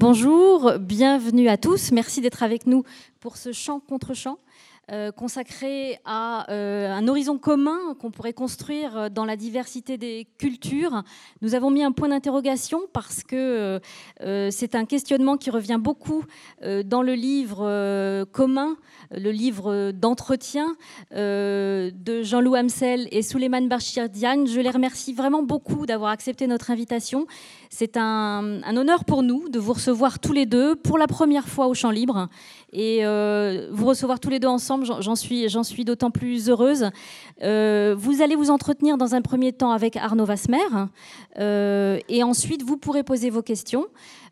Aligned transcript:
Bonjour, 0.00 0.74
bienvenue 0.78 1.48
à 1.48 1.56
tous. 1.56 1.90
Merci 1.90 2.20
d'être 2.20 2.44
avec 2.44 2.68
nous 2.68 2.84
pour 3.18 3.36
ce 3.36 3.50
chant 3.50 3.80
contre 3.80 4.14
chant. 4.14 4.38
Euh, 4.90 5.12
consacré 5.12 5.98
à 6.06 6.50
euh, 6.50 6.90
un 6.90 7.06
horizon 7.08 7.36
commun 7.36 7.94
qu'on 8.00 8.10
pourrait 8.10 8.32
construire 8.32 9.10
dans 9.10 9.26
la 9.26 9.36
diversité 9.36 9.98
des 9.98 10.26
cultures. 10.38 11.02
Nous 11.42 11.54
avons 11.54 11.70
mis 11.70 11.82
un 11.82 11.92
point 11.92 12.08
d'interrogation 12.08 12.80
parce 12.94 13.22
que 13.22 13.80
euh, 14.22 14.48
c'est 14.50 14.74
un 14.74 14.86
questionnement 14.86 15.36
qui 15.36 15.50
revient 15.50 15.78
beaucoup 15.78 16.24
dans 16.62 17.02
le 17.02 17.12
livre 17.12 18.24
commun, 18.32 18.76
le 19.10 19.30
livre 19.30 19.92
d'entretien 19.92 20.74
de 21.12 22.22
Jean-Loup 22.22 22.54
Hamsel 22.54 23.08
et 23.10 23.22
Souleymane 23.22 23.68
Bachir 23.68 24.08
Diagne. 24.08 24.46
Je 24.46 24.60
les 24.60 24.70
remercie 24.70 25.12
vraiment 25.12 25.42
beaucoup 25.42 25.84
d'avoir 25.84 26.10
accepté 26.10 26.46
notre 26.46 26.70
invitation. 26.70 27.26
C'est 27.70 27.96
un, 27.96 28.62
honneur 28.76 29.04
pour 29.04 29.22
nous 29.22 29.48
de 29.48 29.58
vous 29.58 29.74
recevoir 29.74 30.18
tous 30.18 30.32
les 30.32 30.46
deux 30.46 30.74
pour 30.76 30.96
la 30.96 31.06
première 31.06 31.46
fois 31.46 31.66
au 31.66 31.74
Champ 31.74 31.90
Libre 31.90 32.28
et 32.72 33.04
vous 33.70 33.86
recevoir 33.86 34.20
tous 34.20 34.30
les 34.30 34.38
deux 34.38 34.48
ensemble 34.48 34.84
j'en 34.84 35.16
suis, 35.16 35.46
suis 35.64 35.84
d'autant 35.84 36.10
plus 36.10 36.48
heureuse. 36.48 36.90
Euh, 37.42 37.94
vous 37.96 38.22
allez 38.22 38.36
vous 38.36 38.50
entretenir 38.50 38.96
dans 38.96 39.14
un 39.14 39.22
premier 39.22 39.52
temps 39.52 39.70
avec 39.70 39.96
Arnaud 39.96 40.24
Vasmer, 40.24 40.58
euh, 41.38 41.98
et 42.08 42.22
ensuite 42.22 42.62
vous 42.62 42.76
pourrez 42.76 43.02
poser 43.02 43.30
vos 43.30 43.42
questions 43.42 43.86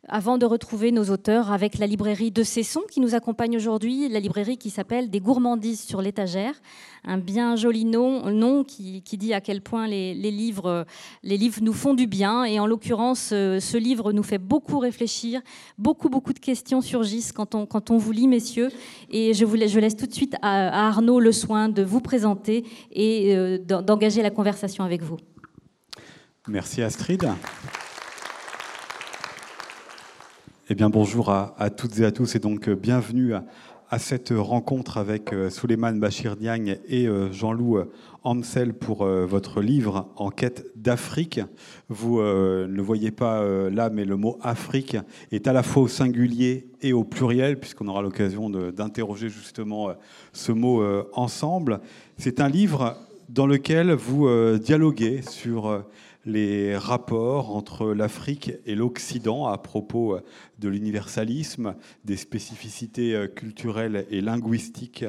avant 0.09 0.38
de 0.38 0.46
retrouver 0.46 0.92
nos 0.92 1.10
auteurs 1.10 1.50
avec 1.50 1.78
la 1.78 1.86
librairie 1.86 2.30
de 2.30 2.42
Cesson 2.42 2.82
qui 2.91 3.00
nous 3.00 3.14
accompagne 3.14 3.56
aujourd'hui, 3.56 4.09
la 4.09 4.20
librairie 4.20 4.56
qui 4.56 4.70
s'appelle 4.70 5.10
Des 5.10 5.20
gourmandises 5.20 5.80
sur 5.80 6.02
l'étagère, 6.02 6.55
un 7.05 7.19
bien 7.19 7.56
joli 7.56 7.84
nom, 7.84 8.30
nom 8.30 8.64
qui, 8.64 9.02
dit 9.02 9.32
à 9.32 9.41
quel 9.41 9.60
point 9.60 9.86
les, 9.86 10.14
livres, 10.14 10.84
les 11.22 11.36
livres 11.36 11.59
nous 11.62 11.72
font 11.72 11.95
du 11.95 12.06
bien. 12.06 12.45
Et 12.45 12.60
en 12.60 12.66
l'occurrence, 12.66 13.30
euh, 13.32 13.60
ce 13.60 13.77
livre 13.77 14.12
nous 14.12 14.22
fait 14.22 14.39
beaucoup 14.39 14.78
réfléchir, 14.78 15.41
beaucoup, 15.78 16.08
beaucoup 16.08 16.33
de 16.33 16.39
questions 16.39 16.80
surgissent 16.80 17.33
quand 17.33 17.55
on, 17.55 17.67
quand 17.67 17.91
on 17.91 17.97
vous 17.97 18.12
lit, 18.12 18.28
messieurs. 18.28 18.70
Et 19.11 19.34
je, 19.34 19.44
vous, 19.44 19.56
je 19.56 19.78
laisse 19.78 19.97
tout 19.97 20.06
de 20.06 20.14
suite 20.14 20.36
à, 20.42 20.89
Arnaud 20.89 21.20
le 21.20 21.33
soin 21.33 21.69
de 21.69 21.83
vous 21.83 22.00
présenter 22.00 22.64
et 22.91 23.36
euh, 23.36 23.58
d'engager 23.58 24.22
la 24.22 24.30
conversation 24.30 24.84
avec 24.84 25.02
vous. 25.02 25.17
Merci 26.48 26.83
Astrid. 26.83 27.28
Eh 30.69 30.75
bien, 30.75 30.91
bonjour 30.91 31.31
à, 31.31 31.70
toutes 31.70 32.00
et 32.00 32.05
à 32.05 32.11
tous 32.11 32.34
et 32.34 32.41
donc 32.41 32.69
euh, 32.69 32.75
bienvenue 32.75 33.34
à, 33.34 33.98
cette 34.00 34.33
rencontre 34.36 34.98
avec 34.98 35.33
euh, 35.33 35.48
Souleymane 35.48 36.00
Bachir 36.00 36.34
Diagne 36.34 36.78
et 36.89 37.06
euh, 37.06 37.31
Jean-Loup 37.31 37.84
Amsel 38.25 38.75
pour 38.75 39.05
votre 39.05 39.61
livre 39.61 40.08
En 40.17 40.31
quête 40.31 40.67
d'Afrique. 40.75 41.41
Vous 41.89 42.20
ne 42.20 42.67
le 42.67 42.83
voyez 42.83 43.12
pas 43.12 43.47
là, 43.70 43.91
mais 43.91 44.05
le 44.05 44.17
mot 44.17 44.41
Afrique 44.42 44.97
est 45.31 45.47
à 45.47 45.53
la 45.53 45.62
fois 45.62 45.84
au 45.84 45.89
singulier 45.89 46.67
et 46.83 46.92
au 46.92 47.05
pluriel, 47.05 47.61
puisqu'on 47.61 47.86
aura 47.86 48.03
l'occasion 48.03 48.51
d'interroger 48.51 49.28
justement 49.28 49.91
ce 50.33 50.51
mot 50.51 50.83
ensemble. 51.12 51.78
C'est 52.19 52.41
un 52.41 52.48
livre 52.48 52.97
dans 53.28 53.47
lequel 53.47 53.92
vous 53.92 54.28
dialoguez 54.58 55.23
sur 55.23 55.84
les 56.27 56.77
rapports 56.77 57.55
entre 57.55 57.92
l'Afrique 57.92 58.52
et 58.66 58.74
l'Occident 58.74 59.46
à 59.46 59.56
propos 59.58 60.19
de 60.58 60.68
l'universalisme, 60.68 61.77
des 62.05 62.16
spécificités 62.16 63.14
euh, 63.14 63.28
culturelles 63.28 64.06
et 64.10 64.20
linguistiques 64.20 65.05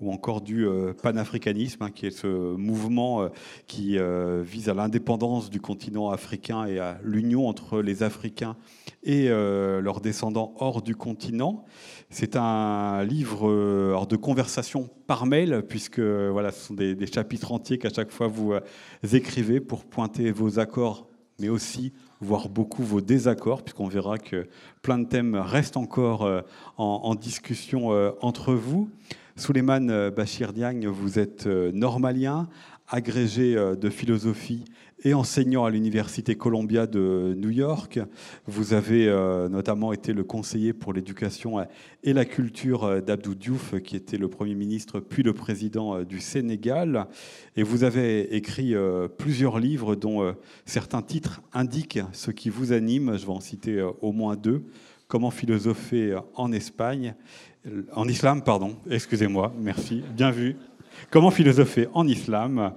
ou 0.00 0.12
encore 0.12 0.40
du 0.40 0.66
euh, 0.66 0.94
panafricanisme, 0.94 1.82
hein, 1.82 1.90
qui 1.90 2.06
est 2.06 2.10
ce 2.10 2.54
mouvement 2.56 3.22
euh, 3.22 3.28
qui 3.66 3.98
vise 4.42 4.68
à 4.68 4.74
l'indépendance 4.74 5.50
du 5.50 5.60
continent 5.60 6.10
africain 6.10 6.64
et 6.66 6.78
à 6.78 6.98
l'union 7.02 7.48
entre 7.48 7.80
les 7.80 8.02
Africains 8.02 8.56
et 9.02 9.28
leurs 9.28 10.00
descendants 10.00 10.54
hors 10.58 10.82
du 10.82 10.94
continent. 10.94 11.64
C'est 12.10 12.36
un 12.36 13.04
livre 13.04 13.48
de 14.06 14.16
conversation 14.16 14.90
par 15.06 15.26
mail, 15.26 15.62
puisque 15.68 16.00
voilà, 16.00 16.50
ce 16.50 16.66
sont 16.66 16.74
des, 16.74 17.06
chapitres 17.06 17.52
entiers 17.52 17.78
qu'à 17.78 17.90
chaque 17.90 18.10
fois 18.10 18.26
vous 18.26 18.54
écrivez 19.12 19.60
pour 19.60 19.84
pointer 19.84 20.32
vos 20.32 20.58
accords, 20.58 21.06
mais 21.38 21.48
aussi 21.48 21.92
voire 22.20 22.48
beaucoup 22.48 22.82
vos 22.82 23.00
désaccords, 23.00 23.62
puisqu'on 23.62 23.88
verra 23.88 24.18
que 24.18 24.46
plein 24.82 24.98
de 24.98 25.06
thèmes 25.06 25.34
restent 25.34 25.76
encore 25.76 26.22
euh, 26.22 26.42
en, 26.76 27.14
discussion 27.14 27.92
euh, 27.92 28.12
entre 28.20 28.54
vous. 28.54 28.90
Souleymane 29.36 29.90
euh, 29.90 30.10
Bachir 30.10 30.52
Diagne, 30.52 30.86
vous 30.86 31.18
êtes 31.18 31.46
normalien, 31.46 32.48
agrégé 32.88 33.54
de 33.54 33.88
philosophie 33.88 34.64
et 35.02 35.14
enseignant 35.14 35.64
à 35.64 35.70
l'Université 35.70 36.34
Columbia 36.34 36.86
de 36.86 37.34
New 37.36 37.50
York. 37.50 38.00
Vous 38.46 38.74
avez 38.74 39.08
euh, 39.08 39.48
notamment 39.48 39.92
été 39.92 40.12
le 40.12 40.24
conseiller 40.24 40.72
pour 40.72 40.92
l'éducation 40.92 41.64
et 42.02 42.12
la 42.12 42.24
culture 42.24 42.84
euh, 42.84 43.00
d'Abdou 43.00 43.34
Diouf, 43.34 43.80
qui 43.82 43.96
était 43.96 44.18
le 44.18 44.28
Premier 44.28 44.54
ministre 44.54 45.00
puis 45.00 45.22
le 45.22 45.32
président 45.32 45.96
euh, 45.96 46.04
du 46.04 46.20
Sénégal. 46.20 47.06
Et 47.56 47.62
vous 47.62 47.84
avez 47.84 48.34
écrit 48.34 48.74
plusieurs 49.18 49.58
livres 49.58 49.96
dont 49.96 50.34
certains 50.64 51.02
titres 51.02 51.42
indiquent 51.52 52.00
ce 52.12 52.30
qui 52.30 52.48
vous 52.48 52.72
anime. 52.72 53.16
Je 53.18 53.26
vais 53.26 53.32
en 53.32 53.40
citer 53.40 53.82
au 54.00 54.12
moins 54.12 54.36
deux. 54.36 54.62
Comment 55.08 55.30
philosopher 55.30 56.20
en 56.34 56.52
Espagne, 56.52 57.14
en 57.92 58.08
islam, 58.08 58.42
pardon, 58.42 58.76
excusez-moi, 58.88 59.52
merci, 59.58 60.02
bien 60.14 60.30
vu. 60.30 60.56
Comment 61.10 61.30
philosopher 61.30 61.88
en 61.94 62.06
islam 62.06 62.72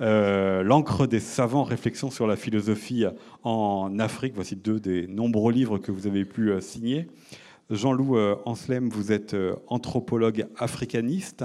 euh, 0.00 0.62
L'encre 0.62 1.06
des 1.06 1.20
savants, 1.20 1.62
réflexions 1.62 2.10
sur 2.10 2.26
la 2.26 2.36
philosophie 2.36 3.04
en 3.42 3.98
Afrique. 3.98 4.32
Voici 4.34 4.56
deux 4.56 4.80
des 4.80 5.06
nombreux 5.06 5.52
livres 5.52 5.78
que 5.78 5.92
vous 5.92 6.06
avez 6.06 6.24
pu 6.24 6.50
euh, 6.50 6.60
signer. 6.60 7.08
Jean-Loup 7.70 8.16
euh, 8.16 8.36
Anslem, 8.44 8.88
vous 8.88 9.12
êtes 9.12 9.36
anthropologue 9.68 10.46
africaniste. 10.58 11.44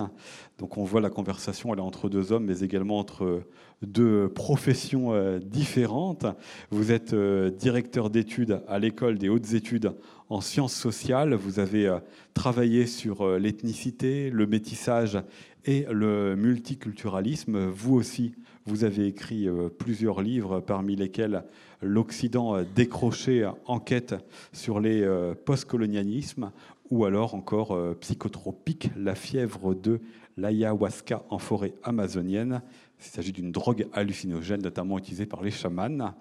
Donc 0.57 0.77
on 0.77 0.83
voit 0.83 1.01
la 1.01 1.09
conversation, 1.09 1.73
elle 1.73 1.79
est 1.79 1.83
entre 1.83 2.09
deux 2.09 2.31
hommes, 2.31 2.45
mais 2.45 2.59
également 2.59 2.99
entre 2.99 3.43
deux 3.81 4.27
professions 4.27 5.39
différentes. 5.39 6.25
Vous 6.69 6.91
êtes 6.91 7.15
directeur 7.15 8.09
d'études 8.09 8.61
à 8.67 8.77
l'école 8.77 9.17
des 9.17 9.29
hautes 9.29 9.53
études 9.53 9.93
en 10.27 10.41
sciences 10.41 10.75
sociales. 10.75 11.33
Vous 11.33 11.59
avez 11.59 11.97
travaillé 12.33 12.87
sur 12.87 13.39
l'ethnicité, 13.39 14.29
le 14.31 14.47
métissage 14.47 15.17
et 15.63 15.85
le 15.89 16.35
multiculturalisme. 16.35 17.67
Vous 17.67 17.95
aussi, 17.95 18.33
vous 18.69 18.83
avez 18.83 19.07
écrit 19.07 19.47
euh, 19.47 19.67
plusieurs 19.67 20.21
livres, 20.21 20.59
parmi 20.59 20.95
lesquels 20.95 21.43
L'Occident 21.81 22.61
décroché, 22.75 23.49
enquête 23.65 24.13
sur 24.51 24.79
les 24.79 25.01
euh, 25.01 25.33
postcolonialismes, 25.33 26.51
ou 26.91 27.05
alors 27.05 27.33
encore 27.33 27.71
euh, 27.71 27.97
Psychotropique, 27.99 28.91
la 28.95 29.15
fièvre 29.15 29.73
de 29.73 29.99
l'ayahuasca 30.37 31.23
en 31.29 31.39
forêt 31.39 31.73
amazonienne. 31.83 32.61
Il 32.99 33.05
s'agit 33.05 33.31
d'une 33.31 33.51
drogue 33.51 33.87
hallucinogène, 33.93 34.61
notamment 34.61 34.99
utilisée 34.99 35.25
par 35.25 35.41
les 35.41 35.51
chamans. 35.51 36.13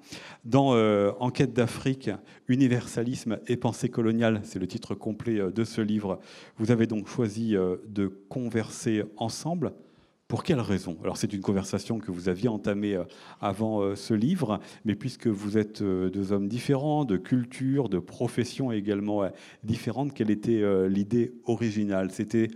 Dans 0.44 0.76
Enquête 1.19 1.53
d'Afrique, 1.53 2.10
Universalisme 2.47 3.41
et 3.48 3.56
pensée 3.56 3.88
coloniale, 3.88 4.41
c'est 4.44 4.60
le 4.60 4.69
titre 4.69 4.94
complet 4.94 5.41
de 5.53 5.65
ce 5.65 5.80
livre, 5.80 6.20
vous 6.56 6.70
avez 6.70 6.86
donc 6.86 7.09
choisi 7.09 7.56
de 7.88 8.06
converser 8.28 9.03
ensemble. 9.16 9.72
Pour 10.28 10.44
quelle 10.44 10.61
raison? 10.61 10.99
Alors 11.03 11.16
c'est 11.16 11.33
une 11.33 11.41
conversation 11.41 11.99
que 11.99 12.11
vous 12.11 12.28
aviez 12.28 12.49
entamée 12.49 13.03
avant 13.41 13.97
ce 13.97 14.12
livre, 14.12 14.61
mais 14.84 14.94
puisque 14.94 15.27
vous 15.27 15.56
êtes 15.56 15.83
deux 15.83 16.33
hommes 16.33 16.49
différents, 16.49 17.06
de 17.06 17.16
culture, 17.16 17.89
de 17.89 17.99
profession 17.99 18.71
également 18.71 19.22
différentes, 19.65 20.12
quelle 20.12 20.31
était 20.31 20.62
l'idée 20.87 21.33
originale? 21.47 22.11
C'était 22.11 22.49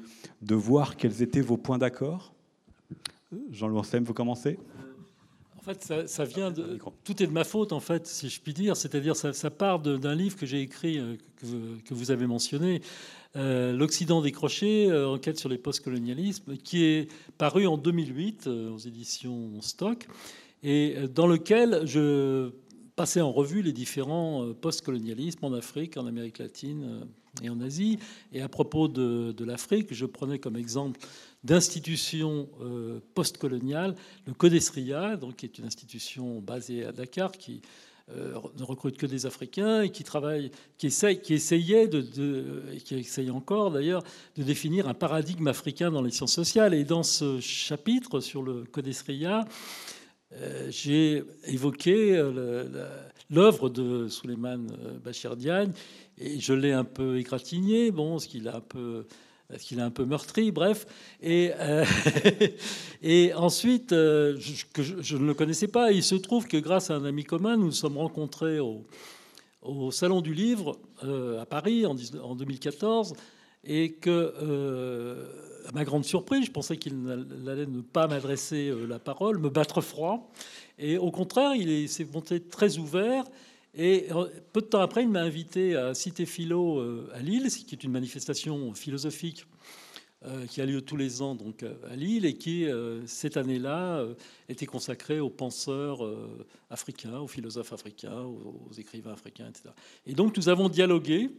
de 0.43 0.55
voir 0.55 0.97
quels 0.97 1.23
étaient 1.23 1.41
vos 1.41 1.57
points 1.57 1.79
d'accord? 1.79 2.35
Jean-Louis 3.51 3.79
Anselme, 3.79 4.05
vous 4.05 4.15
commencez? 4.15 4.59
En 5.59 5.65
fait, 5.65 6.09
ça, 6.09 6.25
vient 6.25 6.51
de. 6.51 6.79
Tout 7.05 7.23
est 7.23 7.27
de 7.27 7.33
ma 7.33 7.45
faute, 7.45 7.73
en 7.73 7.79
fait, 7.79 8.07
si 8.09 8.29
je 8.29 8.41
puis 8.41 8.53
dire. 8.53 8.77
C'est-à-dire, 8.77 9.15
ça, 9.15 9.33
ça 9.33 9.49
part 9.49 9.79
d'un 9.79 10.15
livre 10.15 10.37
que 10.37 10.45
j'ai 10.45 10.61
écrit, 10.61 10.99
euh, 10.99 11.17
que, 11.37 11.95
vous 11.95 12.11
avez 12.11 12.27
mentionné, 12.27 12.83
euh, 13.37 13.73
L'Occident 13.73 14.21
décroché, 14.21 14.91
euh, 14.91 15.09
enquête 15.09 15.39
sur 15.39 15.49
les 15.49 15.59
postcolonialismes, 15.59 16.57
qui 16.57 16.85
est 16.85 17.09
paru 17.39 17.67
en 17.67 17.77
2008 17.77 18.47
aux 18.47 18.79
éditions 18.79 19.61
Stock, 19.61 20.07
et 20.63 20.97
dans 21.13 21.27
lequel 21.27 21.83
je 21.85 22.51
passais 22.95 23.21
en 23.21 23.33
revue 23.33 23.63
les 23.63 23.73
différents 23.73 24.53
postcolonialismes 24.61 25.45
en 25.45 25.53
Afrique, 25.55 25.97
en 25.97 26.07
Amérique 26.07 26.39
latine 26.39 27.07
et 27.41 27.49
en 27.49 27.61
Asie. 27.61 27.99
Et 28.33 28.43
à 28.43 28.49
propos 28.49 28.89
de, 28.89 29.45
l'Afrique, 29.45 29.93
je 29.93 30.07
prenais 30.07 30.39
comme 30.39 30.57
exemple 30.57 31.01
d'institutions 31.45 32.49
euh, 32.61 33.01
postcoloniales, 33.15 33.97
le 34.27 34.35
Codesria, 34.35 35.17
donc, 35.17 35.37
qui 35.37 35.47
est 35.47 35.59
une 35.59 35.65
institution 35.65 36.41
basée 36.41 36.85
à 36.85 36.93
Dakar, 36.93 37.33
qui 37.33 37.63
euh, 37.63 37.67
ne 38.09 38.65
recrute 38.65 38.97
que 38.97 39.07
des 39.07 39.27
Africains 39.27 39.83
et 39.83 39.91
qui 39.91 40.05
travaille, 40.05 40.51
qui, 40.79 40.89
essaye, 40.89 41.21
qui 41.21 41.35
essayait 41.35 41.89
de, 41.89 42.03
qui 42.85 42.97
essaye 42.97 43.31
encore 43.31 43.71
d'ailleurs 43.71 44.03
de 44.37 44.43
définir 44.43 44.89
un 44.89 44.95
paradigme 44.95 45.49
africain 45.49 45.91
dans 45.91 46.03
les 46.03 46.11
sciences 46.11 46.35
sociales. 46.35 46.75
Et 46.75 46.85
dans 46.85 47.03
ce 47.03 47.41
chapitre 47.41 48.21
sur 48.21 48.43
le 48.43 48.65
Codesria, 48.65 49.45
j'ai 50.69 51.23
évoqué 51.47 52.23
l'œuvre 53.31 53.69
de 53.69 54.09
Suleiman 54.09 54.67
Bachir 55.05 55.37
Diagne 55.37 55.73
et 56.19 56.39
je 56.39 56.53
l'ai 56.53 56.73
un 56.73 56.85
peu 56.85 57.19
égratigné, 57.19 57.91
bon, 57.91 58.19
ce 58.19 58.29
qu'il 58.29 58.49
a 58.49 58.57
un 58.57 58.61
peu 58.61 59.07
parce 59.53 59.65
qu'il 59.65 59.79
est 59.79 59.83
un 59.83 59.91
peu 59.91 60.07
meurtri, 60.07 60.51
bref. 60.51 60.87
Et, 61.23 61.53
euh, 61.61 61.85
ensuite, 63.37 63.93
euh, 63.93 64.35
je, 64.41 64.65
que 64.73 64.83
je, 64.83 65.17
ne 65.19 65.27
le 65.27 65.35
connaissais 65.35 65.69
pas. 65.69 65.93
Il 65.93 66.03
se 66.03 66.15
trouve 66.15 66.49
que 66.49 66.57
grâce 66.57 66.91
à 66.91 66.95
un 66.95 67.05
ami 67.05 67.25
commun, 67.25 67.59
nous 67.59 67.67
nous 67.67 67.71
sommes 67.71 67.99
rencontrés 67.99 68.61
au, 68.61 68.83
au 69.61 69.91
Salon 69.91 70.23
du 70.23 70.33
Livre 70.33 70.79
euh, 71.05 71.43
à 71.43 71.45
Paris 71.45 71.85
en, 71.85 71.95
en, 72.23 72.35
2014. 72.35 73.13
Et 73.65 73.93
que, 73.93 74.35
à 75.69 75.73
ma 75.73 75.85
grande 75.85 76.05
surprise, 76.05 76.47
je 76.47 76.51
pensais 76.51 76.79
qu'il 76.79 76.95
allait 77.47 77.67
ne 77.67 77.83
pas 77.83 78.09
m'adresser 78.09 78.73
la 78.89 78.99
parole, 78.99 79.39
me 79.39 79.51
battre 79.51 79.83
froid. 79.83 80.33
Et 80.79 80.97
au 80.97 81.11
contraire, 81.11 81.55
il 81.55 81.89
s'est 81.89 82.07
monté 82.13 82.41
très 82.41 82.79
ouvert. 82.79 83.23
Et 83.75 84.07
euh, 84.11 84.29
peu 84.53 84.61
de 84.61 84.67
temps 84.67 84.81
après, 84.81 85.03
il 85.03 85.09
m'a 85.09 85.23
invité 85.23 85.77
à 85.77 85.95
Cité 85.95 86.27
Philo 86.27 86.79
euh, 86.79 87.11
à 87.15 87.21
Lille, 87.21 87.49
qui 87.49 87.75
est 87.75 87.85
une 87.85 87.93
manifestation 87.93 88.75
philosophique 88.75 89.47
euh, 90.25 90.47
qui 90.47 90.61
a 90.61 90.67
lieu 90.67 90.83
tous 90.83 90.97
les 90.97 91.23
ans 91.23 91.35
donc 91.35 91.65
à 91.91 91.97
Lille 91.97 92.27
et 92.27 92.35
qui 92.35 92.67
cette 93.07 93.37
année-là 93.37 94.07
était 94.49 94.67
consacrée 94.67 95.21
aux 95.21 95.31
penseurs 95.31 96.01
africains, 96.71 97.19
aux 97.19 97.29
philosophes 97.29 97.73
africains, 97.73 98.23
aux, 98.23 98.73
écrivains 98.79 99.13
africains, 99.13 99.49
etc. 99.49 99.71
Et 100.07 100.13
donc 100.13 100.37
nous 100.37 100.49
avons 100.49 100.69
dialogué 100.69 101.31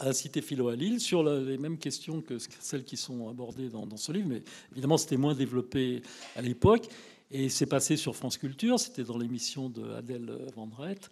à 0.00 0.12
Cité 0.12 0.42
Philo 0.42 0.68
à 0.68 0.76
Lille 0.76 1.00
sur 1.00 1.22
les 1.24 1.56
mêmes 1.56 1.78
questions 1.78 2.20
que 2.20 2.36
celles 2.60 2.84
qui 2.84 2.96
sont 2.96 3.28
abordées 3.28 3.68
dans, 3.68 3.86
dans 3.86 3.96
ce 3.96 4.12
livre, 4.12 4.28
mais 4.28 4.42
évidemment 4.72 4.98
c'était 4.98 5.16
moins 5.16 5.34
développé 5.34 6.02
à 6.36 6.42
l'époque. 6.42 6.88
Et 7.36 7.48
c'est 7.48 7.66
passé 7.66 7.96
sur 7.96 8.14
France 8.14 8.38
Culture, 8.38 8.78
c'était 8.78 9.02
dans 9.02 9.18
l'émission 9.18 9.68
de 9.68 9.90
Adèle 9.94 10.38
Vendrette. 10.54 11.10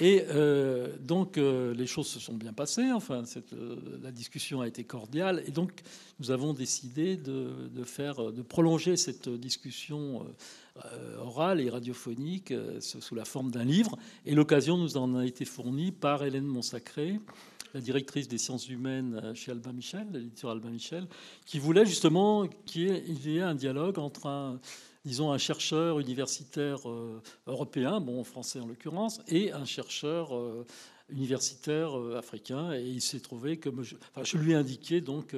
Et 0.00 0.24
euh, 0.28 0.88
donc, 0.98 1.38
euh, 1.38 1.72
les 1.74 1.86
choses 1.86 2.08
se 2.08 2.18
sont 2.18 2.34
bien 2.34 2.52
passées. 2.52 2.90
Enfin, 2.90 3.22
euh, 3.52 3.76
la 4.02 4.10
discussion 4.10 4.62
a 4.62 4.66
été 4.66 4.82
cordiale. 4.82 5.44
Et 5.46 5.52
donc, 5.52 5.70
nous 6.18 6.32
avons 6.32 6.54
décidé 6.54 7.16
de, 7.16 7.52
faire, 7.84 8.32
de 8.32 8.42
prolonger 8.42 8.96
cette 8.96 9.28
discussion 9.28 10.26
orale 11.20 11.60
et 11.60 11.70
radiophonique 11.70 12.52
sous 12.80 13.14
la 13.14 13.24
forme 13.24 13.52
d'un 13.52 13.64
livre. 13.64 13.96
Et 14.26 14.34
l'occasion 14.34 14.76
nous 14.76 14.96
en 14.96 15.14
a 15.14 15.24
été 15.24 15.44
fournie 15.44 15.92
par 15.92 16.24
Hélène 16.24 16.46
Monsacré, 16.46 17.20
la 17.74 17.80
directrice 17.80 18.26
des 18.26 18.38
sciences 18.38 18.68
humaines 18.68 19.32
chez 19.36 19.52
Albin 19.52 19.72
Michel, 19.72 20.08
l'éditeur 20.12 20.50
Albin 20.50 20.70
Michel, 20.70 21.06
qui 21.46 21.60
voulait 21.60 21.86
justement 21.86 22.48
qu'il 22.66 23.20
y 23.24 23.38
ait 23.38 23.42
un 23.42 23.54
dialogue 23.54 24.00
entre 24.00 24.26
un 24.26 24.58
disons, 25.04 25.32
un 25.32 25.38
chercheur 25.38 25.98
universitaire 25.98 26.88
euh, 26.88 27.22
européen, 27.46 28.00
bon, 28.00 28.22
français 28.24 28.60
en 28.60 28.66
l'occurrence, 28.66 29.20
et 29.28 29.52
un 29.52 29.64
chercheur 29.64 30.36
euh, 30.36 30.66
universitaire 31.10 31.98
euh, 31.98 32.18
africain. 32.18 32.72
Et 32.74 32.82
il 32.82 33.00
s'est 33.00 33.20
trouvé 33.20 33.58
que 33.58 33.70
je, 33.82 34.36
lui 34.36 34.52
ai 34.52 34.54
indiqué 34.54 35.00
donc 35.00 35.34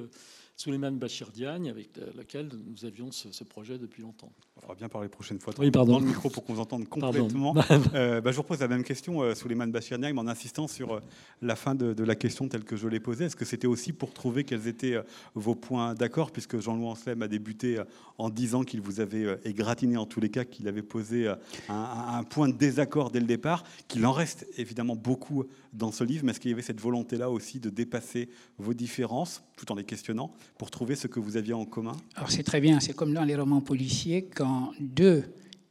Souleymane 0.56 0.98
Bachir 0.98 1.30
Diagne, 1.30 1.70
avec 1.70 1.96
lequel 2.14 2.48
nous 2.66 2.84
avions 2.84 3.10
ce, 3.12 3.44
projet 3.44 3.78
depuis 3.78 4.02
longtemps. 4.02 4.32
On 4.62 4.66
fera 4.66 4.74
bien 4.76 4.88
parler 4.88 5.06
la 5.06 5.10
prochaine 5.10 5.40
fois 5.40 5.52
oui, 5.58 5.72
pardon. 5.72 5.94
dans 5.94 5.98
le 5.98 6.06
micro 6.06 6.30
pour 6.30 6.44
qu'on 6.44 6.54
vous 6.54 6.60
entende 6.60 6.88
complètement. 6.88 7.54
Euh, 7.94 8.20
bah, 8.20 8.30
je 8.30 8.36
vous 8.36 8.42
repose 8.42 8.60
la 8.60 8.68
même 8.68 8.84
question, 8.84 9.22
euh, 9.22 9.34
Souleymane 9.34 9.70
Bachir 9.72 9.98
Diagne, 9.98 10.16
en 10.16 10.26
insistant 10.28 10.68
sur 10.68 10.94
euh, 10.94 11.00
la 11.40 11.56
fin 11.56 11.74
de, 11.74 12.02
la 12.02 12.14
question 12.14 12.48
telle 12.48 12.64
que 12.64 12.76
je 12.76 12.86
l'ai 12.86 13.00
posée. 13.00 13.24
Est-ce 13.24 13.36
que 13.36 13.44
c'était 13.44 13.66
aussi 13.66 13.92
pour 13.92 14.12
trouver 14.12 14.44
quels 14.44 14.68
étaient 14.68 14.96
vos 15.34 15.54
points 15.54 15.94
d'accord, 15.94 16.30
puisque 16.30 16.60
Jean-Louis 16.60 16.86
Anselme 16.86 17.22
a 17.22 17.28
débuté 17.28 17.82
en 18.18 18.30
disant 18.30 18.62
qu'il 18.62 18.80
vous 18.80 19.00
avait 19.00 19.38
égratigné 19.44 19.96
en 19.96 20.06
tous 20.06 20.20
les 20.20 20.30
cas, 20.30 20.44
qu'il 20.44 20.68
avait 20.68 20.82
posé 20.82 21.28
un, 21.28 21.38
un, 21.68 22.22
point 22.24 22.48
de 22.48 22.54
désaccord 22.54 23.10
dès 23.10 23.20
le 23.20 23.26
départ, 23.26 23.64
qu'il 23.88 24.06
en 24.06 24.12
reste 24.12 24.46
évidemment 24.56 24.96
beaucoup 24.96 25.44
dans 25.72 25.92
ce 25.92 26.04
livre, 26.04 26.24
mais 26.24 26.32
est-ce 26.32 26.40
qu'il 26.40 26.50
y 26.50 26.54
avait 26.54 26.62
cette 26.62 26.80
volonté-là 26.80 27.30
aussi 27.30 27.58
de 27.58 27.70
dépasser 27.70 28.28
vos 28.58 28.74
différences, 28.74 29.42
tout 29.56 29.70
en 29.72 29.74
les 29.74 29.84
questionnant, 29.84 30.32
pour 30.58 30.70
trouver 30.70 30.94
ce 30.94 31.06
que 31.06 31.20
vous 31.20 31.36
aviez 31.36 31.54
en 31.54 31.64
commun? 31.64 31.96
Alors 32.14 32.30
c'est 32.30 32.42
très 32.42 32.60
bien, 32.60 32.80
c'est 32.80 32.94
comme 32.94 33.12
dans 33.12 33.24
les 33.24 33.36
romans 33.36 33.60
policiers, 33.60 34.28
quand 34.34 34.51
deux 34.80 35.24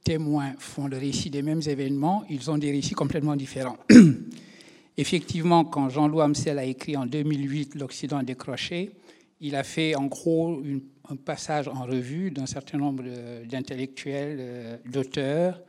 témoins 0.03 0.53
font 0.57 0.87
le 0.87 0.97
récit 0.97 1.29
des 1.29 1.41
mêmes 1.41 1.61
événements, 1.65 2.23
ils 2.29 2.49
ont 2.49 2.57
des 2.57 2.71
récits 2.71 2.93
complètement 2.95 3.35
différents. 3.35 3.77
Effectivement, 4.97 5.63
quand 5.65 5.89
Jean-Louis 5.89 6.21
Amsel 6.21 6.59
a 6.59 6.65
écrit 6.65 6.97
en 6.97 7.05
2008 7.05 7.75
L'Occident 7.75 8.21
décroché, 8.23 8.91
il 9.39 9.55
a 9.55 9.63
fait 9.63 9.95
en 9.95 10.05
gros 10.05 10.61
un 11.09 11.15
passage 11.15 11.67
en 11.67 11.85
revue 11.85 12.31
d'un 12.31 12.45
certain 12.45 12.77
nombre 12.77 13.03
d'intellectuels, 13.45 14.37
euh, 14.39 14.77
d'auteurs 14.85 15.61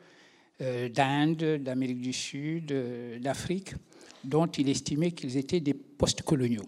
euh, 0.61 0.88
d'Inde, 0.88 1.62
d'Amérique 1.62 2.00
du 2.00 2.12
Sud, 2.12 2.70
euh, 2.73 3.19
d'Afrique, 3.19 3.75
dont 4.23 4.47
il 4.47 4.69
estimait 4.69 5.12
qu'ils 5.12 5.37
étaient 5.37 5.61
des 5.61 5.75
post-coloniaux. 5.75 6.67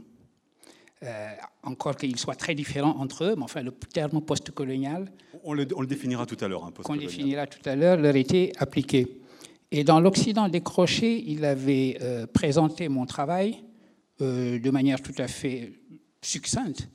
Euh, 1.02 1.28
encore 1.64 1.96
qu'ils 1.96 2.18
soient 2.18 2.36
très 2.36 2.54
différents 2.54 2.96
entre 2.98 3.24
eux, 3.24 3.34
mais 3.36 3.42
enfin 3.42 3.62
le 3.62 3.72
terme 3.72 4.22
post-colonial. 4.22 5.12
On 5.42 5.52
le, 5.52 5.66
définira 5.66 6.24
tout 6.24 6.36
à 6.40 6.48
l'heure. 6.48 6.64
Hein, 6.64 6.72
Qu'on 6.82 6.96
définira 6.96 7.46
tout 7.46 7.68
à 7.68 7.74
l'heure, 7.74 7.98
leur 7.98 8.16
était 8.16 8.52
appliqué. 8.58 9.20
Et 9.70 9.84
dans 9.84 10.00
l'Occident 10.00 10.48
décroché, 10.48 11.22
il 11.26 11.44
avait 11.44 11.98
euh, 12.00 12.26
présenté 12.26 12.88
mon 12.88 13.06
travail 13.06 13.64
euh, 14.20 14.58
de 14.58 14.70
manière 14.70 15.02
tout 15.02 15.14
à 15.18 15.26
fait 15.26 15.72
succincte, 16.22 16.88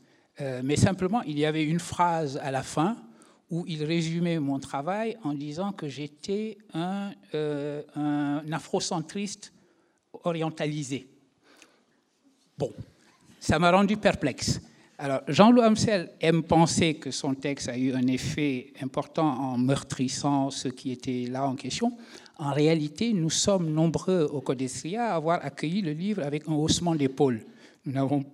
mais 0.63 0.77
simplement 0.77 1.21
il 1.23 1.37
y 1.37 1.45
avait 1.45 1.65
une 1.65 1.79
phrase 1.79 2.39
à 2.41 2.49
la 2.49 2.63
fin 2.63 2.95
où 3.51 3.65
il 3.67 3.83
résumait 3.83 4.39
mon 4.39 4.57
travail 4.57 5.17
en 5.23 5.33
disant 5.33 5.73
que 5.73 5.87
j'étais 5.87 6.57
un, 6.73 7.11
un 7.33 8.51
afrocentriste 8.51 9.53
orientalisé. 10.23 11.09
Bon, 12.57 12.71
ça 13.39 13.59
m'a 13.59 13.71
rendu 13.71 13.97
perplexe. 13.97 14.61
Alors, 14.97 15.21
Jean-Louis 15.29 15.63
Amsel 15.63 16.11
aime 16.19 16.43
penser 16.43 16.95
que 16.95 17.09
son 17.09 17.33
texte 17.33 17.69
a 17.69 17.77
eu 17.77 17.93
un 17.93 18.05
effet 18.07 18.73
important 18.81 19.27
en 19.27 19.57
meurtrissant 19.57 20.49
ceux 20.49 20.71
qui 20.71 20.91
étaient 20.91 21.25
là 21.29 21.47
en 21.47 21.55
question. 21.55 21.97
En 22.37 22.51
réalité, 22.51 23.13
nous 23.13 23.29
sommes 23.29 23.71
nombreux 23.71 24.23
au 24.23 24.41
Codestria 24.41 25.11
à 25.11 25.15
avoir 25.15 25.43
accueilli 25.45 25.81
le 25.81 25.93
livre 25.93 26.21
avec 26.23 26.49
un 26.49 26.53
haussement 26.53 26.95
d'épaule. 26.95 27.45
Nous 27.85 27.93
n'avons. 27.93 28.25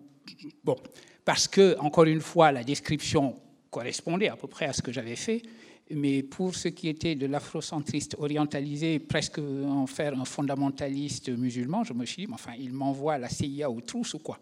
Bon, 0.63 0.75
parce 1.23 1.47
que, 1.47 1.77
encore 1.79 2.05
une 2.05 2.21
fois, 2.21 2.51
la 2.51 2.63
description 2.63 3.35
correspondait 3.69 4.29
à 4.29 4.35
peu 4.35 4.47
près 4.47 4.65
à 4.65 4.73
ce 4.73 4.81
que 4.81 4.91
j'avais 4.91 5.15
fait, 5.15 5.43
mais 5.91 6.23
pour 6.23 6.55
ce 6.55 6.69
qui 6.69 6.87
était 6.87 7.13
de 7.13 7.27
l'afrocentriste 7.27 8.15
orientalisé, 8.17 8.97
presque 8.97 9.37
en 9.39 9.85
faire 9.85 10.19
un 10.19 10.25
fondamentaliste 10.25 11.29
musulman, 11.29 11.83
je 11.83 11.93
me 11.93 12.05
suis 12.05 12.25
dit, 12.25 12.33
enfin, 12.33 12.53
il 12.57 12.73
m'envoie 12.73 13.19
la 13.19 13.29
CIA 13.29 13.69
aux 13.69 13.81
trousses 13.81 14.15
ou 14.15 14.19
quoi? 14.19 14.39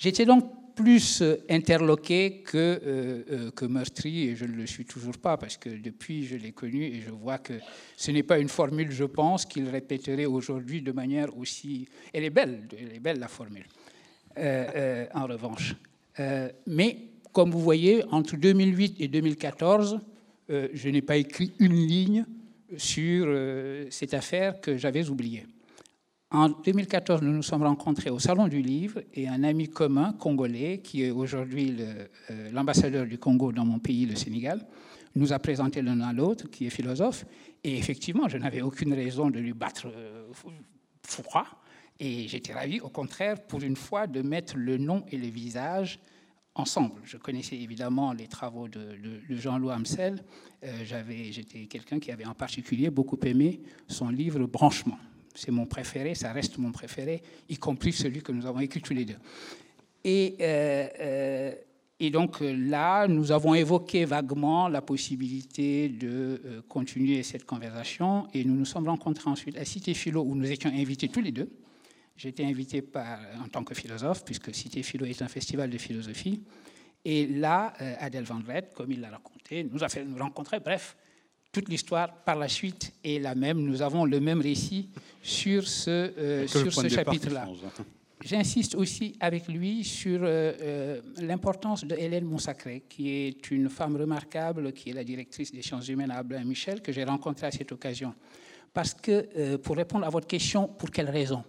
J'étais 0.00 0.24
donc 0.24 0.44
plus 0.74 1.20
euh, 1.20 1.36
interloqué 1.50 2.40
que, 2.42 2.56
euh, 2.56 3.22
euh, 3.30 3.50
que 3.50 3.66
meurtri, 3.66 4.28
et 4.28 4.34
je 4.34 4.46
ne 4.46 4.54
le 4.54 4.66
suis 4.66 4.86
toujours 4.86 5.18
pas, 5.18 5.36
parce 5.36 5.58
que 5.58 5.68
depuis, 5.68 6.24
je 6.24 6.36
l'ai 6.36 6.52
connu 6.52 6.82
et 6.84 7.02
je 7.02 7.10
vois 7.10 7.36
que 7.36 7.52
ce 7.98 8.10
n'est 8.10 8.22
pas 8.22 8.38
une 8.38 8.48
formule, 8.48 8.90
je 8.90 9.04
pense, 9.04 9.44
qu'il 9.44 9.68
répéterait 9.68 10.24
aujourd'hui 10.24 10.80
de 10.80 10.90
manière 10.92 11.36
aussi... 11.36 11.86
Elle 12.14 12.24
est 12.24 12.30
belle, 12.30 12.66
elle 12.78 12.94
est 12.94 12.98
belle 12.98 13.18
la 13.18 13.28
formule, 13.28 13.66
en 14.38 15.26
revanche. 15.26 15.76
mais, 16.66 16.96
comme 17.32 17.50
vous 17.50 17.60
voyez, 17.60 18.02
entre 18.10 18.36
2008 18.36 18.96
et 19.00 19.08
2014, 19.08 20.00
je 20.48 20.88
n'ai 20.88 21.02
pas 21.02 21.18
écrit 21.18 21.52
une 21.58 21.74
ligne 21.74 22.24
sur 22.78 23.26
cette 23.90 24.14
affaire 24.14 24.60
que 24.62 24.78
j'avais 24.78 25.10
oubliée. 25.10 25.44
En 26.32 26.48
2014, 26.48 27.22
nous 27.22 27.32
nous 27.32 27.42
sommes 27.42 27.64
rencontrés 27.64 28.08
au 28.08 28.20
Salon 28.20 28.46
du 28.46 28.62
Livre 28.62 29.00
et 29.14 29.26
un 29.26 29.42
ami 29.42 29.68
commun 29.68 30.12
congolais, 30.12 30.78
qui 30.78 31.02
est 31.02 31.10
aujourd'hui 31.10 31.76
euh, 31.80 32.50
l'ambassadeur 32.52 33.04
du 33.04 33.18
Congo 33.18 33.50
dans 33.50 33.64
mon 33.64 33.80
pays, 33.80 34.06
le 34.06 34.14
Sénégal, 34.14 34.64
nous 35.16 35.32
a 35.32 35.40
présenté 35.40 35.82
l'un 35.82 36.00
à 36.02 36.12
l'autre, 36.12 36.48
qui 36.48 36.66
est 36.66 36.70
philosophe. 36.70 37.26
Et 37.64 37.76
effectivement, 37.76 38.28
je 38.28 38.38
n'avais 38.38 38.62
aucune 38.62 38.94
raison 38.94 39.28
de 39.28 39.40
lui 39.40 39.52
battre 39.52 39.88
euh, 39.88 40.30
froid. 41.02 41.46
Et 41.98 42.28
j'étais 42.28 42.52
ravi, 42.52 42.78
au 42.78 42.90
contraire, 42.90 43.42
pour 43.42 43.60
une 43.62 43.74
fois, 43.74 44.06
de 44.06 44.22
mettre 44.22 44.56
le 44.56 44.78
nom 44.78 45.04
et 45.10 45.16
le 45.16 45.26
visage 45.26 45.98
ensemble. 46.54 47.00
Je 47.02 47.16
connaissais 47.16 47.56
évidemment 47.56 48.12
les 48.12 48.28
travaux 48.28 48.68
de, 48.68 48.96
Jean-Louis 49.30 49.72
Amsel. 49.72 50.22
Euh, 50.62 50.84
J'étais 50.84 51.66
quelqu'un 51.66 51.98
qui 51.98 52.12
avait 52.12 52.24
en 52.24 52.34
particulier 52.34 52.88
beaucoup 52.88 53.18
aimé 53.24 53.60
son 53.88 54.10
livre 54.10 54.46
Branchement 54.46 54.98
c'est 55.34 55.50
mon 55.50 55.66
préféré, 55.66 56.14
ça 56.14 56.32
reste 56.32 56.58
mon 56.58 56.72
préféré, 56.72 57.22
y 57.48 57.56
compris 57.56 57.92
celui 57.92 58.22
que 58.22 58.32
nous 58.32 58.46
avons 58.46 58.60
écrit 58.60 58.80
tous 58.80 58.94
les 58.94 59.04
deux. 59.04 59.18
Et, 60.04 60.36
euh, 60.40 60.88
euh, 61.00 61.52
et 61.98 62.10
donc 62.10 62.38
là, 62.40 63.06
nous 63.06 63.30
avons 63.32 63.54
évoqué 63.54 64.04
vaguement 64.06 64.68
la 64.68 64.80
possibilité 64.80 65.88
de 65.88 66.40
euh, 66.44 66.62
continuer 66.68 67.22
cette 67.22 67.44
conversation 67.44 68.26
et 68.32 68.44
nous 68.44 68.54
nous 68.54 68.64
sommes 68.64 68.88
rencontrés 68.88 69.28
ensuite 69.28 69.58
à 69.58 69.64
Cité 69.64 69.92
Philo 69.92 70.22
où 70.22 70.34
nous 70.34 70.50
étions 70.50 70.70
invités 70.70 71.08
tous 71.08 71.20
les 71.20 71.32
deux. 71.32 71.50
J'étais 72.16 72.44
invité 72.44 72.82
par, 72.82 73.18
en 73.42 73.48
tant 73.48 73.64
que 73.64 73.74
philosophe, 73.74 74.24
puisque 74.24 74.54
Cité 74.54 74.82
Philo 74.82 75.06
est 75.06 75.22
un 75.22 75.28
festival 75.28 75.70
de 75.70 75.78
philosophie. 75.78 76.42
Et 77.02 77.26
là, 77.26 77.72
Adèle 77.98 78.24
Vliet, 78.24 78.68
comme 78.74 78.92
il 78.92 79.00
l'a 79.00 79.08
raconté, 79.08 79.64
nous 79.64 79.82
a 79.82 79.88
fait 79.88 80.04
nous 80.04 80.18
rencontrer. 80.18 80.60
Bref, 80.60 80.96
toute 81.52 81.68
l'histoire 81.68 82.12
par 82.24 82.36
la 82.36 82.48
suite 82.48 82.92
est 83.04 83.20
la 83.20 83.34
même. 83.34 83.58
Nous 83.58 83.82
avons 83.82 84.04
le 84.04 84.20
même 84.20 84.40
récit 84.40 84.88
sur 85.22 85.66
ce, 85.66 85.90
euh, 85.90 86.46
sur 86.46 86.72
ce 86.72 86.88
chapitre-là. 86.88 87.46
Hein? 87.48 87.84
J'insiste 88.22 88.74
aussi 88.74 89.16
avec 89.18 89.48
lui 89.48 89.82
sur 89.82 90.20
euh, 90.22 90.52
euh, 90.60 91.00
l'importance 91.22 91.84
de 91.84 91.96
Hélène 91.96 92.26
Monsacré, 92.26 92.84
qui 92.88 93.08
est 93.08 93.50
une 93.50 93.70
femme 93.70 93.96
remarquable, 93.96 94.72
qui 94.72 94.90
est 94.90 94.92
la 94.92 95.04
directrice 95.04 95.52
des 95.52 95.62
sciences 95.62 95.88
humaines 95.88 96.10
à 96.10 96.18
Ablain 96.18 96.44
Michel, 96.44 96.82
que 96.82 96.92
j'ai 96.92 97.04
rencontrée 97.04 97.46
à 97.46 97.50
cette 97.50 97.72
occasion. 97.72 98.14
Parce 98.72 98.94
que, 98.94 99.56
pour 99.56 99.76
répondre 99.76 100.06
à 100.06 100.10
votre 100.10 100.28
question, 100.28 100.68
pour 100.68 100.90
quelle 100.90 101.10
raison? 101.10 101.42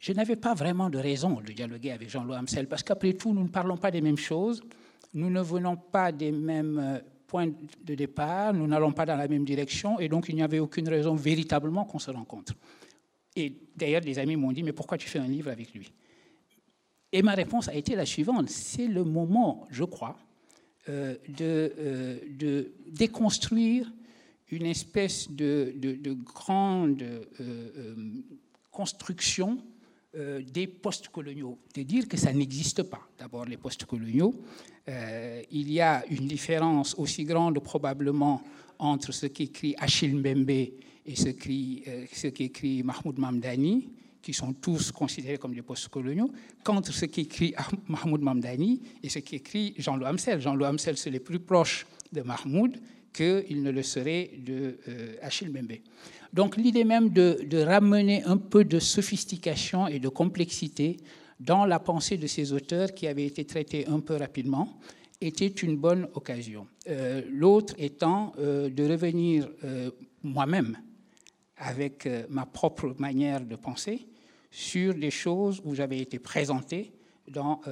Je 0.00 0.12
n'avais 0.12 0.36
pas 0.36 0.54
vraiment 0.54 0.90
de 0.90 0.98
raison 0.98 1.40
de 1.40 1.52
dialoguer 1.52 1.92
avec 1.92 2.10
Jean-Louis 2.10 2.36
Hamsel, 2.36 2.66
parce 2.66 2.82
qu'après 2.82 3.12
tout, 3.12 3.32
nous 3.32 3.44
ne 3.44 3.48
parlons 3.48 3.76
pas 3.76 3.90
des 3.90 4.00
mêmes 4.00 4.16
choses, 4.16 4.62
nous 5.14 5.30
ne 5.30 5.40
venons 5.40 5.76
pas 5.76 6.10
des 6.10 6.32
mêmes 6.32 7.00
point 7.26 7.48
de 7.84 7.94
départ, 7.94 8.54
nous 8.54 8.66
n'allons 8.66 8.92
pas 8.92 9.06
dans 9.06 9.16
la 9.16 9.28
même 9.28 9.44
direction, 9.44 9.98
et 9.98 10.08
donc 10.08 10.28
il 10.28 10.34
n'y 10.34 10.42
avait 10.42 10.58
aucune 10.58 10.88
raison 10.88 11.14
véritablement 11.14 11.84
qu'on 11.84 11.98
se 11.98 12.10
rencontre. 12.10 12.54
Et 13.34 13.52
d'ailleurs, 13.76 14.00
des 14.00 14.18
amis 14.18 14.36
m'ont 14.36 14.52
dit, 14.52 14.62
mais 14.62 14.72
pourquoi 14.72 14.96
tu 14.96 15.08
fais 15.08 15.18
un 15.18 15.26
livre 15.26 15.50
avec 15.50 15.74
lui? 15.74 15.92
Et 17.12 17.22
ma 17.22 17.32
réponse 17.32 17.68
a 17.68 17.74
été 17.74 17.94
la 17.94 18.06
suivante, 18.06 18.48
c'est 18.50 18.88
le 18.88 19.04
moment, 19.04 19.66
je 19.70 19.84
crois, 19.84 20.18
euh, 20.88 21.16
de, 21.28 21.72
euh, 21.78 22.18
de, 22.30 22.72
déconstruire 22.88 23.92
une 24.50 24.66
espèce 24.66 25.30
de, 25.30 25.74
de, 25.76 26.12
grande 26.12 27.02
euh, 27.40 27.94
construction 28.70 29.58
des 30.14 30.66
post-coloniaux, 30.66 31.58
de 31.74 31.82
dire 31.82 32.08
que 32.08 32.16
ça 32.16 32.32
n'existe 32.32 32.84
pas. 32.84 33.06
D'abord, 33.18 33.44
les 33.44 33.58
post-coloniaux, 33.58 34.34
euh, 34.88 35.42
il 35.50 35.72
y 35.72 35.80
a 35.80 36.04
une 36.10 36.26
différence 36.26 36.94
aussi 36.96 37.24
grande 37.24 37.58
probablement 37.60 38.42
entre 38.78 39.12
ce 39.12 39.26
qu'écrit 39.26 39.74
Achille 39.78 40.14
Mbembe 40.14 40.50
et 40.50 41.14
ce 41.14 41.28
euh, 41.28 42.30
qu'écrit 42.30 42.82
Mahmoud 42.82 43.18
Mamdani, 43.18 43.88
qui 44.22 44.32
sont 44.32 44.52
tous 44.52 44.92
considérés 44.92 45.38
comme 45.38 45.54
des 45.54 45.62
post-coloniaux, 45.62 46.30
qu'entre 46.62 46.92
ce 46.92 47.06
qu'écrit 47.06 47.54
Mahmoud 47.88 48.20
Mamdani 48.20 48.80
et 49.02 49.08
ce 49.08 49.20
qu'écrit 49.20 49.74
Jean-Louis 49.78 50.06
Hamsel. 50.06 50.40
Jean-Louis 50.40 50.66
Hamsel, 50.66 50.96
c'est 50.96 51.18
plus 51.20 51.40
proche 51.40 51.86
de 52.12 52.22
Mahmoud 52.22 52.76
qu'il 53.12 53.62
ne 53.62 53.70
le 53.70 53.82
serait 53.82 54.30
de 54.38 54.78
Achille 55.22 55.48
Mbembe. 55.48 55.78
Donc 56.32 56.56
l'idée 56.58 56.84
même 56.84 57.08
de, 57.08 57.62
ramener 57.62 58.22
un 58.24 58.36
peu 58.36 58.62
de 58.64 58.78
sophistication 58.78 59.86
et 59.86 59.98
de 59.98 60.08
complexité 60.08 60.98
dans 61.40 61.64
la 61.64 61.78
pensée 61.78 62.16
de 62.16 62.26
ces 62.26 62.52
auteurs 62.52 62.94
qui 62.94 63.06
avaient 63.06 63.26
été 63.26 63.44
traités 63.44 63.86
un 63.86 64.00
peu 64.00 64.16
rapidement 64.16 64.78
était 65.20 65.46
une 65.48 65.76
bonne 65.76 66.08
occasion. 66.14 66.66
Euh, 66.88 67.22
l'autre 67.30 67.74
étant 67.78 68.32
euh, 68.38 68.68
de 68.68 68.84
revenir 68.84 69.48
euh, 69.64 69.90
moi-même 70.22 70.78
avec 71.58 72.06
ma 72.28 72.44
propre 72.44 72.94
manière 72.98 73.40
de 73.40 73.56
penser 73.56 74.06
sur 74.50 74.94
des 74.94 75.10
choses 75.10 75.62
où 75.64 75.74
j'avais 75.74 75.98
été 75.98 76.18
présenté 76.18 76.92
dans 77.28 77.62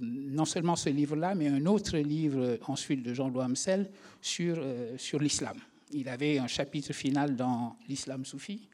non 0.00 0.44
seulement 0.44 0.74
ce 0.74 0.90
livre-là, 0.90 1.36
mais 1.36 1.46
un 1.46 1.66
autre 1.66 1.96
livre 1.98 2.58
ensuite 2.66 3.04
de 3.04 3.14
Jean-Louis 3.14 3.44
Hamsel 3.44 3.88
sur, 4.20 4.60
sur 4.96 5.20
l'islam 5.20 5.56
il 5.92 6.08
avait 6.08 6.38
un 6.38 6.46
chapitre 6.46 6.92
final 6.92 7.36
dans 7.36 7.76
l'islam 7.88 8.24
soufi 8.24 8.68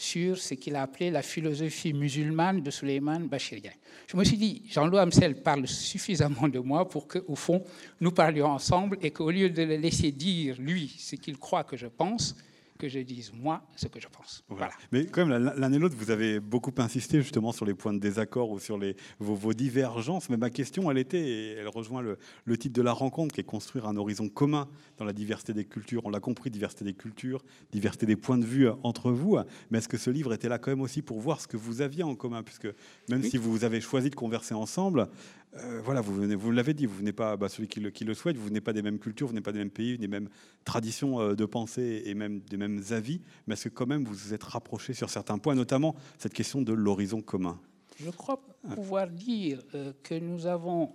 sur 0.00 0.38
ce 0.38 0.54
qu'il 0.54 0.76
a 0.76 0.82
appelé 0.82 1.10
la 1.10 1.22
philosophie 1.22 1.92
musulmane 1.92 2.62
de 2.62 2.70
Suleiman 2.70 3.18
Bachirien. 3.18 3.72
Je 4.06 4.16
me 4.16 4.22
suis 4.22 4.36
dit, 4.36 4.62
Jean-Louis 4.70 5.00
Amsel 5.00 5.42
parle 5.42 5.66
suffisamment 5.66 6.46
de 6.48 6.60
moi 6.60 6.88
pour 6.88 7.08
qu'au 7.08 7.34
fond, 7.34 7.64
nous 8.00 8.12
parlions 8.12 8.46
ensemble 8.46 8.96
et 9.02 9.10
qu'au 9.10 9.32
lieu 9.32 9.50
de 9.50 9.64
le 9.64 9.76
laisser 9.76 10.12
dire, 10.12 10.54
lui, 10.60 10.94
ce 10.98 11.16
qu'il 11.16 11.36
croit 11.36 11.64
que 11.64 11.76
je 11.76 11.88
pense, 11.88 12.36
que 12.78 12.88
je 12.88 13.00
dise 13.00 13.32
moi 13.34 13.62
ce 13.76 13.88
que 13.88 14.00
je 14.00 14.06
pense. 14.08 14.44
Voilà. 14.48 14.72
Mais 14.92 15.06
quand 15.06 15.26
même, 15.26 15.52
l'un 15.56 15.72
et 15.72 15.78
l'autre, 15.78 15.96
vous 15.98 16.10
avez 16.10 16.40
beaucoup 16.40 16.72
insisté 16.78 17.20
justement 17.20 17.52
sur 17.52 17.66
les 17.66 17.74
points 17.74 17.92
de 17.92 17.98
désaccord 17.98 18.50
ou 18.50 18.58
sur 18.58 18.78
les, 18.78 18.96
vos, 19.18 19.52
divergences. 19.52 20.30
Mais 20.30 20.36
ma 20.36 20.50
question, 20.50 20.90
elle 20.90 20.98
était, 20.98 21.20
et 21.20 21.52
elle 21.54 21.68
rejoint 21.68 22.00
le, 22.00 22.18
le, 22.44 22.56
titre 22.56 22.74
de 22.74 22.82
la 22.82 22.92
rencontre, 22.92 23.34
qui 23.34 23.40
est 23.40 23.44
construire 23.44 23.86
un 23.86 23.96
horizon 23.96 24.28
commun 24.28 24.68
dans 24.96 25.04
la 25.04 25.12
diversité 25.12 25.52
des 25.52 25.64
cultures. 25.64 26.06
On 26.06 26.10
l'a 26.10 26.20
compris, 26.20 26.50
diversité 26.50 26.84
des 26.84 26.94
cultures, 26.94 27.44
diversité 27.72 28.06
des 28.06 28.16
points 28.16 28.38
de 28.38 28.46
vue 28.46 28.68
entre 28.82 29.10
vous. 29.10 29.38
Mais 29.70 29.78
est-ce 29.78 29.88
que 29.88 29.98
ce 29.98 30.10
livre 30.10 30.32
était 30.32 30.48
là 30.48 30.58
quand 30.58 30.70
même 30.70 30.80
aussi 30.80 31.02
pour 31.02 31.20
voir 31.20 31.40
ce 31.40 31.48
que 31.48 31.56
vous 31.56 31.82
aviez 31.82 32.04
en 32.04 32.14
commun? 32.14 32.42
Puisque 32.42 32.68
même 33.08 33.22
si 33.22 33.36
vous 33.36 33.64
avez 33.64 33.80
choisi 33.80 34.10
de 34.10 34.14
converser 34.14 34.54
ensemble, 34.54 35.08
euh, 35.56 35.80
voilà, 35.82 36.00
vous, 36.00 36.28
vous 36.38 36.50
l'avez 36.50 36.74
dit, 36.74 36.86
vous 36.86 36.96
venez 36.96 37.12
pas, 37.12 37.36
bah, 37.36 37.48
celui 37.48 37.68
qui 37.68 37.80
le, 37.80 37.90
qui 37.90 38.04
le, 38.04 38.14
souhaite, 38.14 38.36
vous 38.36 38.46
venez 38.46 38.60
pas 38.60 38.72
des 38.72 38.82
mêmes 38.82 38.98
cultures, 38.98 39.26
vous 39.26 39.32
venez 39.32 39.42
pas 39.42 39.52
des 39.52 39.58
mêmes 39.58 39.70
pays, 39.70 39.96
des 39.96 40.08
mêmes 40.08 40.28
traditions 40.64 41.20
euh, 41.20 41.34
de 41.34 41.44
pensée 41.46 42.02
et 42.04 42.14
même 42.14 42.40
des 42.40 42.56
mêmes 42.56 42.82
avis, 42.90 43.20
mais 43.46 43.54
est-ce 43.54 43.68
que 43.68 43.74
quand 43.74 43.86
même 43.86 44.04
vous 44.04 44.12
vous 44.12 44.34
êtes 44.34 44.44
rapprochés 44.44 44.92
sur 44.92 45.08
certains 45.08 45.38
points, 45.38 45.54
notamment 45.54 45.94
cette 46.18 46.34
question 46.34 46.60
de 46.60 46.72
l'horizon 46.72 47.22
commun? 47.22 47.58
Je 47.98 48.10
crois 48.10 48.40
pouvoir 48.74 49.08
dire 49.08 49.62
euh, 49.74 49.92
que 50.02 50.14
nous 50.14 50.46
avons, 50.46 50.92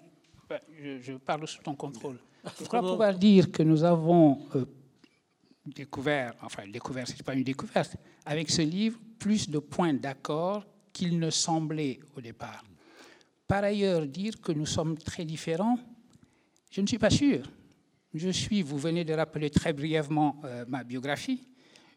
je, 0.80 1.14
parle 1.14 1.48
sous 1.48 1.62
ton 1.64 1.76
contrôle, 1.76 2.18
je 2.60 2.66
crois 2.66 2.82
pouvoir 2.82 3.18
dire 3.18 3.52
que 3.52 3.64
nous 3.64 3.84
avons 3.84 4.40
découvert, 5.66 6.36
enfin 6.44 6.68
découvert, 6.68 7.08
c'est 7.08 7.24
pas 7.24 7.34
une 7.34 7.44
découverte, 7.44 7.96
avec 8.26 8.52
ce 8.52 8.62
livre, 8.62 9.00
plus 9.18 9.50
de 9.50 9.58
points 9.58 9.94
d'accord 9.94 10.64
qu'il 10.92 11.18
ne 11.18 11.32
semblait 11.32 12.00
au 12.16 12.22
départ 12.22 12.64
par 13.54 13.66
ailleurs 13.66 14.08
dire 14.08 14.42
que 14.42 14.52
nous 14.52 14.66
sommes 14.66 14.98
très 14.98 15.26
différents, 15.26 15.78
je 16.72 16.82
ne 16.82 16.88
suis 16.88 16.98
pas 16.98 17.12
sûr. 17.12 17.48
Je 18.16 18.30
suis, 18.30 18.64
vous 18.64 18.80
venez 18.80 19.06
de 19.06 19.14
rappeler 19.14 19.52
très 19.52 19.74
brièvement 19.74 20.42
euh, 20.44 20.66
ma 20.68 20.84
biographie, 20.84 21.48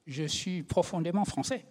je 0.07 0.25
suis 0.25 0.63
profondément 0.63 1.25
français. 1.25 1.65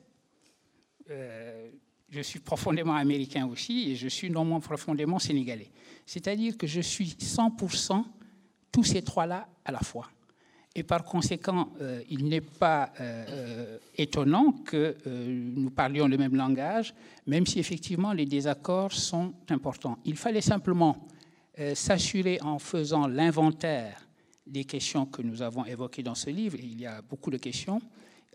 Euh, 1.12 1.70
je 2.10 2.22
suis 2.22 2.40
profondément 2.40 2.96
américain 2.96 3.46
aussi 3.46 3.92
et 3.92 3.96
je 3.96 4.08
suis 4.08 4.32
non 4.32 4.44
moins 4.44 4.60
profondément 4.60 5.20
sénégalais. 5.20 5.70
C'est-à-dire 6.08 6.58
que 6.58 6.66
je 6.66 6.82
suis 6.82 7.10
100% 7.20 8.04
tous 8.72 8.84
ces 8.84 9.04
trois-là 9.04 9.48
à 9.64 9.72
la 9.72 9.82
fois. 9.82 10.10
Et 10.78 10.84
par 10.84 11.06
conséquent, 11.06 11.70
euh, 11.80 12.02
il 12.10 12.28
n'est 12.28 12.42
pas 12.42 12.92
euh, 13.00 13.26
euh, 13.30 13.78
étonnant 13.98 14.52
que 14.66 14.98
nous 15.06 15.70
parlions 15.70 16.08
le 16.08 16.18
même 16.18 16.36
langage, 16.36 16.94
même 17.28 17.46
si 17.46 17.60
effectivement 17.60 18.12
les 18.12 18.26
désaccords 18.26 18.92
sont 18.92 19.34
importants. 19.50 19.98
Il 20.04 20.18
fallait 20.18 20.42
simplement 20.42 21.08
s'assurer 21.74 22.38
en 22.42 22.60
faisant 22.60 23.08
l'inventaire 23.08 24.06
des 24.46 24.66
questions 24.66 25.06
que 25.06 25.22
nous 25.22 25.42
avons 25.42 25.64
évoquées 25.64 26.04
dans 26.04 26.14
ce 26.14 26.30
livre, 26.30 26.58
et 26.58 26.66
il 26.66 26.82
y 26.82 26.86
a 26.86 27.02
beaucoup 27.02 27.32
de 27.32 27.38
questions, 27.38 27.82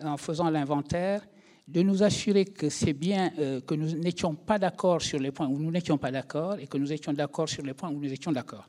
en 0.02 0.16
faisant 0.16 0.48
l'inventaire, 0.48 1.20
de 1.68 1.82
nous 1.82 2.02
assurer 2.02 2.46
que 2.46 2.70
c'est 2.70 2.94
bien 2.94 3.30
que 3.66 3.74
nous 3.74 3.92
n'étions 3.98 4.34
pas 4.34 4.58
d'accord 4.58 5.02
sur 5.02 5.18
les 5.18 5.32
points 5.32 5.48
où 5.48 5.58
nous 5.58 5.70
n'étions 5.70 5.98
pas 5.98 6.10
d'accord 6.10 6.58
et 6.58 6.66
que 6.66 6.78
nous 6.78 6.90
étions 6.90 7.12
d'accord 7.12 7.50
sur 7.50 7.62
les 7.62 7.74
points 7.74 7.90
où 7.90 8.00
nous 8.00 8.10
étions 8.10 8.32
d'accord. 8.32 8.66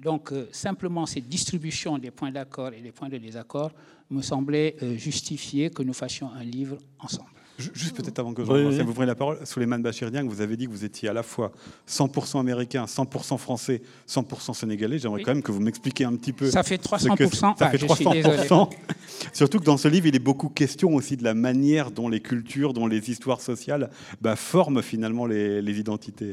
Donc, 0.00 0.32
euh, 0.32 0.48
simplement, 0.50 1.04
cette 1.04 1.28
distribution 1.28 1.98
des 1.98 2.10
points 2.10 2.30
d'accord 2.30 2.72
et 2.72 2.80
des 2.80 2.92
points 2.92 3.08
de 3.08 3.18
désaccord 3.18 3.70
me 4.10 4.22
semblait 4.22 4.76
euh, 4.82 4.96
justifier 4.96 5.70
que 5.70 5.82
nous 5.82 5.92
fassions 5.92 6.30
un 6.32 6.42
livre 6.42 6.78
ensemble. 6.98 7.28
Juste 7.74 7.94
peut-être 7.94 8.18
avant 8.18 8.32
que 8.32 8.42
je 8.42 8.82
vous 8.82 8.94
prenne 8.94 9.06
la 9.06 9.14
parole, 9.14 9.38
Souleymane 9.44 9.82
Bachirdian, 9.82 10.26
vous 10.26 10.40
avez 10.40 10.56
dit 10.56 10.64
que 10.64 10.70
vous 10.70 10.84
étiez 10.86 11.10
à 11.10 11.12
la 11.12 11.22
fois 11.22 11.52
100% 11.86 12.40
américain, 12.40 12.86
100% 12.86 13.36
français, 13.36 13.82
100% 14.08 14.54
sénégalais. 14.54 14.98
J'aimerais 14.98 15.22
quand 15.22 15.34
même 15.34 15.42
que 15.42 15.52
vous 15.52 15.60
m'expliquiez 15.60 16.06
un 16.06 16.16
petit 16.16 16.32
peu. 16.32 16.50
Ça 16.50 16.62
fait 16.62 16.82
300%. 16.82 17.58
ça 17.58 17.70
fait 17.70 17.76
300%. 17.76 18.70
Surtout 19.34 19.58
que 19.58 19.64
dans 19.64 19.76
ce 19.76 19.88
livre, 19.88 20.06
il 20.06 20.16
est 20.16 20.20
beaucoup 20.20 20.48
question 20.48 20.94
aussi 20.94 21.18
de 21.18 21.24
la 21.24 21.34
manière 21.34 21.90
dont 21.90 22.08
les 22.08 22.20
cultures, 22.20 22.72
dont 22.72 22.86
les 22.86 23.10
histoires 23.10 23.42
sociales 23.42 23.90
bah, 24.22 24.36
forment 24.36 24.80
finalement 24.80 25.26
les, 25.26 25.60
les 25.60 25.78
identités 25.78 26.32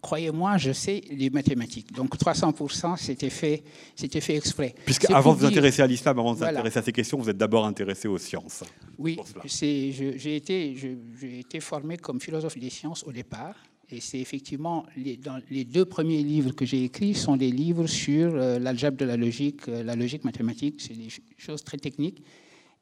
croyez-moi, 0.00 0.56
je 0.58 0.72
sais 0.72 1.02
les 1.10 1.30
mathématiques. 1.30 1.92
Donc 1.92 2.16
300%, 2.16 2.96
c'était 2.96 3.30
fait, 3.30 3.62
c'était 3.94 4.20
fait 4.20 4.36
exprès. 4.36 4.74
Puisque 4.84 5.10
avant 5.10 5.34
de 5.34 5.40
vous 5.40 5.46
intéresser 5.46 5.82
à 5.82 5.86
l'islam, 5.86 6.18
avant 6.18 6.32
de 6.32 6.38
vous 6.38 6.44
intéresser 6.44 6.78
à 6.78 6.82
ces 6.82 6.92
questions, 6.92 7.18
vous 7.18 7.30
êtes 7.30 7.36
d'abord 7.36 7.66
intéressé 7.66 8.08
aux 8.08 8.18
sciences. 8.18 8.64
Oui, 8.98 9.18
j'ai 9.44 10.36
été, 10.36 10.76
été 11.22 11.60
formé 11.60 11.96
comme 11.96 12.20
philosophe 12.20 12.58
des 12.58 12.70
sciences 12.70 13.04
au 13.04 13.12
départ. 13.12 13.54
Et 13.88 14.00
c'est 14.00 14.18
effectivement, 14.18 14.84
les, 14.96 15.16
dans 15.16 15.40
les 15.48 15.64
deux 15.64 15.84
premiers 15.84 16.22
livres 16.22 16.50
que 16.50 16.64
j'ai 16.64 16.82
écrits 16.82 17.14
sont 17.14 17.36
des 17.36 17.52
livres 17.52 17.86
sur 17.86 18.34
euh, 18.34 18.58
l'algèbre 18.58 18.96
de 18.96 19.04
la 19.04 19.16
logique, 19.16 19.68
euh, 19.68 19.84
la 19.84 19.94
logique 19.94 20.24
mathématique, 20.24 20.80
c'est 20.80 20.94
des 20.94 21.08
choses 21.38 21.62
très 21.62 21.76
techniques. 21.78 22.20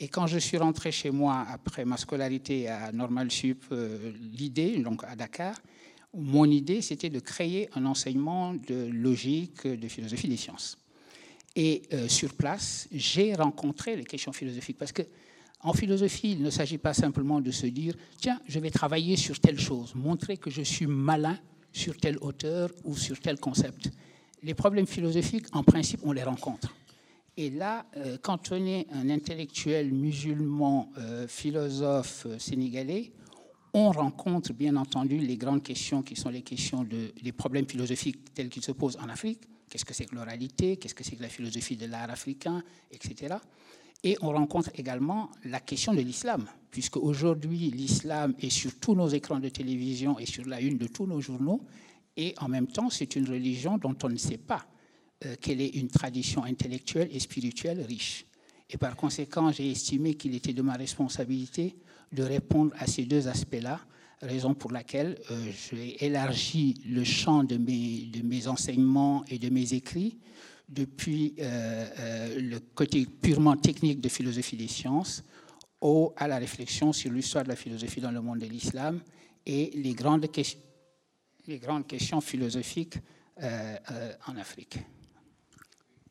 Et 0.00 0.09
quand 0.09 0.26
je 0.26 0.38
suis 0.38 0.56
rentré 0.56 0.90
chez 0.90 1.11
moi 1.11 1.47
après 1.52 1.85
ma 1.85 1.99
scolarité 1.99 2.68
à 2.68 2.90
Normal 2.90 3.30
Sup, 3.30 3.64
euh, 3.71 4.12
l'idée, 4.33 4.78
donc 4.78 5.04
à 5.04 5.14
Dakar, 5.14 5.56
mon 6.14 6.44
idée, 6.44 6.80
c'était 6.80 7.11
de 7.11 7.18
créer 7.18 7.68
un 7.75 7.87
enseignement 7.87 8.54
de 8.54 8.88
logique, 8.92 9.66
de 9.66 9.88
philosophie 9.88 10.28
des 10.28 10.37
sciences. 10.37 10.78
Et 11.56 11.83
euh, 11.92 12.09
sur 12.09 12.35
place, 12.35 12.88
j'ai 12.92 13.35
rencontré 13.35 13.97
les 13.97 14.04
questions 14.04 14.33
philosophiques. 14.33 14.78
Parce 14.78 14.92
que 14.92 15.02
en 15.61 15.73
philosophie, 15.73 16.33
il 16.33 16.42
ne 16.42 16.50
s'agit 16.50 16.78
pas 16.78 16.94
simplement 16.94 17.40
de 17.40 17.50
se 17.50 17.66
dire 17.66 17.94
tiens, 18.18 18.40
je 18.47 18.59
vais 18.59 18.71
travailler 18.71 19.16
sur 19.16 19.40
telle 19.40 19.59
chose, 19.59 19.94
montrer 19.94 20.37
que 20.37 20.50
je 20.50 20.62
suis 20.62 20.87
malin 20.87 21.38
sur 21.73 21.97
telle 21.97 22.18
hauteur 22.21 22.71
ou 22.85 22.97
sur 22.97 23.18
tel 23.18 23.38
concept. 23.38 23.90
Les 24.42 24.54
problèmes 24.54 24.87
philosophiques, 24.87 25.47
en 25.52 25.62
principe, 25.62 26.00
on 26.04 26.12
les 26.12 26.23
rencontre. 26.23 26.75
Et 27.37 27.50
là, 27.50 27.87
quand 28.23 28.52
on 28.52 28.64
est 28.66 28.87
un 28.92 29.09
intellectuel 29.11 29.90
musulman, 29.90 30.92
philosophe 31.26 32.26
sénégalais, 32.38 33.11
on 33.75 33.90
rencontre 33.90 34.52
bien 34.52 34.76
entendu 34.76 35.19
les 35.19 35.37
grandes 35.37 35.62
questions 35.62 36.02
qui 36.02 36.14
sont 36.14 36.31
les 36.31 36.43
questions 36.43 36.85
de, 36.85 37.12
des 37.21 37.33
problèmes 37.33 37.69
philosophiques 37.69 38.33
tels 38.33 38.49
qu'ils 38.49 38.62
se 38.62 38.73
posent 38.73 38.97
en 39.02 39.09
Afrique. 39.09 39.40
Qu'est-ce 39.69 39.85
que 39.85 39.93
c'est 39.93 40.04
que 40.04 40.14
l'oralité? 40.14 40.76
Qu'est-ce 40.76 40.95
que 40.95 41.02
c'est 41.02 41.16
que 41.16 41.23
la 41.23 41.28
philosophie 41.28 41.76
de 41.76 41.87
l'art 41.87 42.09
africain? 42.09 42.62
Etc. 42.93 43.35
Et 44.04 44.16
on 44.21 44.31
rencontre 44.31 44.71
également 44.75 45.31
la 45.45 45.59
question 45.59 45.93
de 45.93 46.00
l'islam, 46.00 46.47
puisque 46.71 46.99
aujourd'hui 46.99 47.71
l'islam 47.71 48.35
est 48.38 48.50
sur 48.50 48.78
tous 48.78 48.95
nos 48.95 49.09
écrans 49.09 49.40
de 49.40 49.49
télévision 49.49 50.19
et 50.19 50.26
sur 50.26 50.47
la 50.47 50.61
une 50.61 50.78
de 50.78 50.87
tous 50.87 51.07
nos 51.07 51.21
journaux, 51.21 51.62
et 52.16 52.35
en 52.38 52.49
même 52.49 52.69
temps 52.69 52.90
c'est 52.90 53.16
une 53.16 53.28
religion 53.28 53.78
dont 53.78 53.97
on 54.04 54.09
ne 54.09 54.19
sait 54.19 54.38
pas 54.38 54.66
euh, 55.25 55.35
quelle 55.40 55.61
est 55.61 55.69
une 55.69 55.88
tradition 55.88 56.45
intellectuelle 56.45 57.09
et 57.11 57.19
spirituelle 57.19 57.81
riche. 57.81 58.26
Et 58.71 58.76
par 58.76 58.95
conséquent, 58.95 59.50
j'ai 59.50 59.71
estimé 59.71 60.14
qu'il 60.14 60.35
était 60.35 60.52
de 60.52 60.62
ma 60.62 60.75
responsabilité 60.75 61.75
de 62.12 62.23
répondre 62.23 62.75
à 62.78 62.87
ces 62.87 63.04
deux 63.04 63.28
aspects-là, 63.28 63.80
raison 64.25 64.54
pour 64.54 64.73
laquelle 64.73 65.18
euh, 65.30 65.50
j'ai 65.70 66.04
élargi 66.04 66.75
le 66.88 67.04
champ 67.04 67.44
de 67.44 67.56
mes, 67.56 68.06
de 68.06 68.23
mes 68.23 68.49
enseignements 68.49 69.25
et 69.28 69.38
de 69.38 69.50
mes 69.50 69.75
écrits 69.75 70.18
depuis 70.68 71.34
euh, 71.38 71.87
euh, 71.99 72.40
le 72.40 72.58
côté 72.58 73.06
purement 73.06 73.56
technique 73.56 74.00
de 74.00 74.08
philosophie 74.08 74.56
des 74.56 74.68
sciences 74.68 75.23
au, 75.80 76.14
à 76.16 76.26
la 76.26 76.38
réflexion 76.38 76.92
sur 76.92 77.12
l'histoire 77.12 77.44
de 77.44 77.50
la 77.50 77.56
philosophie 77.56 78.00
dans 78.00 78.11
le 78.11 78.20
monde 78.20 78.38
de 78.38 78.46
l'islam 78.46 79.00
et 79.44 79.70
les 79.75 79.92
grandes, 79.92 80.26
les 81.46 81.58
grandes 81.58 81.87
questions 81.87 82.20
philosophiques 82.23 82.96
en 83.37 84.37
Afrique. 84.37 84.78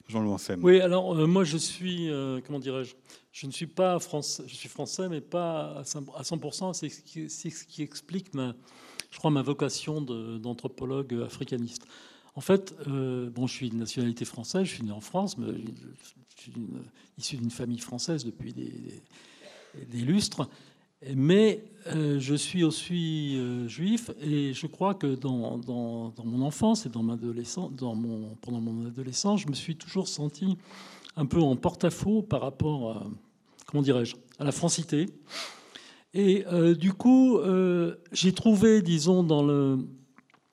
Jean-Louis 0.08 0.36
Oui, 0.62 0.82
alors 0.82 1.16
moi 1.28 1.44
je 1.44 1.58
suis, 1.58 2.10
comment 2.46 2.60
dirais-je, 2.60 2.94
je 3.32 3.48
ne 3.48 3.52
suis 3.52 3.68
pas 3.68 4.00
français, 4.00 4.44
je 4.46 4.54
suis 4.54 4.70
français, 4.70 5.10
mais 5.10 5.22
pas 5.22 5.80
à 5.80 5.84
100%. 5.84 6.74
C'est 6.74 6.90
ce, 6.90 7.66
qui 7.66 7.82
explique, 7.82 8.34
ma, 8.34 8.54
je 9.12 9.18
crois, 9.18 9.32
ma 9.32 9.42
vocation 9.42 10.02
d'anthropologue 10.02 11.22
africaniste. 11.26 11.86
En 12.36 12.42
fait, 12.42 12.76
euh, 12.88 13.30
bon, 13.30 13.48
je 13.48 13.54
suis 13.54 13.70
de 13.70 13.76
nationalité 13.76 14.26
française, 14.26 14.64
je 14.64 14.76
suis 14.76 14.84
né 14.84 14.92
en 14.92 15.02
France, 15.02 15.38
mais 15.38 15.48
je 15.48 16.42
suis 16.42 16.54
issu 17.18 17.38
d'une 17.38 17.52
famille 17.52 17.80
française 17.80 18.26
depuis 18.26 18.54
des, 18.54 20.00
lustres. 20.00 20.50
Mais 21.16 21.64
euh, 21.88 22.20
je 22.20 22.36
suis 22.36 22.64
aussi 22.64 23.36
euh, 23.36 23.68
juif 23.68 24.12
et 24.22 24.54
je 24.54 24.68
crois 24.68 24.94
que 24.94 25.16
dans, 25.16 25.58
dans, 25.58 26.14
mon 26.24 26.42
enfance 26.42 26.86
et 26.86 26.90
dans 26.90 27.04
mon, 27.04 28.36
pendant 28.42 28.62
mon 28.62 28.86
adolescence, 28.86 29.42
je 29.42 29.48
me 29.48 29.54
suis 29.54 29.76
toujours 29.76 30.08
senti 30.08 30.58
un 31.16 31.26
peu 31.26 31.40
en 31.40 31.56
porte-à-faux 31.56 32.22
par 32.22 32.42
rapport 32.42 32.92
à, 32.92 33.08
comment 33.66 33.84
dirais-je, 33.84 34.16
à 34.40 34.44
la 34.44 34.52
francité. 34.52 35.08
Et 36.14 36.46
euh, 36.48 36.76
du 36.76 36.94
coup, 36.94 37.38
euh, 37.38 37.96
j'ai 38.12 38.34
trouvé, 38.34 38.82
disons, 38.82 39.24
dans 39.24 39.44
le, 39.44 39.80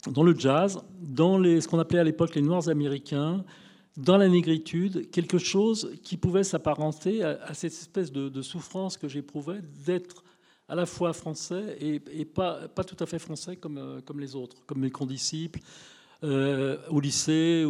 dans 0.09 0.23
le 0.23 0.37
jazz, 0.37 0.81
dans 0.99 1.37
les, 1.37 1.61
ce 1.61 1.67
qu'on 1.67 1.79
appelait 1.79 1.99
à 1.99 2.03
l'époque 2.03 2.35
les 2.35 2.41
Noirs 2.41 2.67
américains, 2.67 3.43
dans 3.97 4.17
la 4.17 4.27
négritude, 4.27 5.11
quelque 5.11 5.37
chose 5.37 5.91
qui 6.03 6.17
pouvait 6.17 6.43
s'apparenter 6.43 7.23
à, 7.23 7.53
cette 7.53 7.73
espèce 7.73 8.11
de, 8.11 8.41
souffrance 8.41 8.97
que 8.97 9.07
j'éprouvais 9.07 9.59
d'être 9.85 10.23
à 10.71 10.75
la 10.75 10.85
fois 10.85 11.11
français 11.11 11.77
et, 11.81 12.23
pas, 12.23 12.69
tout 12.87 12.95
à 13.03 13.05
fait 13.05 13.19
français 13.19 13.57
comme, 13.57 13.77
euh, 13.77 13.99
comme 14.05 14.21
les 14.21 14.37
autres, 14.37 14.55
comme 14.65 14.79
mes 14.79 14.89
condisciples, 14.89 15.59
au 16.23 16.99
lycée. 16.99 17.65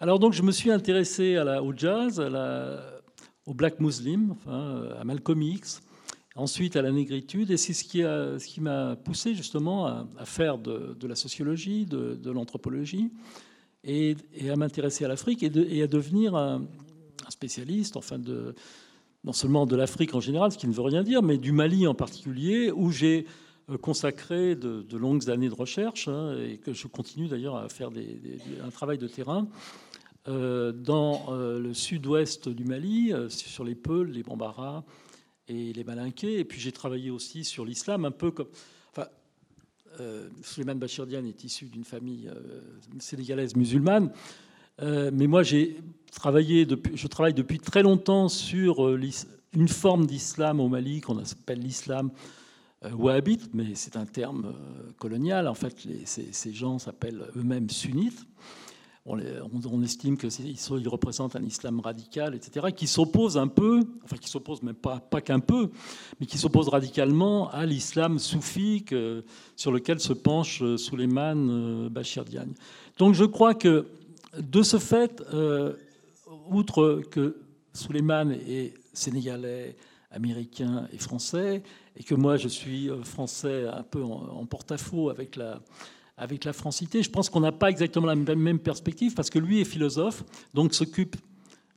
Alors 0.00 0.18
donc 0.18 0.32
je 0.32 0.42
me 0.42 0.50
suis 0.50 0.72
intéressé 0.72 1.38
au 1.38 1.72
jazz, 1.76 2.18
au 3.46 3.54
black 3.54 3.78
muslim, 3.78 4.32
enfin, 4.32 4.88
à 4.98 5.04
Malcolm 5.04 5.42
X, 5.42 5.80
ensuite 6.34 6.76
à 6.76 6.82
la 6.82 6.90
négritude, 6.90 7.50
et 7.50 7.56
c'est 7.56 7.74
ce 7.74 7.84
qui, 7.84 8.60
m'a 8.60 8.96
poussé 8.96 9.34
justement 9.34 9.86
à, 9.86 10.24
faire 10.24 10.58
de, 10.58 11.06
la 11.06 11.14
sociologie, 11.14 11.86
de, 11.86 12.30
l'anthropologie, 12.30 13.12
et, 13.84 14.16
à 14.50 14.56
m'intéresser 14.56 15.04
à 15.04 15.08
l'Afrique 15.08 15.42
et, 15.42 15.82
à 15.82 15.86
devenir 15.86 16.34
un, 16.34 16.66
spécialiste, 17.28 17.96
enfin 17.96 18.18
de, 18.18 18.54
non 19.26 19.32
seulement 19.32 19.66
de 19.66 19.74
l'Afrique 19.74 20.14
en 20.14 20.20
général, 20.20 20.52
ce 20.52 20.58
qui 20.58 20.68
ne 20.68 20.72
veut 20.72 20.82
rien 20.82 21.02
dire, 21.02 21.20
mais 21.20 21.36
du 21.36 21.50
Mali 21.50 21.86
en 21.88 21.94
particulier, 21.94 22.70
où 22.70 22.92
j'ai 22.92 23.26
euh, 23.68 23.76
consacré 23.76 24.54
de, 24.54 24.96
longues 24.96 25.28
années 25.28 25.48
de 25.48 25.54
recherche, 25.54 26.06
hein, 26.06 26.36
et 26.38 26.58
que 26.58 26.72
je 26.72 26.86
continue 26.86 27.26
d'ailleurs 27.26 27.56
à 27.56 27.68
faire 27.68 27.90
un 28.64 28.70
travail 28.70 28.98
de 28.98 29.08
terrain 29.08 29.48
euh, 30.28 30.70
dans 30.70 31.26
euh, 31.30 31.58
le 31.58 31.74
sud-ouest 31.74 32.48
du 32.48 32.64
Mali, 32.64 33.12
sur 33.28 33.64
les 33.64 33.74
Peuls, 33.74 34.10
les 34.12 34.22
Bambara 34.22 34.84
et 35.48 35.72
les 35.72 35.82
Malinqués. 35.82 36.38
Et 36.38 36.44
puis 36.44 36.60
j'ai 36.60 36.72
travaillé 36.72 37.10
aussi 37.10 37.42
sur 37.44 37.64
l'islam, 37.64 38.04
un 38.04 38.12
peu 38.12 38.30
comme. 38.30 38.48
Enfin, 38.92 39.08
Suleiman 40.42 40.74
Bachirdian 40.76 41.24
est 41.24 41.42
issu 41.42 41.66
d'une 41.66 41.84
famille 41.84 42.30
sénégalaise 42.98 43.56
musulmane. 43.56 44.12
Mais 44.80 45.26
moi, 45.26 45.42
j'ai 45.42 45.78
travaillé 46.12 46.66
je 46.94 47.06
travaille 47.06 47.34
depuis 47.34 47.58
très 47.58 47.82
longtemps 47.82 48.28
sur 48.28 48.88
une 49.52 49.68
forme 49.68 50.06
d'islam 50.06 50.60
au 50.60 50.68
Mali 50.68 51.00
qu'on 51.00 51.18
appelle 51.18 51.60
l'islam 51.60 52.10
wahhabite, 52.82 53.50
mais 53.54 53.74
c'est 53.74 53.96
un 53.96 54.06
terme 54.06 54.54
colonial. 54.98 55.48
En 55.48 55.54
fait, 55.54 55.74
ces, 56.04 56.52
gens 56.52 56.78
s'appellent 56.78 57.24
eux-mêmes 57.36 57.70
sunnites 57.70 58.26
on, 59.06 59.82
estime 59.82 60.16
qu'ils 60.16 60.88
représentent 60.88 61.36
un 61.36 61.42
islam 61.42 61.80
radical, 61.80 62.34
etc., 62.34 62.66
qui 62.74 62.86
s'oppose 62.86 63.38
un 63.38 63.46
peu, 63.46 63.80
enfin 64.04 64.16
qui 64.16 64.28
s'oppose 64.28 64.62
même 64.62 64.74
pas, 64.74 65.00
qu'un 65.20 65.38
peu, 65.38 65.70
mais 66.18 66.26
qui 66.26 66.38
s'oppose 66.38 66.68
radicalement 66.68 67.48
à 67.50 67.66
l'islam 67.66 68.18
soufique 68.18 68.94
sur 69.54 69.70
lequel 69.70 70.00
se 70.00 70.12
penche 70.12 70.60
euh, 70.62 70.76
Suleiman 70.76 71.36
euh, 71.36 71.88
Bachir 71.88 72.24
Diagne. 72.24 72.52
Donc 72.98 73.14
je 73.14 73.24
crois 73.24 73.54
que 73.54 73.86
de 74.38 74.62
ce 74.62 74.78
fait, 74.78 75.22
euh, 75.32 75.74
outre 76.48 77.02
que 77.10 77.44
Suleiman 77.72 78.30
est 78.30 78.74
sénégalais, 78.92 79.76
américain 80.10 80.88
et 80.92 80.98
français, 80.98 81.62
et 81.96 82.02
que 82.02 82.14
moi 82.14 82.36
je 82.36 82.48
suis 82.48 82.88
français 83.02 83.66
un 83.66 83.82
peu 83.82 84.02
en 84.02 84.46
porte-à-faux 84.46 85.10
avec 85.10 85.36
la, 85.36 85.60
avec 86.16 86.44
la 86.44 86.52
francité. 86.52 87.02
Je 87.02 87.10
pense 87.10 87.28
qu'on 87.28 87.40
n'a 87.40 87.52
pas 87.52 87.70
exactement 87.70 88.06
la 88.06 88.16
même 88.16 88.58
perspective 88.58 89.14
parce 89.14 89.30
que 89.30 89.38
lui 89.38 89.60
est 89.60 89.64
philosophe, 89.64 90.24
donc 90.54 90.74
s'occupe 90.74 91.16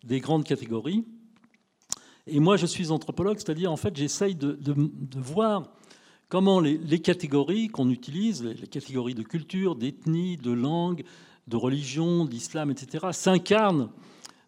des 0.04 0.20
grandes 0.20 0.46
catégories. 0.46 1.06
Et 2.28 2.40
moi, 2.40 2.58
je 2.58 2.66
suis 2.66 2.92
anthropologue, 2.92 3.38
c'est-à-dire, 3.38 3.72
en 3.72 3.78
fait, 3.78 3.96
j'essaye 3.96 4.36
de, 4.36 4.58
voir 5.18 5.72
comment 6.30 6.60
les, 6.60 7.00
catégories 7.00 7.68
qu'on 7.68 7.90
utilise, 7.90 8.44
les, 8.44 8.68
catégories 8.68 9.16
de 9.16 9.24
culture, 9.24 9.76
d'ethnie, 9.76 10.38
de 10.38 10.52
langue, 10.52 11.04
de 11.50 11.56
religion, 11.56 12.26
d'islam, 12.26 12.72
etc., 12.72 13.08
s'incarnent 13.12 13.90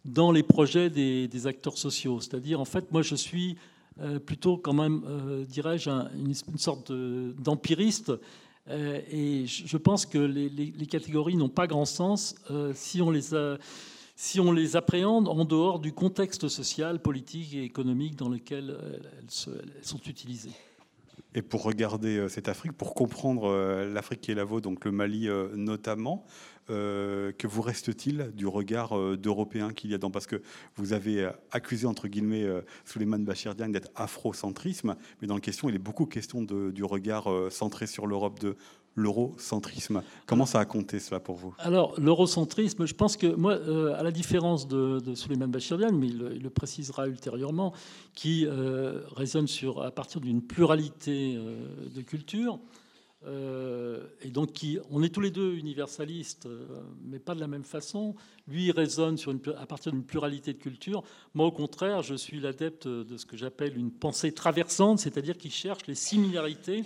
dans 0.05 0.31
les 0.31 0.43
projets 0.43 0.89
des, 0.89 1.47
acteurs 1.47 1.77
sociaux. 1.77 2.19
C'est-à-dire, 2.21 2.59
en 2.59 2.65
fait, 2.65 2.91
moi, 2.91 3.01
je 3.01 3.15
suis 3.15 3.57
euh, 3.99 4.19
plutôt 4.19 4.57
quand 4.57 4.73
même, 4.73 5.01
euh, 5.05 5.43
dirais-je, 5.45 5.89
une, 5.89 6.33
sorte 6.57 6.91
d'empiriste 6.91 8.11
euh, 8.69 9.01
et 9.09 9.45
je 9.47 9.77
pense 9.77 10.05
que 10.05 10.19
les, 10.19 10.85
catégories 10.85 11.35
n'ont 11.35 11.49
pas 11.49 11.67
grand 11.67 11.85
sens 11.85 12.35
si 12.73 13.01
on 13.01 13.09
les 13.09 13.29
si 14.15 14.39
on 14.39 14.51
les 14.51 14.75
appréhende 14.75 15.27
en 15.27 15.45
dehors 15.45 15.79
du 15.79 15.93
contexte 15.93 16.47
social, 16.47 17.01
politique 17.01 17.55
et 17.55 17.63
économique 17.63 18.15
dans 18.15 18.29
lequel 18.29 18.77
elles, 18.79 19.81
sont 19.81 20.01
utilisées. 20.05 20.51
Et 21.33 21.41
pour 21.41 21.63
regarder 21.63 22.27
cette 22.27 22.49
Afrique, 22.49 22.73
pour 22.73 22.93
comprendre 22.93 23.85
l'Afrique 23.85 24.21
qui 24.21 24.31
est 24.31 24.35
la 24.35 24.43
vôtre, 24.43 24.63
donc 24.63 24.83
le 24.83 24.91
Mali 24.91 25.29
notamment, 25.55 26.25
euh, 26.71 27.31
que 27.33 27.47
vous 27.47 27.61
reste-t-il 27.61 28.31
du 28.33 28.47
regard 28.47 28.97
euh, 28.97 29.17
d'Européens 29.17 29.73
qu'il 29.73 29.89
y 29.89 29.93
a 29.93 29.97
dans 29.97 30.11
Parce 30.11 30.27
que 30.27 30.41
vous 30.75 30.93
avez 30.93 31.23
euh, 31.23 31.31
accusé, 31.51 31.87
entre 31.87 32.07
guillemets, 32.07 32.47
Suleiman 32.85 33.19
Bachir 33.19 33.55
Diagne 33.55 33.71
d'être 33.71 33.89
afrocentrisme, 33.95 34.95
mais 35.21 35.27
dans 35.27 35.35
la 35.35 35.41
question, 35.41 35.69
il 35.69 35.75
est 35.75 35.79
beaucoup 35.79 36.05
question 36.05 36.43
du 36.43 36.83
regard 36.83 37.27
centré 37.49 37.87
sur 37.87 38.07
l'Europe, 38.07 38.39
de 38.39 38.55
l'eurocentrisme. 38.95 40.03
Comment 40.25 40.45
ça 40.45 40.59
a 40.59 40.65
compté 40.65 40.99
cela 40.99 41.19
pour 41.19 41.35
vous? 41.35 41.55
Alors, 41.59 41.99
l'eurocentrisme, 41.99 42.85
je 42.85 42.93
pense 42.93 43.17
que 43.17 43.27
moi, 43.27 43.53
à 43.95 44.03
la 44.03 44.11
différence 44.11 44.67
de, 44.67 44.99
de 44.99 45.15
Suleiman 45.15 45.47
Bachir 45.47 45.77
Diagne, 45.77 45.95
mais 45.95 46.07
il, 46.07 46.17
le 46.17 46.49
précisera 46.49 47.07
ultérieurement, 47.07 47.73
qui 48.13 48.45
résonne 49.15 49.47
sur, 49.47 49.81
à 49.81 49.91
partir 49.91 50.21
d'une 50.21 50.41
pluralité 50.41 51.37
de 51.93 52.01
cultures, 52.01 52.59
euh, 53.27 54.07
et 54.21 54.29
donc, 54.29 54.53
qui, 54.53 54.79
on 54.89 55.03
est 55.03 55.09
tous 55.09 55.21
les 55.21 55.29
deux 55.29 55.55
universalistes, 55.55 56.47
euh, 56.47 56.65
mais 57.03 57.19
pas 57.19 57.35
de 57.35 57.39
la 57.39 57.47
même 57.47 57.63
façon. 57.63 58.15
Lui 58.47 58.65
il 58.65 58.71
raisonne 58.71 59.17
sur 59.17 59.31
à 59.59 59.65
partir 59.65 59.91
d'une 59.91 60.03
pluralité 60.03 60.53
de 60.53 60.57
cultures. 60.57 61.03
Moi, 61.35 61.45
au 61.45 61.51
contraire, 61.51 62.01
je 62.01 62.15
suis 62.15 62.39
l'adepte 62.39 62.87
de 62.87 63.17
ce 63.17 63.25
que 63.25 63.37
j'appelle 63.37 63.77
une 63.77 63.91
pensée 63.91 64.31
traversante, 64.31 64.99
c'est-à-dire 64.99 65.37
qui 65.37 65.51
cherche 65.51 65.85
les 65.87 65.95
similarités 65.95 66.83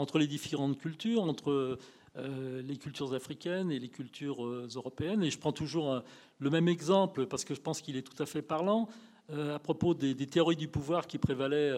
entre 0.00 0.18
les 0.18 0.26
différentes 0.26 0.78
cultures, 0.78 1.22
entre 1.22 1.78
les 2.16 2.76
cultures 2.76 3.14
africaines 3.14 3.70
et 3.70 3.78
les 3.78 3.88
cultures 3.88 4.44
européennes. 4.44 5.22
Et 5.22 5.30
je 5.30 5.38
prends 5.38 5.52
toujours 5.52 6.02
le 6.38 6.50
même 6.50 6.68
exemple 6.68 7.26
parce 7.26 7.44
que 7.44 7.54
je 7.54 7.60
pense 7.60 7.80
qu'il 7.80 7.96
est 7.96 8.02
tout 8.02 8.20
à 8.20 8.26
fait 8.26 8.42
parlant 8.42 8.88
à 9.32 9.58
propos 9.60 9.94
des, 9.94 10.14
théories 10.26 10.56
du 10.56 10.66
pouvoir 10.66 11.06
qui 11.06 11.18
prévalaient 11.18 11.72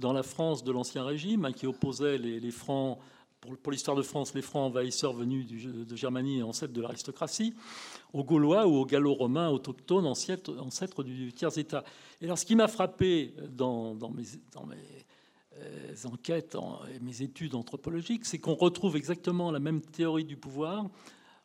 dans 0.00 0.12
la 0.12 0.22
France 0.22 0.64
de 0.64 0.72
l'Ancien 0.72 1.04
Régime, 1.04 1.44
hein, 1.44 1.52
qui 1.52 1.66
opposaient 1.66 2.18
les, 2.18 2.50
Francs 2.50 2.98
pour, 3.40 3.72
l'histoire 3.72 3.96
de 3.96 4.02
France, 4.02 4.34
les 4.34 4.42
Francs 4.42 4.70
envahisseurs 4.70 5.12
venus 5.12 5.46
de 5.46 5.96
Germanie, 5.96 6.42
ancêtres 6.42 6.72
de 6.72 6.82
l'aristocratie, 6.82 7.54
aux 8.12 8.24
Gaulois 8.24 8.66
ou 8.66 8.76
aux 8.76 8.86
Gallo-Romains 8.86 9.50
autochtones, 9.50 10.06
ancêtres, 10.06 11.02
du 11.02 11.32
tiers-État. 11.32 11.84
Et 12.20 12.24
alors, 12.24 12.38
ce 12.38 12.46
qui 12.46 12.56
m'a 12.56 12.68
frappé 12.68 13.34
dans, 13.48 13.94
mes, 13.94 14.22
euh, 14.22 14.76
enquêtes 16.04 16.56
et 16.94 17.00
mes 17.00 17.22
études 17.22 17.54
anthropologiques, 17.54 18.24
c'est 18.24 18.38
qu'on 18.38 18.54
retrouve 18.54 18.96
exactement 18.96 19.50
la 19.50 19.60
même 19.60 19.80
théorie 19.80 20.24
du 20.24 20.36
pouvoir 20.36 20.86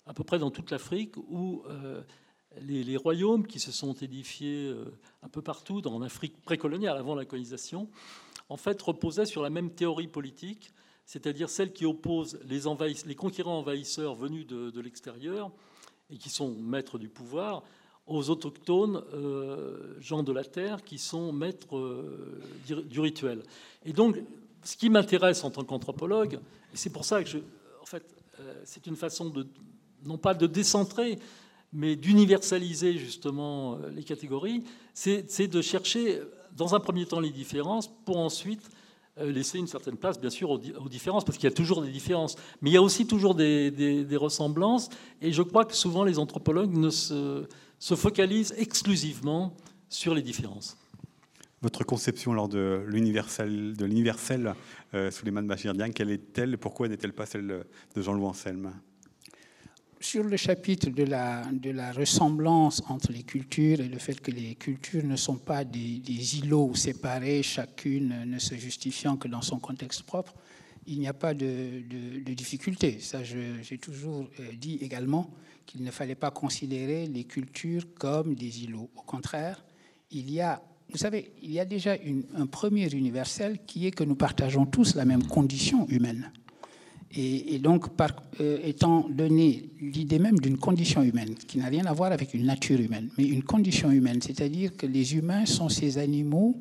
à 0.06 0.13
peu 0.13 0.23
près 0.23 0.39
dans 0.39 0.51
toute 0.51 0.71
l'Afrique, 0.71 1.17
où 1.17 1.63
euh, 1.67 2.01
les, 2.62 2.97
royaumes 2.97 3.45
qui 3.47 3.60
se 3.60 3.71
sont 3.71 3.93
édifiés 3.93 4.67
euh, 4.67 4.86
un 5.23 5.30
peu 5.30 5.41
partout, 5.41 5.82
dans 5.82 5.99
l'Afrique 5.99 6.41
précoloniale, 6.41 6.97
avant 6.97 7.15
la 7.15 7.25
colonisation, 7.25 7.89
en 8.49 8.58
fait, 8.58 8.82
reposaient 8.82 9.25
sur 9.25 9.41
la 9.41 9.49
même 9.49 9.71
théorie 9.71 10.08
politique, 10.08 10.71
c'est-à-dire 11.06 11.49
celle 11.49 11.73
qui 11.73 11.86
oppose 11.86 12.39
les, 12.45 12.62
les 13.06 13.15
conquérants 13.15 13.60
envahisseurs 13.60 14.15
venus 14.15 14.45
de, 14.47 14.80
l'extérieur 14.80 15.51
et 16.10 16.17
qui 16.17 16.30
sont 16.30 16.56
maîtres 16.56 16.97
du 16.97 17.10
pouvoir 17.10 17.63
aux 18.07 18.29
autochtones 18.29 19.01
euh, 19.13 19.99
gens 19.99 20.23
de 20.23 20.31
la 20.31 20.43
terre 20.43 20.83
qui 20.83 20.97
sont 20.97 21.31
maîtres 21.31 21.75
euh, 21.75 22.41
du 22.67 22.99
rituel. 22.99 23.41
Et 23.83 23.93
donc, 23.93 24.17
ce 24.63 24.77
qui 24.77 24.89
m'intéresse 24.89 25.43
en 25.43 25.49
tant 25.49 25.63
qu'anthropologue, 25.63 26.35
et 26.35 26.77
c'est 26.77 26.91
pour 26.91 27.05
ça 27.05 27.23
que 27.23 27.29
je, 27.29 27.37
en 27.81 27.85
fait, 27.85 28.03
euh, 28.39 28.53
c'est 28.63 28.85
une 28.85 28.95
façon 28.95 29.29
de 29.29 29.47
non 30.03 30.17
pas 30.17 30.35
de 30.35 30.45
décentrer, 30.45 31.17
mais 31.73 31.95
d'universaliser 31.95 32.97
justement 32.97 33.79
les 33.91 34.03
catégories, 34.03 34.63
c'est 34.93 35.47
de 35.47 35.61
chercher 35.61 36.21
dans 36.55 36.75
un 36.75 36.79
premier 36.79 37.05
temps 37.05 37.19
les 37.19 37.31
différences 37.31 37.89
pour 38.05 38.17
ensuite 38.17 38.69
laisser 39.17 39.60
une 39.60 39.67
certaine 39.67 39.97
place, 39.97 40.19
bien 40.19 40.30
sûr, 40.30 40.49
aux, 40.51 40.89
différences, 40.89 41.23
parce 41.23 41.38
qu'il 41.38 41.49
y 41.49 41.54
a 41.54 41.56
toujours 41.56 41.82
des 41.82 41.91
différences. 41.91 42.36
Mais 42.62 42.69
il 42.69 42.73
y 42.73 42.78
a 42.78 42.82
aussi 42.82 43.08
toujours 43.08 43.36
des, 43.36 44.08
ressemblances. 44.15 44.89
Et 45.21 45.32
je 45.32 45.41
crois 45.41 45.65
que 45.65 45.73
souvent, 45.73 46.04
les 46.04 46.19
anthropologues 46.19 46.75
ne 46.75 46.89
se, 46.89 47.45
focalisent 47.80 48.54
exclusivement 48.58 49.56
sur 49.89 50.13
les 50.13 50.21
différences. 50.21 50.78
Votre 51.62 51.84
conception 51.84 52.34
lors 52.34 52.49
de 52.49 52.84
l'universel, 52.88 53.75
de 53.75 53.86
l'universel 53.86 54.54
euh, 54.93 55.10
Souleymane 55.10 55.47
Bachir 55.47 55.73
quelle 55.95 56.12
est-elle? 56.12 56.58
Pourquoi 56.58 56.88
n'est-elle 56.88 57.13
pas 57.13 57.25
celle 57.25 57.65
de 57.95 58.01
Jean-Louis 58.01 58.25
Anselme? 58.25 58.71
Sur 59.99 60.23
le 60.23 60.38
chapitre 60.38 60.89
de 60.89 61.03
la, 61.03 61.91
ressemblance 61.91 62.81
entre 62.89 63.12
les 63.12 63.23
cultures 63.23 63.79
et 63.79 63.88
le 63.88 63.97
fait 63.97 64.19
que 64.19 64.31
les 64.31 64.55
cultures 64.55 65.03
ne 65.03 65.15
sont 65.15 65.38
pas 65.38 65.63
des, 65.63 66.38
îlots 66.38 66.75
séparés, 66.75 67.43
chacune 67.43 68.25
ne 68.25 68.39
se 68.39 68.55
justifiant 68.55 69.17
que 69.17 69.27
dans 69.27 69.41
son 69.41 69.60
contexte 69.60 70.03
propre, 70.03 70.34
il 70.88 70.99
n'y 70.99 71.08
a 71.08 71.13
pas 71.13 71.34
de, 71.34 71.81
difficulté. 72.34 72.99
Ça, 72.99 73.23
j'ai 73.23 73.77
toujours 73.77 74.27
euh, 74.39 74.51
dit 74.58 74.77
également 74.81 75.31
qu'il 75.65 75.84
ne 75.84 75.91
fallait 75.91 76.15
pas 76.15 76.29
considérer 76.29 77.08
les 77.08 77.23
cultures 77.23 77.93
comme 77.97 78.36
des 78.36 78.63
îlots. 78.63 78.89
Au 78.95 79.01
contraire, 79.01 79.65
il 80.12 80.29
y 80.29 80.41
a, 80.41 80.62
vous 80.89 80.97
savez, 80.97 81.34
il 81.41 81.51
y 81.51 81.60
a 81.60 81.65
déjà 81.65 81.95
un 82.36 82.45
premier 82.45 82.88
universel 82.93 83.60
qui 83.65 83.88
est 83.88 83.91
que 83.91 84.03
nous 84.03 84.15
partageons 84.15 84.65
tous 84.65 84.93
la 84.95 85.05
même 85.05 85.23
condition 85.23 85.88
humaine. 85.89 86.31
Et, 87.17 87.60
donc, 87.60 87.86
euh, 88.41 88.58
étant 88.63 89.08
donné 89.10 89.69
l'idée 89.80 90.19
même 90.19 90.38
d'une 90.38 90.58
condition 90.58 91.01
humaine, 91.01 91.36
qui 91.36 91.58
n'a 91.58 91.67
rien 91.67 91.86
à 91.86 91.93
voir 91.93 92.12
avec 92.12 92.34
une 92.34 92.45
nature 92.45 92.80
humaine, 92.80 93.10
mais 93.17 93.25
une 93.25 93.43
condition 93.43 93.89
humaine, 93.89 94.21
c'est-à-dire 94.21 94.75
que 94.75 94.86
les 94.86 95.15
humains 95.15 95.45
sont 95.45 95.69
ces 95.69 95.97
animaux 95.97 96.58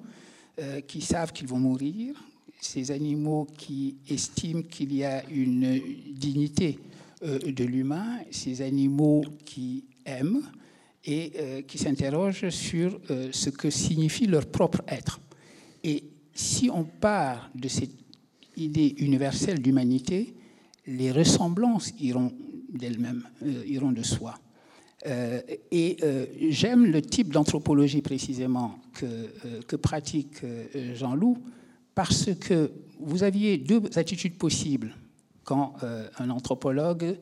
euh, 0.61 0.81
qui 0.83 1.01
savent 1.01 1.33
qu'ils 1.33 1.49
vont 1.49 1.59
mourir, 1.59 2.15
ces 2.61 2.93
animaux 2.93 3.49
qui 3.59 3.97
estiment 4.09 4.63
qu'il 4.63 4.95
y 4.95 5.05
a 5.05 5.29
une 5.29 5.81
dignité 6.13 6.79
euh, 7.25 7.39
de 7.41 7.65
l'humain, 7.65 8.19
ces 8.31 8.63
animaux 8.63 9.25
qui 9.45 9.85
aiment 10.07 10.43
et 11.07 11.65
qui 11.69 11.77
s'interrogent 11.77 12.49
sur 12.49 12.99
ce 13.31 13.51
que 13.51 13.69
signifie 13.69 14.25
leur 14.25 14.47
propre 14.47 14.81
être. 14.89 15.21
Et 15.83 16.03
si 16.33 16.71
on 16.71 16.85
part 16.85 17.51
de 17.55 17.69
cette 17.69 17.93
idée 18.57 18.95
universelle 18.97 19.61
d'humanité, 19.61 20.35
les 20.87 21.13
ressemblances 21.13 21.93
iront 22.01 22.33
d'elles-mêmes, 22.69 23.25
euh, 23.43 23.65
iront 23.67 23.93
de 23.93 24.03
soi. 24.03 24.39
Euh, 25.07 25.41
et 25.71 25.99
euh, 26.03 26.27
j'aime 26.49 26.87
le 26.87 27.03
type 27.03 27.33
d'anthropologie 27.33 28.03
précisément 28.03 28.79
que, 28.95 29.61
que 29.67 29.77
pratique 29.77 30.43
Jean-Loup, 30.95 31.39
parce 31.95 32.31
que 32.35 32.73
vous 33.01 33.23
aviez 33.23 33.59
deux 33.59 33.83
attitudes 33.97 34.37
possibles 34.37 34.95
quand 35.45 35.75
un 36.19 36.31
anthropologue 36.31 37.19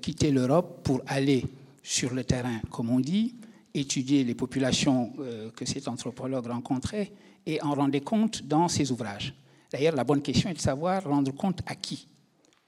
quittait 0.00 0.30
l'Europe 0.30 0.80
pour 0.84 1.00
aller 1.06 1.44
sur 1.82 2.14
le 2.14 2.22
terrain, 2.22 2.60
comme 2.70 2.90
on 2.90 3.00
dit, 3.00 3.34
étudier 3.74 4.22
les 4.22 4.34
populations 4.34 5.12
que 5.56 5.64
cet 5.64 5.88
anthropologue 5.88 6.46
rencontrait 6.46 7.10
et 7.46 7.60
en 7.62 7.74
rendait 7.74 8.00
compte 8.00 8.44
dans 8.44 8.68
ses 8.68 8.92
ouvrages. 8.92 9.34
D'ailleurs, 9.72 9.96
la 9.96 10.04
bonne 10.04 10.22
question 10.22 10.50
est 10.50 10.54
de 10.54 10.60
savoir 10.60 11.02
rendre 11.04 11.32
compte 11.34 11.60
à 11.66 11.74
qui 11.74 12.06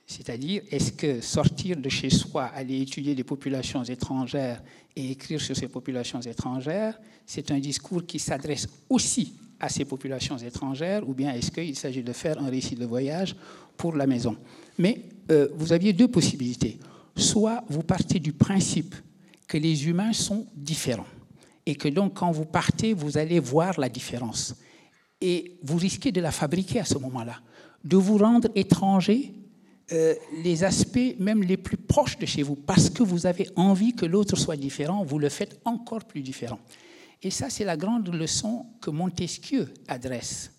c'est-à-dire, 0.06 0.62
est-ce 0.70 0.92
que 0.92 1.20
sortir 1.20 1.76
de 1.76 1.88
chez 1.88 2.10
soi, 2.10 2.44
aller 2.44 2.80
étudier 2.80 3.16
des 3.16 3.24
populations 3.24 3.82
étrangères 3.82 4.62
et 4.94 5.10
écrire 5.10 5.40
sur 5.40 5.56
ces 5.56 5.66
populations 5.66 6.20
étrangères, 6.20 6.98
c'est 7.26 7.50
un 7.50 7.58
discours 7.58 8.06
qui 8.06 8.20
s'adresse 8.20 8.68
aussi 8.88 9.34
à 9.58 9.68
ces 9.68 9.84
populations 9.84 10.38
étrangères, 10.38 11.08
ou 11.08 11.12
bien 11.12 11.32
est-ce 11.32 11.50
qu'il 11.50 11.74
s'agit 11.74 12.04
de 12.04 12.12
faire 12.12 12.40
un 12.40 12.48
récit 12.48 12.76
de 12.76 12.86
voyage 12.86 13.34
pour 13.76 13.96
la 13.96 14.06
maison? 14.06 14.36
Mais 14.78 15.00
euh, 15.30 15.48
vous 15.56 15.72
aviez 15.72 15.92
deux 15.92 16.08
possibilités. 16.08 16.78
Soit 17.16 17.64
vous 17.68 17.82
partez 17.82 18.20
du 18.20 18.32
principe 18.32 18.94
que 19.48 19.58
les 19.58 19.88
humains 19.88 20.12
sont 20.12 20.46
différents, 20.54 21.06
et 21.64 21.74
que 21.74 21.88
donc 21.88 22.14
quand 22.14 22.30
vous 22.30 22.44
partez, 22.44 22.92
vous 22.92 23.18
allez 23.18 23.40
voir 23.40 23.80
la 23.80 23.88
différence. 23.88 24.54
Et 25.20 25.56
vous 25.64 25.78
risquez 25.78 26.12
de 26.12 26.20
la 26.20 26.30
fabriquer 26.30 26.78
à 26.78 26.84
ce 26.84 26.98
moment-là, 26.98 27.40
de 27.82 27.96
vous 27.96 28.18
rendre 28.18 28.48
étranger 28.54 29.32
euh, 29.92 30.14
les 30.42 30.64
aspects 30.64 31.14
même 31.18 31.42
les 31.42 31.56
plus 31.56 31.76
proches 31.76 32.18
de 32.18 32.26
chez 32.26 32.42
vous, 32.42 32.56
parce 32.56 32.90
que 32.90 33.02
vous 33.02 33.26
avez 33.26 33.48
envie 33.54 33.94
que 33.94 34.04
l'autre 34.04 34.36
soit 34.36 34.56
différent, 34.56 35.04
vous 35.04 35.18
le 35.18 35.28
faites 35.28 35.60
encore 35.64 36.04
plus 36.04 36.22
différent. 36.22 36.58
Et 37.22 37.30
ça, 37.30 37.50
c'est 37.50 37.64
la 37.64 37.76
grande 37.76 38.12
leçon 38.12 38.66
que 38.80 38.90
Montesquieu 38.90 39.72
adresse 39.86 40.50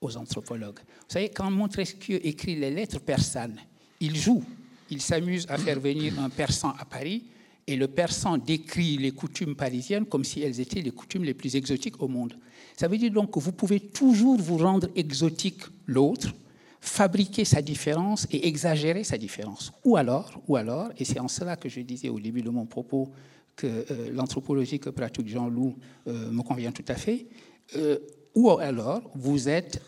aux 0.00 0.16
anthropologues. 0.16 0.78
Vous 0.78 1.12
savez, 1.14 1.28
quand 1.28 1.50
Montesquieu 1.50 2.24
écrit 2.26 2.56
les 2.56 2.70
lettres 2.70 3.00
persanes, 3.00 3.60
il 4.00 4.16
joue, 4.16 4.42
il 4.90 5.00
s'amuse 5.00 5.46
à 5.48 5.58
faire 5.58 5.78
venir 5.78 6.18
un 6.20 6.28
persan 6.28 6.74
à 6.78 6.84
Paris, 6.84 7.24
et 7.66 7.76
le 7.76 7.86
persan 7.86 8.38
décrit 8.38 8.96
les 8.98 9.12
coutumes 9.12 9.54
parisiennes 9.54 10.06
comme 10.06 10.24
si 10.24 10.42
elles 10.42 10.60
étaient 10.60 10.82
les 10.82 10.90
coutumes 10.90 11.22
les 11.22 11.34
plus 11.34 11.54
exotiques 11.54 12.02
au 12.02 12.08
monde. 12.08 12.36
Ça 12.76 12.88
veut 12.88 12.98
dire 12.98 13.12
donc 13.12 13.32
que 13.32 13.38
vous 13.38 13.52
pouvez 13.52 13.78
toujours 13.78 14.38
vous 14.38 14.56
rendre 14.58 14.88
exotique 14.96 15.62
l'autre, 15.86 16.34
fabriquer 16.82 17.44
sa 17.44 17.62
différence 17.62 18.26
et 18.32 18.48
exagérer 18.48 19.04
sa 19.04 19.16
différence. 19.16 19.72
Ou 19.84 19.96
alors, 19.96 20.42
ou 20.48 20.56
alors, 20.56 20.90
et 20.98 21.04
c'est 21.04 21.20
en 21.20 21.28
cela 21.28 21.56
que 21.56 21.68
je 21.68 21.80
disais 21.80 22.08
au 22.08 22.18
début 22.18 22.42
de 22.42 22.50
mon 22.50 22.66
propos 22.66 23.08
que 23.54 23.66
euh, 23.68 24.10
l'anthropologie 24.12 24.80
que 24.80 24.90
pratique 24.90 25.28
Jean-Loup 25.28 25.76
euh, 26.08 26.30
me 26.32 26.42
convient 26.42 26.72
tout 26.72 26.84
à 26.88 26.96
fait, 26.96 27.28
euh, 27.76 27.98
ou 28.34 28.50
alors 28.50 29.02
vous 29.14 29.48
êtes 29.48 29.80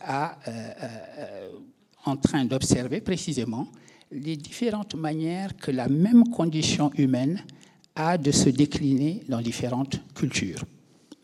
en 2.04 2.16
train 2.16 2.44
d'observer 2.44 3.00
précisément 3.00 3.66
les 4.12 4.36
différentes 4.36 4.94
manières 4.94 5.56
que 5.56 5.72
la 5.72 5.88
même 5.88 6.28
condition 6.28 6.92
humaine 6.96 7.42
a 7.96 8.18
de 8.18 8.30
se 8.30 8.50
décliner 8.50 9.22
dans 9.28 9.40
différentes 9.40 10.00
cultures. 10.14 10.64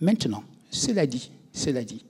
Maintenant, 0.00 0.42
cela 0.70 1.06
dit, 1.06 1.30
cela 1.52 1.84
dit, 1.84 2.04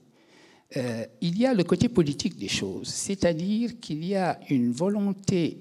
euh, 0.77 1.05
il 1.19 1.37
y 1.37 1.45
a 1.45 1.53
le 1.53 1.63
côté 1.63 1.89
politique 1.89 2.37
des 2.37 2.47
choses, 2.47 2.87
c'est-à-dire 2.87 3.79
qu'il 3.79 4.05
y 4.05 4.15
a 4.15 4.39
une 4.49 4.71
volonté 4.71 5.57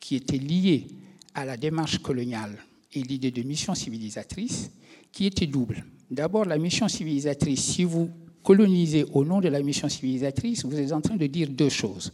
qui 0.00 0.16
était 0.16 0.38
liée 0.38 0.86
à 1.34 1.44
la 1.44 1.56
démarche 1.56 1.98
coloniale 1.98 2.56
et 2.94 3.02
l'idée 3.02 3.30
de 3.30 3.42
mission 3.42 3.74
civilisatrice 3.74 4.70
qui 5.12 5.26
était 5.26 5.46
double. 5.46 5.84
D'abord, 6.10 6.46
la 6.46 6.56
mission 6.56 6.88
civilisatrice, 6.88 7.62
si 7.62 7.84
vous 7.84 8.10
colonisez 8.42 9.04
au 9.12 9.24
nom 9.24 9.40
de 9.40 9.48
la 9.48 9.60
mission 9.60 9.88
civilisatrice, 9.88 10.64
vous 10.64 10.78
êtes 10.78 10.92
en 10.92 11.02
train 11.02 11.16
de 11.16 11.26
dire 11.26 11.50
deux 11.50 11.68
choses. 11.68 12.12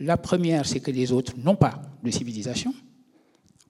La 0.00 0.16
première, 0.16 0.66
c'est 0.66 0.80
que 0.80 0.90
les 0.90 1.12
autres 1.12 1.34
n'ont 1.36 1.56
pas 1.56 1.82
de 2.02 2.10
civilisation, 2.10 2.72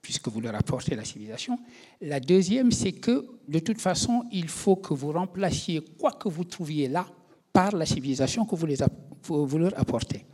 puisque 0.01 0.29
vous 0.29 0.41
leur 0.41 0.55
apportez 0.55 0.95
la 0.95 1.05
civilisation. 1.05 1.59
La 2.01 2.21
deuxième, 2.21 2.71
c'est 2.71 2.93
que 2.93 3.27
de 3.49 3.59
toute 3.59 3.81
façon, 3.81 4.25
il 4.31 4.49
faut 4.49 4.77
que 4.77 4.95
vous 4.95 5.11
remplaciez 5.11 5.81
quoi 5.99 6.13
que 6.13 6.29
vous 6.29 6.45
trouviez 6.45 6.87
là 6.87 7.07
par 7.55 7.71
la 7.77 7.87
civilisation 7.87 8.45
que 8.45 8.57
vous, 8.57 8.67
les, 8.67 8.77
leur 8.77 9.81
apportez. 9.81 10.27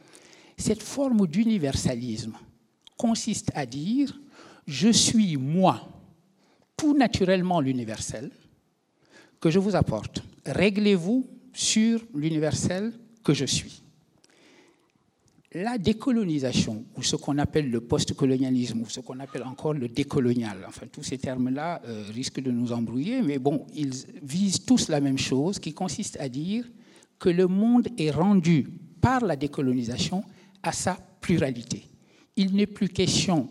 Cette 0.56 0.82
forme 0.82 1.26
d'universalisme 1.26 2.32
consiste 2.96 3.52
à 3.54 3.66
dire 3.66 4.18
je 4.66 4.88
suis 4.88 5.36
moi, 5.36 5.86
tout 6.76 6.96
naturellement 6.96 7.60
l'universel, 7.60 8.30
que 9.38 9.50
je 9.50 9.58
vous 9.58 9.76
apporte. 9.76 10.22
Réglez-vous 10.46 11.26
sur 11.52 12.00
l'universel 12.14 12.92
que 13.22 13.34
je 13.34 13.44
suis. 13.44 13.82
La 15.52 15.76
décolonisation, 15.76 16.84
ou 16.96 17.02
ce 17.02 17.16
qu'on 17.16 17.36
appelle 17.36 17.70
le 17.70 17.80
postcolonialisme, 17.82 18.80
ou 18.80 18.88
ce 18.88 19.00
qu'on 19.00 19.18
appelle 19.20 19.42
encore 19.42 19.74
le 19.74 19.88
décolonial, 19.88 20.64
enfin 20.66 20.86
tous 20.90 21.02
ces 21.02 21.18
termes-là 21.18 21.82
euh, 21.84 22.04
risquent 22.14 22.40
de 22.40 22.52
nous 22.52 22.72
embrouiller, 22.72 23.20
mais 23.20 23.38
bon, 23.38 23.66
ils 23.74 23.92
visent 24.22 24.64
tous 24.64 24.88
la 24.88 25.00
même 25.00 25.18
chose, 25.18 25.58
qui 25.58 25.74
consiste 25.74 26.16
à 26.20 26.28
dire 26.28 26.64
que 27.20 27.28
le 27.28 27.46
monde 27.46 27.86
est 27.96 28.10
rendu 28.10 28.66
par 29.00 29.24
la 29.24 29.36
décolonisation 29.36 30.24
à 30.62 30.72
sa 30.72 30.98
pluralité. 31.20 31.84
Il 32.36 32.54
n'est 32.54 32.66
plus 32.66 32.88
question 32.88 33.48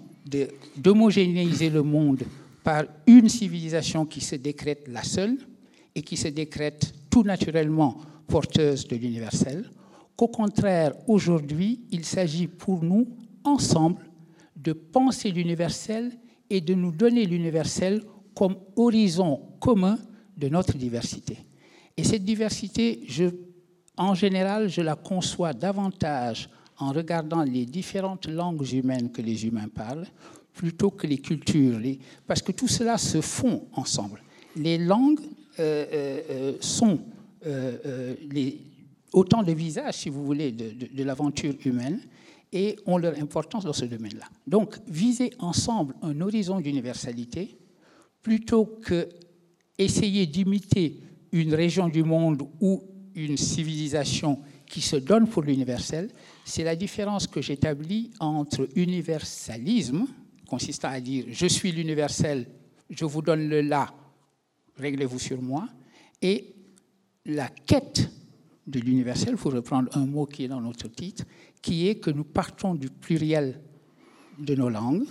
d'homogénéiser 0.75 1.69
le 1.69 1.83
monde 1.83 2.23
par 2.63 2.83
une 3.07 3.29
civilisation 3.29 4.05
qui 4.05 4.19
se 4.19 4.35
décrète 4.35 4.87
la 4.89 5.03
seule 5.03 5.37
et 5.95 6.01
qui 6.01 6.17
se 6.17 6.27
décrète 6.27 6.93
tout 7.09 7.23
naturellement 7.23 7.97
porteuse 8.27 8.87
de 8.87 8.97
l'universel 8.97 9.69
qu'au 10.19 10.27
contraire, 10.27 10.91
aujourd'hui, 11.07 11.79
il 11.91 12.03
s'agit 12.03 12.47
pour 12.47 12.83
nous, 12.83 13.07
ensemble, 13.45 14.01
de 14.53 14.73
penser 14.73 15.31
l'universel 15.31 16.11
et 16.49 16.59
de 16.59 16.73
nous 16.73 16.91
donner 16.91 17.25
l'universel 17.25 18.03
comme 18.35 18.57
horizon 18.75 19.39
commun 19.61 19.97
de 20.35 20.49
notre 20.49 20.75
diversité. 20.75 21.37
Et 21.95 22.03
cette 22.03 22.25
diversité, 22.25 22.99
je, 23.07 23.29
en 23.99 24.15
général, 24.15 24.69
je 24.69 24.81
la 24.81 24.95
conçois 24.95 25.53
davantage 25.53 26.49
en 26.77 26.93
regardant 26.93 27.43
les 27.43 27.65
différentes 27.65 28.27
langues 28.27 28.71
humaines 28.71 29.11
que 29.11 29.21
les 29.21 29.45
humains 29.45 29.67
parlent, 29.67 30.07
plutôt 30.53 30.89
que 30.89 31.05
les 31.05 31.17
cultures, 31.17 31.79
parce 32.25 32.41
que 32.41 32.53
tout 32.53 32.69
cela 32.69 32.97
se 32.97 33.19
fond 33.19 33.67
ensemble. 33.73 34.23
Les 34.55 34.77
langues 34.77 35.19
euh, 35.59 35.85
euh, 35.93 36.21
euh, 36.29 36.57
sont 36.61 36.99
autant 39.11 39.43
de 39.43 39.51
visages, 39.51 39.95
si 39.95 40.09
vous 40.09 40.25
voulez, 40.25 40.51
de, 40.51 41.03
l'aventure 41.03 41.55
humaine 41.65 41.99
et 42.53 42.77
ont 42.85 42.97
leur 42.97 43.19
importance 43.19 43.65
dans 43.65 43.73
ce 43.73 43.85
domaine-là. 43.85 44.25
Donc, 44.47 44.77
viser 44.87 45.31
ensemble 45.39 45.93
un 46.01 46.19
horizon 46.21 46.61
d'universalité, 46.61 47.57
plutôt 48.21 48.65
que 48.65 49.09
essayer 49.77 50.25
d'imiter 50.25 50.99
une 51.31 51.53
région 51.53 51.89
du 51.89 52.03
monde 52.03 52.43
ou 52.59 52.83
une 53.25 53.37
civilisation 53.37 54.39
qui 54.65 54.81
se 54.81 54.95
donne 54.95 55.27
pour 55.27 55.43
l'universel, 55.43 56.09
c'est 56.45 56.63
la 56.63 56.75
différence 56.75 57.27
que 57.27 57.41
j'établis 57.41 58.11
entre 58.19 58.67
universalisme, 58.75 60.05
consistant 60.47 60.89
à 60.89 60.99
dire 60.99 61.25
je 61.29 61.47
suis 61.47 61.71
l'universel, 61.71 62.47
je 62.89 63.05
vous 63.05 63.21
donne 63.21 63.47
le 63.49 63.61
là, 63.61 63.93
réglez-vous 64.77 65.19
sur 65.19 65.41
moi, 65.41 65.67
et 66.21 66.55
la 67.25 67.49
quête 67.49 68.09
de 68.67 68.79
l'universel, 68.79 69.37
faut 69.37 69.49
reprendre 69.49 69.89
un 69.97 70.05
mot 70.05 70.25
qui 70.25 70.43
est 70.43 70.47
dans 70.47 70.61
notre 70.61 70.87
titre, 70.87 71.23
qui 71.61 71.87
est 71.87 71.95
que 71.95 72.11
nous 72.11 72.23
partons 72.23 72.75
du 72.75 72.89
pluriel 72.89 73.59
de 74.37 74.55
nos 74.55 74.69
langues, 74.69 75.05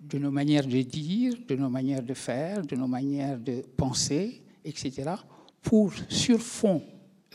de 0.00 0.18
nos 0.18 0.30
manières 0.30 0.66
de 0.66 0.82
dire, 0.82 1.34
de 1.48 1.56
nos 1.56 1.70
manières 1.70 2.02
de 2.02 2.14
faire, 2.14 2.62
de 2.62 2.76
nos 2.76 2.86
manières 2.86 3.38
de 3.38 3.62
penser, 3.76 4.42
etc., 4.64 5.10
pour, 5.62 5.92
sur 6.08 6.40
fond 6.40 6.82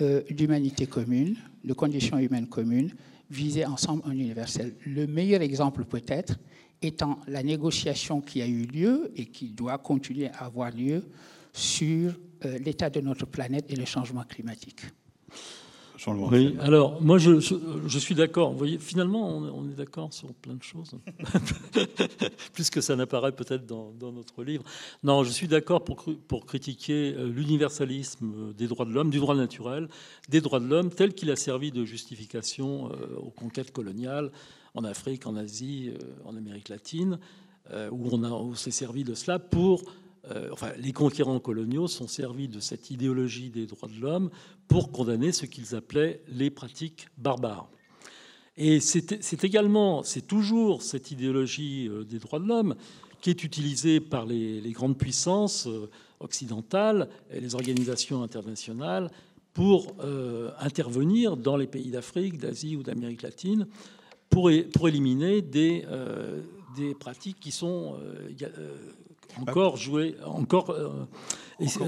euh, 0.01 0.21
d'humanité 0.29 0.85
commune, 0.87 1.35
de 1.63 1.73
conditions 1.73 2.17
humaines 2.17 2.47
communes, 2.47 2.91
viser 3.29 3.65
ensemble 3.65 4.03
un 4.05 4.11
universel. 4.11 4.75
Le 4.85 5.07
meilleur 5.07 5.41
exemple 5.41 5.83
peut-être 5.85 6.37
étant 6.81 7.19
la 7.27 7.43
négociation 7.43 8.21
qui 8.21 8.41
a 8.41 8.47
eu 8.47 8.63
lieu 8.65 9.11
et 9.15 9.25
qui 9.25 9.49
doit 9.49 9.77
continuer 9.77 10.29
à 10.29 10.45
avoir 10.45 10.71
lieu 10.71 11.03
sur 11.51 12.13
euh, 12.45 12.59
l'état 12.59 12.89
de 12.89 13.01
notre 13.01 13.25
planète 13.25 13.65
et 13.69 13.75
le 13.75 13.85
changement 13.85 14.23
climatique. 14.23 14.81
Oui, 16.05 16.55
alors 16.59 17.01
moi 17.01 17.17
je, 17.17 17.39
je, 17.39 17.99
suis 17.99 18.13
d'accord. 18.13 18.51
Vous 18.51 18.57
voyez, 18.57 18.77
finalement, 18.77 19.37
on, 19.37 19.69
est 19.69 19.73
d'accord 19.75 20.13
sur 20.13 20.31
plein 20.33 20.53
de 20.53 20.61
choses, 20.61 20.91
plus 22.53 22.69
que 22.69 22.81
ça 22.81 22.95
n'apparaît 22.95 23.31
peut-être 23.31 23.65
dans, 23.65 24.11
notre 24.11 24.43
livre. 24.43 24.63
Non, 25.03 25.23
je 25.23 25.31
suis 25.31 25.47
d'accord 25.47 25.83
pour, 25.83 26.05
pour 26.27 26.45
critiquer 26.45 27.13
euh, 27.13 27.27
l'universalisme 27.27 28.53
des 28.53 28.67
droits 28.67 28.85
de 28.85 28.91
l'homme, 28.91 29.09
du 29.09 29.19
droit 29.19 29.35
naturel, 29.35 29.87
des 30.29 30.41
droits 30.41 30.59
de 30.59 30.67
l'homme, 30.67 30.91
tel 30.91 31.13
qu'il 31.13 31.31
a 31.31 31.35
servi 31.35 31.71
de 31.71 31.83
justification 31.83 32.91
euh, 32.91 33.17
aux 33.17 33.31
conquêtes 33.31 33.71
coloniales 33.71 34.31
en 34.75 34.83
Afrique, 34.83 35.25
en 35.25 35.35
Asie, 35.35 35.91
euh, 35.93 36.29
en 36.29 36.35
Amérique 36.35 36.69
latine, 36.69 37.19
où 37.91 38.07
on, 38.13 38.23
a, 38.23 38.55
s'est 38.55 38.71
servi 38.71 39.03
de 39.03 39.13
cela 39.13 39.39
pour 39.39 39.83
euh, 40.31 40.49
les 40.77 40.93
conquérants 40.93 41.39
coloniaux 41.39 41.87
sont 41.87 42.07
servis 42.07 42.47
de 42.47 42.59
cette 42.59 42.91
idéologie 42.91 43.49
des 43.49 43.65
droits 43.65 43.89
de 43.89 43.99
l'homme 43.99 44.29
pour 44.67 44.91
condamner 44.91 45.31
ce 45.31 45.45
qu'ils 45.45 45.75
appelaient 45.75 46.21
les 46.27 46.49
pratiques 46.49 47.07
barbares. 47.17 47.69
Et 48.57 48.79
c'est 48.79 49.43
également, 49.43 50.01
c'est 50.03 50.25
toujours 50.25 50.81
cette 50.81 51.11
idéologie 51.11 51.87
euh, 51.87 52.03
des 52.03 52.19
droits 52.19 52.39
de 52.39 52.47
l'homme 52.47 52.75
qui 53.21 53.29
est 53.29 53.43
utilisée 53.43 53.99
par 53.99 54.25
les, 54.25 54.71
grandes 54.71 54.97
puissances 54.97 55.67
euh, 55.67 55.89
occidentales 56.19 57.09
et 57.31 57.39
les 57.39 57.55
organisations 57.55 58.23
internationales 58.23 59.11
pour 59.53 59.95
intervenir 60.59 61.35
dans 61.35 61.57
les 61.57 61.65
pays 61.65 61.89
d'Afrique, 61.89 62.37
d'Asie 62.37 62.75
ou 62.75 62.83
d'Amérique 62.83 63.23
latine 63.23 63.65
pour, 64.29 64.51
éliminer 64.51 65.41
des 65.41 65.83
pratiques 66.99 67.39
qui 67.39 67.51
sont 67.51 67.95
encore 69.41 69.77
joué, 69.77 70.15
encore. 70.25 70.71
Euh, 70.71 71.07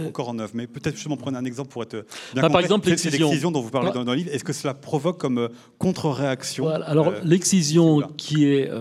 encore, 0.08 0.30
en 0.30 0.40
œuvre, 0.40 0.52
mais 0.56 0.66
peut-être 0.66 0.96
justement 0.96 1.16
prendre 1.16 1.38
un 1.38 1.46
exemple 1.46 1.70
pour 1.70 1.84
être 1.84 2.04
bien 2.34 2.42
bah, 2.42 2.50
Par 2.50 2.62
exemple, 2.62 2.90
l'excision 2.90 3.52
dont 3.52 3.62
vous 3.62 3.70
parlez 3.70 3.92
dans, 3.92 4.04
le 4.04 4.16
livre? 4.16 4.32
Est-ce 4.34 4.44
que 4.44 4.54
cela 4.54 4.74
provoque 4.74 5.20
comme 5.20 5.38
euh, 5.38 5.48
contre-réaction 5.78 6.68
Alors, 6.68 7.10
euh, 7.10 7.20
l'excision 7.24 8.02
qui 8.18 8.46
est 8.46 8.72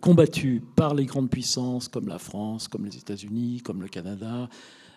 combattue 0.00 0.62
par 0.76 0.94
les 0.94 1.06
grandes 1.06 1.30
puissances 1.30 1.88
comme 1.88 2.08
la 2.08 2.18
France, 2.18 2.68
comme 2.68 2.84
les 2.84 2.96
États-Unis, 2.96 3.62
comme 3.64 3.80
le 3.80 3.88
Canada, 3.88 4.48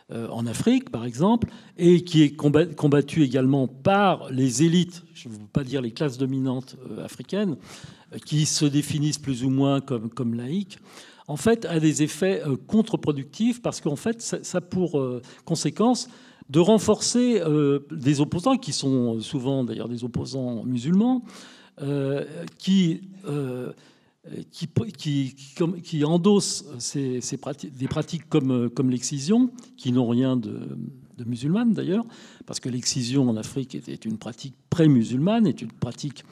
en 0.10 0.48
Afrique, 0.48 0.90
par 0.90 1.04
exemple, 1.04 1.50
et 1.78 2.06
qui 2.06 2.24
est 2.24 2.34
combattue 2.34 3.24
également 3.24 3.68
par 3.68 4.32
les 4.32 4.64
élites, 4.64 5.04
je 5.14 5.28
ne 5.28 5.34
veux 5.34 5.40
pas 5.52 5.66
dire 5.66 5.82
les 5.82 5.92
classes 5.92 6.18
dominantes 6.18 6.78
africaines, 7.04 7.58
qui 8.26 8.46
se 8.46 8.66
définissent 8.66 9.18
plus 9.18 9.44
ou 9.44 9.50
moins 9.50 9.82
comme, 9.82 10.10
comme 10.10 10.34
laïques 10.34 10.80
en 11.28 11.36
fait, 11.36 11.66
a 11.66 11.80
des 11.80 12.04
effets 12.04 12.42
euh, 12.46 12.56
contre-productifs 12.56 13.62
parce 13.62 13.82
qu'en 13.82 13.98
fait, 13.98 14.22
ça 14.22 14.58
a 14.58 14.62
pour 14.62 15.00
euh, 15.00 15.22
conséquence 15.46 16.10
de 16.50 16.60
renforcer 16.60 17.42
euh, 17.42 17.80
des 17.92 18.22
opposants, 18.22 18.58
qui 18.58 18.72
sont 18.72 19.20
souvent 19.20 19.66
d'ailleurs 19.66 19.90
des 19.90 20.04
opposants 20.06 20.64
musulmans, 20.64 21.24
qui, 22.58 23.02
qui, 24.52 25.36
qui, 25.84 26.06
endossent 26.06 26.66
ces, 26.80 27.22
pratiques, 27.40 27.78
des 27.78 27.88
pratiques 27.88 28.28
comme, 28.30 28.70
comme 28.72 28.90
l'excision, 28.90 29.52
qui 29.76 29.92
n'ont 29.92 30.08
rien 30.08 30.38
de, 30.38 30.60
de 31.18 31.24
musulmane 31.24 31.74
d'ailleurs, 31.74 32.06
parce 32.48 32.60
que 32.60 32.70
l'excision 32.70 33.30
en 33.30 33.38
Afrique 33.38 33.76
était 33.76 33.94
une 33.94 34.18
pratique 34.18 34.56
pré-musulmane, 34.72 35.46
est 35.46 35.62
une 35.62 35.72
pratique 35.72 36.24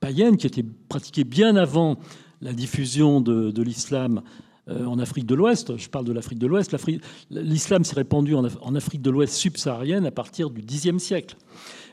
païenne 0.00 0.38
qui 0.38 0.46
était 0.46 0.64
pratiquée 0.88 1.24
bien 1.24 1.56
avant 1.56 1.98
la 2.40 2.52
diffusion 2.52 3.20
de, 3.20 3.62
l'islam 3.62 4.22
euh, 4.68 4.84
en 4.86 4.98
Afrique 4.98 5.26
de 5.26 5.34
l'Ouest. 5.34 5.76
Je 5.76 5.88
parle 5.88 6.04
de 6.04 6.12
l'Afrique 6.12 6.38
de 6.38 6.46
l'Ouest. 6.46 6.74
L'islam 7.30 7.84
s'est 7.84 7.94
répandu 7.94 8.34
en 8.34 8.74
Afrique 8.74 9.02
de 9.02 9.10
l'Ouest 9.10 9.34
subsaharienne 9.34 10.06
à 10.06 10.10
partir 10.10 10.50
du 10.50 10.62
Xe 10.62 10.98
siècle. 10.98 11.36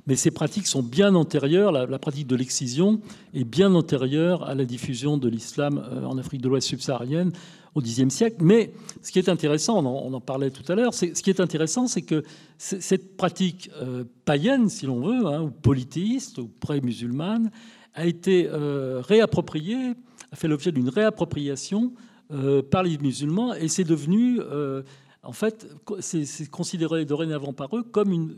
Mais 0.05 0.15
ces 0.15 0.31
pratiques 0.31 0.67
sont 0.67 0.83
bien 0.83 1.15
antérieures, 1.15 1.71
la, 1.71 1.99
pratique 1.99 2.27
de 2.27 2.35
l'excision 2.35 2.99
est 3.33 3.45
bien 3.45 3.73
antérieure 3.73 4.43
à 4.43 4.53
la 4.53 4.65
diffusion 4.65 5.17
de 5.17 5.29
l'islam 5.29 5.77
euh, 5.77 6.03
en 6.03 6.17
Afrique 6.17 6.41
de 6.41 6.49
l'Ouest 6.49 6.67
subsaharienne 6.67 7.31
au 7.73 7.81
Xe 7.81 8.09
siècle. 8.09 8.37
Mais 8.41 8.73
ce 9.01 9.11
qui 9.11 9.19
est 9.19 9.29
intéressant, 9.29 9.85
on 9.85 10.13
en, 10.13 10.21
parlait 10.21 10.51
tout 10.51 10.69
à 10.69 10.75
l'heure, 10.75 10.93
ce 10.93 11.05
qui 11.05 11.29
est 11.29 11.39
intéressant, 11.39 11.87
c'est 11.87 12.01
que 12.01 12.23
cette 12.57 13.15
pratique 13.15 13.69
euh, 13.81 14.03
païenne, 14.25 14.67
si 14.67 14.85
l'on 14.85 14.99
veut, 14.99 15.25
hein, 15.25 15.41
ou 15.41 15.51
polythéiste, 15.51 16.37
ou 16.39 16.49
pré-musulmane, 16.59 17.49
a 17.95 18.07
été 18.07 18.49
réappropriée 18.51 19.93
a 20.33 20.35
fait 20.35 20.47
l'objet 20.47 20.71
d'une 20.71 20.89
réappropriation 20.89 21.93
euh, 22.31 22.63
par 22.63 22.81
les 22.81 22.97
musulmans 22.97 23.53
et 23.53 23.67
c'est 23.67 23.83
devenu, 23.83 24.39
euh, 24.41 24.81
en 25.21 25.31
fait, 25.31 25.67
c'est 25.99 26.49
considéré 26.49 27.05
dorénavant 27.05 27.53
par 27.53 27.75
eux 27.77 27.83
comme 27.83 28.35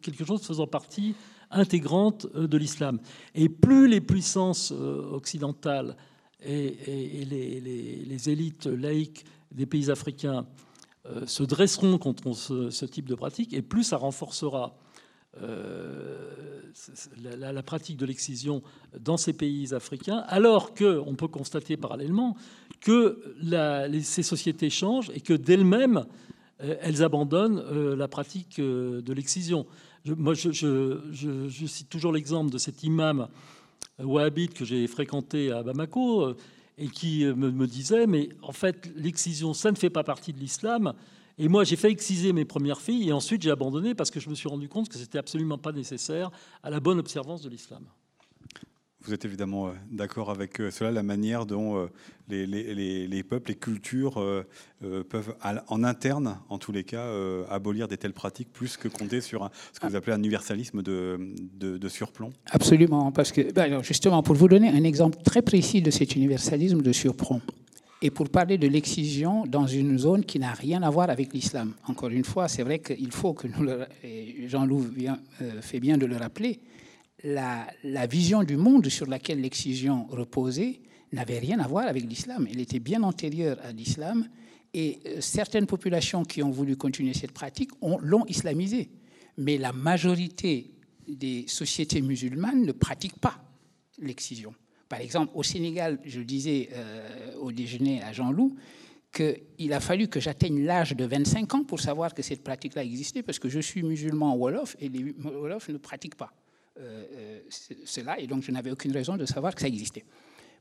quelque 0.00 0.24
chose 0.24 0.42
faisant 0.42 0.66
partie 0.66 1.14
intégrante 1.50 2.26
euh, 2.34 2.48
de 2.48 2.56
l'islam. 2.56 2.98
Et 3.34 3.50
plus 3.50 3.88
les 3.88 4.00
puissances 4.00 4.72
occidentales 4.72 5.96
et, 6.42 7.26
les, 7.26 8.30
élites 8.30 8.66
laïques 8.66 9.26
des 9.52 9.66
pays 9.66 9.90
africains 9.90 10.46
se 11.26 11.42
dresseront 11.42 11.98
contre 11.98 12.32
ce, 12.34 12.84
type 12.86 13.06
de 13.06 13.14
pratique, 13.14 13.52
et 13.52 13.60
plus 13.60 13.84
ça 13.84 13.98
renforcera 13.98 14.74
la, 17.22 17.62
pratique 17.62 17.96
de 17.96 18.06
l'excision 18.06 18.62
dans 18.98 19.16
ces 19.16 19.32
pays 19.32 19.74
africains, 19.74 20.24
alors 20.28 20.74
qu'on 20.74 21.14
peut 21.16 21.28
constater 21.28 21.76
parallèlement 21.76 22.36
que 22.80 23.22
ces 24.02 24.22
sociétés 24.22 24.70
changent 24.70 25.10
et 25.14 25.20
que 25.20 25.34
d'elles-mêmes, 25.34 26.04
elles 26.58 27.02
abandonnent 27.02 27.94
la 27.94 28.08
pratique 28.08 28.60
de 28.60 29.12
l'excision. 29.12 29.66
moi, 30.06 30.34
je, 30.34 31.48
cite 31.66 31.88
toujours 31.88 32.12
l'exemple 32.12 32.52
de 32.52 32.58
cet 32.58 32.82
imam 32.82 33.28
wahhabite 33.98 34.54
que 34.54 34.64
j'ai 34.64 34.86
fréquenté 34.86 35.52
à 35.52 35.62
Bamako 35.62 36.34
et 36.78 36.88
qui 36.88 37.24
me 37.24 37.66
disait, 37.66 38.06
mais 38.06 38.28
en 38.42 38.52
fait, 38.52 38.90
l'excision, 38.96 39.54
ça 39.54 39.70
ne 39.70 39.76
fait 39.76 39.90
pas 39.90 40.04
partie 40.04 40.32
de 40.32 40.38
l'islam. 40.38 40.94
Et 41.38 41.48
moi, 41.48 41.64
j'ai 41.64 41.76
fait 41.76 41.90
exciser 41.90 42.32
mes 42.32 42.44
premières 42.44 42.80
filles 42.80 43.08
et 43.08 43.12
ensuite 43.12 43.42
j'ai 43.42 43.50
abandonné 43.50 43.94
parce 43.94 44.10
que 44.10 44.20
je 44.20 44.30
me 44.30 44.34
suis 44.34 44.48
rendu 44.48 44.68
compte 44.68 44.88
que 44.88 44.96
c'était 44.96 45.18
absolument 45.18 45.58
pas 45.58 45.72
nécessaire 45.72 46.30
à 46.62 46.70
la 46.70 46.80
bonne 46.80 46.98
observance 46.98 47.42
de 47.42 47.50
l'islam. 47.50 47.84
Vous 49.06 49.12
êtes 49.12 49.26
évidemment 49.26 49.68
euh, 49.68 49.72
d'accord 49.90 50.30
avec 50.30 50.60
euh, 50.60 50.70
cela, 50.70 50.90
la 50.90 51.02
manière 51.02 51.44
dont 51.44 51.76
euh, 51.76 51.88
les, 52.28 53.22
peuples, 53.22 53.50
les 53.50 53.54
cultures 53.54 54.14
peuvent, 55.10 55.36
en 55.68 55.84
interne, 55.84 56.38
en 56.48 56.56
tous 56.56 56.72
les 56.72 56.84
cas, 56.84 57.06
abolir 57.50 57.86
des 57.86 57.98
telles 57.98 58.14
pratiques 58.14 58.50
plus 58.50 58.78
que 58.78 58.88
compter 58.88 59.20
sur 59.20 59.50
ce 59.74 59.80
que 59.80 59.86
vous 59.86 59.94
appelez 59.94 60.14
un 60.14 60.18
universalisme 60.18 60.80
de, 60.80 61.34
de, 61.58 61.88
surplomb? 61.90 62.32
Absolument, 62.46 63.12
parce 63.12 63.30
que, 63.30 63.52
ben 63.52 63.82
justement, 63.82 64.22
pour 64.22 64.36
vous 64.36 64.48
donner 64.48 64.68
un 64.68 64.84
exemple 64.84 65.18
très 65.22 65.42
précis 65.42 65.82
de 65.82 65.90
cet 65.90 66.16
universalisme 66.16 66.80
de 66.80 66.92
surplomb, 66.92 67.42
et 68.04 68.10
pour 68.10 68.28
parler 68.28 68.58
de 68.58 68.68
l'excision 68.68 69.46
dans 69.46 69.66
une 69.66 69.98
zone 69.98 70.26
qui 70.26 70.38
n'a 70.38 70.52
rien 70.52 70.82
à 70.82 70.90
voir 70.90 71.08
avec 71.08 71.32
l'islam. 71.32 71.72
Encore 71.88 72.10
une 72.10 72.22
fois, 72.22 72.48
c'est 72.48 72.62
vrai 72.62 72.78
qu'il 72.80 73.10
faut 73.10 73.32
que 73.32 73.46
nous, 73.48 73.66
Jean-Loup 74.46 74.90
fait 75.62 75.80
bien 75.80 75.96
de 75.96 76.04
le 76.04 76.18
rappeler, 76.18 76.60
la, 77.24 78.06
vision 78.06 78.42
du 78.42 78.58
monde 78.58 78.90
sur 78.90 79.06
laquelle 79.06 79.40
l'excision 79.40 80.06
reposait 80.10 80.80
n'avait 81.12 81.38
rien 81.38 81.60
à 81.60 81.66
voir 81.66 81.86
avec 81.86 82.04
l'islam. 82.04 82.46
Elle 82.50 82.60
était 82.60 82.78
bien 82.78 83.02
antérieure 83.02 83.56
à 83.62 83.72
l'islam 83.72 84.28
et 84.74 84.98
euh, 85.06 85.20
certaines 85.22 85.66
populations 85.66 86.24
qui 86.24 86.42
ont 86.42 86.50
voulu 86.50 86.76
continuer 86.76 87.14
cette 87.14 87.32
pratique 87.32 87.70
l'ont 87.80 88.26
islamisée. 88.26 88.90
Mais 89.38 89.56
la 89.56 89.72
majorité 89.72 90.74
des 91.08 91.46
sociétés 91.48 92.02
musulmanes 92.02 92.66
ne 92.66 92.72
pratiquent 92.72 93.18
pas 93.18 93.38
l'excision. 93.98 94.54
Par 94.88 95.00
exemple, 95.00 95.32
au 95.34 95.42
Sénégal, 95.42 95.98
je 96.04 96.20
disais 96.20 96.68
euh, 96.72 97.34
au 97.36 97.52
déjeuner 97.52 98.02
à 98.02 98.12
Jean-Loup 98.12 98.56
qu'il 99.12 99.72
a 99.72 99.80
fallu 99.80 100.08
que 100.08 100.18
j'atteigne 100.18 100.64
l'âge 100.64 100.92
de 100.96 101.04
25 101.04 101.54
ans 101.54 101.64
pour 101.64 101.80
savoir 101.80 102.14
que 102.14 102.22
cette 102.22 102.42
pratique-là 102.42 102.82
existait, 102.82 103.22
parce 103.22 103.38
que 103.38 103.48
je 103.48 103.60
suis 103.60 103.82
musulman 103.82 104.36
Wolof 104.36 104.76
et 104.80 104.88
les 104.88 105.12
Wolofs 105.12 105.68
ne 105.68 105.78
pratiquent 105.78 106.16
pas. 106.16 106.32
Euh, 106.80 107.04
euh, 107.12 107.40
cela, 107.84 108.18
et 108.18 108.26
donc 108.26 108.42
je 108.42 108.50
n'avais 108.50 108.72
aucune 108.72 108.92
raison 108.92 109.16
de 109.16 109.24
savoir 109.24 109.54
que 109.54 109.60
ça 109.60 109.68
existait. 109.68 110.04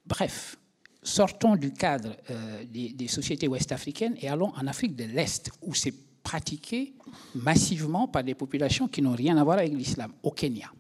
Bref, 0.05 0.57
sortons 1.01 1.55
du 1.55 1.73
cadre 1.73 2.15
des, 2.69 3.07
sociétés 3.07 3.47
ouest-africaines 3.47 4.15
et 4.21 4.27
allons 4.27 4.53
en 4.55 4.67
Afrique 4.67 4.95
de 4.95 5.05
l'Est, 5.05 5.49
où 5.63 5.73
c'est 5.73 5.93
pratiqué 6.21 6.93
massivement 7.35 8.07
par 8.07 8.23
des 8.23 8.35
populations 8.35 8.87
qui 8.87 9.01
n'ont 9.01 9.15
rien 9.15 9.37
à 9.37 9.43
voir 9.43 9.57
avec 9.57 9.73
l'islam, 9.73 10.13
au 10.21 10.31
Kenya. 10.31 10.71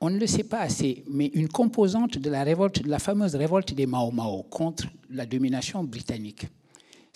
On 0.00 0.10
ne 0.10 0.18
le 0.18 0.26
sait 0.26 0.44
pas 0.44 0.60
assez, 0.60 1.04
mais 1.10 1.26
une 1.34 1.48
composante 1.48 2.18
de 2.18 2.30
la 2.30 2.98
fameuse 2.98 3.34
révolte 3.34 3.74
des 3.74 3.86
Mao 3.86 4.10
Mao 4.12 4.44
contre 4.44 4.86
la 5.10 5.26
domination 5.26 5.82
britannique, 5.82 6.46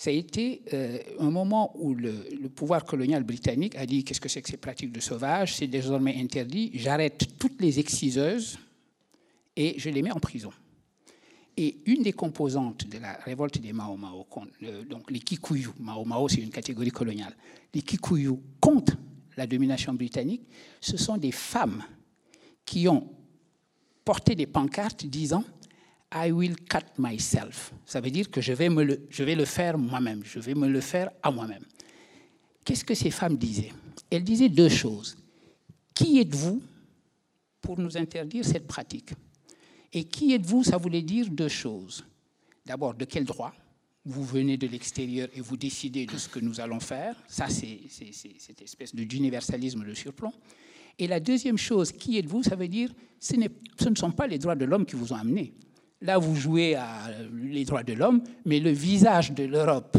ça 0.03 0.09
a 0.09 0.13
été 0.13 0.63
euh, 0.73 0.99
un 1.19 1.31
moment 1.31 1.71
où 1.75 1.93
le, 1.93 2.11
pouvoir 2.53 2.83
colonial 2.83 3.23
britannique 3.23 3.77
a 3.77 3.85
dit 3.85 4.03
qu'est-ce 4.03 4.19
que 4.19 4.27
c'est 4.27 4.41
que 4.41 4.49
ces 4.49 4.57
pratiques 4.57 4.91
de 4.91 4.99
sauvage, 4.99 5.55
c'est 5.55 5.67
désormais 5.67 6.19
interdit, 6.19 6.71
j'arrête 6.73 7.25
toutes 7.39 7.61
les 7.61 7.79
exciseuses 7.79 8.59
et 9.55 9.75
je 9.77 9.89
les 9.89 10.01
mets 10.01 10.11
en 10.11 10.19
prison. 10.19 10.51
Et 11.55 11.77
une 11.85 12.03
des 12.03 12.11
composantes 12.11 12.85
de 12.85 12.97
la 12.97 13.13
révolte 13.13 13.61
des 13.61 13.71
Mao 13.71 13.95
Mao, 13.95 14.27
donc 14.89 15.09
les 15.09 15.19
Kikuyu, 15.19 15.69
Mao 15.79 16.03
Mao 16.03 16.27
c'est 16.27 16.41
une 16.41 16.49
catégorie 16.49 16.91
coloniale, 16.91 17.37
les 17.73 17.81
Kikuyu 17.81 18.33
contre 18.59 18.97
la 19.37 19.47
domination 19.47 19.93
britannique, 19.93 20.41
ce 20.81 20.97
sont 20.97 21.15
des 21.15 21.31
femmes 21.31 21.81
qui 22.65 22.87
ont 22.87 23.09
porté 24.05 24.35
des 24.35 24.47
pancartes 24.47 25.05
disant 25.05 25.43
I 26.13 26.31
will 26.31 26.55
cut 26.55 26.85
myself. 26.97 27.73
Ça 27.85 27.99
veut 27.99 28.11
dire 28.11 28.29
que 28.29 28.41
je 28.41 28.53
vais, 28.53 28.69
le, 28.69 29.07
le 29.17 29.45
faire 29.45 29.77
moi-même, 29.77 30.21
je 30.23 30.39
vais 30.39 30.53
me 30.53 30.67
le 30.67 30.81
faire 30.81 31.09
à 31.23 31.31
moi-même. 31.31 31.65
Qu'est-ce 32.63 32.85
que 32.85 32.93
ces 32.93 33.11
femmes 33.11 33.37
disaient? 33.37 33.73
Elles 34.09 34.23
disaient 34.23 34.49
deux 34.49 34.69
choses. 34.69 35.17
Qui 35.93 36.19
êtes-vous 36.19 36.61
pour 37.61 37.79
nous 37.79 37.97
interdire 37.97 38.45
cette 38.45 38.67
pratique? 38.67 39.13
Et 39.91 40.03
qui 40.05 40.33
êtes-vous? 40.33 40.63
Ça 40.63 40.77
voulait 40.77 41.01
dire 41.01 41.29
deux 41.29 41.47
choses. 41.47 42.05
D'abord, 42.65 42.93
de 42.93 43.05
quel 43.05 43.25
droit? 43.25 43.53
Vous 44.05 44.23
venez 44.23 44.57
de 44.57 44.67
l'extérieur 44.67 45.29
et 45.33 45.41
vous 45.41 45.55
décidez 45.55 46.05
de 46.05 46.17
ce 46.17 46.27
que 46.27 46.39
nous 46.39 46.59
allons 46.59 46.79
faire. 46.79 47.15
Ça, 47.27 47.47
c'est 47.47 47.79
cette 48.37 48.61
espèce 48.61 48.93
d'universalisme 48.93 49.85
de 49.85 49.93
surplomb. 49.93 50.33
Et 50.99 51.07
la 51.07 51.19
deuxième 51.19 51.57
chose, 51.57 51.91
qui 51.91 52.17
êtes-vous? 52.17 52.43
Ça 52.43 52.55
veut 52.55 52.67
dire 52.67 52.89
ce, 53.19 53.35
ce 53.79 53.89
ne 53.89 53.95
sont 53.95 54.11
pas 54.11 54.27
les 54.27 54.37
droits 54.37 54.55
de 54.55 54.65
l'homme 54.65 54.85
qui 54.85 54.95
vous 54.95 55.13
ont 55.13 55.17
amené. 55.17 55.53
Là, 56.01 56.17
vous 56.17 56.35
jouez 56.35 56.75
à 56.75 57.09
les 57.33 57.63
droits 57.65 57.83
de 57.83 57.93
l'homme, 57.93 58.21
mais 58.45 58.59
le 58.59 58.71
visage 58.71 59.31
de 59.31 59.45
l'Europe 59.45 59.97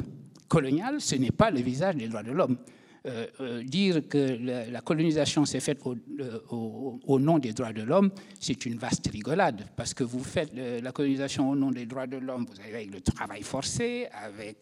coloniale, 0.49 1.01
ce 1.01 1.17
n'est 1.17 1.31
pas 1.31 1.51
le 1.51 1.61
visage 1.61 1.97
des 1.97 2.09
droits 2.09 2.23
de 2.23 2.33
l'homme. 2.33 2.59
Euh, 3.07 3.27
euh, 3.41 3.63
dire 3.63 4.09
que 4.09 4.39
la, 4.71 4.81
colonisation 4.81 5.45
s'est 5.45 5.61
faite 5.61 5.79
euh, 5.87 6.39
au, 6.49 7.19
nom 7.21 7.39
des 7.39 7.53
droits 7.53 7.75
de 7.75 7.83
l'homme, 7.83 8.11
c'est 8.41 8.65
une 8.65 8.79
vaste 8.79 9.11
rigolade, 9.13 9.67
parce 9.77 9.93
que 9.93 10.05
vous 10.05 10.25
faites 10.25 10.53
la 10.55 10.91
colonisation 10.91 11.51
au 11.51 11.55
nom 11.55 11.71
des 11.71 11.85
droits 11.85 12.07
de 12.07 12.17
l'homme, 12.17 12.47
vous 12.49 12.59
avez 12.61 12.77
avec 12.77 12.91
le 12.91 13.03
travail 13.03 13.43
forcé, 13.43 14.07
avec 14.11 14.57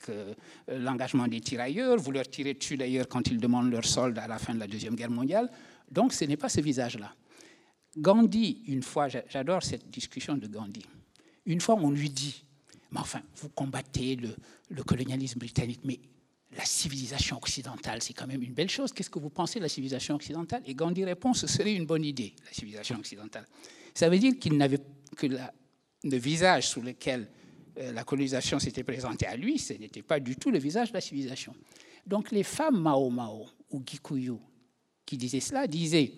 l'engagement 0.66 1.28
des 1.28 1.40
tirailleurs, 1.40 1.98
vous 1.98 2.10
leur 2.10 2.28
tirez 2.28 2.54
dessus 2.54 2.76
d'ailleurs 2.76 3.06
quand 3.06 3.28
ils 3.28 3.38
demandent 3.38 3.70
leur 3.70 3.84
solde 3.84 4.18
à 4.18 4.26
la 4.26 4.38
fin 4.38 4.54
de 4.54 4.58
la 4.58 4.66
Deuxième 4.66 4.96
Guerre 4.96 5.12
mondiale, 5.12 5.48
donc 5.92 6.12
ce 6.12 6.24
n'est 6.24 6.36
pas 6.36 6.48
ce 6.48 6.60
visage-là. 6.60 7.14
Gandhi, 7.96 8.62
une 8.66 8.82
fois, 8.82 9.08
j'adore 9.08 9.62
cette 9.62 9.90
discussion 9.90 10.36
de 10.36 10.46
Gandhi, 10.46 10.82
une 11.46 11.60
fois, 11.60 11.76
on 11.76 11.90
lui 11.90 12.08
dit, 12.08 12.44
mais 12.90 13.00
enfin, 13.00 13.20
vous 13.36 13.48
combattez 13.50 14.16
le, 14.16 14.82
colonialisme 14.84 15.38
britannique, 15.38 15.80
mais 15.84 16.00
la 16.56 16.64
civilisation 16.64 17.36
occidentale, 17.36 18.02
c'est 18.02 18.12
quand 18.12 18.26
même 18.26 18.42
une 18.42 18.52
belle 18.52 18.70
chose. 18.70 18.92
Qu'est-ce 18.92 19.10
que 19.10 19.18
vous 19.18 19.30
pensez 19.30 19.58
de 19.58 19.64
la 19.64 19.68
civilisation 19.68 20.14
occidentale? 20.14 20.62
Et 20.66 20.74
Gandhi 20.74 21.04
répond, 21.04 21.34
ce 21.34 21.46
serait 21.46 21.74
une 21.74 21.86
bonne 21.86 22.04
idée, 22.04 22.34
la 22.44 22.52
civilisation 22.52 22.98
occidentale. 22.98 23.46
Ça 23.94 24.08
veut 24.08 24.18
dire 24.18 24.38
qu'il 24.38 24.56
n'avait 24.56 24.80
que 25.16 25.26
le 25.26 26.16
visage 26.16 26.68
sous 26.68 26.80
lequel 26.80 27.28
euh, 27.78 27.92
la 27.92 28.04
colonisation 28.04 28.58
s'était 28.58 28.84
présentée 28.84 29.26
à 29.26 29.36
lui, 29.36 29.58
ce 29.58 29.72
n'était 29.74 30.02
pas 30.02 30.20
du 30.20 30.36
tout 30.36 30.50
le 30.50 30.58
visage 30.58 30.88
de 30.88 30.94
la 30.94 31.00
civilisation. 31.00 31.54
Donc 32.06 32.30
les 32.30 32.42
femmes 32.42 32.80
Mao 32.80 33.08
Mao 33.10 33.46
ou 33.70 33.82
Gikuyu 33.84 34.38
qui 35.06 35.16
disaient 35.16 35.40
cela 35.40 35.66
disaient, 35.66 36.12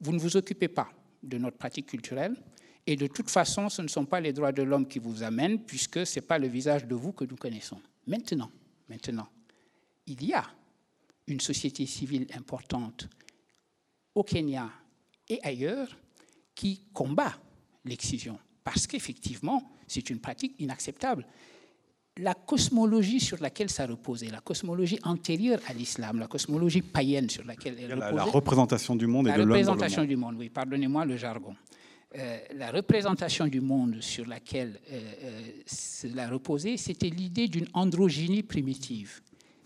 vous 0.00 0.12
ne 0.12 0.18
vous 0.18 0.36
occupez 0.36 0.68
pas 0.68 0.90
de 1.22 1.38
notre 1.38 1.56
pratique 1.56 1.86
culturelle, 1.86 2.36
et 2.86 2.96
de 2.96 3.06
toute 3.06 3.30
façon, 3.30 3.68
ce 3.68 3.80
ne 3.82 3.88
sont 3.88 4.04
pas 4.04 4.20
les 4.20 4.32
droits 4.32 4.52
de 4.52 4.62
l'homme 4.62 4.88
qui 4.88 4.98
vous 4.98 5.22
amènent, 5.22 5.60
puisque 5.64 6.04
ce 6.04 6.18
n'est 6.18 6.26
pas 6.26 6.38
le 6.38 6.48
visage 6.48 6.86
de 6.86 6.94
vous 6.94 7.12
que 7.12 7.24
nous 7.24 7.36
connaissons. 7.36 7.80
Maintenant, 8.06 8.50
maintenant, 8.88 9.28
il 10.06 10.24
y 10.24 10.32
a 10.32 10.44
une 11.28 11.40
société 11.40 11.86
civile 11.86 12.26
importante 12.34 13.08
au 14.14 14.24
Kenya 14.24 14.70
et 15.28 15.38
ailleurs 15.42 15.96
qui 16.54 16.82
combat 16.92 17.38
l'excision, 17.84 18.38
parce 18.64 18.86
qu'effectivement, 18.86 19.70
c'est 19.86 20.10
une 20.10 20.18
pratique 20.18 20.54
inacceptable. 20.58 21.26
La 22.18 22.34
cosmologie 22.34 23.20
sur 23.20 23.40
laquelle 23.40 23.70
ça 23.70 23.86
reposait, 23.86 24.26
la 24.26 24.40
cosmologie 24.40 24.98
antérieure 25.02 25.60
à 25.66 25.72
l'islam, 25.72 26.18
la 26.18 26.26
cosmologie 26.26 26.82
païenne 26.82 27.30
sur 27.30 27.42
laquelle 27.44 27.76
elle 27.78 27.94
reposait. 27.94 28.14
La, 28.14 28.24
représentation 28.24 28.96
du 28.96 29.06
monde 29.06 29.28
et 29.28 29.32
de 29.32 29.38
l'homme. 29.38 29.48
La 29.48 29.54
représentation 29.54 30.04
du 30.04 30.16
monde, 30.16 30.36
oui, 30.38 30.50
pardonnez-moi 30.50 31.06
le 31.06 31.16
jargon. 31.16 31.54
Euh, 32.18 32.38
la 32.56 32.70
représentation 32.70 33.46
du 33.46 33.62
monde 33.62 34.02
sur 34.02 34.26
laquelle 34.26 34.78
euh, 34.90 35.00
euh, 35.22 35.40
cela 35.64 36.28
reposait, 36.28 36.76
c'était 36.76 37.08
l'idée 37.08 37.48
d'une 37.48 37.68
androgynie 37.72 38.42
primitive, 38.42 39.22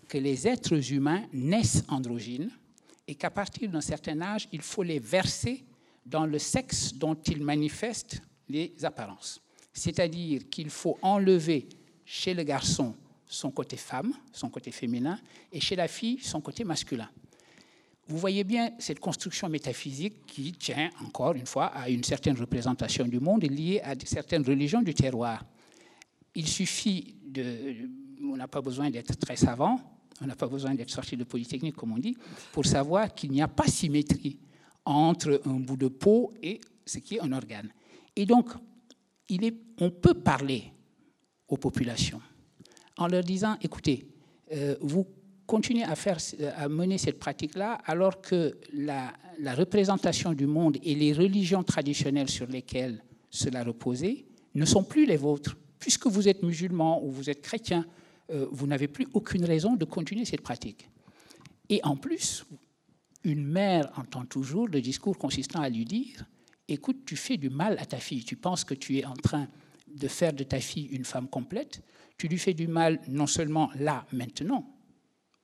que 0.07 0.17
les 0.17 0.47
êtres 0.47 0.93
humains 0.93 1.25
naissent 1.33 1.83
androgynes 1.89 2.49
et 3.05 3.15
qu'à 3.15 3.29
partir 3.29 3.69
d'un 3.69 3.81
certain 3.81 4.21
âge, 4.21 4.47
il 4.53 4.61
faut 4.61 4.83
les 4.83 4.99
verser 4.99 5.65
dans 6.05 6.25
le 6.25 6.39
sexe 6.39 6.93
dont 6.93 7.15
ils 7.15 7.43
manifestent 7.43 8.21
les 8.47 8.73
apparences. 8.85 9.41
C'est-à-dire 9.73 10.49
qu'il 10.49 10.69
faut 10.69 10.97
enlever 11.01 11.67
chez 12.07 12.33
le 12.33 12.43
garçon 12.43 12.95
son 13.29 13.51
côté 13.51 13.75
femme, 13.75 14.13
son 14.31 14.49
côté 14.49 14.71
féminin, 14.71 15.19
et 15.51 15.59
chez 15.59 15.75
la 15.75 15.89
fille 15.89 16.17
son 16.19 16.39
côté 16.39 16.63
masculin. 16.63 17.09
Vous 18.07 18.17
voyez 18.17 18.45
bien 18.45 18.71
cette 18.79 19.01
construction 19.01 19.49
métaphysique 19.49 20.25
qui 20.25 20.53
tient, 20.53 20.89
encore 21.05 21.33
une 21.33 21.45
fois, 21.45 21.65
à 21.65 21.89
une 21.89 22.05
certaine 22.05 22.37
représentation 22.37 23.05
du 23.05 23.19
monde 23.19 23.43
liée 23.43 23.81
à 23.83 23.95
certaines 24.05 24.43
religions 24.43 24.81
du 24.81 24.93
terroir. 24.93 25.43
Il 26.33 26.47
suffit 26.47 27.15
de... 27.25 27.89
On 28.23 28.37
n'a 28.37 28.47
pas 28.47 28.61
besoin 28.61 28.89
d'être 28.89 29.17
très 29.17 29.35
savant, 29.35 29.77
on 30.21 30.25
n'a 30.25 30.37
pas 30.37 30.47
besoin 30.47 30.73
d'être 30.73 30.89
sorti 30.89 31.17
de 31.17 31.25
Polytechnique, 31.25 31.75
comme 31.75 31.91
on 31.91 31.97
dit, 31.97 32.15
pour 32.53 32.65
savoir 32.65 33.13
qu'il 33.13 33.31
n'y 33.31 33.41
a 33.41 33.49
pas 33.49 33.67
symétrie 33.67 34.39
entre 34.85 35.41
un 35.45 35.59
bout 35.59 35.75
de 35.75 35.89
peau 35.89 36.33
et 36.41 36.61
ce 36.85 36.99
qui 36.99 37.15
est 37.15 37.21
un 37.21 37.33
organe. 37.33 37.69
Et 38.15 38.25
donc, 38.25 38.51
on 39.81 39.89
peut 39.91 40.13
parler 40.13 40.71
aux 41.47 41.57
populations 41.57 42.21
en 42.97 43.07
leur 43.07 43.23
disant, 43.23 43.57
écoutez, 43.61 44.07
euh, 44.53 44.75
vous 44.81 45.07
continuez 45.45 45.83
à, 45.83 45.95
faire, 45.95 46.17
à 46.55 46.67
mener 46.67 46.97
cette 46.97 47.19
pratique-là 47.19 47.79
alors 47.85 48.21
que 48.21 48.57
la, 48.73 49.13
représentation 49.55 50.33
du 50.33 50.47
monde 50.47 50.77
et 50.83 50.95
les 50.95 51.13
religions 51.13 51.63
traditionnelles 51.63 52.29
sur 52.29 52.47
lesquelles 52.47 53.03
cela 53.29 53.63
reposait 53.63 54.25
ne 54.55 54.65
sont 54.65 54.83
plus 54.83 55.05
les 55.05 55.17
vôtres. 55.17 55.55
Puisque 55.79 56.07
vous 56.07 56.27
êtes 56.27 56.43
musulman 56.43 57.03
ou 57.03 57.11
vous 57.11 57.29
êtes 57.29 57.41
chrétien, 57.41 57.85
euh, 58.31 58.47
vous 58.51 58.67
n'avez 58.67 58.87
plus 58.87 59.07
aucune 59.13 59.45
raison 59.45 59.75
de 59.75 59.85
continuer 59.85 60.25
cette 60.25 60.41
pratique. 60.41 60.89
Et 61.69 61.79
en 61.83 61.95
plus, 61.95 62.45
une 63.23 63.45
mère 63.45 63.91
entend 63.95 64.25
toujours 64.25 64.67
le 64.67 64.81
discours 64.81 65.17
consistant 65.17 65.61
à 65.61 65.69
lui 65.69 65.85
dire, 65.85 66.25
écoute, 66.67 67.05
tu 67.05 67.15
fais 67.15 67.37
du 67.37 67.49
mal 67.49 67.77
à 67.79 67.85
ta 67.85 67.97
fille, 67.97 68.23
tu 68.23 68.35
penses 68.35 68.63
que 68.63 68.73
tu 68.73 68.97
es 68.97 69.05
en 69.05 69.15
train 69.15 69.47
de 69.97 70.07
faire 70.07 70.33
de 70.33 70.43
ta 70.43 70.59
fille 70.59 70.85
une 70.85 71.05
femme 71.05 71.27
complète, 71.27 71.81
tu 72.17 72.27
lui 72.27 72.37
fais 72.37 72.53
du 72.53 72.67
mal 72.67 72.99
non 73.07 73.27
seulement 73.27 73.69
là, 73.75 74.05
maintenant, 74.11 74.77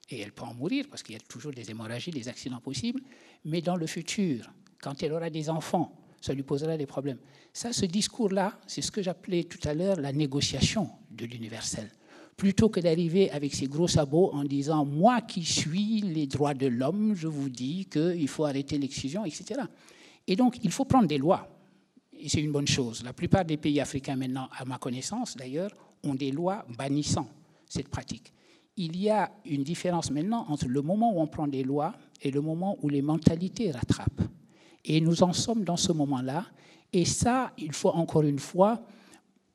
et 0.10 0.20
elle 0.20 0.32
peut 0.32 0.44
en 0.44 0.54
mourir 0.54 0.86
parce 0.90 1.02
qu'il 1.04 1.14
y 1.14 1.18
a 1.18 1.22
toujours 1.22 1.52
des 1.52 1.70
hémorragies, 1.72 2.12
des 2.12 2.28
accidents 2.28 2.60
possibles, 2.60 3.02
mais 3.46 3.62
dans 3.62 3.76
le 3.76 3.88
futur, 3.88 4.52
quand 4.82 5.02
elle 5.02 5.14
aura 5.14 5.30
des 5.30 5.50
enfants, 5.50 5.96
ça 6.22 6.34
lui 6.34 6.44
posera 6.44 6.78
des 6.78 6.86
problèmes. 6.86 7.20
Ça, 7.52 7.74
ce 7.74 7.86
discours-là, 7.86 8.60
c'est 8.68 8.82
ce 8.82 8.92
que 8.92 9.02
j'appelais 9.02 9.44
tout 9.44 9.60
à 9.68 9.74
l'heure 9.74 10.00
la 10.00 10.12
négociation 10.12 10.90
de 11.12 11.26
l'universel. 11.26 11.90
Plutôt 12.38 12.70
que 12.70 12.80
d'arriver 12.80 13.30
avec 13.32 13.54
ses 13.54 13.68
gros 13.68 13.88
sabots 13.88 14.32
en 14.34 14.44
disant 14.44 14.86
Moi 14.86 15.22
qui 15.22 15.44
suis 15.44 16.02
les 16.02 16.26
droits 16.26 16.54
de 16.54 16.68
l'homme, 16.68 17.14
je 17.16 17.28
vous 17.28 17.50
dis 17.50 17.86
qu'il 17.86 18.28
faut 18.28 18.46
arrêter 18.46 18.78
l'excision, 18.78 19.24
etc. 19.26 19.62
Et 20.28 20.36
donc, 20.36 20.58
il 20.64 20.72
faut 20.72 20.86
prendre 20.86 21.08
des 21.08 21.18
lois. 21.18 21.48
C'est 22.26 22.42
une 22.42 22.52
bonne 22.52 22.68
chose. 22.68 23.04
La 23.04 23.14
plupart 23.14 23.44
des 23.44 23.58
pays 23.58 23.82
africains 23.82 24.16
maintenant, 24.16 24.48
à 24.58 24.64
ma 24.66 24.78
connaissance 24.78 25.36
d'ailleurs, 25.36 25.72
ont 26.04 26.16
des 26.16 26.32
lois 26.32 26.66
bannissant 26.78 27.28
cette 27.68 27.90
pratique. 27.90 28.32
Il 28.78 28.98
y 28.98 29.10
a 29.10 29.32
une 29.46 29.64
différence 29.64 30.10
maintenant 30.10 30.46
entre 30.48 30.68
le 30.68 30.82
moment 30.82 31.14
où 31.16 31.20
on 31.20 31.28
prend 31.28 31.48
des 31.48 31.64
lois 31.64 31.94
et 32.22 32.32
le 32.32 32.42
moment 32.42 32.78
où 32.82 32.90
les 32.90 33.02
mentalités 33.02 33.72
rattrapent. 33.72 34.22
Et 34.86 35.02
nous 35.02 35.22
en 35.24 35.34
sommes 35.34 35.64
dans 35.64 35.78
ce 35.78 35.92
moment-là. 35.92 36.46
Et 36.92 37.06
ça, 37.06 37.52
il 37.58 37.74
faut 37.74 37.90
encore 37.90 38.24
une 38.24 38.40
fois, 38.40 38.82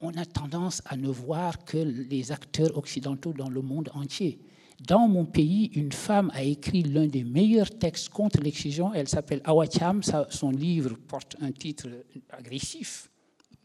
on 0.00 0.12
a 0.14 0.24
tendance 0.24 0.82
à 0.84 0.96
ne 0.96 1.08
voir 1.08 1.64
que 1.64 1.78
les 1.78 2.32
acteurs 2.32 2.76
occidentaux 2.76 3.32
dans 3.32 3.48
le 3.48 3.62
monde 3.62 3.90
entier. 3.94 4.38
Dans 4.80 5.08
mon 5.08 5.24
pays, 5.24 5.70
une 5.74 5.90
femme 5.90 6.30
a 6.34 6.42
écrit 6.42 6.82
l'un 6.82 7.08
des 7.08 7.24
meilleurs 7.24 7.70
textes 7.78 8.10
contre 8.10 8.40
l'excision. 8.40 8.94
Elle 8.94 9.08
s'appelle 9.08 9.40
Awacham. 9.44 10.02
Son 10.30 10.50
livre 10.50 10.94
porte 11.08 11.36
un 11.40 11.50
titre 11.50 11.88
agressif, 12.30 13.10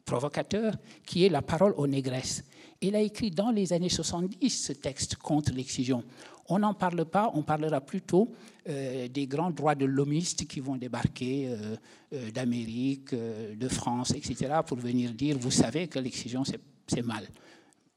provocateur, 0.06 0.74
qui 1.06 1.24
est 1.24 1.30
La 1.30 1.44
parole 1.44 1.74
aux 1.78 1.86
négresses. 1.86 2.44
Elle 2.82 2.96
a 2.96 3.02
écrit 3.02 3.30
dans 3.30 3.52
les 3.52 3.72
années 3.74 3.90
70 3.90 4.50
ce 4.50 4.74
texte 4.74 5.16
contre 5.18 5.54
l'excision. 5.54 6.04
On 6.50 6.60
n'en 6.60 6.74
parle 6.74 7.06
pas, 7.06 7.32
on 7.36 7.44
parlera 7.44 7.80
plutôt 7.80 8.34
euh, 8.68 9.08
des 9.08 9.28
grands 9.28 9.52
droits 9.52 9.76
de 9.76 9.86
l'homiste 9.86 10.46
qui 10.48 10.60
vont 10.60 10.76
débarquer 10.76 11.48
euh, 11.48 11.76
euh, 12.14 12.32
d'Amérique, 12.32 13.16
de 13.16 13.68
France, 13.70 14.12
etc., 14.12 14.52
pour 14.66 14.78
venir 14.78 15.14
dire, 15.14 15.38
vous 15.38 15.52
savez 15.52 15.88
que 15.88 16.00
l'excision, 16.00 16.44
c'est 16.44 17.02
mal. 17.02 17.30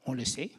On 0.04 0.12
le 0.12 0.24
sait, 0.24 0.50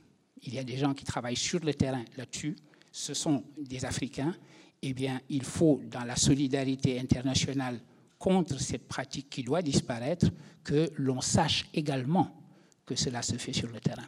il 0.44 0.54
y 0.54 0.60
a 0.60 0.64
des 0.64 0.78
gens 0.78 0.94
qui 0.94 1.06
travaillent 1.06 1.36
sur 1.36 1.60
le 1.64 1.74
terrain 1.74 2.04
là-dessus, 2.18 2.56
ce 2.92 3.14
sont 3.14 3.44
des 3.58 3.86
Africains, 3.86 4.36
eh 4.82 4.94
bien, 4.94 5.20
il 5.30 5.44
faut, 5.44 5.82
dans 5.90 6.04
la 6.04 6.16
solidarité 6.16 7.00
internationale 7.00 7.80
contre 8.18 8.60
cette 8.60 8.88
pratique 8.88 9.30
qui 9.30 9.44
doit 9.44 9.62
disparaître, 9.62 10.28
que 10.64 10.92
l'on 10.98 11.22
sache 11.22 11.68
également 11.74 12.36
que 12.86 12.96
cela 12.96 13.22
se 13.22 13.36
fait 13.36 13.54
sur 13.54 13.70
le 13.70 13.80
terrain. 13.80 14.08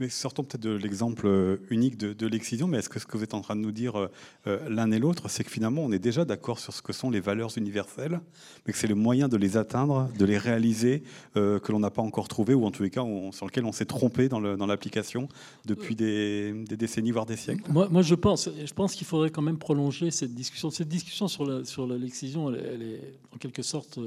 Mais 0.00 0.08
sortons 0.08 0.44
peut-être 0.44 0.62
de 0.62 0.74
l'exemple 0.74 1.26
euh, 1.26 1.56
unique 1.70 1.96
de, 1.96 2.26
l'excision, 2.26 2.66
mais 2.66 2.78
est-ce 2.78 2.88
que 2.88 2.98
ce 2.98 3.06
que 3.06 3.16
vous 3.16 3.24
êtes 3.24 3.34
en 3.34 3.40
train 3.40 3.56
de 3.56 3.60
nous 3.60 3.72
dire 3.72 3.98
euh, 3.98 4.10
euh, 4.46 4.68
l'un 4.68 4.90
et 4.90 4.98
l'autre, 4.98 5.28
c'est 5.28 5.44
que 5.44 5.50
finalement 5.50 5.82
on 5.82 5.92
est 5.92 5.98
déjà 5.98 6.24
d'accord 6.24 6.58
sur 6.58 6.72
ce 6.72 6.82
que 6.82 6.92
sont 6.92 7.10
les 7.10 7.20
valeurs 7.20 7.56
universelles, 7.56 8.20
mais 8.66 8.72
que 8.72 8.78
c'est 8.78 8.86
le 8.86 8.94
moyen 8.94 9.28
de 9.28 9.36
les 9.36 9.56
atteindre, 9.56 10.08
de 10.18 10.24
les 10.24 10.38
réaliser, 10.38 11.02
que 11.34 11.72
l'on 11.72 11.80
n'a 11.80 11.90
pas 11.90 12.02
encore 12.02 12.28
trouvé, 12.28 12.54
ou 12.54 12.64
en 12.64 12.70
tous 12.70 12.82
les 12.82 12.90
cas 12.90 13.04
sur 13.32 13.46
lequel 13.46 13.64
on 13.64 13.72
s'est 13.72 13.84
trompé 13.84 14.28
dans 14.28 14.40
l'application 14.66 15.28
depuis 15.64 15.94
des, 15.94 16.52
décennies, 16.70 17.10
voire 17.10 17.26
des 17.26 17.36
siècles 17.36 17.70
Moi, 17.70 17.88
moi 17.90 18.02
je 18.02 18.14
pense, 18.14 18.48
je 18.64 18.74
pense 18.74 18.94
qu'il 18.94 19.06
faudrait 19.06 19.30
quand 19.30 19.42
même 19.42 19.58
prolonger 19.58 20.10
cette 20.10 20.34
discussion. 20.34 20.70
Cette 20.70 20.88
discussion 20.88 21.28
sur 21.28 21.46
l'excision, 21.46 22.48
sur 22.48 22.56
elle, 22.56 22.66
elle, 22.74 22.82
est 22.82 23.14
en 23.34 23.38
quelque 23.38 23.62
sorte 23.62 23.98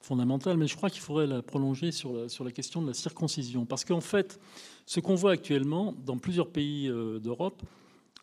fondamentale, 0.00 0.56
mais 0.56 0.66
je 0.66 0.76
crois 0.76 0.90
qu'il 0.90 1.02
faudrait 1.02 1.26
la 1.26 1.42
prolonger 1.42 1.92
sur 1.92 2.12
la, 2.12 2.28
sur 2.28 2.44
la 2.44 2.50
question 2.50 2.82
de 2.82 2.88
la 2.88 2.94
circoncision. 2.94 3.66
Parce 3.66 3.84
qu'en 3.84 4.00
fait, 4.00 4.40
ce 4.86 4.98
qu'on 5.00 5.14
voit 5.14 5.32
actuellement 5.32 5.94
dans 6.04 6.18
plusieurs 6.18 6.48
pays 6.48 6.88
euh, 6.88 7.18
d'Europe, 7.18 7.62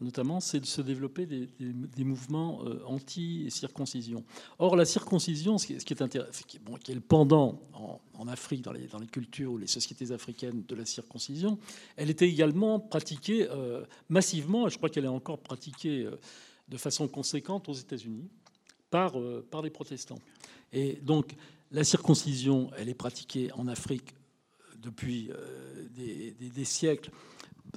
notamment, 0.02 0.40
c'est 0.40 0.60
de 0.60 0.66
se 0.66 0.82
développer 0.82 1.26
des, 1.26 1.48
des, 1.60 2.04
mouvements 2.04 2.62
euh, 2.66 2.84
anti-circoncision. 2.86 4.24
Or, 4.60 4.76
la 4.76 4.86
circoncision, 4.86 5.58
ce 5.58 5.68
qui 5.68 5.74
est, 5.74 6.02
intéressant, 6.02 6.44
qui, 6.48 6.58
est 6.58 6.96
le 6.96 7.02
pendant 7.02 7.62
en, 7.74 8.28
Afrique, 8.28 8.64
dans 8.64 8.74
les, 8.74 8.88
dans 8.88 9.00
les, 9.00 9.08
cultures 9.08 9.54
ou 9.54 9.58
les 9.58 9.68
sociétés 9.68 10.12
africaines 10.12 10.64
de 10.68 10.76
la 10.76 10.86
circoncision, 10.86 11.58
elle 11.96 12.10
était 12.10 12.28
également 12.28 12.80
pratiquée 12.80 13.48
euh, 13.50 13.84
massivement, 14.10 14.68
et 14.68 14.70
je 14.70 14.78
crois 14.78 14.90
qu'elle 14.90 15.06
est 15.06 15.08
encore 15.08 15.40
pratiquée 15.40 16.08
de 16.68 16.78
façon 16.78 17.08
conséquente 17.08 17.70
aux 17.70 17.74
États-Unis 17.74 18.30
par, 18.92 19.14
par 19.50 19.62
les 19.62 19.70
protestants. 19.70 20.20
Et 20.74 21.00
donc, 21.02 21.34
la 21.72 21.84
circoncision, 21.84 22.72
elle 22.78 22.90
est 22.90 22.94
pratiquée 22.94 23.52
en 23.54 23.68
Afrique 23.68 24.16
depuis 24.82 25.30
euh, 25.32 25.86
des, 25.96 26.66
siècles 26.66 27.12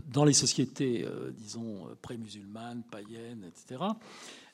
dans 0.07 0.25
les 0.25 0.33
sociétés, 0.33 1.05
euh, 1.05 1.31
disons, 1.33 1.89
pré-musulmanes, 2.03 2.83
païennes, 2.91 3.45
etc. 3.47 3.83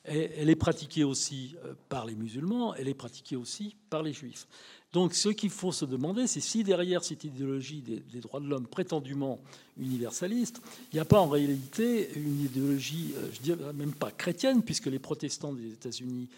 Et 0.09 0.31
elle 0.37 0.49
est 0.49 0.55
pratiquée 0.55 1.03
aussi 1.03 1.55
euh, 1.65 1.73
par 1.89 2.05
les 2.05 2.15
musulmans, 2.15 2.73
elle 2.75 2.87
est 2.87 2.93
pratiquée 2.93 3.35
aussi 3.35 3.75
par 3.89 4.01
les 4.01 4.13
juifs. 4.13 4.47
Donc 4.93 5.13
ce 5.13 5.29
qu'il 5.29 5.49
faut 5.49 5.73
se 5.73 5.85
demander, 5.85 6.27
c'est 6.27 6.39
si 6.39 6.63
derrière 6.63 7.03
cette 7.03 7.25
idéologie 7.25 7.81
des, 7.81 7.99
des 7.99 8.21
droits 8.21 8.39
de 8.39 8.47
l'homme 8.47 8.65
prétendument 8.65 9.39
universaliste, 9.77 10.61
il 10.91 10.95
n'y 10.95 11.01
a 11.01 11.05
pas 11.05 11.19
en 11.19 11.27
réalité 11.27 12.09
une 12.15 12.41
idéologie, 12.45 13.13
je 13.33 13.39
dirais 13.41 13.73
même 13.73 13.93
pas 13.93 14.11
chrétienne, 14.11 14.63
puisque 14.63 14.85
les 14.85 14.99
protestants 14.99 15.53
des 15.53 15.73
États-Unis 15.73 16.29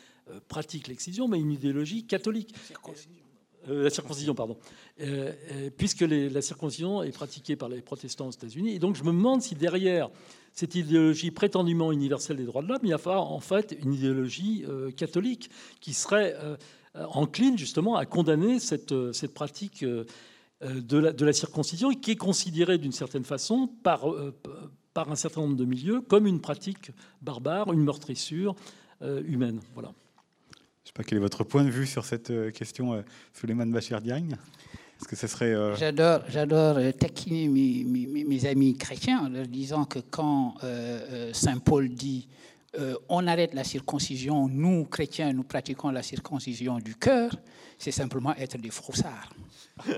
pratique 0.47 0.87
l'excision, 0.87 1.27
mais 1.27 1.39
une 1.39 1.51
idéologie 1.51 2.05
catholique. 2.05 2.53
Euh, 3.67 3.83
la 3.83 3.89
circoncision, 3.89 4.33
pardon. 4.33 4.57
Euh, 5.01 5.69
puisque 5.77 6.01
la 6.01 6.41
circoncision 6.41 7.03
est 7.03 7.11
pratiquée 7.11 7.55
par 7.55 7.69
les 7.69 7.81
protestants 7.81 8.27
aux 8.27 8.31
États-Unis. 8.31 8.73
Et 8.73 8.79
donc 8.79 8.95
je 8.95 9.03
me 9.03 9.11
demande 9.11 9.41
si 9.41 9.55
derrière 9.55 10.09
cette 10.53 10.75
idéologie 10.75 11.31
prétendument 11.31 11.91
universelle 11.91 12.37
des 12.37 12.45
droits 12.45 12.61
de 12.61 12.67
l'homme, 12.67 12.79
il 12.83 12.89
y 12.89 12.93
a 12.93 13.07
en 13.07 13.39
fait 13.39 13.77
une 13.83 13.93
idéologie 13.93 14.65
catholique 14.97 15.49
qui 15.79 15.93
serait 15.93 16.35
encline 16.95 17.57
justement 17.57 17.95
à 17.95 18.05
condamner 18.05 18.59
cette, 18.59 18.93
cette 19.13 19.33
pratique 19.33 19.85
de 19.85 20.97
la, 20.97 21.13
de, 21.13 21.25
la, 21.25 21.33
circoncision, 21.33 21.91
qui 21.91 22.11
est 22.11 22.15
considérée 22.15 22.77
d'une 22.77 22.91
certaine 22.91 23.23
façon 23.23 23.67
par, 23.83 24.05
par 24.93 25.09
un 25.11 25.15
certain 25.15 25.41
nombre 25.41 25.55
de 25.55 25.65
milieux 25.65 26.01
comme 26.01 26.25
une 26.25 26.41
pratique 26.41 26.91
barbare, 27.21 27.71
une 27.71 27.83
meurtrissure 27.83 28.55
humaine. 29.01 29.61
Voilà. 29.75 29.93
Je 30.83 30.85
ne 30.85 30.87
sais 30.87 30.93
pas 30.95 31.03
quel 31.03 31.17
est 31.17 31.21
votre 31.21 31.43
point 31.43 31.63
de 31.63 31.69
vue 31.69 31.85
sur 31.85 32.05
cette 32.05 32.31
euh, 32.31 32.51
question, 32.51 32.93
euh, 32.93 33.01
Suleiman 33.33 33.65
Bachir 33.71 34.01
Diagne 34.01 34.37
Est-ce 34.99 35.07
que 35.07 35.15
ce 35.15 35.27
serait 35.27 35.53
euh, 35.53 35.75
J'adore, 35.75 36.21
j'adore 36.29 36.77
taquiner 36.97 37.47
mes, 37.47 38.45
amis 38.45 38.77
chrétiens 38.77 39.19
en 39.25 39.29
leur 39.29 39.45
disant 39.45 39.85
que 39.85 39.99
quand 39.99 40.55
saint 41.33 41.59
Paul 41.59 41.89
dit 41.89 42.27
on 43.09 43.27
arrête 43.27 43.53
la 43.53 43.63
circoncision, 43.63 44.47
nous 44.47 44.85
chrétiens, 44.85 45.33
nous 45.33 45.43
pratiquons 45.43 45.89
la 45.89 46.01
circoncision 46.01 46.79
du 46.79 46.95
cœur, 46.95 47.35
c'est 47.77 47.91
simplement 47.91 48.35
être 48.35 48.57
des 48.57 48.69
froussards. 48.71 49.33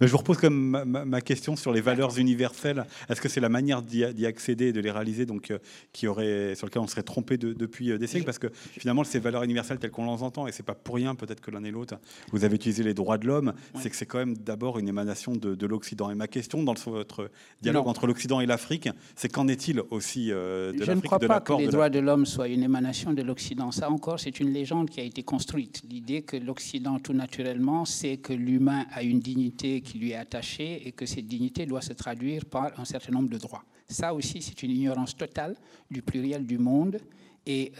Mais 0.00 0.06
je 0.06 0.12
vous 0.12 0.18
repose 0.18 0.38
comme 0.38 0.84
ma, 0.84 1.20
question 1.20 1.56
sur 1.56 1.72
les 1.72 1.80
valeurs 1.80 2.18
universelles. 2.18 2.84
Est-ce 3.08 3.20
que 3.20 3.28
c'est 3.28 3.40
la 3.40 3.48
manière 3.48 3.82
d'y 3.82 4.26
accéder, 4.26 4.72
de 4.72 4.80
les 4.80 4.90
réaliser, 4.90 5.26
donc 5.26 5.50
euh, 5.50 5.58
qui 5.92 6.06
aurait, 6.06 6.54
sur 6.54 6.66
lequel 6.66 6.82
on 6.82 6.86
serait 6.86 7.02
trompé 7.02 7.36
depuis 7.36 7.90
euh, 7.90 7.98
des 7.98 8.06
siècles? 8.06 8.24
Parce 8.24 8.38
que 8.38 8.48
finalement, 8.52 9.04
ces 9.04 9.18
valeurs 9.18 9.42
universelles 9.42 9.78
telles 9.78 9.90
qu'on 9.90 10.14
les 10.14 10.22
entend, 10.22 10.46
et 10.46 10.52
c'est 10.52 10.62
pas 10.62 10.74
pour 10.74 10.96
rien 10.96 11.14
peut-être 11.14 11.40
que 11.40 11.50
l'un 11.50 11.64
et 11.64 11.70
l'autre, 11.70 11.96
vous 12.32 12.44
avez 12.44 12.56
utilisé 12.56 12.82
les 12.82 12.94
droits 12.94 13.18
de 13.18 13.26
l'homme, 13.26 13.52
c'est 13.80 13.90
que 13.90 13.96
c'est 13.96 14.06
quand 14.06 14.18
même 14.18 14.36
d'abord 14.36 14.78
une 14.78 14.88
émanation 14.88 15.34
de, 15.34 15.66
l'Occident. 15.66 16.10
Et 16.10 16.14
ma 16.14 16.28
question 16.28 16.62
dans 16.62 16.74
votre 16.86 17.30
dialogue 17.60 17.88
entre 17.88 18.06
l'Occident 18.06 18.40
et 18.40 18.46
l'Afrique, 18.46 18.88
c'est 19.16 19.30
qu'en 19.30 19.48
est-il 19.48 19.82
aussi 19.90 20.30
euh, 20.30 20.72
de 20.72 20.78
l'Afrique 20.78 20.86
Je 20.86 20.92
ne 20.92 21.00
crois 21.00 21.18
pas 21.18 21.40
que 21.40 21.52
les 21.54 21.66
droits 21.66 21.90
de 21.90 21.98
l'homme 21.98 22.24
soient 22.24 22.48
une 22.48 22.62
émanation 22.62 23.12
de 23.12 23.22
l'Occident. 23.22 23.70
Ça 23.70 23.90
encore, 23.90 24.18
c'est 24.18 24.40
une 24.40 24.52
légende 24.52 24.88
qui 24.88 25.00
a 25.00 25.04
été 25.04 25.22
construite. 25.22 25.82
L'idée 25.88 26.22
que 26.22 26.36
l'Occident, 26.36 26.98
tout 26.98 27.12
naturellement, 27.12 27.84
c'est 27.84 28.16
que 28.16 28.32
l'humain 28.32 28.86
a 28.92 29.02
une 29.02 29.20
dignité 29.20 29.77
qui 29.80 29.98
lui 29.98 30.10
est 30.12 30.16
attachée 30.16 30.86
et 30.86 30.92
que 30.92 31.06
cette 31.06 31.26
dignité 31.26 31.66
doit 31.66 31.82
se 31.82 31.92
traduire 31.92 32.44
par 32.44 32.78
un 32.78 32.84
certain 32.84 33.12
nombre 33.12 33.28
de 33.28 33.38
droits. 33.38 33.64
Ça 33.88 34.12
aussi, 34.12 34.42
c'est 34.42 34.62
une 34.62 34.70
ignorance 34.70 35.16
totale 35.16 35.56
du 35.90 36.02
pluriel 36.02 36.44
du 36.46 36.58
monde 36.58 37.00
Et 37.48 37.72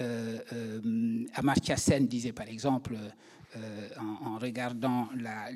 Amartya 1.35 1.77
Sen 1.77 2.07
disait 2.07 2.33
par 2.33 2.49
exemple, 2.49 2.97
en, 4.25 4.39
regardant 4.39 5.09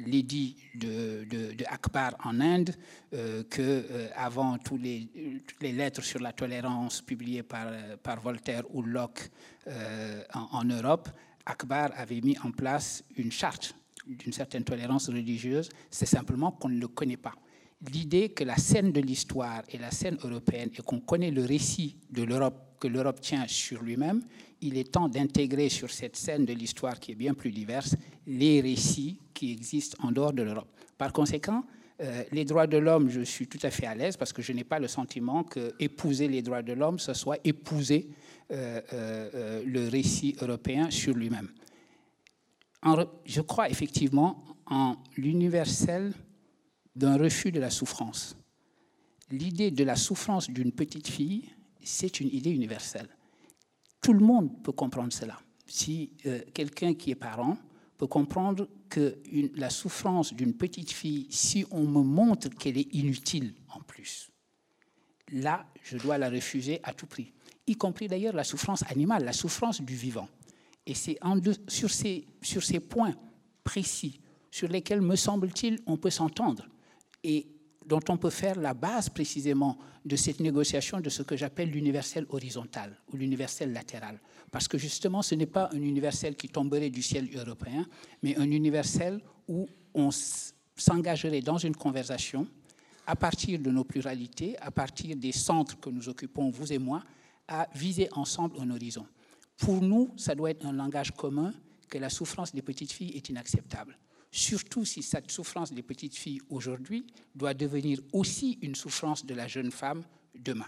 l'édit 0.06 0.56
de, 0.74 1.24
Akbar 1.66 2.14
en 2.22 2.38
Inde, 2.40 2.74
que 3.48 4.10
avant 4.14 4.58
tous 4.58 4.76
les, 4.76 5.08
toutes 5.46 5.62
les 5.62 5.72
lettres 5.72 6.02
sur 6.02 6.20
la 6.20 6.32
tolérance 6.32 7.00
publiées 7.00 7.42
par, 7.42 8.20
Voltaire 8.22 8.64
ou 8.74 8.82
Locke 8.82 9.30
en 10.34 10.64
Europe, 10.64 11.08
Akbar 11.46 11.90
avait 11.96 12.20
mis 12.20 12.36
en 12.44 12.50
place 12.50 13.02
une 13.16 13.32
charte 13.32 13.74
d'une 14.06 14.32
certaine 14.32 14.64
tolérance 14.64 15.08
religieuse, 15.08 15.68
c'est 15.90 16.06
simplement 16.06 16.52
qu'on 16.52 16.68
ne 16.68 16.80
le 16.80 16.88
connaît 16.88 17.16
pas. 17.16 17.34
L'idée 17.92 18.28
que 18.28 18.44
la 18.44 18.56
scène 18.56 18.92
de 18.92 19.00
l'histoire 19.00 19.62
est 19.68 19.78
la 19.78 19.90
scène 19.90 20.16
européenne 20.22 20.70
et 20.78 20.82
qu'on 20.82 21.00
connaît 21.00 21.30
le 21.30 21.44
récit 21.44 21.96
de 22.10 22.22
l'Europe 22.22 22.76
que 22.78 22.88
l'Europe 22.88 23.20
tient 23.20 23.46
sur 23.46 23.82
lui-même, 23.82 24.22
il 24.60 24.76
est 24.76 24.92
temps 24.92 25.08
d'intégrer 25.08 25.68
sur 25.68 25.90
cette 25.90 26.16
scène 26.16 26.44
de 26.44 26.52
l'histoire 26.52 26.98
qui 26.98 27.12
est 27.12 27.16
bien 27.16 27.32
plus 27.32 27.52
diverse 27.52 27.96
les 28.26 28.60
récits 28.60 29.18
qui 29.34 29.52
existent 29.52 29.96
en 30.04 30.10
dehors 30.10 30.32
de 30.32 30.42
l'Europe. 30.42 30.68
Par 30.98 31.12
conséquent, 31.12 31.64
euh, 32.00 32.24
les 32.32 32.44
droits 32.44 32.66
de 32.66 32.78
l'homme, 32.78 33.08
je 33.08 33.20
suis 33.20 33.46
tout 33.46 33.58
à 33.62 33.70
fait 33.70 33.86
à 33.86 33.94
l'aise 33.94 34.16
parce 34.16 34.32
que 34.32 34.42
je 34.42 34.52
n'ai 34.52 34.64
pas 34.64 34.80
le 34.80 34.88
sentiment 34.88 35.44
que 35.44 35.72
épouser 35.78 36.26
les 36.26 36.42
droits 36.42 36.62
de 36.62 36.72
l'homme, 36.72 36.98
ce 36.98 37.14
soit 37.14 37.38
épouser 37.44 38.08
euh, 38.50 38.80
euh, 38.92 39.62
le 39.64 39.88
récit 39.88 40.36
européen 40.40 40.90
sur 40.90 41.14
lui-même 41.14 41.48
je 43.24 43.40
crois 43.40 43.68
effectivement 43.68 44.44
en 44.66 44.96
l'universel 45.16 46.12
d'un 46.96 47.16
refus 47.16 47.52
de 47.52 47.60
la 47.60 47.70
souffrance. 47.70 48.36
L'idée 49.30 49.70
de 49.70 49.84
la 49.84 49.96
souffrance 49.96 50.50
d'une 50.50 50.72
petite 50.72 51.08
fille, 51.08 51.48
c'est 51.82 52.20
une 52.20 52.28
idée 52.28 52.50
universelle. 52.50 53.08
Tout 54.00 54.12
le 54.12 54.20
monde 54.20 54.62
peut 54.62 54.72
comprendre 54.72 55.12
cela. 55.12 55.40
Si 55.66 56.12
euh, 56.26 56.40
quelqu'un 56.52 56.94
qui 56.94 57.10
est 57.10 57.16
parent 57.16 57.56
peut 57.96 58.06
comprendre 58.06 58.68
que 58.88 59.18
la 59.54 59.70
souffrance 59.70 60.34
d'une 60.34 60.54
petite 60.54 60.90
fille, 60.90 61.28
si 61.30 61.64
on 61.70 61.82
me 61.82 62.02
montre 62.02 62.50
qu'elle 62.50 62.76
est 62.76 62.94
inutile 62.94 63.54
en 63.74 63.80
plus, 63.80 64.30
là, 65.30 65.66
je 65.82 65.96
dois 65.96 66.18
la 66.18 66.28
refuser 66.28 66.80
à 66.82 66.92
tout 66.92 67.06
prix, 67.06 67.32
y 67.66 67.76
compris 67.76 68.08
d'ailleurs 68.08 68.34
la 68.34 68.44
souffrance 68.44 68.82
animale, 68.90 69.24
la 69.24 69.32
souffrance 69.32 69.80
du 69.80 69.94
vivant. 69.94 70.28
Et 70.86 70.94
c'est 70.94 71.18
sur 71.68 71.90
ces, 71.90 72.80
points 72.80 73.14
précis 73.62 74.20
sur 74.50 74.68
lesquels, 74.68 75.00
me 75.00 75.16
semble-t-il, 75.16 75.78
on 75.86 75.96
peut 75.96 76.10
s'entendre 76.10 76.66
et 77.22 77.46
dont 77.86 78.00
on 78.08 78.16
peut 78.16 78.30
faire 78.30 78.58
la 78.58 78.74
base 78.74 79.08
précisément 79.08 79.78
de 80.04 80.16
cette 80.16 80.40
négociation 80.40 81.00
de 81.00 81.08
ce 81.08 81.22
que 81.22 81.36
j'appelle 81.36 81.70
l'universel 81.70 82.26
horizontal 82.28 82.96
ou 83.12 83.16
l'universel 83.16 83.72
latéral. 83.72 84.20
Parce 84.50 84.68
que 84.68 84.78
justement, 84.78 85.22
ce 85.22 85.34
n'est 85.34 85.46
pas 85.46 85.70
un 85.72 85.80
universel 85.80 86.36
qui 86.36 86.48
tomberait 86.48 86.90
du 86.90 87.02
ciel 87.02 87.28
européen, 87.34 87.86
mais 88.22 88.36
un 88.36 88.50
universel 88.50 89.20
où 89.48 89.68
on 89.94 90.10
s'engagerait 90.76 91.40
dans 91.40 91.58
une 91.58 91.76
conversation 91.76 92.46
à 93.06 93.16
partir 93.16 93.58
de 93.58 93.70
nos 93.70 93.84
pluralités, 93.84 94.56
à 94.58 94.70
partir 94.70 95.16
des 95.16 95.32
centres 95.32 95.78
que 95.78 95.90
nous 95.90 96.08
occupons, 96.08 96.50
vous 96.50 96.72
et 96.72 96.78
moi, 96.78 97.02
à 97.48 97.68
viser 97.74 98.08
ensemble 98.12 98.56
un 98.60 98.70
horizon. 98.70 99.06
Pour 99.62 99.80
nous, 99.80 100.12
ça 100.16 100.34
doit 100.34 100.50
être 100.50 100.66
un 100.66 100.72
langage 100.72 101.12
commun 101.12 101.54
que 101.88 101.96
la 101.96 102.10
souffrance 102.10 102.52
des 102.52 102.62
petites 102.62 102.90
filles 102.90 103.12
est 103.14 103.28
inacceptable. 103.28 103.96
Surtout 104.28 104.84
si 104.84 105.04
cette 105.04 105.30
souffrance 105.30 105.72
des 105.72 105.84
petites 105.84 106.16
filles 106.16 106.40
aujourd'hui 106.50 107.06
doit 107.32 107.54
devenir 107.54 108.00
aussi 108.12 108.58
une 108.60 108.74
souffrance 108.74 109.24
de 109.24 109.34
la 109.34 109.46
jeune 109.46 109.70
femme 109.70 110.02
demain. 110.34 110.66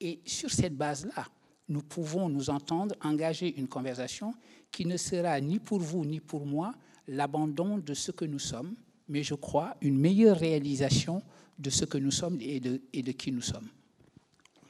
Et 0.00 0.18
sur 0.26 0.50
cette 0.50 0.76
base-là, 0.76 1.28
nous 1.68 1.82
pouvons 1.82 2.28
nous 2.28 2.50
entendre 2.50 2.96
engager 3.02 3.56
une 3.56 3.68
conversation 3.68 4.34
qui 4.72 4.84
ne 4.84 4.96
sera 4.96 5.40
ni 5.40 5.60
pour 5.60 5.78
vous 5.78 6.04
ni 6.04 6.18
pour 6.18 6.44
moi 6.44 6.74
l'abandon 7.06 7.78
de 7.78 7.94
ce 7.94 8.10
que 8.10 8.24
nous 8.24 8.40
sommes, 8.40 8.74
mais 9.06 9.22
je 9.22 9.34
crois 9.34 9.76
une 9.80 9.96
meilleure 9.96 10.38
réalisation 10.38 11.22
de 11.56 11.70
ce 11.70 11.84
que 11.84 11.98
nous 11.98 12.10
sommes 12.10 12.38
et 12.40 12.58
de, 12.58 12.82
et 12.92 13.02
de 13.02 13.12
qui 13.12 13.30
nous 13.30 13.42
sommes. 13.42 13.68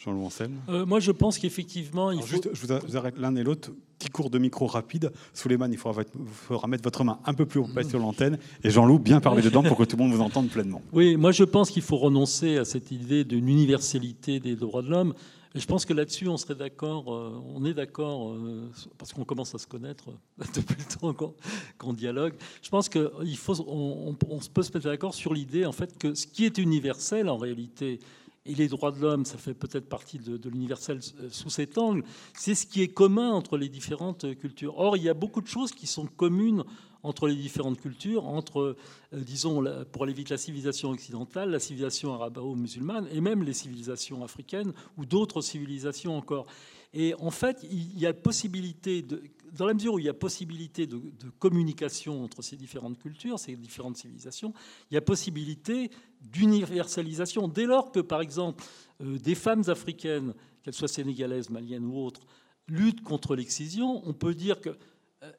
Jean-Louis 0.05 0.28
euh, 0.68 0.84
Moi, 0.84 1.00
je 1.00 1.12
pense 1.12 1.38
qu'effectivement, 1.38 2.11
il 2.11 2.20
faut... 2.22 2.40
je 2.52 2.66
vous 2.66 2.96
arrête 2.96 3.14
l'un 3.18 3.34
et 3.36 3.42
l'autre. 3.42 3.70
Petit 3.98 4.11
cours 4.11 4.28
de 4.28 4.38
micro 4.38 4.66
rapide. 4.66 5.12
Souleymane, 5.32 5.72
il 5.72 5.78
faudra, 5.78 6.66
mettre 6.66 6.82
votre 6.82 7.05
main 7.05 7.20
un 7.24 7.32
peu 7.32 7.46
plus 7.46 7.61
haut 7.61 7.68
sur 7.88 7.98
l'antenne. 7.98 8.38
Et 8.62 8.70
Jean-Loup, 8.70 8.98
bien 8.98 9.20
parler 9.20 9.40
dedans 9.40 9.62
pour 9.62 9.78
que 9.78 9.84
tout 9.84 9.96
le 9.96 10.02
monde 10.02 10.12
vous 10.12 10.20
entende 10.20 10.48
pleinement. 10.48 10.82
Oui, 10.92 11.16
moi, 11.16 11.32
je 11.32 11.44
pense 11.44 11.70
qu'il 11.70 11.82
faut 11.82 11.96
renoncer 11.96 12.59
à 12.59 12.64
cette 12.64 12.90
idée 12.90 13.24
d'une 13.24 13.48
universalité 13.48 14.40
des 14.40 14.57
droits 14.57 14.82
de 14.82 14.90
l'homme. 14.90 15.14
je 15.55 15.64
pense 15.64 15.86
que 15.86 15.94
là-dessus, 15.94 16.28
on 16.28 16.36
serait 16.36 16.57
d'accord, 16.57 17.14
euh, 17.14 17.40
on 17.55 17.64
est 17.64 17.72
d'accord, 17.72 18.32
euh, 18.32 18.68
parce 18.98 19.12
qu'on 19.12 19.24
commence 19.24 19.55
à 19.55 19.59
se 19.59 19.66
connaître 19.66 20.07
depuis 20.55 20.76
le 20.76 20.98
temps 20.98 21.34
qu'on 21.78 21.92
dialogue. 21.92 22.34
Je 22.62 22.68
pense 22.68 22.90
faut, 22.90 23.61
on, 23.66 24.16
on, 24.28 24.40
peut 24.40 24.62
se 24.62 24.72
mettre 24.72 24.88
d'accord 24.88 25.14
sur 25.14 25.32
l'idée, 25.32 25.64
en 25.64 25.72
fait, 25.72 25.96
que 25.96 26.14
ce 26.14 26.26
qui 26.26 26.44
est 26.44 26.59
universel, 26.59 27.28
en 27.28 27.38
réalité, 27.38 28.00
et 28.47 28.55
les 28.55 28.68
droits 28.68 28.90
de 28.90 29.01
l'homme, 29.01 29.24
ça 29.24 29.38
fait 29.38 29.55
peut-être 29.55 29.88
partie 29.88 30.18
de, 30.18 30.49
l'universel 30.49 31.01
euh, 31.20 31.28
sous 31.30 31.51
cet 31.51 31.78
angle, 31.78 32.05
c'est 32.36 32.55
ce 32.55 32.66
qui 32.66 32.82
est 32.82 32.88
commun 32.88 33.30
entre 33.30 33.57
les 33.57 33.68
différentes 33.68 34.36
cultures. 34.38 34.78
Or, 34.78 34.97
il 34.97 35.03
y 35.03 35.09
a 35.09 35.14
beaucoup 35.14 35.40
de 35.40 35.47
choses 35.47 35.72
qui 35.72 35.86
sont 35.86 36.07
communes 36.07 36.64
entre 37.03 37.28
les 37.28 37.36
différentes 37.36 37.80
cultures, 37.80 38.26
entre, 38.26 38.76
euh, 39.12 39.20
disons, 39.20 39.64
pour 39.92 40.05
aller 40.05 40.12
vite, 40.12 40.30
la 40.30 40.38
civilisation 40.38 40.90
occidentale, 40.90 41.51
la 41.51 41.61
civilisation 41.61 42.14
arabo-musulmane, 42.14 43.09
et 43.12 43.20
même 43.20 43.42
les 43.42 43.55
civilisations 43.55 44.22
africaines 44.22 44.72
ou 44.99 45.07
d'autres 45.07 45.40
civilisations 45.40 46.16
encore. 46.16 46.47
Et 46.95 47.12
en 47.18 47.32
fait, 47.32 47.66
il 47.68 47.99
y 47.99 48.07
a 48.07 48.14
possibilité, 48.14 49.05
dans 49.53 49.66
la 49.66 49.74
mesure 49.74 49.95
où 49.95 49.99
il 49.99 50.05
y 50.05 50.09
a 50.09 50.14
possibilité 50.14 50.86
de, 50.86 51.01
communication 51.40 52.22
entre 52.22 52.40
ces 52.40 52.57
différentes 52.57 52.99
cultures, 52.99 53.38
ces 53.38 53.57
différentes 53.57 53.97
civilisations, 53.97 54.55
il 54.90 54.95
y 54.95 54.97
a 54.97 55.01
possibilité 55.01 55.90
d'universalisation. 56.20 57.49
Dès 57.49 57.66
lors 57.66 57.90
que, 57.90 57.99
par 57.99 58.20
exemple, 58.20 58.62
euh, 59.03 59.18
des 59.18 59.34
femmes 59.34 59.64
africaines, 59.66 60.34
qu'elles 60.62 60.74
soient 60.74 60.86
sénégalaises, 60.86 61.51
maliennes 61.51 61.84
ou 61.84 61.99
autres, 61.99 62.26
luttent 62.68 63.03
contre 63.03 63.34
l'excision, 63.34 64.01
on 64.09 64.12
peut 64.12 64.34
dire 64.34 64.61
que 64.61 64.78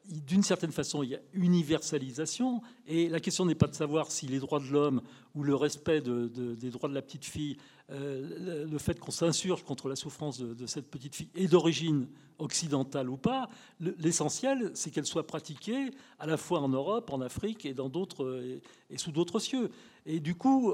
d'une 0.06 0.44
certaine 0.44 0.72
façon, 0.72 1.04
il 1.04 1.10
y 1.10 1.16
a 1.16 1.20
universalisation. 1.34 2.62
Et 2.88 3.10
la 3.10 3.20
question 3.20 3.46
n'est 3.46 3.56
pas 3.56 3.68
de 3.68 3.76
savoir 3.76 4.12
si 4.12 4.28
les 4.28 4.40
droits 4.40 4.60
de 4.60 4.68
l'homme 4.68 5.02
ou 5.34 5.44
le 5.44 5.56
respect 5.56 6.02
des 6.02 6.70
droits 6.70 6.90
de 6.90 6.94
la 6.94 7.02
petite 7.02 7.26
fille, 7.26 7.58
euh, 7.92 8.66
le 8.66 8.78
fait 8.78 9.00
qu'on 9.00 9.12
s'insurge 9.12 9.64
contre 9.64 9.90
la 9.90 9.96
souffrance 9.96 10.40
de, 10.40 10.66
cette 10.66 10.90
petite 10.90 11.16
fille 11.16 11.30
est 11.36 11.48
d'origine 11.48 12.08
occidentale 12.40 13.10
ou 13.10 13.18
pas. 13.18 13.50
L'essentiel, 13.80 14.72
c'est 14.74 14.92
qu'elle 14.92 15.06
soit 15.06 15.28
pratiquée 15.28 15.92
à 16.20 16.26
la 16.26 16.38
fois 16.38 16.62
en 16.62 16.70
Europe, 16.70 17.12
en 17.12 17.22
Afrique 17.22 17.66
et, 17.66 17.74
dans 17.74 17.90
d'autres, 17.90 18.44
et 18.90 18.98
sous 18.98 19.12
d'autres 19.12 19.40
cieux. 19.40 19.70
Et 20.06 20.20
du 20.20 20.36
coup, 20.36 20.74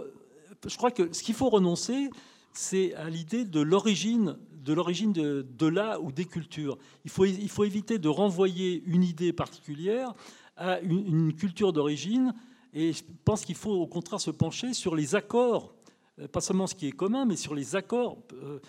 je 0.65 0.77
crois 0.77 0.91
que 0.91 1.13
ce 1.13 1.23
qu'il 1.23 1.35
faut 1.35 1.49
renoncer, 1.49 2.09
c'est 2.53 2.93
à 2.95 3.09
l'idée 3.09 3.45
de 3.45 3.61
l'origine 3.61 4.37
de 4.61 4.73
l'origine 4.73 5.11
de, 5.13 5.67
là 5.67 5.99
ou 5.99 6.11
des 6.11 6.25
cultures. 6.25 6.77
Il 7.03 7.11
faut, 7.11 7.25
il 7.25 7.49
faut 7.49 7.63
éviter 7.63 7.99
de 7.99 8.09
renvoyer 8.09 8.83
une 8.85 9.03
idée 9.03 9.33
particulière 9.33 10.13
à 10.57 10.79
une, 10.81 11.33
culture 11.33 11.73
d'origine. 11.73 12.33
Et 12.73 12.93
je 12.93 13.03
pense 13.25 13.43
qu'il 13.43 13.55
faut 13.55 13.73
au 13.73 13.87
contraire 13.87 14.21
se 14.21 14.31
pencher 14.31 14.73
sur 14.73 14.95
les 14.95 15.15
accords, 15.15 15.73
euh, 16.19 16.27
pas 16.27 16.39
seulement 16.39 16.67
ce 16.67 16.75
qui 16.75 16.87
est 16.87 16.91
commun, 16.91 17.25
mais 17.25 17.35
sur 17.35 17.53
les 17.53 17.75
accords. 17.75 18.17
Euh, 18.33 18.59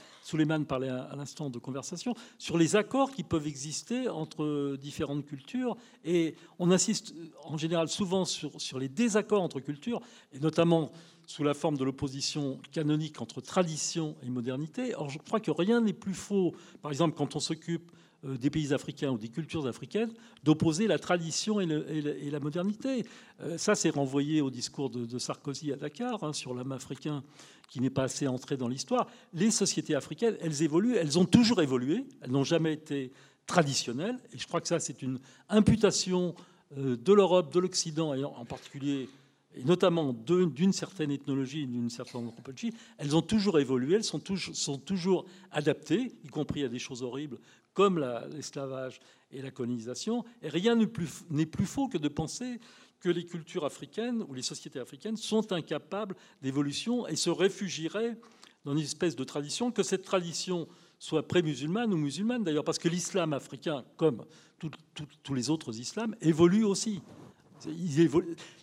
parlait 0.66 0.88
à, 0.88 1.14
l'instant 1.16 1.51
de 1.51 1.59
conversation, 1.59 2.14
sur 2.38 2.57
les 2.57 2.74
accords 2.74 3.12
qui 3.12 3.22
peuvent 3.22 3.47
exister 3.47 4.09
entre 4.09 4.76
différentes 4.80 5.26
cultures. 5.26 5.76
Et 6.05 6.34
on 6.59 6.70
insiste 6.70 7.14
en 7.45 7.57
général 7.57 7.88
souvent 7.88 8.24
sur 8.24 8.78
les 8.78 8.88
désaccords 8.88 9.43
entre 9.43 9.61
cultures, 9.61 10.01
et 10.32 10.38
notamment 10.38 10.90
sous 11.33 11.45
la 11.45 11.55
forme 11.55 11.78
de 11.78 11.85
l'opposition 11.85 12.59
canonique 12.72 13.22
entre 13.22 13.41
tradition 13.41 14.16
et 14.22 14.28
modernité. 14.28 14.95
Or, 14.97 15.09
je 15.09 15.16
crois 15.16 15.41
que 15.41 15.51
rien 15.51 15.80
n'est 15.80 15.95
plus 15.95 16.12
faux, 16.12 16.55
par 16.83 16.91
exemple, 16.91 17.16
quand 17.16 17.35
on 17.35 17.41
s'occupe 17.41 17.91
euh, 18.26 18.37
des 18.37 18.51
pays 18.51 18.74
africains 18.74 19.11
ou 19.11 19.16
des 19.16 19.30
cultures 19.30 19.66
africaines, 19.66 20.12
d'opposer 20.45 20.87
la 20.87 20.99
tradition 20.99 21.59
et, 21.59 22.30
la 22.30 22.39
modernité. 22.39 23.07
Euh, 23.41 23.57
ça, 23.57 23.74
c'est 23.74 23.89
renvoyé 23.89 24.43
au 24.43 24.51
discours 24.51 24.91
de, 24.91 25.18
Sarkozy 25.18 25.72
à 25.72 25.76
Dakar 25.76 26.22
hein, 26.22 26.35
sur 26.35 26.53
l'âme 26.53 26.72
africain 26.72 27.24
qui 27.70 27.80
n'est 27.80 27.89
pas 27.89 28.03
assez 28.03 28.28
entré 28.28 28.59
dans 28.59 28.68
l'histoire. 28.68 29.07
Les 29.33 29.51
sociétés 29.51 29.95
africaines, 29.95 30.37
elles 30.43 30.62
évoluent, 30.62 30.97
elles 30.97 31.18
ont 31.18 31.24
toujours 31.24 31.62
évolué, 31.62 32.05
elles 32.20 32.30
n'ont 32.30 32.45
jamais 32.45 32.74
été 32.74 33.11
traditionnelles. 33.47 34.18
Et 34.35 34.39
je 34.39 34.47
crois 34.47 34.61
que 34.61 34.68
ça, 34.68 34.80
c'est 34.80 35.01
une 35.01 35.18
imputation 35.49 36.35
euh, 36.76 36.95
de 36.95 37.12
l'Europe, 37.14 37.51
de 37.55 37.59
l'Occident, 37.59 38.12
et 38.12 38.22
en 38.22 38.45
particulier 38.45 39.09
et 39.55 39.65
notamment 39.65 40.13
d'une 40.13 40.73
certaine 40.73 41.11
ethnologie, 41.11 41.67
d'une 41.67 41.91
certaine 41.91 42.27
anthropologie, 42.27 42.73
elles 42.99 43.15
ont 43.15 43.23
toujours 43.23 43.59
évolué, 43.59 43.97
elles 43.97 44.05
sont 44.05 44.19
toujours, 44.19 45.27
adaptées, 45.51 46.13
y 46.25 46.29
compris 46.29 46.65
à 46.65 46.69
des 46.69 46.79
choses 46.79 47.03
horribles 47.03 47.39
comme 47.75 47.99
l'esclavage 48.31 49.01
et 49.31 49.41
la 49.41 49.51
colonisation. 49.51 50.25
Et 50.43 50.49
rien 50.49 50.77
n'est 50.77 50.87
plus, 50.87 51.67
faux 51.67 51.89
que 51.89 51.99
de 51.99 52.09
penser 52.09 52.61
que 53.01 53.09
les 53.09 53.25
cultures 53.25 53.65
africaines 53.65 54.25
ou 54.29 54.35
les 54.35 54.43
sociétés 54.43 54.79
africaines 54.79 55.17
sont 55.17 55.53
incapables 55.53 56.15
d'évolution 56.43 57.07
et 57.09 57.17
se 57.17 57.31
réfugieraient 57.31 58.17
dans 58.65 58.73
une 58.73 58.85
espèce 58.85 59.17
de 59.17 59.25
tradition, 59.25 59.73
que 59.73 59.83
cette 59.83 60.05
tradition 60.05 60.69
soit 60.99 61.27
pré-musulmane 61.27 61.93
ou 61.93 61.97
musulmane 61.97 62.45
d'ailleurs, 62.45 62.63
parce 62.63 62.79
que 62.79 62.89
l'islam 62.89 63.33
africain, 63.33 63.85
comme 63.97 64.25
tous 64.59 65.35
les 65.35 65.51
autres 65.51 65.77
islams, 65.79 66.15
évolue 66.21 66.65
aussi. 66.65 67.03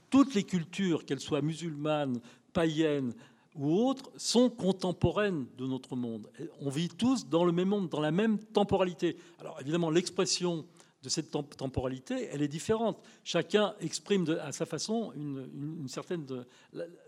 Toutes 0.10 0.34
les 0.34 0.44
cultures, 0.44 1.06
qu'elles 1.06 1.20
soient 1.20 1.42
musulmanes, 1.42 2.20
païennes 2.54 3.14
ou 3.56 3.74
autres, 3.74 4.12
sont 4.18 4.50
contemporaines 4.50 5.46
de 5.58 5.66
notre 5.66 5.96
monde. 5.96 6.30
On 6.62 6.70
vit 6.70 6.90
tous 6.90 7.28
dans 7.28 7.46
le 7.46 7.52
même 7.52 7.70
monde, 7.70 7.90
dans 7.90 8.00
la 8.00 8.12
même 8.12 8.40
temporalité. 8.40 9.18
Alors 9.40 9.60
évidemment, 9.60 9.90
l'expression 9.90 10.66
de 11.02 11.08
cette 11.08 11.32
temporalité, 11.32 12.28
elle 12.32 12.42
est 12.42 12.50
différente. 12.50 13.02
Chacun 13.24 13.74
exprime 13.80 14.26
à 14.42 14.52
sa 14.52 14.66
façon 14.66 15.14
une, 15.16 15.88
certaine, 15.88 16.26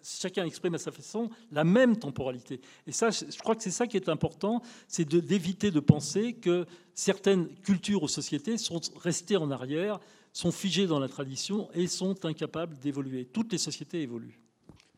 chacun 0.02 0.46
exprime 0.46 0.76
à 0.76 0.78
sa 0.78 0.92
façon 0.92 1.30
la 1.52 1.66
même 1.66 1.98
temporalité. 1.98 2.62
Et 2.88 2.94
ça, 2.94 3.10
je 3.10 3.38
crois 3.40 3.56
que 3.56 3.64
c'est 3.64 3.70
ça 3.72 3.88
qui 3.88 3.98
est 3.98 4.08
important, 4.08 4.62
c'est 4.88 5.08
d'éviter 5.08 5.72
de, 5.72 5.82
penser 5.82 6.34
que 6.34 6.66
certaines 6.94 7.50
cultures 7.56 8.04
ou 8.04 8.08
sociétés 8.08 8.58
sont 8.58 8.80
restées 8.96 9.36
en 9.36 9.52
arrière, 9.52 10.00
sont 10.34 10.52
figées 10.52 10.88
dans 10.88 11.00
la 11.00 11.08
tradition 11.08 11.70
et 11.74 11.88
sont 11.88 12.26
incapables 12.26 12.78
d'évoluer. 12.78 13.26
Toutes 13.26 13.52
les 13.52 13.58
sociétés 13.58 14.02
évoluent. 14.02 14.41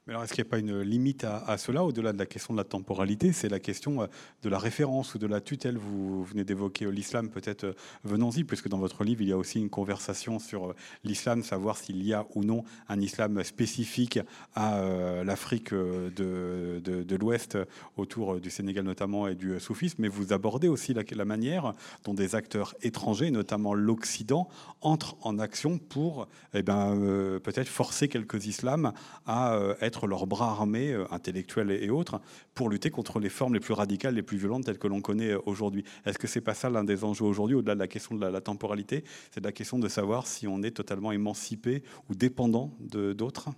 Mais 0.05 0.11
alors, 0.11 0.25
est-ce 0.25 0.33
qu'il 0.33 0.43
n'y 0.43 0.49
a 0.49 0.51
pas 0.51 0.59
une 0.59 0.81
limite 0.81 1.23
à, 1.23 1.57
cela, 1.57 1.85
au-delà 1.85 2.11
de 2.11 2.17
la 2.17 2.25
question 2.25 2.53
de 2.53 2.57
la 2.57 2.65
temporalité? 2.65 3.31
C'est 3.31 3.47
la 3.47 3.61
question 3.61 4.01
euh, 4.01 4.07
de 4.41 4.49
la 4.49 4.59
référence 4.59 5.15
ou 5.15 5.17
de 5.17 5.27
la 5.27 5.39
tutelle. 5.39 5.77
Vous 5.77 6.25
venez 6.25 6.43
d'évoquer 6.43 6.91
l'islam, 6.91 7.29
peut-être 7.29 7.63
euh, 7.63 7.73
venons-y, 8.03 8.43
puisque 8.43 8.67
dans 8.67 8.79
votre 8.79 9.05
livre, 9.05 9.21
il 9.21 9.29
y 9.29 9.31
a 9.31 9.37
aussi 9.37 9.61
une 9.61 9.69
conversation 9.69 10.39
sur 10.39 10.71
euh, 10.71 10.75
l'islam, 11.05 11.41
savoir 11.41 11.77
s'il 11.77 12.03
y 12.03 12.13
a 12.13 12.25
ou 12.35 12.43
non 12.43 12.65
un 12.89 12.99
islam 12.99 13.41
spécifique 13.45 14.19
à 14.55 15.23
l'Afrique 15.23 15.73
de, 15.73 17.15
l'Ouest, 17.15 17.57
autour 17.95 18.41
du 18.41 18.49
Sénégal 18.49 18.83
notamment, 18.83 19.27
et 19.29 19.35
du 19.35 19.57
soufisme. 19.61 20.01
Mais 20.01 20.09
vous 20.09 20.33
abordez 20.33 20.67
aussi 20.67 20.93
la, 20.93 21.03
la 21.15 21.25
manière 21.25 21.75
dont 22.03 22.13
des 22.13 22.35
acteurs 22.35 22.75
étrangers, 22.81 23.31
notamment 23.31 23.73
l'Occident, 23.73 24.49
entrent 24.81 25.15
en 25.21 25.39
action 25.39 25.77
pour 25.77 26.27
eh 26.53 26.61
ben, 26.61 27.39
peut-être 27.41 27.69
forcer 27.69 28.09
quelques 28.09 28.47
islams 28.47 28.91
à 29.25 29.57
être 29.81 29.92
leur 30.07 30.27
bras 30.27 30.49
armés, 30.49 30.91
euh, 30.91 31.05
intellectuels 31.11 31.71
et 31.71 31.89
autres, 31.89 32.19
pour 32.53 32.69
lutter 32.69 32.89
contre 32.89 33.19
les 33.19 33.29
formes 33.29 33.53
les 33.53 33.59
plus 33.59 33.73
radicales, 33.73 34.15
les 34.15 34.23
plus 34.23 34.37
violentes 34.37 34.65
telles 34.65 34.77
que 34.77 34.87
l'on 34.87 35.01
connaît 35.01 35.31
euh, 35.31 35.39
aujourd'hui. 35.45 35.83
Est-ce 36.05 36.19
que 36.19 36.27
c'est 36.27 36.41
pas 36.41 36.53
ça 36.53 36.69
l'un 36.69 36.83
des 36.83 37.03
enjeux 37.03 37.25
aujourd'hui, 37.25 37.55
au-delà 37.55 37.75
de 37.75 37.79
la 37.79 37.87
question 37.87 38.15
de 38.15 38.25
la, 38.25 38.41
temporalité? 38.41 39.03
C'est 39.31 39.43
la 39.43 39.51
question 39.51 39.79
de 39.79 39.87
savoir 39.87 40.27
si 40.27 40.47
on 40.47 40.61
est 40.63 40.71
totalement 40.71 41.11
émancipé 41.11 41.83
ou 42.09 42.15
dépendant 42.15 42.71
d'autres? 42.79 43.49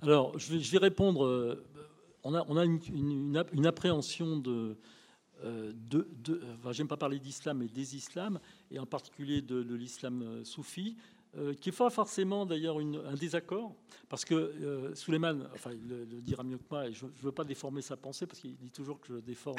Alors, 0.00 0.38
je 0.38 0.56
vais, 0.56 0.78
répondre. 0.78 1.24
Euh, 1.24 1.64
on 2.24 2.34
a, 2.34 2.64
une, 2.64 3.66
appréhension 3.66 4.36
de. 4.36 4.76
de, 5.42 6.08
j'aime 6.70 6.88
pas 6.88 6.96
parler 6.96 7.18
d'islam, 7.18 7.58
mais 7.58 7.66
des 7.66 7.96
islams, 7.96 8.40
et 8.70 8.78
en 8.78 8.86
particulier 8.86 9.42
de, 9.42 9.62
de 9.62 9.74
l'islam 9.74 10.44
soufi, 10.44 10.96
euh, 11.38 11.54
qui 11.54 11.70
n'est 11.70 11.76
pas 11.76 11.88
forcément 11.88 12.44
d'ailleurs 12.44 12.78
un 12.78 13.14
désaccord, 13.14 13.74
parce 14.10 14.22
que 14.22 14.34
euh, 14.34 14.94
Suleiman, 14.94 15.48
enfin 15.54 15.70
il 15.72 15.88
le, 15.88 16.20
dira 16.20 16.42
mieux 16.42 16.58
et 16.86 16.92
je 16.92 17.06
ne 17.06 17.10
veux 17.22 17.32
pas 17.32 17.44
déformer 17.44 17.80
sa 17.80 17.96
pensée, 17.96 18.26
parce 18.26 18.38
qu'il 18.38 18.54
dit 18.56 18.70
toujours 18.70 19.00
que 19.00 19.14
je 19.14 19.20
déforme 19.20 19.56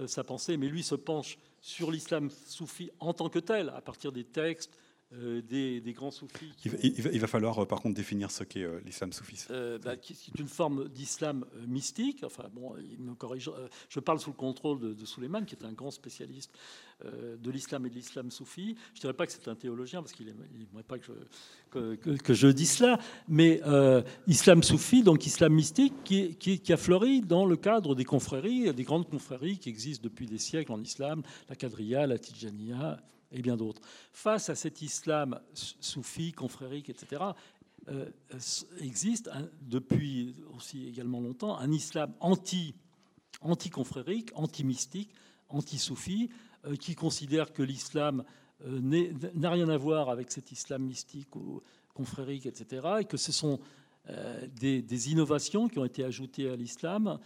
euh, 0.00 0.08
sa 0.08 0.24
pensée, 0.24 0.56
mais 0.56 0.66
lui 0.66 0.82
se 0.82 0.96
penche 0.96 1.38
sur 1.60 1.92
l'islam 1.92 2.30
soufi 2.30 2.90
en 2.98 3.12
tant 3.12 3.28
que 3.28 3.38
tel, 3.38 3.68
à 3.68 3.80
partir 3.80 4.10
des 4.10 4.24
textes, 4.24 4.76
euh, 5.14 5.40
des, 5.42 5.92
grands 5.92 6.10
soufis. 6.10 6.52
Il 6.64 7.20
va, 7.20 7.26
falloir 7.26 7.66
par 7.66 7.80
contre 7.80 7.94
définir 7.94 8.30
ce 8.30 8.44
qu'est 8.44 8.66
l'islam 8.84 9.12
soufi. 9.12 9.46
Bah, 9.48 9.94
c'est 10.02 10.38
une 10.38 10.48
forme 10.48 10.88
d'islam 10.88 11.44
mystique. 11.66 12.22
Enfin 12.24 12.44
bon, 12.52 12.74
il 12.78 13.00
me 13.00 13.14
corrige. 13.14 13.50
je 13.88 14.00
parle 14.00 14.20
sous 14.20 14.30
le 14.30 14.36
contrôle 14.36 14.80
de, 14.80 14.92
de 14.92 15.04
Suleiman, 15.06 15.44
qui 15.44 15.54
est 15.54 15.64
un 15.64 15.72
grand 15.72 15.90
spécialiste 15.90 16.52
euh, 17.04 17.36
de 17.36 17.50
l'islam 17.52 17.86
et 17.86 17.90
de 17.90 17.94
l'islam 17.94 18.28
soufi. 18.32 18.74
Je 18.92 18.98
ne 18.98 19.00
dirais 19.02 19.12
pas 19.12 19.24
que 19.24 19.30
c'est 19.30 19.46
un 19.46 19.54
théologien, 19.54 20.02
parce 20.02 20.12
qu'il 20.12 20.26
n'aimerait 20.26 20.82
pas 20.82 20.98
que 20.98 21.06
je, 21.70 21.94
que, 21.94 22.34
je, 22.34 22.48
dise 22.48 22.72
cela, 22.72 22.98
mais 23.28 23.60
euh, 23.66 24.02
islam 24.26 24.64
soufi, 24.64 25.04
donc 25.04 25.24
islam 25.24 25.52
mystique, 25.52 25.94
qui, 26.02 26.34
qui, 26.34 26.72
a 26.72 26.76
fleuri 26.76 27.20
dans 27.20 27.46
le 27.46 27.56
cadre 27.56 27.94
des 27.94 28.04
confréries, 28.04 28.74
des 28.74 28.82
grandes 28.82 29.08
confréries 29.08 29.58
qui 29.58 29.68
existent 29.68 30.02
depuis 30.02 30.26
des 30.26 30.38
siècles 30.38 30.72
en 30.72 30.82
islam, 30.82 31.22
la 31.48 31.54
Qadriya, 31.54 32.04
la 32.08 32.18
Tijaniya 32.18 33.00
et 33.32 33.42
bien 33.42 33.56
d'autres. 33.56 33.82
Face 34.12 34.48
à 34.48 34.54
cet 34.54 34.82
islam 34.82 35.40
soufi, 35.54 36.32
confrérique, 36.32 36.88
etc., 36.88 37.32
euh, 37.88 38.10
existe 38.80 39.30
depuis 39.62 40.34
aussi 40.54 40.86
également 40.88 41.20
longtemps 41.20 41.56
un 41.58 41.72
islam 41.72 42.12
anti, 42.20 42.74
anti-confrérique, 43.40 44.30
anti-mystique, 44.34 45.14
anti-soufi, 45.48 46.28
euh, 46.66 46.76
qui 46.76 46.94
considèrent 46.94 47.52
que 47.52 47.62
l'islam 47.62 48.24
euh, 48.66 49.08
n'a 49.34 49.50
rien 49.50 49.68
à 49.70 49.76
voir 49.78 50.10
avec 50.10 50.30
cet 50.30 50.52
islam 50.52 50.82
mystique 50.82 51.34
ou 51.36 51.62
confrérique, 51.94 52.46
etc., 52.46 52.86
et 53.00 53.04
que 53.04 53.16
ce 53.16 53.32
sont 53.32 53.58
des, 54.54 55.10
innovations 55.10 55.68
qui 55.68 55.78
ont 55.78 55.84
été 55.84 56.02
ajoutées 56.02 56.48
à 56.48 56.56
l'islam, 56.56 57.18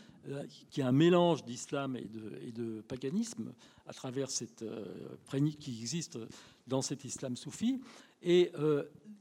qui 0.71 0.81
est 0.81 0.85
un 0.85 0.93
mélange 0.93 1.45
d'islam 1.45 1.97
et 1.97 2.53
de, 2.53 2.81
paganisme 2.83 3.53
à 3.87 3.93
travers 3.93 4.31
cette 4.31 4.65
prénique 5.25 5.59
qui 5.59 5.79
existe 5.81 6.19
dans 6.67 6.83
cet 6.83 7.05
islam 7.05 7.37
soufi. 7.37 7.81
Et 8.23 8.53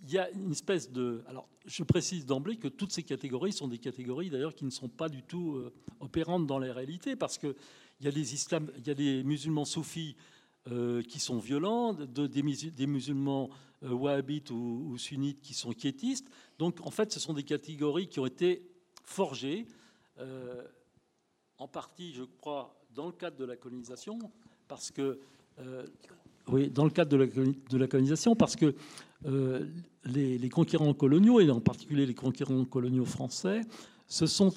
il 0.03 0.11
y 0.11 0.17
a 0.17 0.29
une 0.31 0.51
espèce 0.51 0.91
de... 0.91 1.23
Alors, 1.27 1.47
je 1.65 1.83
précise 1.83 2.25
d'emblée 2.25 2.57
que 2.57 2.67
toutes 2.67 2.91
ces 2.91 3.03
catégories 3.03 3.53
sont 3.53 3.67
des 3.67 3.79
catégories 3.79 4.29
d'ailleurs 4.29 4.53
qui 4.53 4.65
ne 4.65 4.69
sont 4.69 4.89
pas 4.89 5.09
du 5.09 5.23
tout 5.23 5.59
opérantes 5.99 6.45
dans 6.45 6.59
la 6.59 6.73
réalité, 6.73 7.15
parce 7.15 7.37
que 7.37 7.55
il 8.01 8.05
y 8.05 8.07
a 8.07 8.11
des, 8.11 8.33
islam, 8.33 8.69
il 8.77 8.87
y 8.87 8.89
a 8.89 8.95
des 8.95 9.23
musulmans 9.23 9.65
soufis 9.65 10.15
euh, 10.71 11.03
qui 11.03 11.19
sont 11.19 11.37
violents, 11.37 11.93
de, 11.93 12.25
des, 12.27 12.87
musulmans 12.87 13.49
euh, 13.83 13.89
wahhabites 13.89 14.49
ou, 14.49 14.97
sunnites 14.97 15.39
qui 15.41 15.53
sont 15.53 15.71
quiétistes. 15.71 16.27
Donc, 16.57 16.85
en 16.85 16.89
fait, 16.89 17.11
ce 17.11 17.19
sont 17.19 17.33
des 17.33 17.43
catégories 17.43 18.07
qui 18.07 18.19
ont 18.19 18.25
été 18.25 18.67
forgées, 19.05 19.67
euh, 20.19 20.63
en 21.61 21.67
partie, 21.67 22.13
je 22.13 22.23
crois, 22.39 22.75
dans 22.95 23.05
le 23.05 23.11
cadre 23.11 23.37
de 23.37 23.45
la 23.45 23.55
colonisation, 23.55 24.17
parce 24.67 24.91
que 24.91 25.19
oui, 26.47 26.71
dans 26.71 26.85
le 26.85 26.89
cadre 26.89 27.11
de 27.11 27.77
la, 27.77 27.87
colonisation, 27.87 28.35
parce 28.35 28.55
que 28.55 28.73
les, 30.05 30.39
les, 30.39 30.49
conquérants 30.49 30.93
coloniaux, 30.95 31.39
et 31.39 31.49
en 31.51 31.61
particulier 31.61 32.07
les 32.07 32.15
conquérants 32.15 32.65
coloniaux 32.65 33.05
français, 33.05 33.61
se 34.11 34.25
sont 34.25 34.51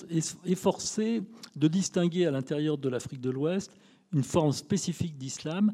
efforcés 0.45 1.23
de 1.55 1.69
distinguer 1.69 2.27
à 2.27 2.33
l'intérieur 2.33 2.77
de 2.77 2.89
l'Afrique 2.89 3.21
de 3.21 3.31
l'Ouest 3.31 3.71
une 4.13 4.25
forme 4.25 4.51
spécifique 4.53 5.17
d'islam 5.17 5.73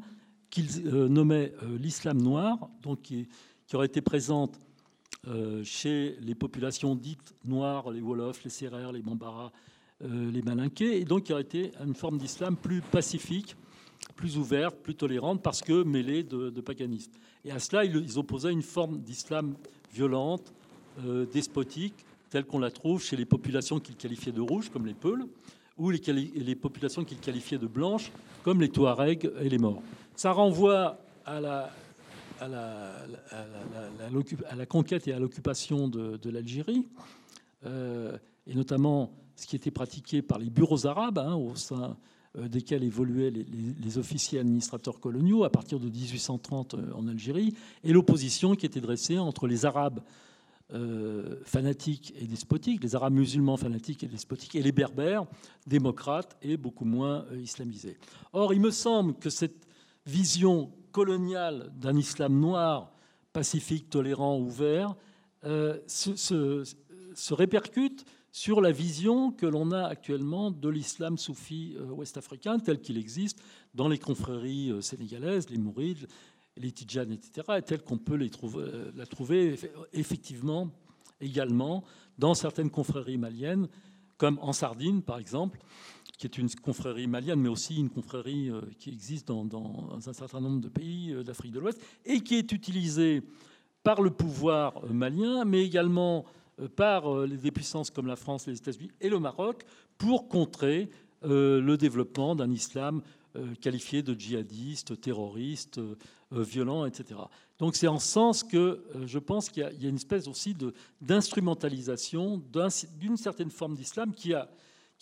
qu'ils 0.51 0.85
euh, 0.85 1.07
nommaient 1.07 1.53
euh, 1.63 1.77
l'islam 1.79 2.21
noir, 2.21 2.69
qui, 3.01 3.27
aurait 3.73 3.87
été 3.87 4.01
présente 4.01 4.59
euh, 5.27 5.63
chez 5.63 6.17
les 6.19 6.35
populations 6.35 6.93
dites 6.93 7.33
noires, 7.45 7.89
les 7.89 8.01
Wolofs, 8.01 8.43
les 8.43 8.49
Sérères, 8.49 8.91
les 8.91 9.01
Bambara, 9.01 9.51
les 10.03 10.41
Malinqués, 10.41 10.99
et 10.99 11.05
donc 11.05 11.23
qui 11.23 11.33
aurait 11.33 11.43
été 11.43 11.71
une 11.85 11.95
forme 11.95 12.17
d'islam 12.17 12.55
plus 12.55 12.81
pacifique, 12.81 13.55
plus 14.15 14.37
ouverte, 14.37 14.75
plus 14.77 14.95
tolérante, 14.95 15.41
parce 15.41 15.61
que 15.61 15.83
mêlée 15.83 16.23
de, 16.23 16.61
paganisme. 16.61 17.11
Et 17.45 17.51
à 17.51 17.59
cela, 17.59 17.85
ils 17.85 18.17
opposaient 18.17 18.51
une 18.51 18.63
forme 18.63 18.99
d'islam 18.99 19.55
violente, 19.93 20.53
despotique, 21.31 22.05
telle 22.31 22.45
qu'on 22.45 22.59
la 22.59 22.71
trouve 22.71 23.03
chez 23.03 23.15
les 23.15 23.25
populations 23.25 23.79
qu'il 23.79 23.95
qualifiait 23.95 24.31
de 24.31 24.41
rouges, 24.41 24.69
comme 24.69 24.87
les 24.87 24.93
Peuls, 24.93 25.25
ou 25.77 25.89
les, 25.91 26.55
populations 26.55 27.03
qu'il 27.03 27.19
qualifiait 27.19 27.57
de 27.57 27.67
blanches, 27.67 28.11
comme 28.43 28.61
les 28.61 28.69
Touaregs 28.69 29.29
et 29.41 29.49
les 29.49 29.57
Morts. 29.57 29.81
Ça 30.15 30.31
renvoie 30.31 30.99
à 31.25 31.39
la, 31.41 31.69
conquête 34.67 35.07
et 35.07 35.13
à 35.13 35.19
l'occupation 35.19 35.87
de, 35.87 36.29
l'Algérie, 36.29 36.87
euh, 37.65 38.17
et 38.47 38.55
notamment 38.55 39.11
ce 39.41 39.47
qui 39.47 39.55
était 39.55 39.71
pratiqué 39.71 40.21
par 40.21 40.37
les 40.37 40.51
bureaux 40.51 40.85
arabes, 40.85 41.17
hein, 41.17 41.33
au 41.33 41.55
sein 41.55 41.97
euh, 42.37 42.47
desquels 42.47 42.83
évoluaient 42.83 43.31
les, 43.31 43.97
officiers 43.97 44.39
administrateurs 44.39 44.99
coloniaux 44.99 45.43
à 45.43 45.49
partir 45.49 45.79
de 45.79 45.89
1830 45.89 46.75
euh, 46.75 46.93
en 46.93 47.07
Algérie, 47.07 47.55
et 47.83 47.91
l'opposition 47.91 48.55
qui 48.55 48.67
était 48.67 48.81
dressée 48.81 49.17
entre 49.17 49.47
les 49.47 49.65
Arabes 49.65 50.01
euh, 50.73 51.37
fanatiques 51.43 52.13
et 52.21 52.27
despotiques, 52.27 52.83
les 52.83 52.95
Arabes 52.95 53.13
musulmans 53.13 53.57
fanatiques 53.57 54.03
et 54.03 54.07
despotiques, 54.07 54.55
et 54.55 54.61
les 54.61 54.71
Berbères 54.71 55.25
démocrates 55.65 56.37
et 56.43 56.55
beaucoup 56.55 56.85
moins 56.85 57.25
islamisés. 57.41 57.97
Or, 58.33 58.53
il 58.53 58.61
me 58.61 58.71
semble 58.71 59.15
que 59.15 59.31
cette 59.31 59.67
vision 60.05 60.71
coloniale 60.91 61.71
d'un 61.75 61.97
islam 61.97 62.39
noir, 62.39 62.93
pacifique, 63.33 63.89
tolérant, 63.89 64.37
ouvert, 64.37 64.95
se, 65.43 67.33
répercute 67.33 68.05
sur 68.31 68.61
la 68.61 68.71
vision 68.71 69.31
que 69.31 69.45
l'on 69.45 69.71
a 69.71 69.83
actuellement 69.83 70.51
de 70.51 70.69
l'islam 70.69 71.17
soufi 71.17 71.75
ouest-africain 71.89 72.59
tel 72.59 72.79
qu'il 72.79 72.97
existe 72.97 73.41
dans 73.73 73.87
les 73.87 73.97
confréries 73.97 74.73
sénégalaises, 74.81 75.49
les 75.49 75.57
mourides, 75.57 76.07
les 76.57 76.71
tijanes, 76.71 77.11
etc., 77.11 77.47
est 77.57 77.61
telle 77.61 77.81
qu'on 77.81 77.97
peut 77.97 78.19
euh, 78.19 78.91
la 78.95 79.05
trouver 79.05 79.57
effectivement 79.93 80.69
également 81.19 81.83
dans 82.17 82.33
certaines 82.33 82.69
confréries 82.69 83.17
maliennes, 83.17 83.67
comme 84.17 84.37
en 84.41 84.53
Sardine 84.53 85.01
par 85.01 85.17
exemple, 85.17 85.59
qui 86.17 86.27
est 86.27 86.37
une 86.37 86.49
confrérie 86.49 87.07
malienne, 87.07 87.39
mais 87.39 87.49
aussi 87.49 87.77
une 87.77 87.89
confrérie 87.89 88.51
qui 88.77 88.89
existe 88.89 89.27
dans, 89.27 89.89
un 90.05 90.13
certain 90.13 90.39
nombre 90.39 90.61
de 90.61 90.69
pays 90.69 91.15
d'Afrique 91.23 91.51
de 91.51 91.59
l'Ouest, 91.59 91.81
et 92.05 92.21
qui 92.21 92.35
est 92.35 92.51
utilisée 92.51 93.23
par 93.81 94.01
le 94.01 94.11
pouvoir 94.11 94.85
malien, 94.91 95.45
mais 95.45 95.65
également 95.65 96.25
par 96.75 97.27
des 97.27 97.51
puissances 97.51 97.89
comme 97.89 98.07
la 98.07 98.15
France, 98.15 98.47
les 98.47 98.57
États-Unis 98.57 98.91
et 98.99 99.09
le 99.09 99.19
Maroc, 99.19 99.63
pour 99.97 100.27
contrer 100.27 100.89
le 101.23 101.75
développement 101.75 102.35
d'un 102.35 102.51
islam 102.51 103.01
qualifié 103.61 104.01
de 104.03 104.13
djihadiste, 104.19 104.99
terroriste, 104.99 105.79
violent, 106.31 106.85
etc. 106.85 107.19
Donc 107.59 107.75
c'est 107.75 107.87
en 107.87 107.99
ce 107.99 108.07
sens 108.07 108.43
que 108.43 108.83
je 109.05 109.19
pense 109.19 109.49
qu'il 109.49 109.63
y, 109.79 109.85
a 109.85 109.89
une 109.89 109.95
espèce 109.95 110.27
aussi 110.27 110.55
d'instrumentalisation 110.99 112.41
d'une 112.99 113.17
certaine 113.17 113.51
forme 113.51 113.75
d'islam 113.75 114.13
qui 114.13 114.33
a, 114.33 114.49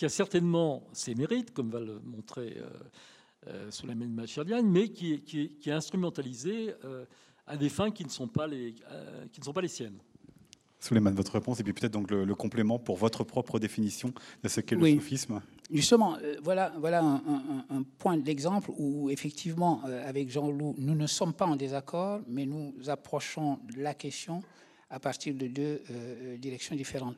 certainement 0.07 0.87
ses 0.93 1.15
mérites, 1.15 1.51
comme 1.51 1.69
va 1.69 1.79
le 1.79 1.99
montrer 1.99 2.57
euh, 3.47 3.71
Souleymane 3.71 4.27
mais 4.63 4.89
qui, 4.89 5.13
est 5.65 5.71
instrumentalisé 5.71 6.73
à 7.47 7.57
des 7.57 7.69
fins 7.69 7.91
qui 7.91 8.03
ne 8.03 8.09
sont 8.09 8.27
pas 8.27 8.47
les 8.47 8.75
siennes. 9.67 9.99
Souleymane, 10.79 11.13
votre 11.13 11.33
réponse, 11.33 11.59
et 11.59 11.63
puis 11.63 11.73
peut-être 11.73 11.91
donc 11.91 12.09
le, 12.09 12.33
complément 12.35 12.79
pour 12.79 12.95
votre 12.95 13.23
propre 13.23 13.59
définition 13.59 14.13
de 14.43 14.47
ce 14.47 14.61
qu'est 14.61 14.75
le 14.75 14.95
soufisme. 14.95 15.41
Justement, 15.71 16.17
euh, 16.23 16.37
voilà, 16.41 16.73
voilà 16.79 17.03
un, 17.03 17.83
point 17.99 18.17
d'exemple 18.17 18.71
où 18.77 19.09
effectivement, 19.09 19.81
euh, 19.85 20.07
avec 20.07 20.29
Jean-Loup, 20.29 20.75
nous 20.77 20.95
ne 20.95 21.05
sommes 21.05 21.33
pas 21.33 21.45
en 21.45 21.55
désaccord, 21.55 22.21
mais 22.27 22.45
nous 22.45 22.73
approchons 22.87 23.59
la 23.75 23.93
question 23.93 24.41
à 24.89 24.99
partir 24.99 25.35
de 25.35 25.47
deux 25.47 25.81
euh, 25.91 26.37
directions 26.37 26.75
différentes. 26.75 27.17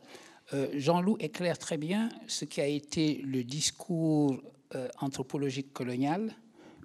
Jean-Loup 0.74 1.16
éclaire 1.22 1.58
très 1.58 1.78
bien 1.78 2.10
ce 2.28 2.44
qui 2.44 2.60
a 2.60 2.68
été 2.68 3.22
le 3.26 3.42
discours 3.46 4.44
anthropologique 5.00 5.72
colonial, 5.72 6.36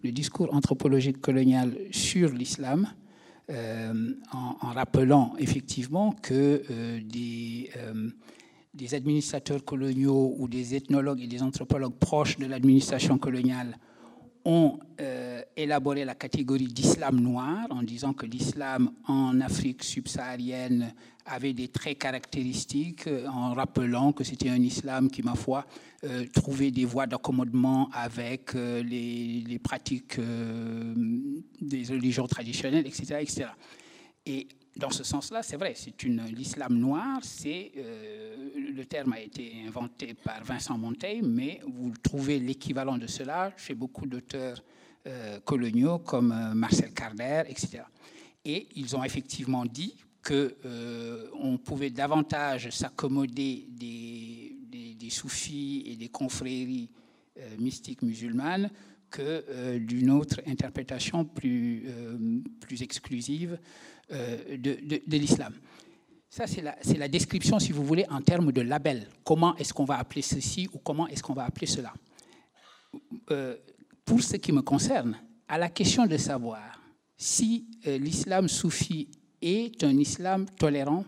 le 0.05 0.13
discours 0.13 0.55
anthropologique 0.55 1.21
colonial 1.21 1.77
sur 1.91 2.29
l'islam, 2.29 2.87
euh, 3.49 4.13
en, 4.33 4.73
rappelant 4.73 5.35
effectivement 5.39 6.11
que 6.11 6.65
euh, 6.69 6.99
euh, 7.79 8.11
des, 8.75 8.95
administrateurs 8.95 9.65
coloniaux 9.65 10.35
ou 10.37 10.49
des 10.49 10.75
ethnologues 10.75 11.23
et 11.23 11.29
des 11.29 11.45
anthropologues 11.45 11.95
proches 11.95 12.39
de 12.39 12.47
l'administration 12.47 13.19
coloniale 13.19 13.79
ont 14.45 14.81
élaboré 15.57 16.05
la 16.05 16.15
catégorie 16.15 16.67
d'islam 16.67 17.21
noir 17.21 17.67
en 17.71 17.83
disant 17.83 18.13
que 18.13 18.27
l'islam 18.27 18.91
en 19.07 19.41
Afrique 19.41 19.83
subsaharienne 19.83 20.93
avait 21.27 21.53
des 21.53 21.69
traits 21.69 21.99
caractéristiques, 21.99 23.09
en 23.29 23.55
rappelant 23.55 24.13
que 24.13 24.25
c'était 24.25 24.49
un 24.49 24.63
islam 24.63 25.11
qui, 25.11 25.23
ma 25.23 25.35
foi, 25.35 25.67
euh, 26.05 26.25
trouvait 26.33 26.71
des 26.71 26.85
voies 26.85 27.07
d'accommodement 27.07 27.91
avec 27.93 28.55
les, 28.55 29.45
les, 29.47 29.59
pratiques 29.59 30.19
des 30.19 31.85
religions 31.85 32.27
traditionnelles, 32.27 32.87
etc., 32.87 33.19
etc. 33.21 33.47
Et 34.25 34.49
dans 34.77 34.91
ce 34.91 35.05
sens-là, 35.05 35.43
c'est 35.43 35.57
vrai, 35.57 35.73
c'est 35.75 36.03
une 36.03 36.23
l'islam 36.27 36.75
noir. 36.75 37.21
C'est 37.23 37.73
le 38.77 38.85
terme 38.85 39.15
a 39.15 39.21
été 39.21 39.55
inventé 39.67 40.15
par 40.15 40.45
Vincent 40.45 40.77
Montaigne, 40.77 41.27
mais 41.27 41.61
vous 41.67 41.93
trouvez 42.03 42.39
l'équivalent 42.39 42.99
de 42.99 43.07
cela 43.07 43.53
chez 43.57 43.75
beaucoup 43.75 44.07
d'auteurs 44.07 44.63
euh, 45.07 45.39
coloniaux 45.45 46.01
comme 46.01 46.33
euh, 46.33 46.53
Marcel 46.55 46.93
Carder, 46.93 47.45
etc. 47.49 47.83
Et 48.45 48.67
ils 48.75 48.97
ont 48.97 49.05
effectivement 49.05 49.65
dit 49.65 49.95
qu'on 50.27 50.51
euh, 50.65 51.59
pouvait 51.65 51.91
davantage 51.91 52.71
s'accommoder 52.71 53.67
des, 53.71 55.11
soufis 55.11 55.85
et 55.87 55.97
des 55.97 56.09
confréries 56.09 56.91
mystiques 57.59 58.03
musulmanes 58.03 58.71
que 59.09 59.79
d'une 59.79 60.11
autre 60.11 60.41
interprétation 60.49 61.25
plus, 61.25 61.87
plus 62.59 62.83
exclusive 62.83 63.57
de, 64.11 65.17
l'islam. 65.17 65.55
Ça, 66.29 66.49
c'est 66.49 66.61
la, 66.61 66.77
la, 66.99 67.09
description, 67.09 67.61
si 67.61 67.71
vous 67.71 67.85
voulez, 67.85 68.05
en 68.11 68.21
termes 68.21 68.51
de 68.51 68.63
label. 68.63 69.07
Comment 69.25 69.57
est-ce 69.59 69.73
qu'on 69.73 69.85
va 69.85 69.97
appeler 69.97 70.23
ceci 70.23 70.69
ou 70.73 70.79
comment 70.79 71.07
est-ce 71.07 71.23
qu'on 71.23 71.35
va 71.35 71.45
appeler 71.45 71.69
cela? 71.69 71.95
Pour 74.05 74.23
ce 74.23 74.37
qui 74.37 74.51
me 74.51 74.63
concerne, 74.63 75.17
à 75.49 75.59
la 75.59 75.69
question 75.69 76.07
de 76.07 76.17
savoir 76.17 76.81
si 77.17 77.67
euh, 77.87 77.99
l'islam 77.99 78.49
soufi 78.49 79.09
est 79.43 79.83
un 79.85 79.97
islam 79.99 80.47
tolérant, 80.59 81.05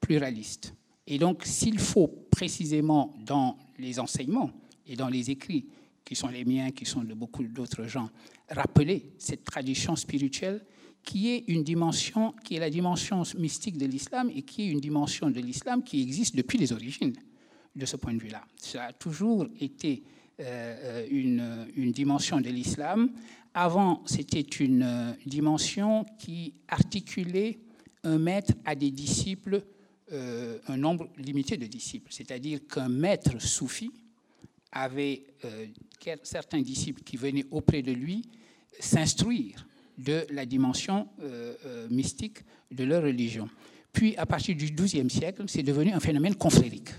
pluraliste. 0.00 0.74
Et 1.06 1.18
donc, 1.18 1.44
s'il 1.44 1.78
faut 1.78 2.08
précisément 2.30 3.14
dans 3.24 3.56
les 3.78 3.98
enseignements 3.98 4.50
et 4.86 4.96
dans 4.96 5.08
les 5.08 5.30
écrits, 5.30 5.66
qui 6.04 6.14
sont 6.14 6.28
les 6.28 6.44
miens, 6.44 6.70
qui 6.70 6.84
sont 6.84 7.02
de 7.02 7.14
beaucoup 7.14 7.42
d'autres 7.44 7.84
gens, 7.84 8.08
rappeler 8.48 9.10
cette 9.18 9.44
tradition 9.44 9.96
spirituelle 9.96 10.64
qui 11.06 11.30
est 11.30 11.44
une 11.48 11.62
dimension, 11.62 12.34
qui 12.44 12.56
est 12.56 12.60
la 12.60 12.68
dimension 12.68 13.22
mystique 13.38 13.78
de 13.78 13.86
l'islam 13.86 14.30
et 14.34 14.42
qui 14.42 14.62
est 14.62 14.70
une 14.70 14.80
dimension 14.80 15.30
de 15.30 15.40
l'islam 15.40 15.82
qui 15.82 16.02
existe 16.02 16.34
depuis 16.34 16.58
les 16.58 16.72
origines 16.72 17.14
de 17.74 17.86
ce 17.86 17.96
point 17.96 18.12
de 18.12 18.18
vue-là. 18.18 18.42
Ça 18.56 18.86
a 18.86 18.92
toujours 18.92 19.46
été 19.60 20.02
euh, 20.40 21.06
une, 21.10 21.92
dimension 21.92 22.40
de 22.40 22.50
l'islam. 22.50 23.10
Avant, 23.54 24.02
c'était 24.04 24.40
une 24.40 24.82
euh, 24.82 25.12
dimension 25.24 26.04
qui 26.18 26.54
articulait 26.68 27.58
un 28.04 28.18
maître 28.18 28.52
à 28.64 28.74
des 28.74 28.90
disciples, 28.90 29.62
euh, 30.12 30.58
un 30.68 30.76
nombre 30.76 31.08
limité 31.16 31.56
de 31.56 31.66
disciples. 31.66 32.12
C'est-à-dire 32.12 32.60
qu'un 32.66 32.88
maître 32.88 33.40
soufi 33.40 33.90
avait 34.72 35.24
certains 36.22 36.60
disciples 36.60 37.02
qui 37.02 37.16
venaient 37.16 37.46
auprès 37.50 37.80
de 37.82 37.92
lui 37.92 38.22
s'instruire 38.78 39.66
de 39.96 40.26
la 40.30 40.44
dimension 40.44 41.08
mystique 41.88 42.40
de 42.70 42.84
leur 42.84 43.02
religion. 43.02 43.48
Puis, 43.96 44.14
à 44.18 44.26
partir 44.26 44.54
du 44.54 44.66
XIIe 44.66 45.08
siècle, 45.08 45.44
c'est 45.46 45.62
devenu 45.62 45.92
un 45.92 46.00
phénomène 46.00 46.34
confrérique. 46.34 46.90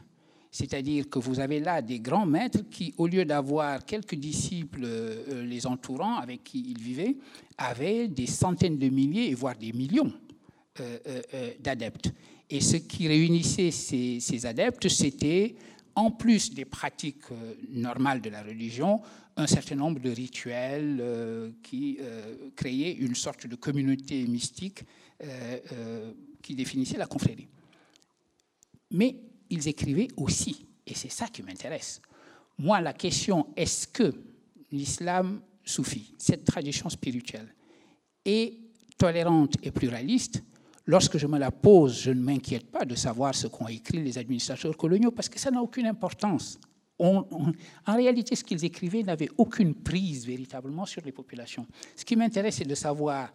C'est-à-dire 0.50 1.08
que 1.08 1.20
vous 1.20 1.40
avez 1.40 1.60
là 1.60 1.84
des 1.84 2.00
grands 2.00 2.26
maîtres 2.26 2.68
qui, 2.72 2.96
au 2.98 3.06
lieu 3.06 3.24
d'avoir 3.24 3.86
quelques 3.86 4.16
disciples 4.16 4.82
euh, 4.84 5.46
les 5.46 5.68
entourant 5.68 6.16
avec 6.16 6.44
qui 6.44 6.60
ils 6.72 6.82
vivaient, 6.82 7.16
avaient 7.60 8.08
des 8.08 8.26
centaines 8.26 8.80
de 8.80 8.90
milliers, 8.90 9.36
voire 9.36 9.56
des 9.56 9.74
millions 9.74 10.12
euh, 10.12 10.12
euh, 10.12 10.27
d'adeptes. 11.60 12.12
Et 12.50 12.62
ce 12.62 12.78
qui 12.78 13.08
réunissait 13.08 13.72
ces, 13.72 14.46
adeptes, 14.46 14.88
c'était, 14.88 15.56
en 15.96 16.12
plus 16.12 16.54
des 16.54 16.66
pratiques 16.66 17.26
normales 17.70 18.22
de 18.22 18.30
la 18.30 18.44
religion, 18.44 19.02
un 19.36 19.48
certain 19.48 19.76
nombre 19.76 20.00
de 20.00 20.10
rituels 20.10 21.54
qui 21.62 22.00
créaient 22.56 22.94
une 22.94 23.16
sorte 23.16 23.48
de 23.48 23.56
communauté 23.56 24.26
mystique 24.26 24.84
qui 26.42 26.56
définissait 26.56 26.98
la 26.98 27.08
confrérie. 27.08 27.48
Mais 28.92 29.16
ils 29.50 29.68
écrivaient 29.68 30.08
aussi. 30.16 30.66
Et 30.86 30.94
c'est 30.94 31.12
ça 31.12 31.28
qui 31.28 31.44
m'intéresse. 31.44 32.02
Moi, 32.58 32.82
la 32.82 32.94
question, 32.94 33.48
est-ce 33.56 33.88
que 33.88 34.14
l'islam 34.72 35.42
soufi, 35.64 36.14
cette 36.18 36.46
tradition 36.46 36.90
spirituelle, 36.90 37.54
est 38.26 38.54
tolérante 38.98 39.56
et 39.62 39.72
pluraliste? 39.72 40.44
Lorsque 40.88 41.18
je 41.18 41.28
me 41.28 41.38
la 41.38 41.52
pose, 41.52 42.02
je 42.02 42.12
ne 42.12 42.22
m'inquiète 42.22 42.72
pas 42.72 42.86
de 42.86 42.96
savoir 42.96 43.36
ce 43.36 43.48
qu'ont 43.48 43.68
écrit 43.68 44.02
les 44.02 44.18
administrateurs 44.18 44.76
coloniaux, 44.76 45.12
parce 45.12 45.30
que 45.30 45.40
ça 45.40 45.52
n'a 45.52 45.62
aucune 45.62 45.86
importance. 45.86 46.60
en 47.00 47.54
réalité, 47.86 48.36
ce 48.36 48.44
qu'ils 48.44 48.66
écrivaient 48.66 49.04
n'avait 49.04 49.30
aucune 49.38 49.76
prise 49.76 50.26
véritablement 50.26 50.86
sur 50.86 51.04
les 51.04 51.12
populations. 51.12 51.68
Ce 51.96 52.04
qui 52.04 52.16
m'intéresse, 52.16 52.56
c'est 52.56 52.66
de 52.66 52.76
savoir 52.76 53.32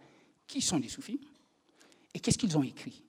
qui 0.46 0.60
sont 0.60 0.78
les 0.78 0.88
soufis 0.88 1.20
et 2.12 2.18
qu'est-ce 2.18 2.38
qu'ils 2.38 2.58
ont 2.58 2.62
écrit 2.62 3.04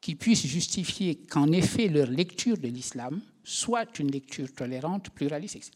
qui 0.00 0.14
puissent 0.14 0.46
justifier 0.46 1.16
qu'en 1.16 1.52
effet 1.52 1.88
leur 1.88 2.08
lecture 2.08 2.56
de 2.56 2.68
l'islam 2.68 3.20
soit 3.44 3.98
une 3.98 4.10
lecture 4.10 4.52
tolérante, 4.52 5.10
pluraliste, 5.10 5.56
etc. 5.56 5.72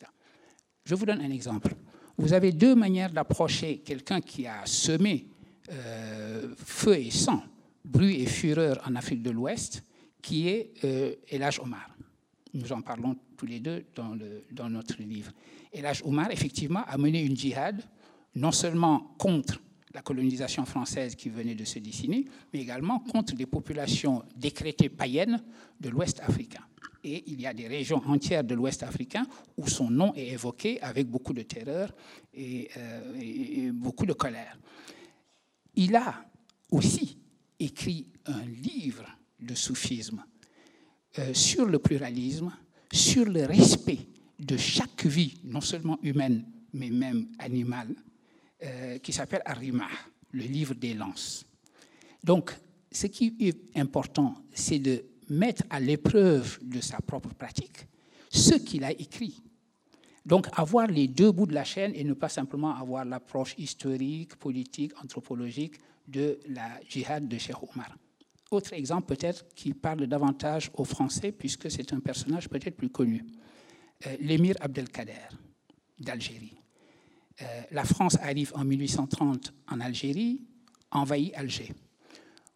Je 0.84 0.94
vous 0.94 1.06
donne 1.06 1.20
un 1.20 1.30
exemple. 1.30 1.74
Vous 2.16 2.32
avez 2.32 2.52
deux 2.52 2.74
manières 2.74 3.10
d'approcher 3.10 3.78
quelqu'un 3.78 4.20
qui 4.20 4.46
a 4.46 4.64
semé 4.66 5.26
euh, 5.70 6.54
feu 6.56 6.96
et 6.96 7.10
sang, 7.10 7.42
bruit 7.85 8.22
et 8.22 8.26
fureur 8.26 8.80
en 8.87 8.97
Afrique 8.97 9.22
de 9.22 9.30
l'Ouest, 9.30 9.82
qui 10.22 10.49
est 10.49 10.72
euh, 10.85 11.14
Elage 11.28 11.61
Omar. 11.61 11.95
Nous 12.55 12.72
en 12.72 12.80
parlons 12.80 13.16
tous 13.37 13.47
les 13.47 13.61
deux 13.61 13.85
dans, 13.95 14.70
notre 14.70 15.03
livre. 15.03 15.32
Elage 15.72 16.03
Omar, 16.05 16.30
effectivement, 16.30 16.85
a 16.87 16.97
mené 16.97 17.22
une 17.22 17.37
djihad, 17.37 17.82
non 18.37 18.53
seulement 18.53 19.14
contre 19.18 19.61
la 19.93 20.03
colonisation 20.03 20.64
française 20.64 21.14
qui 21.14 21.28
venait 21.28 21.55
de 21.55 21.64
se 21.64 21.78
dessiner, 21.78 22.24
mais 22.53 22.61
également 22.61 23.01
contre 23.01 23.35
des 23.35 23.47
populations 23.47 24.24
décrétées 24.37 24.89
païennes 24.89 25.43
de 25.80 25.89
l'Ouest 25.89 26.20
africain. 26.20 26.62
Et 27.05 27.22
il 27.26 27.41
y 27.41 27.47
a 27.47 27.53
des 27.53 27.68
régions 27.68 28.03
entières 28.07 28.45
de 28.45 28.55
l'Ouest 28.55 28.82
africain 28.82 29.26
où 29.59 29.68
son 29.68 29.91
nom 29.91 30.14
est 30.14 30.28
évoqué 30.28 30.80
avec 30.80 31.07
beaucoup 31.07 31.35
de 31.35 31.43
terreur 31.43 31.93
et, 32.32 32.70
euh, 32.76 33.72
beaucoup 33.72 34.07
de 34.07 34.14
colère. 34.14 34.59
Il 35.76 35.95
a 35.97 36.24
aussi 36.70 37.18
écrit 37.59 38.07
un 38.26 38.44
livre 38.44 39.07
de 39.40 39.55
soufisme 39.55 40.24
euh, 41.18 41.34
sur 41.34 41.66
le 41.66 41.78
pluralisme, 41.78 42.52
sur 42.92 43.24
le 43.24 43.44
respect 43.44 44.00
de 44.38 44.57
chaque 44.57 45.07
vie, 45.07 45.34
non 45.44 45.61
seulement 45.61 45.98
humaine, 46.02 46.44
mais 46.72 46.90
même 46.90 47.28
animale, 47.38 47.94
euh, 48.62 48.98
qui 48.98 49.12
s'appelle 49.12 49.42
Arima, 49.44 49.88
le 50.32 50.42
livre 50.42 50.74
des 50.74 50.94
lances. 50.94 51.46
Donc, 52.22 52.55
ce 52.90 53.07
qui 53.07 53.36
est 53.40 53.76
important, 53.76 54.34
c'est 54.52 54.78
de 54.78 55.05
mettre 55.28 55.62
à 55.70 55.80
l'épreuve 55.80 56.59
de 56.62 56.80
sa 56.80 56.98
propre 56.98 57.34
pratique 57.34 57.86
ce 58.30 58.55
qu'il 58.55 58.84
a 58.84 58.90
écrit. 58.90 59.40
Donc, 60.26 60.48
avoir 60.52 60.86
les 60.86 61.07
deux 61.07 61.30
bouts 61.30 61.46
de 61.46 61.55
la 61.55 61.64
chaîne 61.64 61.92
et 61.94 62.02
ne 62.02 62.14
pas 62.14 62.28
simplement 62.28 62.74
avoir 62.74 63.05
l'approche 63.05 63.55
historique, 63.59 64.36
politique, 64.36 64.92
anthropologique 65.02 65.74
de 66.07 66.38
la 66.48 66.80
djihad 66.88 67.28
de 67.28 67.38
Cheikh 67.38 67.62
Omar. 67.62 67.96
Autre 68.50 68.72
exemple 68.74 69.14
peut-être 69.14 69.46
qui 69.55 69.74
parle 69.74 70.07
davantage 70.07 70.70
aux 70.74 70.84
Français, 70.84 71.32
puisque 71.32 71.70
c'est 71.70 71.92
un 71.92 72.00
personnage 72.00 72.48
peut-être 72.48 72.76
plus 72.76 72.90
connu. 72.90 73.24
Euh, 74.07 74.16
l'émir 74.20 74.55
Abdelkader 74.61 75.28
d'Algérie. 75.98 76.55
Euh, 77.42 77.62
la 77.70 77.84
France 77.84 78.16
arrive 78.20 78.52
en 78.55 78.64
1830 78.64 79.52
en 79.68 79.80
Algérie, 79.80 80.42
envahit 80.90 81.34
Alger. 81.34 81.72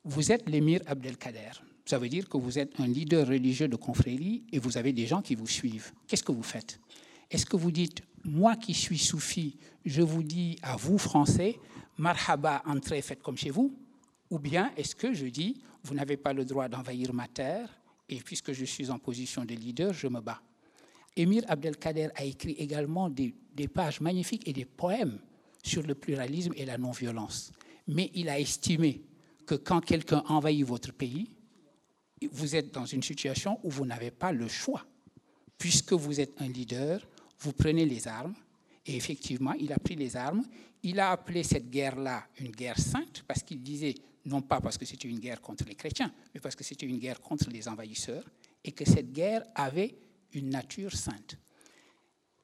Vous 0.05 0.31
êtes 0.31 0.49
l'émir 0.49 0.81
Abdelkader. 0.87 1.51
Ça 1.85 1.99
veut 1.99 2.09
dire 2.09 2.29
que 2.29 2.37
vous 2.37 2.59
êtes 2.59 2.79
un 2.79 2.87
leader 2.87 3.27
religieux 3.27 3.67
de 3.67 3.77
confrérie 3.77 4.45
et 4.53 4.59
vous 4.59 4.77
avez 4.77 4.93
des 4.93 5.07
gens 5.07 5.23
qui 5.23 5.35
vous 5.35 5.47
suivent. 5.47 5.93
Qu'est-ce 6.07 6.23
que 6.23 6.33
vous 6.33 6.43
faites? 6.43 6.79
Est-ce 7.31 7.47
que 7.47 7.57
vous 7.57 7.71
dites, 7.71 8.03
moi 8.25 8.57
qui 8.57 8.75
suis 8.75 8.99
soufi, 8.99 9.57
je 9.85 10.03
vous 10.03 10.23
dis 10.23 10.59
à 10.63 10.77
vous, 10.77 10.99
Français, 10.99 11.59
marhaba, 11.97 12.63
entrez, 12.67 13.03
faites 13.03 13.23
comme 13.23 13.37
chez 13.37 13.51
vous 13.51 13.75
Ou 14.31 14.39
bien 14.39 14.73
est-ce 14.77 14.95
que 14.95 15.13
je 15.13 15.27
dis, 15.27 15.61
vous 15.85 15.95
n'avez 15.95 16.17
pas 16.17 16.33
le 16.33 16.45
droit 16.45 16.69
d'envahir 16.69 17.13
ma 17.13 17.29
terre 17.29 17.69
et 18.09 18.17
puisque 18.21 18.53
je 18.53 18.65
suis 18.65 18.91
en 18.91 18.99
position 18.99 19.45
de 19.45 19.55
leader, 19.55 19.93
je 19.93 20.07
me 20.09 20.21
bats 20.21 20.41
Émir 21.17 21.43
Abdelkader 21.49 22.09
a 22.15 22.25
écrit 22.25 22.53
également 22.53 23.11
des, 23.11 23.35
pages 23.75 24.01
magnifiques 24.01 24.47
et 24.47 24.53
des 24.53 24.65
poèmes 24.65 25.19
sur 25.65 25.83
le 25.83 25.95
pluralisme 25.97 26.53
et 26.55 26.65
la 26.65 26.79
non-violence. 26.79 27.51
Mais 27.89 28.11
il 28.15 28.29
a 28.29 28.39
estimé 28.39 29.03
que 29.45 29.57
quand 29.57 29.81
quelqu'un 29.81 30.23
envahit 30.29 30.65
votre 30.65 30.93
pays, 30.93 31.29
vous 32.31 32.55
êtes 32.55 32.73
dans 32.73 32.85
une 32.87 33.03
situation 33.03 33.59
où 33.65 33.71
vous 33.71 33.85
n'avez 33.85 34.13
pas 34.13 34.31
le 34.31 34.47
choix. 34.47 34.87
Puisque 35.59 35.93
vous 35.93 36.21
êtes 36.21 36.41
un 36.41 36.47
leader, 36.47 37.05
vous 37.41 37.53
prenez 37.53 37.87
les 37.87 38.09
armes. 38.09 38.35
Et 38.87 38.97
effectivement, 38.97 39.53
il 39.53 39.73
a 39.73 39.79
pris 39.79 39.97
les 39.97 40.17
armes. 40.17 40.45
Il 40.83 41.01
a 41.01 41.11
appelé 41.11 41.43
cette 41.43 41.71
guerre-là 41.71 42.27
une 42.41 42.51
guerre 42.51 42.79
sainte 42.79 43.25
parce 43.27 43.43
qu'il 43.43 43.63
disait, 43.63 43.95
non 44.25 44.43
pas 44.43 44.61
parce 44.61 44.79
que 44.79 44.85
c'était 44.85 45.09
une 45.09 45.19
guerre 45.19 45.41
contre 45.41 45.65
les 45.65 45.75
chrétiens, 45.75 46.13
mais 46.35 46.41
parce 46.41 46.55
que 46.55 46.65
c'était 46.65 46.87
une 46.87 46.99
guerre 46.99 47.21
contre 47.21 47.51
les 47.51 47.69
envahisseurs, 47.69 48.25
et 48.65 48.73
que 48.73 48.85
cette 48.85 49.13
guerre 49.13 49.43
avait 49.55 49.95
une 50.33 50.51
nature 50.51 50.93
sainte. 50.93 51.39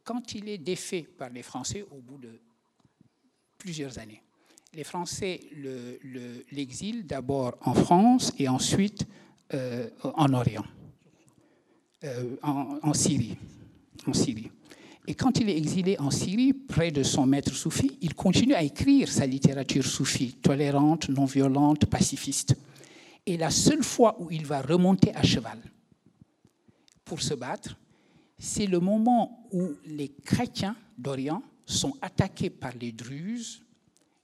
Quand 0.02 0.34
il 0.34 0.48
est 0.48 0.58
défait 0.58 1.02
par 1.02 1.30
les 1.30 1.42
Français 1.42 1.82
au 1.90 2.00
bout 2.00 2.18
de 2.18 2.40
plusieurs 3.58 3.98
années, 3.98 4.22
les 4.74 4.84
Français 4.84 5.40
l'exilent 6.52 6.98
le, 6.98 7.04
d'abord 7.04 7.56
en 7.60 7.74
France 7.74 8.32
et 8.38 8.48
ensuite 8.48 9.06
euh, 9.52 9.88
en 10.02 10.32
Orient, 10.32 10.64
euh, 12.04 12.36
en, 12.42 12.92
Syrie, 12.92 13.36
en 14.06 14.12
Syrie. 14.12 14.50
Et 15.06 15.14
quand 15.14 15.38
il 15.38 15.50
est 15.50 15.56
exilé 15.56 15.98
en 15.98 16.10
Syrie, 16.10 16.54
près 16.54 16.90
de 16.90 17.02
son 17.02 17.26
maître 17.26 17.52
soufi, 17.54 17.98
il 18.00 18.14
continue 18.14 18.54
à 18.54 18.62
écrire 18.62 19.08
sa 19.08 19.26
littérature 19.26 19.84
soufie, 19.84 20.34
tolérante, 20.34 21.08
non 21.10 21.26
violente, 21.26 21.86
pacifiste. 21.86 22.56
Et 23.26 23.36
la 23.36 23.50
seule 23.50 23.84
fois 23.84 24.16
où 24.20 24.30
il 24.30 24.46
va 24.46 24.62
remonter 24.62 25.14
à 25.14 25.22
cheval, 25.22 25.58
pour 27.04 27.20
se 27.20 27.34
battre, 27.34 27.76
c'est 28.38 28.66
le 28.66 28.80
moment 28.80 29.46
où 29.52 29.72
les 29.86 30.08
chrétiens 30.24 30.76
d'Orient 30.96 31.42
sont 31.66 31.94
attaqués 32.00 32.50
par 32.50 32.72
les 32.80 32.92
Druzes 32.92 33.62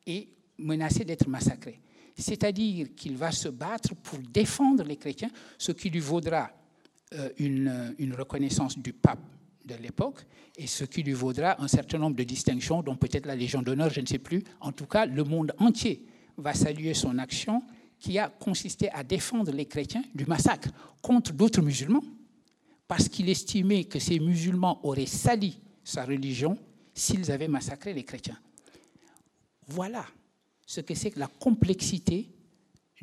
et 0.07 0.29
menacés 0.59 1.05
d'être 1.05 1.29
massacrés. 1.29 1.81
C'est-à-dire 2.17 2.89
qu'il 2.97 3.17
va 3.17 3.33
se 3.33 3.49
battre 3.49 3.95
pour 3.95 4.19
défendre 4.19 4.85
les 4.85 4.97
chrétiens, 4.97 5.31
ce 5.59 5.73
qui 5.73 5.91
lui 5.91 6.01
vaudra 6.01 6.51
euh, 7.15 7.31
une, 7.39 7.95
une 7.99 8.15
reconnaissance 8.15 8.79
du 8.79 8.93
pape 8.93 9.21
de 9.77 9.83
l'époque 9.83 10.27
et 10.57 10.67
ce 10.67 10.85
qui 10.85 11.03
lui 11.03 11.13
vaudra 11.13 11.63
un 11.63 11.69
certain 11.69 11.99
nombre 11.99 12.17
de 12.17 12.25
distinctions, 12.25 12.83
dont 12.83 12.97
peut-être 12.97 13.27
la 13.27 13.37
Légion 13.37 13.63
d'honneur, 13.63 13.91
je 13.91 14.01
ne 14.01 14.07
sais 14.07 14.19
plus. 14.19 14.43
En 14.61 14.73
tout 14.73 14.87
cas, 14.87 15.07
le 15.07 15.25
monde 15.25 15.53
entier 15.59 16.05
va 16.37 16.55
saluer 16.55 16.95
son 16.95 17.19
action 17.19 17.63
qui 17.99 18.19
a 18.19 18.29
consisté 18.29 18.91
à 18.91 19.05
défendre 19.05 19.53
les 19.53 19.67
chrétiens 19.67 20.03
du 20.15 20.25
massacre 20.25 20.69
contre 21.03 21.33
d'autres 21.33 21.63
musulmans 21.63 22.05
parce 22.89 23.09
qu'il 23.09 23.29
estimait 23.29 23.85
que 23.85 23.99
ces 23.99 24.19
musulmans 24.19 24.81
auraient 24.83 25.07
sali 25.07 25.61
sa 25.85 26.05
religion 26.05 26.59
s'ils 26.95 27.31
avaient 27.31 27.49
massacré 27.49 27.95
les 27.95 28.05
chrétiens. 28.05 28.39
Voilà 29.69 30.05
ce 30.67 30.81
que 30.81 30.95
c'est 30.95 31.11
que 31.11 31.19
la 31.21 31.29
complexité 31.29 32.29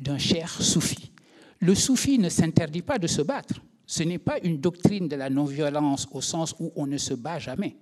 d'un 0.00 0.18
cher 0.18 0.50
soufi. 0.62 1.10
Le 1.60 1.74
soufi 1.74 2.18
ne 2.18 2.28
s'interdit 2.28 2.82
pas 2.82 2.98
de 2.98 3.06
se 3.06 3.22
battre. 3.22 3.60
Ce 3.88 4.04
n'est 4.04 4.18
pas 4.18 4.38
une 4.44 4.60
doctrine 4.60 5.08
de 5.08 5.16
la 5.16 5.30
non-violence 5.30 6.06
au 6.12 6.20
sens 6.20 6.54
où 6.60 6.70
on 6.76 6.86
ne 6.86 6.98
se 6.98 7.14
bat 7.14 7.40
jamais. 7.40 7.76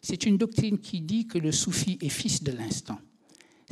C'est 0.00 0.24
une 0.24 0.38
doctrine 0.38 0.78
qui 0.78 1.02
dit 1.02 1.26
que 1.26 1.36
le 1.36 1.52
soufi 1.52 1.98
est 2.00 2.08
fils 2.08 2.42
de 2.42 2.52
l'instant 2.52 2.98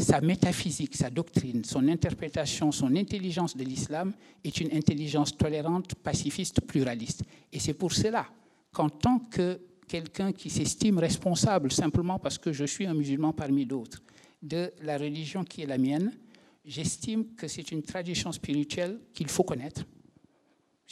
sa 0.00 0.20
métaphysique, 0.20 0.96
sa 0.96 1.10
doctrine, 1.10 1.64
son 1.64 1.86
interprétation, 1.88 2.72
son 2.72 2.96
intelligence 2.96 3.56
de 3.56 3.64
l'islam 3.64 4.12
est 4.42 4.60
une 4.60 4.74
intelligence 4.74 5.36
tolérante, 5.36 5.94
pacifiste, 5.94 6.60
pluraliste. 6.62 7.22
Et 7.52 7.58
c'est 7.58 7.74
pour 7.74 7.92
cela 7.92 8.26
qu'en 8.72 8.88
tant 8.88 9.18
que 9.18 9.60
quelqu'un 9.86 10.32
qui 10.32 10.50
s'estime 10.50 10.98
responsable 10.98 11.72
simplement 11.72 12.18
parce 12.18 12.38
que 12.38 12.52
je 12.52 12.64
suis 12.64 12.86
un 12.86 12.94
musulman 12.94 13.32
parmi 13.32 13.66
d'autres 13.66 14.02
de 14.42 14.72
la 14.82 14.96
religion 14.96 15.44
qui 15.44 15.62
est 15.62 15.66
la 15.66 15.78
mienne, 15.78 16.12
j'estime 16.64 17.34
que 17.34 17.46
c'est 17.46 17.72
une 17.72 17.82
tradition 17.82 18.32
spirituelle 18.32 19.00
qu'il 19.12 19.28
faut 19.28 19.44
connaître. 19.44 19.84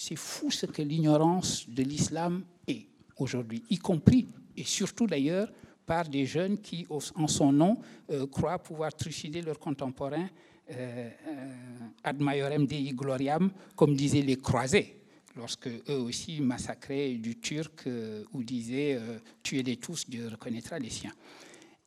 C'est 0.00 0.14
fou 0.14 0.48
ce 0.52 0.64
que 0.66 0.80
l'ignorance 0.80 1.68
de 1.68 1.82
l'islam 1.82 2.44
est 2.68 2.86
aujourd'hui, 3.16 3.64
y 3.68 3.78
compris 3.78 4.28
et 4.56 4.62
surtout 4.62 5.08
d'ailleurs 5.08 5.50
par 5.84 6.08
des 6.08 6.24
jeunes 6.24 6.58
qui, 6.58 6.86
en 6.88 7.26
son 7.26 7.50
nom, 7.50 7.76
euh, 8.10 8.28
croient 8.28 8.60
pouvoir 8.60 8.94
trucider 8.94 9.42
leurs 9.42 9.58
contemporains 9.58 10.28
euh, 10.70 11.10
euh, 11.26 12.04
ad 12.04 12.22
maiorem 12.22 12.64
dei 12.64 12.92
gloriam, 12.92 13.50
comme 13.74 13.96
disaient 13.96 14.22
les 14.22 14.36
croisés, 14.36 15.00
lorsque 15.34 15.66
eux 15.66 15.98
aussi 15.98 16.40
massacraient 16.40 17.14
du 17.14 17.40
turc 17.40 17.88
ou 18.32 18.44
disaient 18.44 19.00
tuez-les 19.42 19.78
tous, 19.78 20.08
Dieu 20.08 20.28
reconnaîtra 20.28 20.78
les 20.78 20.90
siens. 20.90 21.12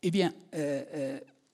Eh 0.03 0.12
bien, 0.12 0.34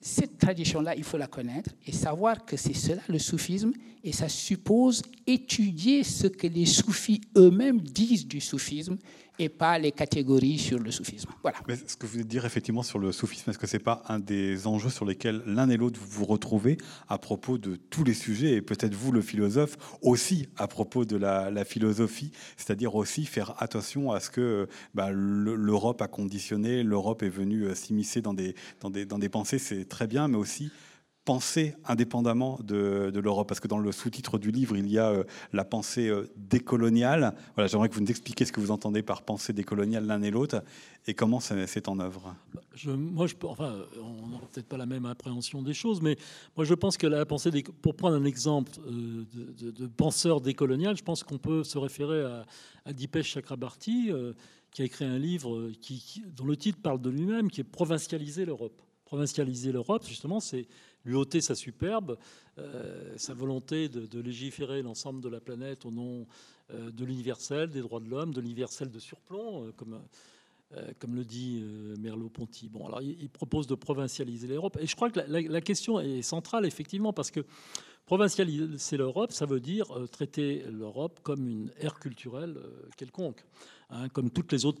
cette 0.00 0.38
tradition-là, 0.38 0.94
il 0.94 1.02
faut 1.02 1.16
la 1.16 1.26
connaître 1.26 1.70
et 1.86 1.92
savoir 1.92 2.44
que 2.44 2.56
c'est 2.56 2.74
cela 2.74 3.02
le 3.08 3.18
soufisme, 3.18 3.72
et 4.04 4.12
ça 4.12 4.28
suppose 4.28 5.02
étudier 5.26 6.04
ce 6.04 6.28
que 6.28 6.46
les 6.46 6.66
soufis 6.66 7.20
eux-mêmes 7.36 7.80
disent 7.80 8.26
du 8.26 8.40
soufisme 8.40 8.96
et 9.38 9.48
pas 9.48 9.78
les 9.78 9.92
catégories 9.92 10.58
sur 10.58 10.78
le 10.78 10.90
soufisme. 10.90 11.30
Voilà. 11.42 11.58
Mais 11.68 11.76
ce 11.76 11.96
que 11.96 12.06
vous 12.06 12.12
voulez 12.12 12.24
dire 12.24 12.44
effectivement 12.44 12.82
sur 12.82 12.98
le 12.98 13.12
soufisme, 13.12 13.50
est-ce 13.50 13.58
que 13.58 13.66
ce 13.66 13.76
n'est 13.76 13.82
pas 13.82 14.02
un 14.08 14.18
des 14.18 14.66
enjeux 14.66 14.90
sur 14.90 15.04
lesquels 15.04 15.42
l'un 15.46 15.68
et 15.68 15.76
l'autre 15.76 16.00
vous 16.00 16.20
vous 16.20 16.24
retrouvez 16.24 16.78
à 17.08 17.18
propos 17.18 17.58
de 17.58 17.76
tous 17.76 18.04
les 18.04 18.14
sujets, 18.14 18.52
et 18.52 18.62
peut-être 18.62 18.94
vous, 18.94 19.12
le 19.12 19.20
philosophe, 19.20 19.76
aussi 20.02 20.48
à 20.56 20.66
propos 20.66 21.04
de 21.04 21.16
la, 21.16 21.64
philosophie, 21.64 22.32
c'est-à-dire 22.56 22.94
aussi 22.94 23.26
faire 23.26 23.54
attention 23.58 24.12
à 24.12 24.20
ce 24.20 24.30
que 24.30 24.68
bah, 24.94 25.10
l'Europe 25.12 26.00
a 26.02 26.08
conditionné, 26.08 26.82
l'Europe 26.82 27.22
est 27.22 27.28
venue 27.28 27.64
euh, 27.64 27.74
s'immiscer 27.74 28.22
dans 28.22 28.32
des, 28.32 28.54
dans, 28.80 28.90
des, 28.90 29.04
dans 29.04 29.18
des 29.18 29.28
pensées, 29.28 29.58
c'est 29.58 29.84
très 29.84 30.06
bien, 30.06 30.28
mais 30.28 30.36
aussi 30.36 30.70
penser 31.28 31.74
indépendamment 31.84 32.58
de, 32.64 33.12
l'Europe 33.14 33.46
Parce 33.46 33.60
que 33.60 33.68
dans 33.68 33.78
le 33.78 33.92
sous-titre 33.92 34.38
du 34.38 34.50
livre, 34.50 34.78
il 34.78 34.90
y 34.90 34.98
a 34.98 35.10
euh, 35.10 35.24
la 35.52 35.66
pensée 35.66 36.08
euh, 36.08 36.32
décoloniale. 36.36 37.34
Voilà, 37.54 37.68
J'aimerais 37.68 37.90
que 37.90 37.94
vous 37.94 38.00
nous 38.00 38.08
expliquiez 38.08 38.46
ce 38.46 38.52
que 38.52 38.60
vous 38.60 38.70
entendez 38.70 39.02
par 39.02 39.20
pensée 39.20 39.52
décoloniale 39.52 40.06
l'un 40.06 40.22
et 40.22 40.30
l'autre 40.30 40.64
et 41.06 41.12
comment 41.12 41.38
c'est 41.38 41.86
en 41.86 42.00
œuvre. 42.00 42.34
Je, 42.74 42.90
moi, 42.90 43.26
je, 43.26 43.34
enfin, 43.44 43.76
on 44.00 44.26
n'aura 44.26 44.46
peut-être 44.50 44.68
pas 44.68 44.78
la 44.78 44.86
même 44.86 45.04
appréhension 45.04 45.60
des 45.60 45.74
choses, 45.74 46.00
mais 46.00 46.16
moi 46.56 46.64
je 46.64 46.72
pense 46.72 46.96
que 46.96 47.06
la 47.06 47.26
pensée, 47.26 47.50
pour 47.82 47.94
prendre 47.94 48.16
un 48.16 48.24
exemple 48.24 48.72
euh, 48.86 49.26
de, 49.30 49.86
penseur 49.86 50.40
décolonial, 50.40 50.96
je 50.96 51.02
pense 51.02 51.24
qu'on 51.24 51.38
peut 51.38 51.62
se 51.62 51.76
référer 51.76 52.22
à, 52.22 52.46
à 52.86 52.92
Dipesh 52.94 53.34
Chakrabarti, 53.34 54.10
qui 54.70 54.80
a 54.80 54.84
écrit 54.86 55.04
un 55.04 55.18
livre 55.18 55.72
qui, 55.82 56.22
dont 56.34 56.46
le 56.46 56.56
titre 56.56 56.78
parle 56.80 57.02
de 57.02 57.10
lui-même, 57.10 57.50
qui 57.50 57.60
est 57.60 57.64
Provincialiser 57.64 58.46
l'Europe. 58.46 58.80
Provincialiser 59.04 59.72
l'Europe, 59.72 60.04
justement, 60.06 60.40
c'est 60.40 60.66
lui 61.08 61.16
ôter 61.16 61.40
sa 61.40 61.54
superbe, 61.54 62.18
euh, 62.58 63.14
sa 63.16 63.32
volonté 63.32 63.88
de, 63.88 64.20
légiférer 64.20 64.82
l'ensemble 64.82 65.22
de 65.22 65.28
la 65.28 65.40
planète 65.40 65.86
au 65.86 65.90
nom 65.90 66.26
euh, 66.70 66.90
de 66.90 67.04
l'universel, 67.04 67.70
des 67.70 67.80
droits 67.80 68.00
de 68.00 68.08
l'homme, 68.08 68.34
de 68.34 68.40
l'universel 68.40 68.90
de 68.90 68.98
surplomb, 68.98 69.64
euh, 69.64 69.72
comme 69.76 69.98
comme 71.00 71.14
le 71.14 71.24
dit 71.24 71.64
Merleau-Ponty. 71.98 72.68
Bon, 72.68 72.86
alors 72.86 73.00
il, 73.00 73.30
propose 73.30 73.66
de 73.66 73.74
provincialiser 73.74 74.46
l'Europe. 74.46 74.76
Et 74.78 74.86
je 74.86 74.94
crois 74.94 75.08
que 75.08 75.18
la, 75.26 75.60
question 75.62 75.98
est 75.98 76.20
centrale, 76.20 76.66
effectivement, 76.66 77.14
parce 77.14 77.30
que 77.30 77.40
provincialiser 78.04 78.98
l'Europe, 78.98 79.32
ça 79.32 79.46
veut 79.46 79.60
dire 79.60 79.86
traiter 80.12 80.66
l'Europe 80.70 81.20
comme 81.22 81.48
une 81.48 81.70
ère 81.80 81.98
culturelle 81.98 82.58
quelconque. 82.98 83.46
Hein, 83.88 84.10
comme 84.10 84.28
toutes 84.28 84.52
les 84.52 84.66
autres 84.66 84.80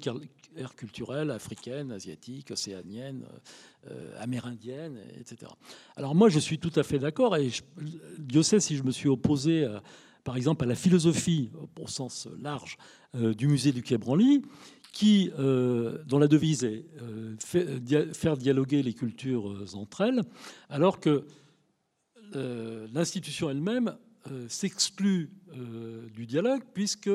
aires 0.56 0.74
culturelles, 0.74 1.30
africaines, 1.30 1.92
asiatiques, 1.92 2.50
océaniennes, 2.50 3.24
euh, 3.90 4.12
amérindiennes, 4.18 4.98
etc. 5.18 5.50
Alors 5.96 6.14
moi, 6.14 6.28
je 6.28 6.38
suis 6.38 6.58
tout 6.58 6.72
à 6.76 6.82
fait 6.82 6.98
d'accord, 6.98 7.36
et 7.36 7.50
Dieu 8.18 8.42
sait 8.42 8.60
si 8.60 8.76
je 8.76 8.82
me 8.82 8.90
suis 8.90 9.08
opposé, 9.08 9.66
par 10.24 10.36
exemple, 10.36 10.64
à 10.64 10.66
la 10.66 10.74
philosophie, 10.74 11.50
au 11.80 11.86
sens 11.86 12.28
large, 12.40 12.76
euh, 13.14 13.34
du 13.34 13.46
musée 13.46 13.72
du 13.72 13.82
Quai 13.82 13.98
Branly, 13.98 14.42
qui, 14.92 15.30
euh, 15.38 16.02
dont 16.06 16.18
la 16.18 16.28
devise 16.28 16.64
est 16.64 16.84
faire 18.12 18.36
dialoguer 18.36 18.82
les 18.82 18.94
cultures 18.94 19.64
entre 19.74 20.00
elles, 20.02 20.22
alors 20.68 20.98
que 21.00 21.24
l'institution 22.92 23.48
elle-même 23.48 23.96
s'exclut 24.48 25.30
du 26.14 26.26
dialogue, 26.26 26.62
puisque 26.74 27.08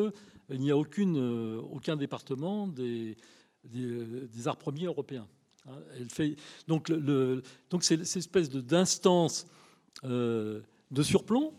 il 0.49 0.59
n'y 0.59 0.71
a 0.71 0.75
euh, 0.75 1.61
aucun 1.71 1.95
département 1.95 2.67
des, 2.67 3.17
des, 3.63 4.47
arts 4.47 4.57
premiers 4.57 4.85
européens. 4.85 5.27
Hein. 5.67 5.79
Donc 6.67 6.89
c'est 7.83 8.03
cette 8.05 8.17
espèce 8.17 8.49
d'instance 8.49 9.47
euh, 10.03 10.61
de 10.91 11.03
surplomb 11.03 11.53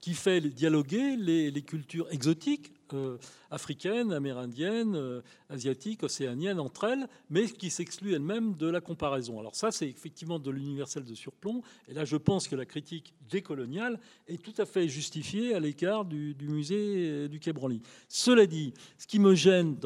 qui 0.00 0.14
fait 0.14 0.40
dialoguer 0.40 1.16
les, 1.16 1.50
les 1.50 1.62
cultures 1.62 2.06
exotiques 2.10 2.73
euh, 2.92 3.18
africaines, 3.50 4.12
amérindiennes, 4.12 4.96
euh, 4.96 5.22
asiatiques, 5.48 6.02
océaniennes 6.02 6.60
entre 6.60 6.84
elles, 6.84 7.08
mais 7.30 7.46
qui 7.46 7.70
s'excluent 7.70 8.14
elles-mêmes 8.14 8.54
de 8.54 8.68
la 8.68 8.80
comparaison. 8.80 9.40
Alors 9.40 9.54
ça, 9.54 9.70
c'est 9.70 9.88
effectivement 9.88 10.38
de 10.38 10.50
l'universel 10.50 11.04
de 11.04 11.14
surplomb. 11.14 11.62
Et 11.88 11.94
là, 11.94 12.04
je 12.04 12.16
pense 12.16 12.48
que 12.48 12.56
la 12.56 12.66
critique 12.66 13.14
décoloniale 13.28 13.98
est 14.26 14.42
tout 14.42 14.54
à 14.58 14.66
fait 14.66 14.88
justifiée 14.88 15.54
à 15.54 15.60
l'écart 15.60 16.04
du, 16.04 16.36
musée 16.42 17.28
du 17.28 17.40
Quai 17.40 17.52
Branly. 17.52 17.80
Cela 18.08 18.46
dit, 18.46 18.74
ce 18.98 19.06
qui 19.06 19.18
me 19.18 19.34
gêne, 19.34 19.78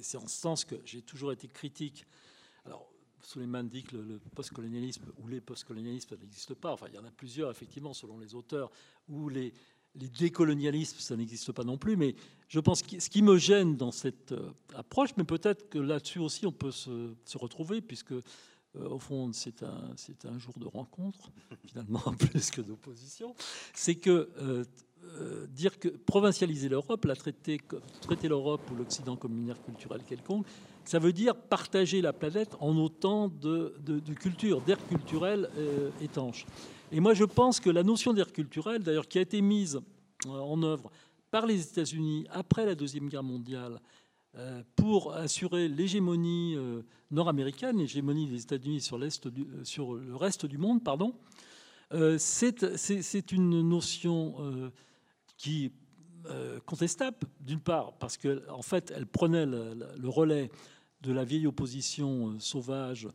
c'est 0.00 0.18
en 0.18 0.26
ce 0.26 0.40
sens 0.40 0.64
que 0.64 0.76
j'ai 0.84 1.02
toujours 1.02 1.32
été 1.32 1.48
critique. 1.48 2.06
Alors, 2.64 2.88
Suleiman 3.28 3.64
dit 3.64 3.82
que 3.82 3.96
le, 3.96 4.18
postcolonialisme 4.34 5.12
ou 5.18 5.28
les 5.28 5.42
postcolonialismes, 5.42 6.08
ça 6.08 6.16
n'existe 6.16 6.54
pas. 6.54 6.72
Enfin, 6.72 6.86
il 6.88 6.94
y 6.94 6.98
en 6.98 7.04
a 7.04 7.10
plusieurs, 7.10 7.50
effectivement, 7.50 7.92
selon 7.92 8.18
les 8.18 8.34
auteurs, 8.34 8.70
ou 9.08 9.28
les, 9.28 9.52
les 10.00 10.08
décolonialismes, 10.08 10.98
ça 10.98 11.16
n'existe 11.16 11.52
pas 11.52 11.64
non 11.64 11.78
plus, 11.78 11.96
mais 11.96 12.14
je 12.48 12.60
pense 12.60 12.82
que 12.82 12.98
ce 12.98 13.10
qui 13.10 13.22
me 13.22 13.36
gêne 13.36 13.76
dans 13.76 13.90
cette 13.90 14.32
euh, 14.32 14.50
approche, 14.74 15.10
mais 15.16 15.24
peut-être 15.24 15.68
que 15.68 15.78
là-dessus 15.78 16.18
aussi 16.18 16.46
on 16.46 16.52
peut 16.52 16.70
se, 16.70 17.14
retrouver, 17.36 17.80
puisque 17.80 18.12
euh, 18.12 18.22
au 18.74 18.98
fond 18.98 19.30
c'est 19.32 19.62
un, 19.62 20.38
jour 20.38 20.54
de 20.58 20.66
rencontre, 20.66 21.30
finalement 21.66 22.00
plus 22.18 22.50
que 22.50 22.60
d'opposition, 22.60 23.34
c'est 23.74 23.96
que 23.96 24.30
euh, 24.38 24.64
dire 25.48 25.78
que 25.78 25.88
provincialiser 25.88 26.68
l'Europe, 26.68 27.04
la 27.04 27.14
traiter, 27.14 27.60
l'Europe 28.24 28.62
ou 28.72 28.76
l'Occident 28.76 29.16
comme 29.16 29.36
une 29.36 29.48
ère 29.48 29.62
culturelle 29.62 30.02
quelconque, 30.02 30.46
ça 30.84 30.98
veut 30.98 31.12
dire 31.12 31.36
partager 31.36 32.00
la 32.00 32.12
planète 32.12 32.56
en 32.60 32.76
autant 32.78 33.28
de, 33.28 33.74
de, 33.80 34.00
de 34.00 34.14
cultures, 34.14 34.62
d'aires 34.62 34.84
culturelles 34.88 35.50
étanches. 36.00 36.46
Et 36.90 37.00
moi, 37.00 37.12
je 37.12 37.24
pense 37.24 37.60
que 37.60 37.68
la 37.68 37.82
notion 37.82 38.14
d'air 38.14 38.32
culturel, 38.32 38.82
d'ailleurs, 38.82 39.08
qui 39.08 39.18
a 39.18 39.20
été 39.20 39.40
mise 39.42 39.80
euh, 40.26 40.30
en 40.30 40.62
œuvre 40.62 40.90
par 41.30 41.46
les 41.46 41.60
États-Unis 41.60 42.26
après 42.30 42.64
la 42.64 42.74
Deuxième 42.74 43.08
Guerre 43.08 43.22
mondiale, 43.22 43.80
euh, 44.36 44.62
pour 44.74 45.12
assurer 45.14 45.68
l'hégémonie 45.68 46.54
euh, 46.56 46.82
nord-américaine, 47.10 47.76
l'hégémonie 47.78 48.26
des 48.26 48.42
États-Unis 48.42 48.80
sur, 48.80 48.98
sur, 49.64 49.94
le 49.94 50.16
reste 50.16 50.46
du 50.46 50.56
monde, 50.56 50.82
pardon, 50.82 51.14
c'est 52.18 53.32
une 53.32 53.62
notion 53.62 54.70
qui 55.38 55.72
contestable, 56.66 57.16
d'une 57.40 57.60
part, 57.60 57.94
parce 57.94 58.18
qu'en 58.18 58.36
en 58.50 58.60
fait, 58.60 58.92
elle 58.94 59.06
prenait 59.06 59.46
le, 59.46 60.08
relais 60.08 60.50
de 61.00 61.12
la 61.12 61.24
vieille 61.24 61.46
opposition 61.46 62.38
sauvage 62.38 63.08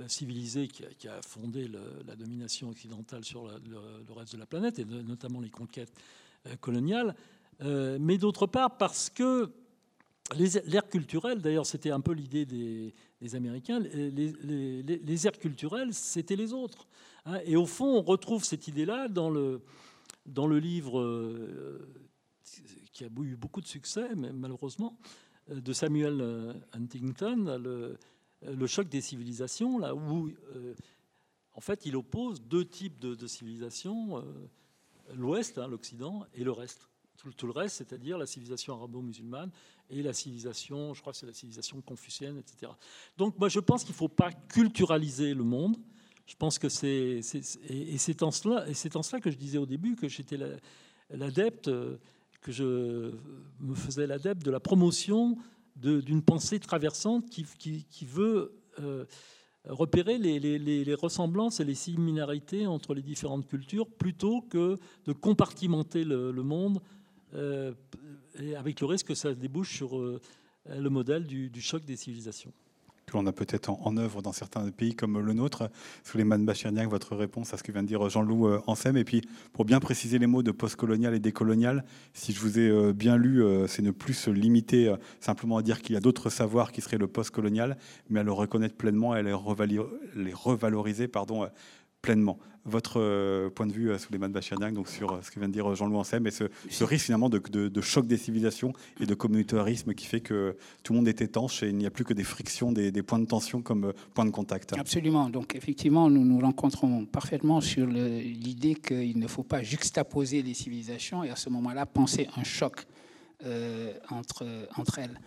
euh, 0.00 0.08
civilisé 0.08 0.68
qui 0.68 1.08
a, 1.08 1.22
fondé 1.22 1.68
la 2.06 2.16
domination 2.16 2.70
occidentale 2.70 3.24
sur 3.24 3.46
le, 3.46 4.12
reste 4.14 4.34
de 4.34 4.38
la 4.38 4.46
planète, 4.46 4.78
et 4.78 4.84
notamment 4.84 5.40
les 5.40 5.50
conquêtes 5.50 5.92
euh, 6.46 6.56
coloniales, 6.56 7.14
euh, 7.62 7.98
mais 8.00 8.18
d'autre 8.18 8.46
part 8.46 8.76
parce 8.78 9.10
que 9.10 9.50
l'ère 10.36 10.88
culturelle, 10.88 11.40
d'ailleurs 11.40 11.66
c'était 11.66 11.90
un 11.90 12.00
peu 12.00 12.12
l'idée 12.12 12.46
des, 12.46 12.94
Américains, 13.34 13.80
les, 13.80 14.32
les, 14.82 15.26
aires 15.26 15.38
culturelles, 15.38 15.92
c'était 15.92 16.36
les 16.36 16.52
autres. 16.52 16.86
Hein. 17.26 17.40
et 17.44 17.56
au 17.56 17.66
fond, 17.66 17.98
on 17.98 18.02
retrouve 18.02 18.44
cette 18.44 18.66
idée-là 18.68 19.08
dans 19.08 19.28
le, 19.28 19.62
dans 20.24 20.46
le 20.46 20.58
livre 20.58 21.02
qui 22.92 23.04
a 23.04 23.08
eu 23.08 23.36
beaucoup 23.36 23.60
de 23.60 23.66
succès, 23.66 24.14
mais 24.16 24.32
malheureusement, 24.32 24.96
de 25.48 25.72
Samuel 25.72 26.54
Huntington, 26.72 27.58
le, 27.58 27.98
le 28.42 28.66
choc 28.66 28.88
des 28.88 29.00
civilisations, 29.00 29.78
là 29.78 29.94
où 29.94 30.28
euh, 30.54 30.74
en 31.54 31.60
fait 31.60 31.84
il 31.86 31.96
oppose 31.96 32.40
deux 32.42 32.64
types 32.64 32.98
de, 32.98 33.26
civilisations, 33.26 34.18
euh, 34.18 34.22
l'Ouest, 35.14 35.58
hein, 35.58 35.68
l'Occident, 35.68 36.24
et 36.34 36.44
le 36.44 36.52
reste. 36.52 36.88
Tout, 37.36 37.46
le 37.46 37.52
reste, 37.52 37.76
c'est-à-dire 37.76 38.16
la 38.16 38.24
civilisation 38.24 38.74
arabo-musulmane 38.74 39.50
et 39.90 40.02
la 40.02 40.14
civilisation, 40.14 40.94
je 40.94 41.02
crois 41.02 41.12
que 41.12 41.18
c'est 41.18 41.26
la 41.26 41.34
civilisation 41.34 41.78
confucienne, 41.82 42.38
etc. 42.38 42.72
Donc 43.18 43.38
moi 43.38 43.50
je 43.50 43.60
pense 43.60 43.84
qu'il 43.84 43.92
ne 43.92 43.98
faut 43.98 44.08
pas 44.08 44.32
culturaliser 44.32 45.34
le 45.34 45.44
monde. 45.44 45.76
Je 46.24 46.34
pense 46.34 46.58
que 46.58 46.70
c'est, 46.70 47.20
et 47.68 47.98
c'est 47.98 48.22
en 48.22 48.30
cela 48.30 49.20
que 49.20 49.30
je 49.30 49.36
disais 49.36 49.58
au 49.58 49.66
début 49.66 49.96
que 49.96 50.08
j'étais 50.08 50.38
l'adepte, 51.10 51.68
que 52.40 52.52
je 52.52 53.12
me 53.58 53.74
faisais 53.74 54.06
l'adepte 54.06 54.42
de 54.42 54.50
la 54.50 54.60
promotion 54.60 55.36
d'une 55.80 56.22
pensée 56.22 56.60
traversante 56.60 57.30
qui, 57.30 58.04
veut 58.04 58.52
euh, 58.78 59.04
repérer 59.64 60.18
les, 60.18 60.94
ressemblances 60.94 61.60
et 61.60 61.64
les 61.64 61.74
similarités 61.74 62.66
entre 62.66 62.94
les 62.94 63.02
différentes 63.02 63.46
cultures 63.46 63.88
plutôt 63.88 64.42
que 64.42 64.76
de 65.06 65.12
compartimenter 65.12 66.04
le, 66.04 66.32
monde 66.42 66.80
euh, 67.34 67.72
avec 68.56 68.80
le 68.80 68.86
risque 68.86 69.08
que 69.08 69.14
ça 69.14 69.34
débouche 69.34 69.76
sur 69.76 69.98
euh, 69.98 70.20
le 70.68 70.88
modèle 70.90 71.26
du 71.26 71.60
choc 71.60 71.84
des 71.84 71.96
civilisations 71.96 72.52
que 73.10 73.26
a 73.26 73.32
peut-être 73.32 73.70
en, 73.70 73.96
œuvre 73.96 74.22
dans 74.22 74.32
certains 74.32 74.70
pays 74.70 74.94
comme 74.94 75.18
le 75.18 75.32
nôtre. 75.32 75.70
Souleymane 76.04 76.44
Bachirniak, 76.44 76.88
votre 76.88 77.16
réponse 77.16 77.52
à 77.52 77.56
ce 77.56 77.62
que 77.62 77.72
vient 77.72 77.82
de 77.82 77.88
dire 77.88 78.08
Jean-Loup 78.08 78.46
euh, 78.46 78.60
Ansem. 78.66 78.96
Et 78.96 79.04
puis, 79.04 79.22
pour 79.52 79.64
bien 79.64 79.80
préciser 79.80 80.18
les 80.18 80.26
mots 80.26 80.42
de 80.42 80.50
postcolonial 80.50 81.14
et 81.14 81.18
décolonial, 81.18 81.84
si 82.14 82.32
je 82.32 82.40
vous 82.40 82.58
ai 82.58 82.68
euh, 82.68 82.92
bien 82.92 83.16
lu, 83.16 83.42
euh, 83.42 83.66
c'est 83.66 83.82
ne 83.82 83.90
plus 83.90 84.14
se 84.14 84.30
limiter 84.30 84.94
simplement 85.20 85.56
à 85.56 85.62
dire 85.62 85.80
qu'il 85.80 85.94
y 85.94 85.96
a 85.96 86.00
d'autres 86.00 86.30
savoirs 86.30 86.72
qui 86.72 86.80
seraient 86.80 86.98
le 86.98 87.06
postcolonial, 87.06 87.76
mais 88.08 88.20
à 88.20 88.22
le 88.22 88.32
reconnaître 88.32 88.76
pleinement 88.76 89.16
et 89.16 89.20
à 89.20 89.22
les 89.22 89.32
revaloriser 89.32 91.08
pardon, 91.08 91.48
pleinement. 92.02 92.38
Votre 92.66 93.00
euh, 93.00 93.48
point 93.48 93.66
de 93.66 93.72
vue, 93.72 93.90
euh, 93.90 93.96
Souleymane 93.96 94.32
Bachirniak, 94.32 94.74
donc 94.74 94.88
sur 94.88 95.12
euh, 95.12 95.20
ce 95.22 95.30
que 95.30 95.40
vient 95.40 95.48
de 95.48 95.52
dire 95.52 95.74
Jean-Louis 95.74 95.96
Ansem, 95.96 96.26
et 96.26 96.30
ce, 96.30 96.44
risque 96.84 97.06
finalement 97.06 97.30
de, 97.30 97.80
choc 97.80 98.06
des 98.06 98.18
civilisations 98.18 98.74
et 99.00 99.06
de 99.06 99.14
communautarisme 99.14 99.94
qui 99.94 100.06
fait 100.06 100.20
que 100.20 100.56
tout 100.82 100.92
le 100.92 100.98
monde 100.98 101.08
est 101.08 101.22
étanche 101.22 101.62
et 101.62 101.68
il 101.68 101.76
n'y 101.76 101.86
a 101.86 101.90
plus 101.90 102.04
que 102.04 102.12
des 102.12 102.24
frictions, 102.24 102.70
des, 102.70 102.92
points 103.02 103.18
de 103.18 103.24
tension 103.24 103.62
comme 103.62 103.94
point 104.12 104.26
de 104.26 104.30
contact. 104.30 104.74
Absolument. 104.78 105.30
Donc 105.30 105.54
effectivement, 105.54 106.10
nous 106.10 106.22
nous 106.22 106.38
rencontrons 106.38 107.06
parfaitement 107.06 107.62
sur 107.62 107.86
l'idée 107.86 108.74
qu'il 108.74 109.18
ne 109.18 109.26
faut 109.26 109.42
pas 109.42 109.62
juxtaposer 109.62 110.42
les 110.42 110.52
civilisations 110.54 111.24
et 111.24 111.30
à 111.30 111.36
ce 111.36 111.48
moment-là 111.48 111.86
penser 111.86 112.28
un 112.36 112.44
choc 112.44 112.84
entre, 114.10 114.44
entre 114.76 114.98
elles. 114.98 115.18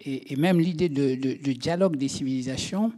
Et, 0.00 0.34
même 0.36 0.58
l'idée 0.58 0.88
de, 0.88 1.14
de 1.14 1.52
dialogue 1.52 1.96
des 1.96 2.08
civilisations 2.08 2.92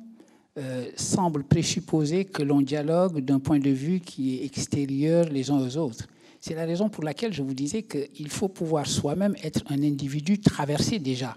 euh, 0.58 0.90
semble 0.96 1.44
présupposer 1.44 2.26
que 2.26 2.42
l'on 2.42 2.60
dialogue 2.60 3.20
d'un 3.20 3.40
point 3.40 3.58
de 3.58 3.70
vue 3.70 4.00
qui 4.00 4.36
est 4.36 4.44
extérieur 4.44 5.24
les 5.30 5.50
uns 5.50 5.58
aux 5.58 5.78
autres. 5.78 6.06
C'est 6.40 6.54
la 6.54 6.66
raison 6.66 6.90
pour 6.90 7.04
laquelle 7.04 7.32
je 7.32 7.42
vous 7.42 7.54
disais 7.54 7.84
qu'il 7.84 8.28
faut 8.28 8.48
pouvoir 8.48 8.86
soi-même 8.86 9.34
être 9.42 9.62
un 9.70 9.82
individu 9.82 10.38
traversé 10.40 10.98
déjà 10.98 11.36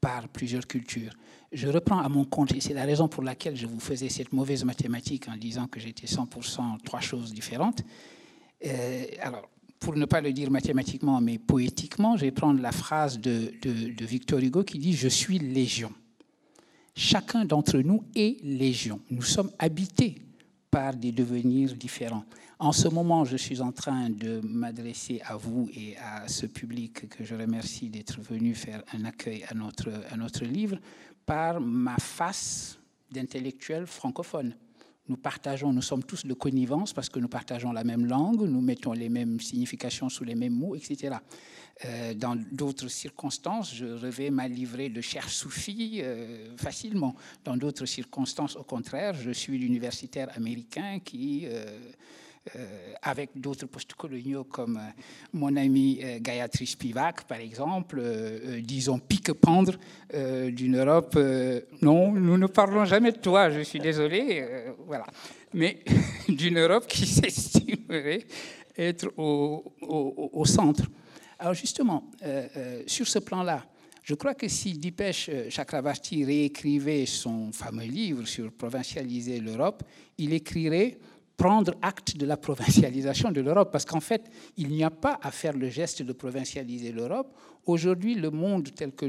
par 0.00 0.28
plusieurs 0.28 0.66
cultures. 0.66 1.12
Je 1.52 1.68
reprends 1.68 2.00
à 2.00 2.08
mon 2.10 2.26
compte, 2.26 2.52
et 2.52 2.60
c'est 2.60 2.74
la 2.74 2.84
raison 2.84 3.08
pour 3.08 3.22
laquelle 3.22 3.56
je 3.56 3.66
vous 3.66 3.80
faisais 3.80 4.10
cette 4.10 4.32
mauvaise 4.34 4.62
mathématique 4.64 5.28
en 5.28 5.36
disant 5.38 5.66
que 5.66 5.80
j'étais 5.80 6.06
100% 6.06 6.82
trois 6.84 7.00
choses 7.00 7.32
différentes. 7.32 7.82
Euh, 8.66 9.04
alors, 9.20 9.48
pour 9.78 9.96
ne 9.96 10.04
pas 10.04 10.20
le 10.20 10.34
dire 10.34 10.50
mathématiquement, 10.50 11.22
mais 11.22 11.38
poétiquement, 11.38 12.18
je 12.18 12.26
vais 12.26 12.30
prendre 12.30 12.60
la 12.60 12.72
phrase 12.72 13.18
de, 13.18 13.54
de 13.62 14.04
Victor 14.04 14.40
Hugo 14.40 14.64
qui 14.64 14.78
dit⁇ 14.78 14.92
Je 14.94 15.08
suis 15.08 15.38
légion⁇ 15.38 15.88
chacun 16.94 17.44
d'entre 17.44 17.78
nous 17.78 18.04
est 18.14 18.42
légion. 18.42 19.00
Nous 19.10 19.22
sommes 19.22 19.50
habités 19.58 20.20
par 20.70 20.94
des 20.94 21.12
devenirs 21.12 21.74
différents. 21.74 22.24
En 22.58 22.72
ce 22.72 22.88
moment, 22.88 23.24
je 23.24 23.38
suis 23.38 23.60
en 23.62 23.72
train 23.72 24.10
de 24.10 24.40
m'adresser 24.44 25.22
à 25.24 25.36
vous 25.36 25.70
et 25.74 25.96
à 25.96 26.28
ce 26.28 26.46
public 26.46 27.08
que 27.08 27.24
je 27.24 27.34
remercie 27.34 27.88
d'être 27.88 28.20
venu 28.20 28.54
faire 28.54 28.82
un 28.92 29.04
accueil 29.06 29.44
à 29.48 29.54
notre, 29.54 29.90
à 30.10 30.16
notre 30.16 30.44
livre 30.44 30.76
par 31.24 31.60
ma 31.60 31.96
face 31.96 32.78
d'intellectuel 33.10 33.86
francophone. 33.86 34.54
Nous 35.08 35.16
partageons, 35.16 35.72
nous 35.72 35.82
sommes 35.82 36.04
tous 36.04 36.26
de 36.26 36.34
connivence 36.34 36.92
parce 36.92 37.08
que 37.08 37.18
nous 37.18 37.28
partageons 37.28 37.72
la 37.72 37.82
même 37.82 38.06
langue, 38.06 38.42
nous 38.42 38.60
mettons 38.60 38.92
les 38.92 39.08
mêmes 39.08 39.40
significations 39.40 40.08
sous 40.08 40.24
les 40.24 40.34
mêmes 40.34 40.54
mots, 40.54 40.76
etc. 40.76 41.16
Euh, 41.86 42.12
dans 42.14 42.36
d'autres 42.52 42.88
circonstances, 42.88 43.74
je 43.74 43.86
rêvais 43.86 44.30
ma 44.30 44.48
livrée 44.48 44.90
de 44.90 45.00
cher 45.00 45.28
soufis 45.28 46.00
euh, 46.02 46.54
facilement. 46.56 47.14
Dans 47.44 47.56
d'autres 47.56 47.86
circonstances, 47.86 48.56
au 48.56 48.64
contraire, 48.64 49.14
je 49.14 49.30
suis 49.30 49.56
l'universitaire 49.56 50.28
américain 50.36 50.98
qui 51.02 51.46
euh, 51.46 51.78
avec 53.02 53.30
d'autres 53.34 53.66
post-coloniaux 53.66 54.44
comme 54.44 54.80
mon 55.34 55.54
ami 55.56 56.00
Gayatri 56.20 56.66
Spivak, 56.66 57.24
par 57.24 57.38
exemple, 57.38 58.02
disons 58.62 58.98
pique-pendre 58.98 59.74
d'une 60.48 60.78
Europe. 60.78 61.18
non, 61.82 62.12
nous 62.12 62.38
ne 62.38 62.46
parlons 62.46 62.86
jamais 62.86 63.12
de 63.12 63.18
toi, 63.18 63.50
je 63.50 63.60
suis 63.60 63.78
désolé, 63.78 64.42
voilà. 64.86 65.06
Mais 65.52 65.84
d'une 66.28 66.58
Europe 66.58 66.86
qui 66.86 67.06
s'estimerait 67.06 68.24
être 68.76 69.12
au, 69.18 70.44
centre. 70.46 70.84
Alors 71.40 71.54
justement, 71.54 72.04
sur 72.86 73.08
ce 73.08 73.18
plan-là, 73.18 73.64
je 74.02 74.14
crois 74.14 74.34
que 74.34 74.46
si 74.46 74.74
Dipesh 74.74 75.30
Chakravarti 75.48 76.22
réécrivait 76.22 77.06
son 77.06 77.50
fameux 77.50 77.86
livre 77.86 78.26
sur 78.26 78.52
provincialiser 78.52 79.40
l'Europe, 79.40 79.82
il 80.18 80.34
écrirait 80.34 80.98
prendre 81.38 81.74
acte 81.80 82.18
de 82.18 82.26
la 82.26 82.36
provincialisation 82.36 83.32
de 83.32 83.40
l'Europe, 83.40 83.70
parce 83.72 83.86
qu'en 83.86 84.00
fait, 84.00 84.30
il 84.58 84.68
n'y 84.68 84.84
a 84.84 84.90
pas 84.90 85.18
à 85.22 85.30
faire 85.30 85.56
le 85.56 85.70
geste 85.70 86.02
de 86.02 86.12
provincialiser 86.12 86.92
l'Europe. 86.92 87.34
Aujourd'hui, 87.64 88.14
le 88.14 88.30
monde 88.30 88.68
tel 88.74 88.92
que, 88.92 89.06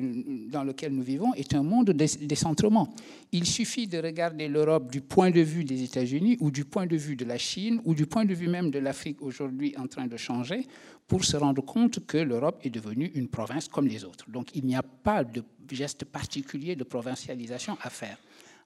dans 0.50 0.64
lequel 0.64 0.94
nous 0.94 1.02
vivons 1.02 1.34
est 1.34 1.54
un 1.54 1.64
monde 1.64 1.88
de 1.88 2.26
décentrement. 2.26 2.94
Il 3.34 3.46
suffit 3.46 3.86
de 3.86 3.98
regarder 3.98 4.48
l'Europe 4.48 4.90
du 4.90 5.02
point 5.02 5.30
de 5.30 5.42
vue 5.42 5.66
des 5.66 5.84
États-Unis 5.84 6.38
ou 6.40 6.52
du 6.52 6.64
point 6.64 6.86
de 6.86 6.96
vue 6.96 7.18
de 7.18 7.26
la 7.26 7.38
Chine 7.38 7.82
ou 7.84 7.94
du 7.94 8.06
point 8.06 8.24
de 8.24 8.34
vue 8.34 8.48
même 8.48 8.72
de 8.72 8.80
l'Afrique 8.80 9.22
aujourd'hui 9.22 9.74
en 9.78 9.88
train 9.88 10.08
de 10.08 10.16
changer 10.16 10.66
pour 11.12 11.26
se 11.26 11.36
rendre 11.36 11.62
compte 11.62 12.06
que 12.06 12.16
l'Europe 12.16 12.62
est 12.64 12.70
devenue 12.70 13.12
une 13.16 13.28
province 13.28 13.68
comme 13.68 13.86
les 13.86 14.06
autres. 14.06 14.32
Donc 14.32 14.56
il 14.56 14.64
n'y 14.64 14.78
a 14.78 14.82
pas 14.82 15.26
de 15.26 15.44
geste 15.70 16.06
particulier 16.06 16.78
de 16.78 16.86
provincialisation 16.86 17.78
à 17.82 17.90
faire. 17.90 18.18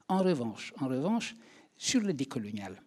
En 0.06 0.18
revanche, 0.18 0.72
en 0.80 0.86
revanche 0.86 1.34
sur 1.76 2.00
le 2.02 2.12
décolonial, 2.12 2.80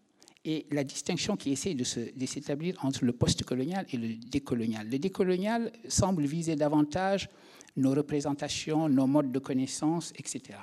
et 0.46 0.66
la 0.72 0.86
distinction 0.86 1.36
qui 1.36 1.52
essaie 1.52 1.74
de 1.74 1.84
s'établir 1.84 2.78
entre 2.86 3.04
le 3.04 3.12
post-colonial 3.12 3.86
et 3.92 3.98
le 3.98 4.16
décolonial. 4.16 4.88
Le 4.90 4.98
décolonial 4.98 5.74
semble 5.90 6.24
viser 6.24 6.56
davantage 6.56 7.28
nos 7.76 7.92
représentations, 7.92 8.88
nos 8.88 9.08
modes 9.08 9.34
de 9.34 9.40
connaissance, 9.40 10.14
etc. 10.16 10.58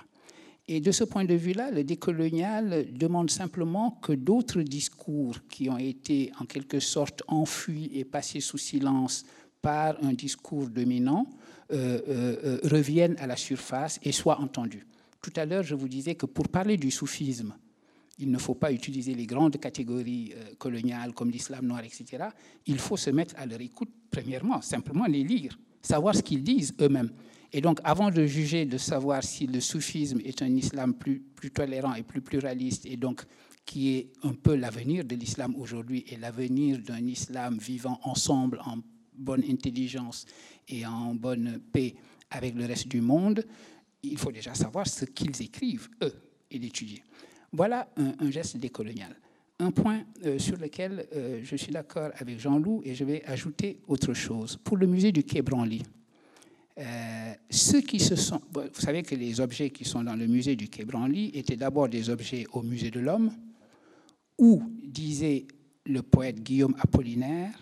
Et 0.69 0.81
de 0.81 0.91
ce 0.91 1.05
point 1.05 1.25
de 1.25 1.35
vue-là, 1.35 1.71
le 1.71 1.85
décolonial 1.85 2.87
demande 2.93 3.31
simplement 3.31 3.93
que 4.03 4.13
d'autres 4.13 4.63
discours 4.63 5.37
qui 5.49 5.71
ont 5.71 5.79
été 5.79 6.33
en 6.41 6.45
quelque 6.45 6.81
sorte 6.81 7.23
enfuis 7.29 7.91
et 7.95 8.05
passés 8.05 8.41
sous 8.41 8.59
silence 8.59 9.25
par 9.63 9.97
un 10.05 10.13
discours 10.13 10.69
dominant 10.69 11.29
euh, 11.73 12.01
euh, 12.09 12.37
euh, 12.45 12.61
reviennent 12.65 13.17
à 13.19 13.27
la 13.27 13.37
surface 13.37 14.01
et 14.03 14.13
soient 14.13 14.41
entendus. 14.41 14.87
Tout 15.23 15.33
à 15.37 15.45
l'heure, 15.45 15.63
je 15.63 15.75
vous 15.75 15.89
disais 15.89 16.17
que 16.17 16.27
pour 16.27 16.49
parler 16.49 16.77
du 16.77 16.91
soufisme, 16.91 17.55
il 18.19 18.31
ne 18.31 18.39
faut 18.39 18.55
pas 18.55 18.73
utiliser 18.73 19.15
les 19.15 19.27
grandes 19.27 19.59
catégories 19.59 20.33
coloniales 20.59 21.13
comme 21.13 21.31
l'islam 21.31 21.67
noir, 21.67 21.83
etc. 21.85 22.29
Il 22.67 22.79
faut 22.79 22.97
se 22.97 23.11
mettre 23.11 23.35
à 23.37 23.45
leur 23.45 23.61
écoute, 23.61 23.91
premièrement, 24.11 24.63
simplement 24.63 25.07
les 25.07 25.23
lire, 25.23 25.59
savoir 25.83 26.15
ce 26.15 26.23
qu'ils 26.23 26.43
disent 26.43 26.75
eux-mêmes. 26.81 27.11
Et 27.53 27.61
donc, 27.61 27.81
avant 27.85 28.11
de 28.11 28.27
juger, 28.27 28.65
de 28.65 28.79
savoir 28.79 29.23
si 29.23 29.47
le 29.47 29.61
soufisme 29.61 30.21
est 30.25 30.43
un 30.43 30.55
islam 30.55 30.95
plus, 30.95 31.23
tolérant 31.55 31.95
et 31.95 32.03
plus 32.03 32.21
pluraliste, 32.21 32.87
et 32.87 32.97
donc 32.97 33.23
qui 33.65 33.97
est 33.97 34.13
un 34.23 34.33
peu 34.33 34.55
l'avenir 34.55 35.05
de 35.05 35.17
l'islam 35.17 35.55
aujourd'hui 35.57 36.05
et 36.09 36.17
l'avenir 36.17 36.79
d'un 36.79 37.05
islam 37.05 37.59
vivant 37.59 37.99
ensemble 38.05 38.61
en 38.65 38.79
bonne 39.13 39.43
intelligence 39.51 40.25
et 40.69 40.87
en 40.87 41.15
bonne 41.15 41.61
paix 41.73 41.95
avec 42.31 42.55
le 42.55 42.65
reste 42.65 42.89
du 42.89 43.01
monde, 43.01 43.45
il 44.03 44.19
faut 44.19 44.31
déjà 44.31 44.55
savoir 44.55 44.87
ce 44.87 45.05
qu'ils 45.05 45.43
écrivent, 45.43 45.89
eux, 46.03 46.13
et 46.51 46.59
l'étudier. 46.59 47.03
Voilà 47.53 47.89
un, 47.97 48.31
geste 48.31 48.57
décolonial. 48.59 49.17
Un 49.59 49.71
point 49.71 50.05
euh, 50.25 50.39
sur 50.39 50.59
lequel 50.59 51.07
euh, 51.15 51.41
je 51.43 51.57
suis 51.57 51.73
d'accord 51.73 52.11
avec 52.19 52.39
Jean-Loup 52.39 52.83
et 52.85 52.95
je 52.95 53.05
vais 53.05 53.25
ajouter 53.25 53.81
autre 53.89 54.13
chose. 54.13 54.59
Pour 54.63 54.77
le 54.77 54.87
musée 54.87 55.13
du 55.13 55.25
Quai 55.25 55.43
Branly, 55.43 55.83
euh, 56.79 57.33
ceux 57.49 57.81
qui 57.81 57.99
se 57.99 58.17
sont. 58.17 58.41
Vous 58.53 58.81
savez 58.81 59.03
que 59.03 59.15
les 59.15 59.41
objets 59.41 59.71
qui 59.71 59.85
sont 59.85 60.05
dans 60.05 60.15
le 60.15 60.27
musée 60.27 60.57
du 60.57 60.69
Quai 60.69 60.85
Branly 60.85 61.31
étaient 61.35 61.57
d'abord 61.57 61.89
des 61.89 62.11
objets 62.11 62.47
au 62.53 62.63
musée 62.63 62.91
de 62.91 63.01
l'homme, 63.01 63.33
où, 64.39 64.63
disait 64.85 65.47
le 65.87 66.03
poète 66.03 66.43
Guillaume 66.43 66.77
Apollinaire, 66.79 67.55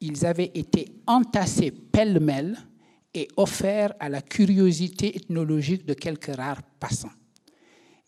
ils 0.00 0.26
avaient 0.26 0.50
été 0.54 0.88
entassés 1.06 1.70
pêle-mêle 1.70 2.58
et 3.14 3.28
offerts 3.36 3.94
à 4.00 4.08
la 4.08 4.20
curiosité 4.20 5.16
ethnologique 5.16 5.86
de 5.86 5.94
quelques 5.94 6.34
rares 6.34 6.62
passants. 6.78 7.12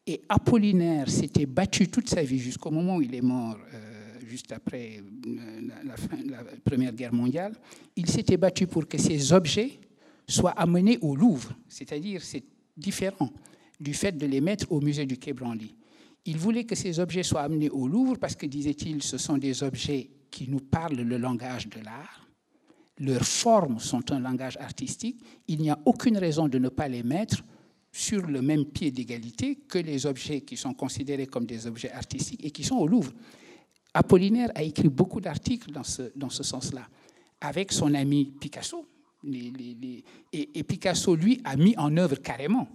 Et 0.07 0.21
Apollinaire 0.29 1.09
s'était 1.09 1.47
battu 1.47 1.89
toute 1.89 2.11
sa 2.11 2.23
vie 2.23 2.39
jusqu'au 2.39 2.71
moment 2.71 2.97
où 2.97 3.03
il 3.03 3.15
est 3.15 3.23
mort, 3.23 3.57
euh, 3.73 4.21
juste 4.27 4.53
après 4.53 5.01
la 5.27 6.45
Première 6.63 6.93
Guerre 6.93 7.15
mondiale. 7.15 7.55
Il 7.97 8.11
s'était 8.11 8.37
battu 8.37 8.67
pour 8.67 8.87
que 8.87 8.99
ces 8.99 9.33
objets 9.33 9.79
soient 10.29 10.51
amenés 10.53 10.99
au 11.01 11.17
Louvre, 11.17 11.53
c'est-à-dire 11.69 12.23
c'est 12.23 12.45
différent 12.77 13.31
du 13.81 13.95
fait 13.95 14.13
de 14.13 14.27
les 14.27 14.41
mettre 14.41 14.71
au 14.73 14.81
musée 14.81 15.07
du 15.07 15.19
Quai 15.19 15.33
Branly. 15.33 15.75
Il 16.27 16.39
voulait 16.39 16.65
que 16.65 16.75
ces 16.75 17.01
objets 17.01 17.23
soient 17.23 17.43
amenés 17.43 17.71
au 17.71 17.87
Louvre 17.87 18.17
parce 18.19 18.35
que, 18.35 18.47
disait-il, 18.47 19.03
ce 19.03 19.19
sont 19.19 19.37
des 19.37 19.63
objets 19.63 20.11
qui 20.31 20.49
nous 20.49 20.61
parlent 20.61 20.97
le 20.97 21.19
langage 21.19 21.69
de 21.69 21.81
l'art. 21.81 22.27
Leurs 22.99 23.27
formes 23.27 23.79
sont 23.79 24.11
un 24.13 24.21
langage 24.21 24.57
artistique. 24.59 25.21
Il 25.49 25.61
n'y 25.61 25.71
a 25.71 25.79
aucune 25.85 26.17
raison 26.17 26.49
de 26.49 26.59
ne 26.59 26.69
pas 26.69 26.89
les 26.89 27.03
mettre 27.03 27.45
sur 27.93 28.27
le 28.27 28.41
même 28.41 28.65
pied 28.65 28.91
d'égalité 28.91 29.57
que 29.69 29.79
les 29.79 30.07
objets 30.07 30.41
qui 30.41 30.57
sont 30.57 30.75
considérés 30.75 31.27
comme 31.27 31.47
des 31.47 31.67
objets 31.67 31.93
artistiques 31.93 32.45
et 32.45 32.51
qui 32.51 32.65
sont 32.65 32.77
au 32.77 32.89
Louvre. 32.89 33.13
Apollinaire 33.93 34.51
a 34.55 34.63
écrit 34.63 34.89
beaucoup 34.89 35.21
d'articles 35.21 35.71
dans 35.71 35.85
ce, 35.85 36.11
dans 36.17 36.31
ce 36.31 36.43
sens-là, 36.43 36.89
avec 37.41 37.71
son 37.71 37.95
ami 37.95 38.33
Picasso. 38.41 38.87
Et, 40.33 40.63
Picasso, 40.65 41.15
lui, 41.15 41.41
a 41.45 41.57
mis 41.57 41.77
en 41.77 41.97
œuvre 41.97 42.17
carrément 42.17 42.69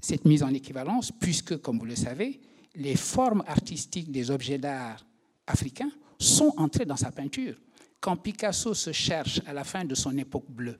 cette 0.00 0.24
mise 0.24 0.42
en 0.42 0.52
équivalence, 0.54 1.10
puisque, 1.12 1.58
comme 1.58 1.78
vous 1.78 1.84
le 1.84 1.96
savez, 1.96 2.40
les 2.74 2.96
formes 2.96 3.42
artistiques 3.46 4.12
des 4.12 4.30
objets 4.30 4.58
d'art 4.58 5.04
africains 5.46 5.90
sont 6.18 6.52
entrées 6.56 6.86
dans 6.86 6.96
sa 6.96 7.10
peinture. 7.10 7.56
Quand 8.00 8.16
Picasso 8.16 8.74
se 8.74 8.92
cherche 8.92 9.40
à 9.46 9.52
la 9.52 9.64
fin 9.64 9.84
de 9.84 9.94
son 9.94 10.16
époque 10.16 10.48
bleue, 10.48 10.78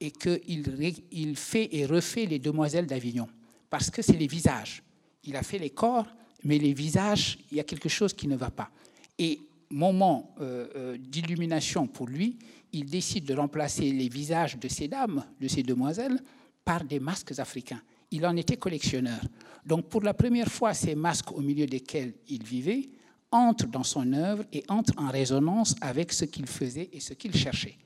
et 0.00 0.10
qu'il 0.10 1.04
il 1.12 1.36
fait 1.36 1.68
et 1.74 1.86
refait 1.86 2.26
les 2.26 2.38
demoiselles 2.38 2.86
d'Avignon, 2.86 3.28
parce 3.70 3.90
que 3.90 4.02
c'est 4.02 4.16
les 4.16 4.26
visages. 4.26 4.82
Il 5.24 5.36
a 5.36 5.42
fait 5.42 5.58
les 5.58 5.70
corps, 5.70 6.06
mais 6.42 6.58
les 6.58 6.72
visages, 6.72 7.38
il 7.50 7.56
y 7.56 7.60
a 7.60 7.64
quelque 7.64 7.88
chose 7.88 8.12
qui 8.12 8.28
ne 8.28 8.36
va 8.36 8.50
pas. 8.50 8.70
Et 9.18 9.40
moment 9.74 10.34
euh, 10.40 10.68
euh, 10.76 10.96
d'illumination 10.96 11.86
pour 11.88 12.06
lui, 12.06 12.38
il 12.72 12.86
décide 12.86 13.24
de 13.24 13.34
remplacer 13.34 13.90
les 13.90 14.08
visages 14.08 14.56
de 14.56 14.68
ces 14.68 14.88
dames, 14.88 15.24
de 15.40 15.48
ces 15.48 15.62
demoiselles, 15.62 16.20
par 16.64 16.84
des 16.84 17.00
masques 17.00 17.38
africains. 17.38 17.82
Il 18.10 18.24
en 18.24 18.36
était 18.36 18.56
collectionneur. 18.56 19.20
Donc 19.66 19.88
pour 19.88 20.02
la 20.02 20.14
première 20.14 20.48
fois, 20.48 20.74
ces 20.74 20.94
masques 20.94 21.32
au 21.32 21.40
milieu 21.40 21.66
desquels 21.66 22.14
il 22.28 22.44
vivait 22.44 22.88
entrent 23.32 23.66
dans 23.66 23.82
son 23.82 24.12
œuvre 24.12 24.44
et 24.52 24.62
entrent 24.68 24.94
en 24.96 25.08
résonance 25.08 25.74
avec 25.80 26.12
ce 26.12 26.24
qu'il 26.24 26.46
faisait 26.46 26.88
et 26.92 27.00
ce 27.00 27.14
qu'il 27.14 27.34
cherchait. 27.34 27.76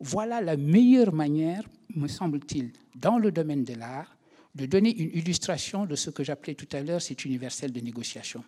Voilà 0.00 0.40
la 0.40 0.56
meilleure 0.56 1.12
manière, 1.12 1.62
me 1.94 2.08
semble-t-il, 2.08 2.72
dans 2.96 3.18
le 3.18 3.30
domaine 3.30 3.62
de 3.62 3.74
l'art, 3.74 4.16
de 4.56 4.66
donner 4.66 4.94
une 4.96 5.16
illustration 5.16 5.86
de 5.86 5.94
ce 5.94 6.10
que 6.10 6.24
j'appelais 6.24 6.54
tout 6.54 6.68
à 6.72 6.82
l'heure 6.82 7.00
cet 7.00 7.24
universel 7.24 7.70
de 7.72 7.80
négociation. 7.80 8.42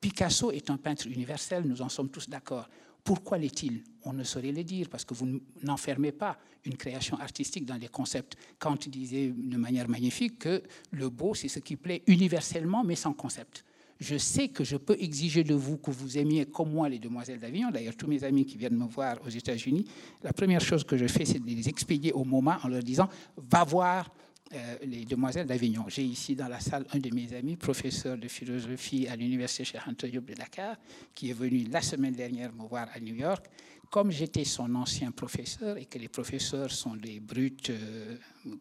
Picasso 0.00 0.50
est 0.50 0.70
un 0.70 0.76
peintre 0.76 1.06
universel, 1.06 1.64
nous 1.66 1.82
en 1.82 1.88
sommes 1.88 2.10
tous 2.10 2.28
d'accord. 2.28 2.68
Pourquoi 3.02 3.38
l'est-il? 3.38 3.84
On 4.04 4.12
ne 4.12 4.24
saurait 4.24 4.52
le 4.52 4.64
dire 4.64 4.88
parce 4.88 5.04
que 5.04 5.14
vous 5.14 5.40
n'enfermez 5.62 6.12
pas 6.12 6.38
une 6.64 6.76
création 6.76 7.18
artistique 7.20 7.64
dans 7.64 7.78
des 7.78 7.88
concepts. 7.88 8.36
Kant 8.58 8.76
disait 8.88 9.32
de 9.36 9.56
manière 9.56 9.88
magnifique 9.88 10.40
que 10.40 10.62
le 10.90 11.08
beau, 11.08 11.34
c'est 11.34 11.48
ce 11.48 11.60
qui 11.60 11.76
plaît 11.76 12.02
universellement 12.06 12.82
mais 12.82 12.96
sans 12.96 13.12
concept 13.12 13.64
je 13.98 14.16
sais 14.18 14.48
que 14.48 14.64
je 14.64 14.76
peux 14.76 14.96
exiger 14.98 15.42
de 15.42 15.54
vous 15.54 15.78
que 15.78 15.90
vous 15.90 16.18
aimiez 16.18 16.46
comme 16.46 16.72
moi 16.72 16.88
les 16.88 16.98
demoiselles 16.98 17.38
d'Avignon. 17.38 17.70
D'ailleurs, 17.70 17.96
tous 17.96 18.06
mes 18.06 18.24
amis 18.24 18.44
qui 18.44 18.58
viennent 18.58 18.76
me 18.76 18.86
voir 18.86 19.16
aux 19.24 19.30
États-Unis, 19.30 19.86
la 20.22 20.32
première 20.32 20.60
chose 20.60 20.84
que 20.84 20.96
je 20.96 21.06
fais, 21.06 21.24
c'est 21.24 21.38
de 21.38 21.46
les 21.46 21.68
expédier 21.68 22.12
au 22.12 22.24
moment 22.24 22.56
en 22.62 22.68
leur 22.68 22.82
disant 22.82 23.08
va 23.36 23.64
voir 23.64 24.12
les 24.82 25.04
demoiselles 25.04 25.46
d'Avignon. 25.46 25.84
J'ai 25.88 26.04
ici 26.04 26.36
dans 26.36 26.48
la 26.48 26.60
salle 26.60 26.86
un 26.92 26.98
de 26.98 27.14
mes 27.14 27.32
amis, 27.34 27.56
professeur 27.56 28.16
de 28.16 28.28
philosophie 28.28 29.08
à 29.08 29.16
l'université 29.16 29.64
Cheikh 29.64 29.80
Anta 29.86 30.08
Diop 30.08 30.24
de 30.24 30.34
Dakar, 30.34 30.76
qui 31.14 31.30
est 31.30 31.34
venu 31.34 31.64
la 31.64 31.80
semaine 31.80 32.14
dernière 32.14 32.52
me 32.52 32.66
voir 32.66 32.88
à 32.94 33.00
New 33.00 33.14
York. 33.14 33.46
Comme 33.90 34.10
j'étais 34.10 34.44
son 34.44 34.74
ancien 34.74 35.10
professeur 35.12 35.76
et 35.76 35.84
que 35.84 35.98
les 35.98 36.08
professeurs 36.08 36.70
sont 36.70 36.96
des 36.96 37.20
brutes, 37.20 37.72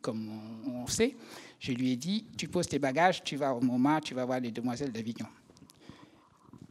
comme 0.01 0.29
on 0.67 0.85
sait, 0.87 1.15
je 1.59 1.71
lui 1.71 1.91
ai 1.91 1.95
dit, 1.95 2.25
tu 2.37 2.47
poses 2.47 2.67
tes 2.67 2.79
bagages, 2.79 3.23
tu 3.23 3.35
vas 3.35 3.53
au 3.53 3.61
MoMA, 3.61 4.01
tu 4.01 4.13
vas 4.13 4.25
voir 4.25 4.39
les 4.39 4.51
demoiselles 4.51 4.91
d'Avignon 4.91 5.27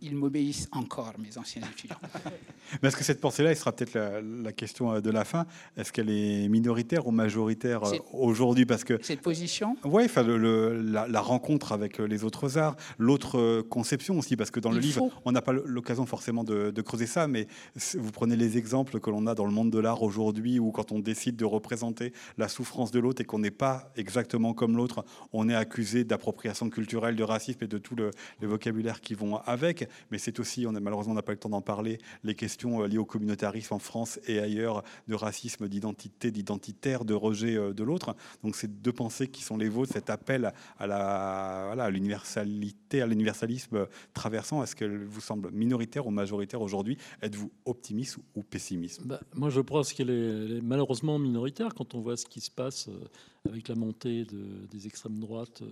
ils 0.00 0.16
m'obéissent 0.16 0.68
encore, 0.72 1.12
mes 1.18 1.36
anciens 1.38 1.62
étudiants. 1.62 1.96
Mais 2.82 2.88
est-ce 2.88 2.96
que 2.96 3.04
cette 3.04 3.20
pensée-là, 3.20 3.50
elle 3.50 3.56
sera 3.56 3.72
peut-être 3.72 3.94
la, 3.94 4.52
question 4.52 4.92
euh, 4.92 5.00
de 5.00 5.10
la 5.10 5.24
fin? 5.24 5.46
Est-ce 5.76 5.92
qu'elle 5.92 6.10
est 6.10 6.48
minoritaire 6.48 7.06
ou 7.06 7.10
majoritaire 7.10 7.84
euh, 7.84 7.98
aujourd'hui? 8.12 8.66
Parce 8.66 8.84
que 8.84 8.98
cette 9.02 9.20
position? 9.20 9.76
Oui, 9.84 10.04
enfin, 10.04 10.22
le, 10.22 10.80
la, 10.82 11.20
rencontre 11.20 11.72
avec 11.72 12.00
euh, 12.00 12.04
les 12.04 12.24
autres 12.24 12.58
arts, 12.58 12.76
l'autre 12.98 13.62
conception 13.62 14.18
aussi, 14.18 14.36
parce 14.36 14.50
que 14.50 14.60
dans 14.60 14.70
le 14.70 14.78
livre, 14.78 15.08
on 15.24 15.32
n'a 15.32 15.42
pas 15.42 15.52
l'occasion 15.52 16.06
forcément 16.06 16.44
de, 16.44 16.72
creuser 16.84 17.06
ça, 17.06 17.26
mais 17.26 17.46
vous 17.94 18.12
prenez 18.12 18.36
les 18.36 18.58
exemples 18.58 19.00
que 19.00 19.08
l'on 19.08 19.26
a 19.26 19.34
dans 19.34 19.46
le 19.46 19.52
monde 19.52 19.70
de 19.70 19.78
l'art 19.78 20.02
aujourd'hui, 20.02 20.58
où 20.58 20.70
quand 20.70 20.92
on 20.92 20.98
décide 20.98 21.36
de 21.36 21.44
représenter 21.44 22.12
la 22.36 22.48
souffrance 22.48 22.90
de 22.90 22.98
l'autre 22.98 23.22
et 23.22 23.24
qu'on 23.24 23.38
n'est 23.38 23.50
pas 23.50 23.90
exactement 23.96 24.52
comme 24.52 24.76
l'autre, 24.76 25.04
on 25.32 25.48
est 25.48 25.54
accusé 25.54 26.04
d'appropriation 26.04 26.68
culturelle, 26.68 27.16
de 27.16 27.22
racisme 27.22 27.64
et 27.64 27.66
de 27.66 27.78
tout 27.78 27.96
le, 27.96 28.10
les 28.40 28.46
vocabulaires 28.46 29.00
qui 29.00 29.14
vont 29.14 29.36
avec 29.46 29.88
mais 30.10 30.18
c'est 30.18 30.40
aussi, 30.40 30.66
on 30.66 30.72
malheureusement 30.72 31.12
on 31.12 31.16
n'a 31.16 31.22
pas 31.22 31.32
le 31.32 31.38
temps 31.38 31.48
d'en 31.48 31.62
parler, 31.62 31.98
les 32.22 32.34
questions 32.34 32.82
euh, 32.82 32.86
liées 32.86 32.98
au 32.98 33.04
communautarisme 33.04 33.74
en 33.74 33.78
France 33.78 34.18
et 34.26 34.38
ailleurs, 34.38 34.82
de 35.08 35.14
racisme, 35.14 35.68
d'identité, 35.68 36.30
d'identitaire, 36.30 37.04
de 37.04 37.14
rejet 37.14 37.56
euh, 37.56 37.72
de 37.72 37.82
l'autre. 37.82 38.16
Donc 38.42 38.56
c'est 38.56 38.82
deux 38.82 38.92
pensées 38.92 39.28
qui 39.28 39.42
sont 39.42 39.56
les 39.56 39.68
vôtres, 39.68 39.92
cet 39.92 40.10
appel 40.10 40.52
à 40.78 41.90
l'universalité, 41.90 43.02
à 43.02 43.06
l'universalisme 43.06 43.86
traversant, 44.12 44.62
est-ce 44.62 44.76
qu'elle 44.76 45.04
vous 45.04 45.20
semble 45.20 45.50
minoritaire 45.50 46.06
ou 46.06 46.10
majoritaire 46.10 46.60
aujourd'hui? 46.60 46.98
Êtes-vous 47.22 47.50
optimiste 47.64 48.18
ou 48.34 48.42
pessimiste? 48.42 49.06
Bah, 49.06 49.20
Moi 49.34 49.50
je 49.50 49.60
pense 49.60 49.92
qu'elle 49.92 50.10
est, 50.10 50.60
malheureusement 50.62 51.18
minoritaire 51.18 51.74
quand 51.74 51.94
on 51.94 52.00
voit 52.00 52.16
ce 52.16 52.26
qui 52.26 52.40
se 52.40 52.50
passe 52.50 52.88
euh, 52.88 53.48
avec 53.48 53.68
la 53.68 53.74
montée 53.74 54.26
des 54.70 54.86
extrêmes 54.86 55.18
droites 55.18 55.62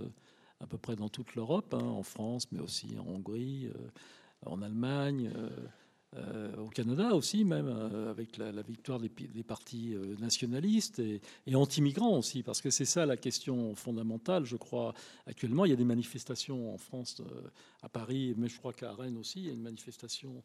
à 0.62 0.66
peu 0.66 0.78
près 0.78 0.96
dans 0.96 1.08
toute 1.08 1.34
l'Europe, 1.34 1.74
hein, 1.74 1.84
en 1.84 2.02
France, 2.02 2.46
mais 2.52 2.60
aussi 2.60 2.96
en 2.98 3.06
Hongrie, 3.06 3.66
euh, 3.66 3.88
en 4.46 4.62
Allemagne, 4.62 5.30
euh, 5.34 5.50
euh, 6.14 6.56
au 6.56 6.68
Canada 6.68 7.14
aussi, 7.14 7.44
même, 7.44 7.68
avec 8.10 8.36
la, 8.36 8.50
victoire 8.62 9.00
des, 9.00 9.08
partis 9.42 9.96
nationalistes 10.20 10.98
et, 10.98 11.20
anti-migrants 11.54 12.18
aussi, 12.18 12.42
parce 12.42 12.60
que 12.60 12.68
c'est 12.68 12.84
ça 12.84 13.06
la 13.06 13.16
question 13.16 13.74
fondamentale, 13.74 14.44
je 14.44 14.56
crois. 14.56 14.92
Actuellement, 15.26 15.64
il 15.64 15.70
y 15.70 15.72
a 15.72 15.76
des 15.76 15.86
manifestations 15.86 16.74
en 16.74 16.76
France, 16.76 17.22
à 17.82 17.88
Paris, 17.88 18.34
mais 18.36 18.48
je 18.48 18.58
crois 18.58 18.74
qu'à 18.74 18.92
Rennes 18.92 19.16
aussi, 19.16 19.40
il 19.40 19.46
y 19.46 19.50
a 19.50 19.54
une 19.54 19.62
manifestation 19.62 20.42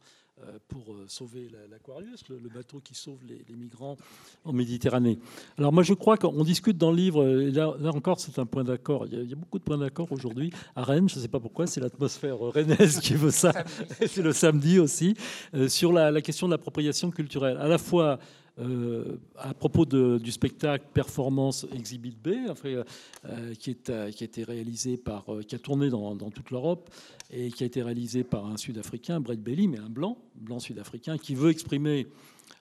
pour 0.68 0.94
euh, 0.94 1.06
sauver 1.08 1.50
l'Aquarius, 1.70 2.24
le, 2.30 2.50
bateau 2.50 2.80
qui 2.80 2.94
sauve 2.94 3.20
les, 3.26 3.56
migrants 3.56 3.98
en 4.46 4.54
Méditerranée. 4.54 5.18
Alors 5.58 5.74
moi 5.74 5.84
je 5.84 5.94
crois 5.94 6.18
qu'on 6.18 6.44
discute 6.44 6.78
dans 6.78 6.92
le 6.92 6.98
livre, 6.98 7.28
et 7.28 7.52
là, 7.52 7.74
encore 7.86 8.20
c'est 8.20 8.38
un 8.40 8.46
point 8.46 8.64
d'accord, 8.64 9.08
il, 9.08 9.30
y 9.30 9.34
a 9.34 9.36
beaucoup 9.36 9.60
de 9.60 9.64
points 9.64 9.78
d'accord 9.78 10.12
aujourd'hui 10.12 10.52
à 10.76 10.84
Rennes, 10.84 11.10
je 11.10 11.16
ne 11.16 11.22
sais 11.22 11.28
pas 11.28 11.40
pourquoi, 11.40 11.68
c'est 11.68 11.82
l'atmosphère 11.82 12.38
rennaise 12.38 13.00
qui 13.00 13.16
veut 13.16 13.32
ça, 13.32 13.52
c'est 14.00 14.18
le 14.22 14.32
samedi 14.32 14.80
aussi, 14.80 15.16
euh, 15.54 15.68
sur 15.68 15.92
la, 15.92 16.12
la, 16.12 16.22
question 16.22 16.48
de 16.48 16.52
l'appropriation 16.52 17.10
culturelle. 17.10 17.58
À 17.58 17.68
la 17.68 17.78
fois 17.78 18.20
euh, 18.60 19.20
à 19.38 19.54
propos 19.54 19.86
du 19.86 20.32
spectacle 20.32 20.86
Performance 20.92 21.68
Exhibit 21.76 22.18
B, 22.24 22.30
euh, 22.66 22.84
euh, 23.26 23.54
qui, 23.54 23.78
a 23.92 24.08
été 24.08 24.44
réalisé 24.44 24.98
par, 24.98 25.26
qui 25.48 25.54
a 25.54 25.60
tourné 25.60 25.92
dans, 25.92 26.16
toute 26.32 26.50
l'Europe 26.50 26.90
et 27.30 27.52
qui 27.52 27.64
a 27.64 27.68
été 27.68 27.84
réalisé 27.84 28.24
par 28.24 28.48
un 28.48 28.58
Sud-Africain, 28.58 29.20
Brett 29.20 29.40
Bailey, 29.40 29.68
mais 29.68 29.78
un 29.78 29.90
blanc, 29.90 30.18
blanc 30.36 30.60
sud-africain, 30.60 31.20
qui 31.20 31.36
veut 31.36 31.52
exprimer 31.52 32.08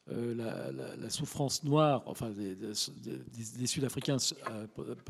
la, 0.09 1.09
souffrance 1.09 1.65
noire, 1.65 2.03
enfin 2.05 2.31
des, 2.31 3.67
Sud-Africains 3.67 4.19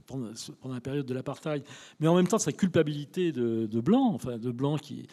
pendant, 0.06 0.30
la 0.72 0.80
période 0.80 1.06
de 1.06 1.14
l'apartheid, 1.14 1.64
mais 1.98 2.06
en 2.06 2.14
même 2.14 2.28
temps 2.28 2.38
sa 2.38 2.52
culpabilité 2.52 3.32
de, 3.32 3.80
blanc, 3.80 4.12
enfin 4.14 4.38
de 4.38 4.52
blanc 4.52 4.76
qui, 4.76 5.08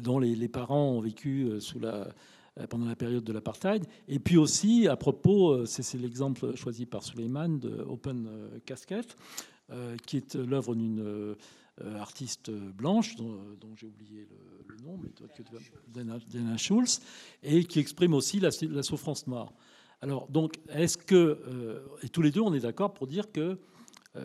dont 0.00 0.18
les, 0.18 0.48
parents 0.48 0.92
ont 0.92 1.00
vécu 1.00 1.60
sous 1.60 1.80
la 1.80 2.08
pendant 2.68 2.86
la 2.86 2.96
période 2.96 3.24
de 3.24 3.32
l'apartheid. 3.32 3.84
Et 4.08 4.18
puis 4.18 4.36
aussi, 4.36 4.86
à 4.88 4.96
propos, 4.96 5.52
euh, 5.52 5.66
c'est 5.66 5.98
l'exemple 5.98 6.54
choisi 6.56 6.86
par 6.86 7.02
Suleiman 7.02 7.48
de 7.48 7.80
Open 7.88 8.26
euh, 8.26 8.58
Casket, 8.64 9.16
qui 10.04 10.18
est 10.18 10.34
l'œuvre 10.34 10.74
d'une 10.74 11.34
artiste 11.98 12.50
blanche, 12.50 13.16
dont, 13.16 13.74
j'ai 13.74 13.86
oublié 13.86 14.28
le, 14.68 14.76
nom, 14.84 14.98
mais 15.02 15.08
Dana, 15.88 16.18
Dana, 16.30 16.58
Schulz, 16.58 17.00
et 17.42 17.64
qui 17.64 17.78
exprime 17.78 18.12
aussi 18.12 18.38
la, 18.38 18.50
souffrance 18.82 19.26
noire. 19.26 19.50
Alors, 20.02 20.28
donc, 20.28 20.56
est-ce 20.68 20.98
que, 20.98 21.38
et 22.02 22.10
tous 22.10 22.20
les 22.20 22.30
deux, 22.30 22.42
on 22.42 22.52
est 22.52 22.60
d'accord 22.60 22.92
pour 22.92 23.06
dire 23.06 23.32
que, 23.32 23.56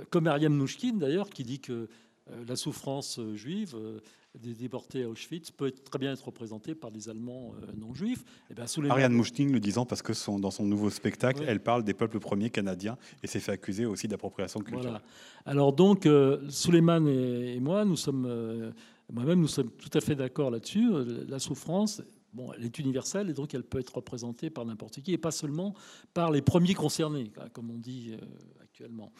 comme 0.10 0.28
Ariam 0.28 0.58
Nouchkin 0.58 0.98
d'ailleurs, 0.98 1.30
qui 1.30 1.46
dit 1.46 1.62
que 1.62 1.88
la 2.48 2.56
souffrance 2.56 3.20
juive 3.34 3.76
des 4.42 4.54
déportés 4.54 5.04
à 5.04 5.10
Auschwitz 5.10 5.52
peut 5.52 5.72
très 5.72 6.00
bien 6.00 6.14
être 6.14 6.26
représenté 6.26 6.76
par 6.76 6.92
des 6.92 7.10
Allemands 7.10 7.54
euh, 7.62 7.72
non 7.78 7.94
juifs. 7.94 8.24
Et 8.50 8.52
eh 8.52 8.54
bien, 8.54 8.66
Ariane 8.90 9.14
Mouchting 9.14 9.52
le 9.52 9.60
disant 9.60 9.86
parce 9.86 10.02
que 10.02 10.14
son, 10.14 10.40
dans 10.40 10.52
son 10.52 10.66
nouveau 10.66 10.90
spectacle, 10.90 11.44
elle 11.48 11.60
parle 11.60 11.84
des 11.84 11.94
peuples 11.94 12.20
premiers 12.20 12.50
canadiens 12.50 12.98
et 13.24 13.28
s'est 13.28 13.40
fait 13.40 13.54
accuser 13.54 13.86
aussi 13.86 14.08
d'appropriation 14.08 14.62
culturelle. 14.62 15.02
Alors 15.46 15.74
donc, 15.74 16.06
euh, 16.06 16.42
Suleiman 16.50 17.08
et, 17.08 17.60
moi, 17.60 17.86
nous 17.86 17.96
sommes, 17.96 18.26
euh, 18.26 18.72
moi-même, 19.12 19.40
nous 19.40 19.48
sommes 19.48 19.72
tout 19.72 19.90
à 19.94 20.02
fait 20.02 20.16
d'accord 20.16 20.52
là-dessus. 20.52 20.90
La 21.28 21.40
souffrance, 21.40 22.02
bon, 22.34 22.52
elle 22.54 22.66
est 22.66 22.80
universelle 22.80 23.30
et 23.30 23.34
donc 23.34 23.54
elle 23.54 23.64
peut 23.64 23.80
être 23.80 23.96
représentée 23.96 24.50
par 24.50 24.66
n'importe 24.66 25.02
qui 25.02 25.14
et 25.14 25.18
pas 25.18 25.32
seulement 25.32 25.74
par 26.14 26.32
les 26.32 26.42
premiers 26.42 26.74
concernés, 26.74 27.32
comme 27.54 27.72
on 27.72 27.78
dit 27.78 28.14
actuellement. 28.62 29.12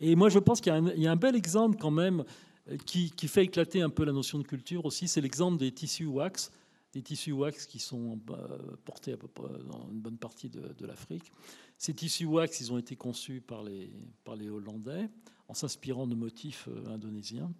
Et 0.00 0.16
moi, 0.16 0.28
je 0.28 0.40
pense 0.40 0.60
qu'il 0.60 0.72
y, 0.96 1.00
y, 1.02 1.06
a 1.06 1.12
un 1.12 1.16
bel 1.16 1.36
exemple 1.36 1.76
quand 1.80 1.92
même 1.92 2.24
euh, 2.70 2.76
qui, 2.78 3.10
fait 3.28 3.44
éclater 3.44 3.82
un 3.82 3.90
peu 3.90 4.04
la 4.04 4.12
notion 4.12 4.38
de 4.38 4.44
culture 4.44 4.84
aussi, 4.86 5.08
c'est 5.08 5.20
l'exemple 5.20 5.58
des 5.58 5.72
tissus 5.72 6.06
wax, 6.06 6.50
des 6.92 7.02
tissus 7.02 7.32
wax 7.32 7.66
qui 7.66 7.78
sont 7.78 8.18
euh, 8.30 8.76
portés 8.84 9.12
à 9.12 9.16
peu 9.16 9.28
près 9.28 9.48
dans 9.70 9.90
une 9.90 10.00
bonne 10.00 10.16
partie 10.16 10.48
de, 10.48 10.86
l'Afrique. 10.86 11.32
Ces 11.76 11.92
tissus 11.92 12.24
wax, 12.24 12.60
ils 12.60 12.72
ont 12.72 12.78
été 12.78 12.96
conçus 12.96 13.40
par 13.40 13.62
les, 13.64 13.90
Hollandais 14.26 15.08
en 15.48 15.54
s'inspirant 15.54 16.06
de 16.06 16.14
motifs 16.14 16.68
euh, 16.68 16.94
indonésiens. 16.94 17.52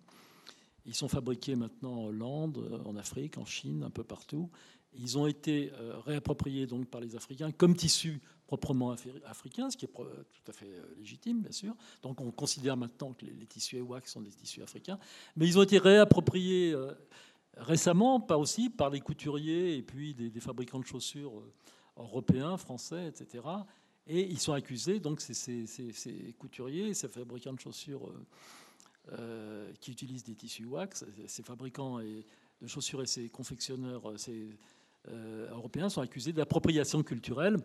Ils 0.86 0.94
sont 0.94 1.09
fabriqués 1.09 1.56
maintenant 1.56 1.94
en 1.94 2.05
Hollande, 2.06 2.82
en 2.85 2.97
Afrique, 2.97 3.39
en 3.39 3.47
Chine, 3.47 3.82
un 3.82 3.90
peu 3.90 4.05
partout. 4.05 4.51
Ils 4.97 5.19
ont 5.19 5.27
été 5.27 5.73
réappropriés 6.07 6.66
donc 6.66 6.87
par 6.87 7.01
les 7.01 7.16
Africains 7.16 7.51
comme 7.51 7.75
tissus 7.75 8.21
proprement 8.47 8.95
africain, 9.27 9.71
ce 9.71 9.77
qui 9.77 9.87
est 9.87 9.89
tout 9.89 10.51
à 10.51 10.53
fait 10.53 10.66
euh, 10.66 10.95
légitime, 10.99 11.41
bien 11.41 11.53
sûr. 11.53 11.75
Donc 12.03 12.21
on 12.21 12.31
considère 12.31 12.77
maintenant 12.77 13.12
que 13.12 13.25
les, 13.25 13.47
tissus 13.47 13.79
EWAC 13.79 14.07
sont 14.07 14.21
des 14.21 14.31
tissus 14.31 14.62
africains, 14.62 14.99
mais 15.37 15.47
ils 15.47 15.59
ont 15.59 15.62
été 15.62 15.79
réappropriés 15.79 16.73
euh, 16.73 16.93
récemment, 17.57 18.21
pas 18.21 18.37
aussi 18.37 18.71
par 18.71 18.91
les 18.91 19.01
couturiers 19.01 19.77
et 19.77 19.83
puis 19.83 20.15
des, 20.15 20.41
fabricants 20.41 20.79
de 20.79 20.85
chaussures 20.85 21.39
euh, 21.39 21.53
européens, 21.97 22.57
français, 22.57 23.09
etc. 23.09 23.45
Et 24.07 24.21
ils 24.21 24.39
sont 24.39 24.53
accusés, 24.53 25.01
donc 25.01 25.21
ces, 25.21 25.66
couturiers, 26.39 26.93
ces 26.93 27.09
fabricants 27.09 27.55
de 27.55 27.61
chaussures 27.61 28.12
qui 29.81 29.93
utilisent 29.93 30.25
des 30.25 30.35
tissus 30.35 30.66
wax, 30.66 31.07
ces 31.27 31.43
fabricants 31.43 32.01
de 32.01 32.66
chaussures 32.66 33.01
et 33.01 33.07
ces 33.07 33.31
confectionneurs 33.31 34.03
européens 35.51 35.89
sont 35.89 36.01
accusés 36.01 36.32
d'appropriation 36.32 37.02
culturelle 37.02 37.59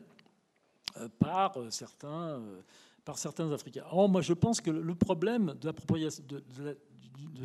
euh, 0.97 1.07
par 1.19 1.57
euh, 1.57 1.69
certains, 1.69 2.39
euh, 2.39 2.61
par 3.05 3.17
certains 3.17 3.51
Africains. 3.51 3.83
Or, 3.91 4.09
moi, 4.09 4.21
je 4.21 4.33
pense 4.33 4.59
que 4.59 4.71
le 4.71 4.95
problème 4.95 5.55
de, 5.61 5.71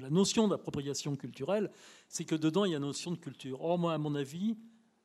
la, 0.00 0.10
notion 0.10 0.48
d'appropriation 0.48 1.14
culturelle, 1.14 1.70
c'est 2.08 2.24
que 2.24 2.34
dedans, 2.34 2.64
il 2.64 2.72
y 2.72 2.74
a 2.74 2.78
notion 2.78 3.10
de 3.10 3.18
culture. 3.18 3.62
Or, 3.62 3.78
moi, 3.78 3.92
à 3.92 3.98
mon 3.98 4.14
avis, 4.14 4.56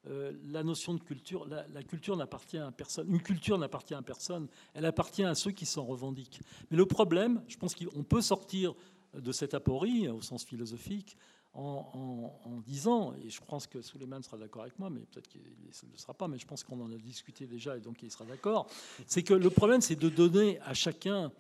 la 0.06 0.64
notion 0.64 0.94
de 0.94 1.02
culture, 1.02 1.46
la, 1.48 1.84
culture 1.84 2.16
n'appartient 2.16 2.58
à 2.58 2.72
personne. 2.72 3.08
Une 3.10 3.22
culture 3.22 3.58
n'appartient 3.58 3.94
à 3.94 4.02
personne. 4.02 4.48
Elle 4.74 4.86
appartient 4.86 5.24
à 5.24 5.36
ceux 5.36 5.52
qui 5.52 5.66
s'en 5.66 5.84
revendiquent. 5.84 6.40
Mais 6.72 6.78
le 6.78 6.86
problème, 6.86 7.44
je 7.48 7.58
pense 7.58 7.76
qu'on 7.76 8.04
peut 8.04 8.22
sortir 8.22 8.74
de 9.14 9.32
cette 9.32 9.54
aporie, 9.54 10.08
au 10.08 10.22
sens 10.22 10.46
philosophique, 10.46 11.18
en, 11.60 12.62
disant, 12.66 13.14
et 13.16 13.30
je 13.30 13.42
pense 13.42 13.68
que 13.68 13.82
Suleiman 13.82 14.22
sera 14.22 14.38
d'accord 14.38 14.62
avec 14.64 14.78
moi, 14.80 14.90
mais 14.90 15.02
peut-être 15.02 15.28
qu'il 15.28 15.42
ne 15.42 15.92
le 15.92 15.98
sera 15.98 16.14
pas, 16.14 16.28
mais 16.28 16.38
je 16.38 16.46
pense 16.46 16.64
qu'on 16.64 16.80
en 16.82 16.92
a 16.92 16.98
discuté 16.98 17.48
déjà 17.48 17.76
et 17.78 17.82
donc 17.82 18.02
il 18.04 18.12
sera 18.12 18.26
d'accord, 18.26 18.68
c'est 19.08 19.24
que 19.24 19.34
le 19.34 19.50
problème, 19.50 19.82
c'est 19.82 19.96
de 19.96 20.10
donner 20.10 20.60
à 20.62 20.74
chacun 20.74 21.32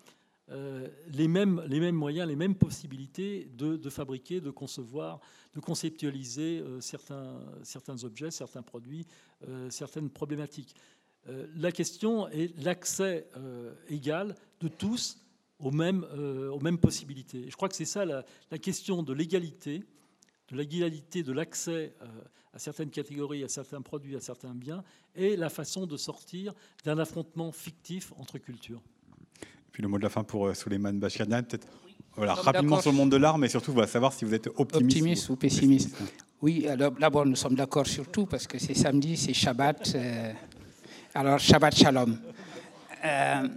euh, 0.51 0.87
les, 1.13 1.27
mêmes, 1.27 1.63
les 1.67 1.79
mêmes 1.79 1.95
moyens, 1.95 2.27
les 2.27 2.35
mêmes 2.35 2.55
possibilités 2.55 3.47
de, 3.53 3.89
fabriquer, 3.89 4.41
de 4.41 4.49
concevoir, 4.49 5.19
de 5.53 5.59
conceptualiser 5.59 6.59
euh, 6.59 6.81
certains, 6.81 7.39
certains 7.61 8.03
objets, 8.03 8.31
certains 8.31 8.63
produits, 8.63 9.05
euh, 9.47 9.69
certaines 9.69 10.09
problématiques. 10.09 10.75
la 11.55 11.71
question 11.71 12.27
est 12.29 12.57
l'accès 12.63 13.27
égal 13.89 14.35
de 14.61 14.67
tous 14.67 15.19
aux 15.59 15.71
mêmes, 15.71 16.03
aux 16.51 16.59
mêmes 16.61 16.79
possibilités. 16.79 17.45
je 17.49 17.55
crois 17.55 17.69
que 17.69 17.75
c'est 17.75 17.85
ça 17.85 18.05
la, 18.05 18.23
question 18.57 19.03
de 19.03 19.13
l'égalité, 19.13 19.83
de 20.51 20.57
l'égalité 20.57 21.23
de 21.23 21.31
l'accès 21.31 21.93
à 22.53 22.59
certaines 22.59 22.89
catégories, 22.89 23.43
à 23.43 23.47
certains 23.47 23.81
produits, 23.81 24.15
à 24.15 24.19
certains 24.19 24.53
biens, 24.53 24.83
et 25.15 25.35
la 25.35 25.49
façon 25.49 25.85
de 25.85 25.97
sortir 25.97 26.53
d'un 26.83 26.97
affrontement 26.97 27.51
fictif 27.51 28.13
entre 28.17 28.37
cultures. 28.37 28.81
Puis 29.71 29.83
le 29.83 29.89
mot 29.89 29.97
de 29.97 30.03
la 30.03 30.09
fin 30.09 30.23
pour 30.23 30.55
Souleymane 30.55 30.99
Bachirnian, 30.99 31.43
peut-être 31.43 31.67
voilà, 32.15 32.33
rapidement 32.33 32.81
sur 32.81 32.91
le 32.91 32.97
monde 32.97 33.11
de 33.11 33.17
l'art, 33.17 33.37
mais 33.37 33.49
surtout, 33.49 33.71
voilà, 33.71 33.87
savoir 33.87 34.13
si 34.13 34.25
vous 34.25 34.33
êtes 34.33 34.47
optimiste, 34.47 34.97
optimiste 34.97 35.29
ou, 35.29 35.35
pessimiste. 35.35 35.97
Oui, 36.41 36.67
alors 36.67 36.91
d'abord, 36.91 37.25
nous 37.25 37.35
sommes 37.35 37.55
d'accord 37.55 37.87
sur 37.87 38.09
tout 38.09 38.25
parce 38.25 38.47
que 38.47 38.57
c'est 38.59 38.73
samedi, 38.73 39.15
c'est 39.15 39.33
Shabbat. 39.33 39.93
Euh, 39.95 40.33
alors, 41.13 41.39
Shabbat 41.39 41.75
Shalom. 41.75 42.17
Euh, 43.05 43.47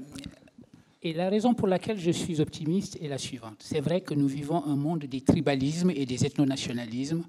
et 1.02 1.12
la 1.12 1.28
raison 1.28 1.54
pour 1.54 1.66
laquelle 1.66 1.98
je 1.98 2.12
suis 2.12 2.40
optimiste 2.40 2.96
est 3.00 3.08
la 3.08 3.18
suivante. 3.18 3.56
C'est 3.58 3.80
vrai 3.80 4.02
que 4.02 4.14
nous 4.14 4.28
vivons 4.28 4.64
un 4.64 4.76
monde 4.76 5.04
des 5.04 5.20
tribalismes 5.20 5.90
et 5.90 6.06
des 6.06 6.24
ethnonationalismes 6.24 7.24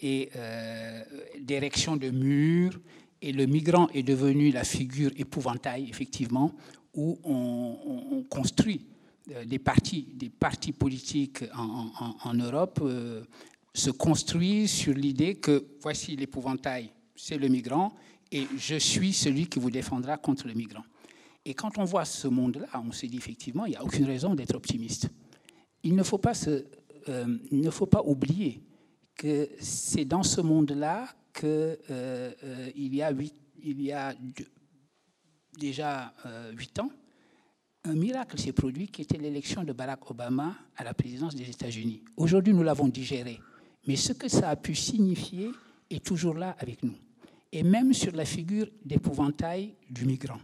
et 0.00 0.30
euh, 0.34 1.02
d'érection 1.40 1.96
de 1.96 2.10
murs. 2.10 2.80
Et 3.22 3.32
le 3.32 3.46
migrant 3.46 3.88
est 3.94 4.02
devenu 4.02 4.50
la 4.50 4.64
figure 4.64 5.12
épouvantail, 5.16 5.88
effectivement, 5.88 6.52
où 6.92 7.18
on, 7.24 8.24
construit 8.28 8.84
euh, 9.30 9.44
des 9.44 9.58
partis, 9.58 10.72
politiques 10.76 11.44
en, 11.56 12.34
Europe 12.34 12.80
euh, 12.82 13.22
se 13.72 13.90
construisent 13.90 14.72
sur 14.72 14.92
l'idée 14.92 15.36
que 15.36 15.64
voici 15.80 16.16
l'épouvantail, 16.16 16.90
c'est 17.14 17.38
le 17.38 17.48
migrant, 17.48 17.94
et 18.30 18.46
je 18.58 18.76
suis 18.76 19.12
celui 19.12 19.46
qui 19.46 19.60
vous 19.60 19.70
défendra 19.70 20.16
contre 20.16 20.48
le 20.48 20.54
migrant. 20.54 20.84
Et 21.44 21.54
quand 21.54 21.78
on 21.78 21.84
voit 21.84 22.04
ce 22.04 22.26
monde-là, 22.28 22.68
on 22.86 22.92
se 22.92 23.06
dit 23.06 23.16
effectivement, 23.16 23.66
il 23.66 23.70
n'y 23.70 23.76
a 23.76 23.84
aucune 23.84 24.06
raison 24.06 24.34
d'être 24.34 24.54
optimiste. 24.54 25.08
Il 25.82 25.94
ne 25.94 26.02
faut 26.02 26.18
pas, 26.18 26.34
se, 26.34 26.64
euh, 27.08 27.38
ne 27.50 27.70
faut 27.70 27.86
pas 27.86 28.02
oublier 28.02 28.62
que 29.14 29.48
c'est 29.60 30.06
dans 30.06 30.22
ce 30.22 30.40
monde-là 30.40 31.06
qu'il 31.34 31.48
euh, 31.48 31.76
euh, 31.90 32.70
y 32.74 33.02
a, 33.02 33.12
il 33.62 33.82
y 33.82 33.92
a 33.92 34.14
déjà 35.58 36.12
huit 36.52 36.78
ans, 36.78 36.90
un 37.84 37.94
miracle 37.94 38.38
s'est 38.38 38.52
produit 38.52 38.88
qui 38.88 39.02
était 39.02 39.18
l'élection 39.18 39.62
de 39.62 39.72
Barack 39.72 40.10
Obama 40.10 40.56
à 40.76 40.84
la 40.84 40.94
présidence 40.94 41.34
des 41.34 41.48
États-Unis. 41.48 42.02
Aujourd'hui, 42.16 42.54
nous 42.54 42.62
l'avons 42.62 42.88
digéré. 42.88 43.38
Mais 43.86 43.96
ce 43.96 44.14
que 44.14 44.28
ça 44.28 44.48
a 44.48 44.56
pu 44.56 44.74
signifier 44.74 45.50
est 45.90 46.04
toujours 46.04 46.34
là 46.34 46.56
avec 46.58 46.82
nous. 46.82 46.96
Et 47.52 47.62
même 47.62 47.92
sur 47.92 48.12
la 48.12 48.24
figure 48.24 48.66
d'épouvantail 48.84 49.74
du 49.90 50.06
migrant 50.06 50.40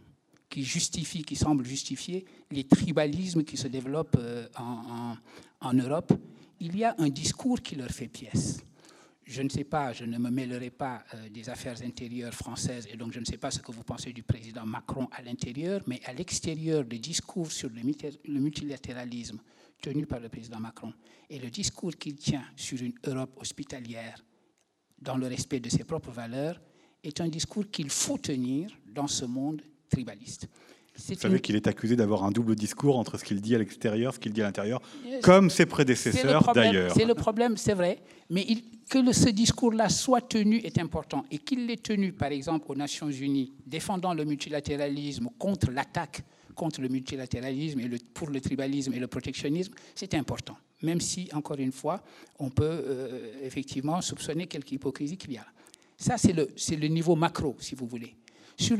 qui 0.51 0.65
justifie, 0.65 1.23
qui 1.23 1.37
semble 1.37 1.65
justifier 1.65 2.27
les 2.51 2.65
tribalismes 2.65 3.45
qui 3.45 3.57
se 3.57 3.69
développent 3.69 4.19
euh, 4.19 4.49
en, 5.61 5.73
Europe, 5.73 6.13
il 6.59 6.77
y 6.77 6.85
a 6.85 6.95
un 6.99 7.09
discours 7.09 7.61
qui 7.63 7.77
leur 7.77 7.91
fait 7.91 8.09
pièce. 8.09 8.59
Je 9.25 9.43
ne 9.43 9.49
sais 9.49 9.63
pas, 9.63 9.93
je 9.93 10.05
ne 10.05 10.19
me 10.19 10.29
mêlerai 10.29 10.71
pas 10.71 11.05
euh, 11.15 11.29
des 11.29 11.49
affaires 11.49 11.81
intérieures 11.83 12.35
françaises 12.35 12.89
et 12.93 12.97
donc 12.97 13.13
je 13.13 13.21
ne 13.21 13.25
sais 13.25 13.39
pas 13.39 13.53
ce 13.53 13.61
que 13.61 13.71
vous 13.71 13.85
pensez 13.85 14.13
du 14.13 14.25
président 14.25 14.67
Macron 14.67 15.09
à 15.13 15.23
l'intérieur, 15.23 15.83
mais 15.87 16.01
à 16.05 16.13
l'extérieur, 16.13 16.83
le 16.83 16.99
discours 16.99 17.53
sur 17.53 17.71
le 17.71 18.41
multilatéralisme 18.41 19.39
tenu 19.81 20.05
par 20.05 20.19
le 20.19 20.29
président 20.29 20.59
Macron 20.59 20.93
et 21.31 21.39
le 21.39 21.49
discours 21.49 21.97
qu'il 21.97 22.17
tient 22.17 22.45
sur 22.57 22.83
une 22.83 22.93
Europe 23.05 23.39
hospitalière 23.41 24.23
dans 25.01 25.17
le 25.17 25.29
respect 25.29 25.61
de 25.61 25.71
ses 25.71 25.85
propres 25.85 26.11
valeurs 26.11 26.61
est 27.05 27.21
un 27.21 27.29
discours 27.29 27.71
qu'il 27.71 27.89
faut 27.89 28.19
tenir 28.19 28.69
dans 28.93 29.07
ce 29.07 29.25
monde 29.25 29.63
tribaliste. 29.91 30.49
Vous 31.09 31.15
savez 31.15 31.41
qu'il 31.41 31.57
est 31.57 31.67
accusé 31.67 31.97
d'avoir 31.97 32.25
un 32.25 32.31
double 32.31 32.55
discours 32.55 32.99
entre 32.99 33.17
ce 33.19 33.25
qu'il 33.25 33.41
dit 33.41 33.55
à 33.55 33.59
l'extérieur, 33.59 34.15
ce 34.15 34.19
qu'il 34.19 34.33
dit 34.33 34.43
à 34.43 34.45
l'intérieur, 34.45 34.83
comme 35.23 35.49
ses 35.49 35.65
prédécesseurs 35.65 36.53
d'ailleurs. 36.53 36.93
C'est 36.95 37.05
le 37.05 37.15
problème, 37.15 37.57
c'est 37.57 37.75
vrai, 37.75 38.01
mais 38.29 38.47
que 38.89 39.13
ce 39.13 39.31
discours-là 39.31 39.89
soit 39.89 40.21
tenu 40.21 40.57
est 40.59 40.79
important. 40.79 41.25
Et 41.31 41.39
qu'il 41.39 41.67
l'ait 41.67 41.77
tenu, 41.77 42.13
par 42.13 42.33
exemple, 42.33 42.67
aux 42.69 42.75
Nations 42.75 43.11
Unies, 43.11 43.53
défendant 43.67 44.13
le 44.13 44.25
multilatéralisme 44.25 45.29
contre 45.39 45.71
l'attaque 45.71 46.23
contre 46.61 46.83
le 46.83 46.89
multilatéralisme 46.89 47.81
et 47.81 47.89
le, 47.89 47.97
pour 48.13 48.29
le 48.29 48.39
tribalisme 48.39 48.93
et 48.93 48.99
le 48.99 49.07
protectionnisme, 49.07 49.73
c'est 49.95 50.13
important. 50.13 50.59
Même 50.83 51.01
si, 51.01 51.27
encore 51.33 51.59
une 51.59 51.73
fois, 51.73 52.03
on 52.39 52.51
peut 52.51 52.65
euh, 52.65 53.33
effectivement 53.43 54.03
soupçonner 54.03 54.47
quelque 54.47 54.73
hypocrisie 54.73 55.17
qu'il 55.17 55.33
y 55.33 55.39
a. 55.39 55.47
Ça, 55.97 56.19
c'est 56.19 56.35
le, 56.35 56.49
le 56.77 56.89
niveau 56.89 57.17
macro, 57.17 57.57
si 57.61 57.75
vous 57.75 57.87
voulez. 57.87 58.15
Sur 58.61 58.77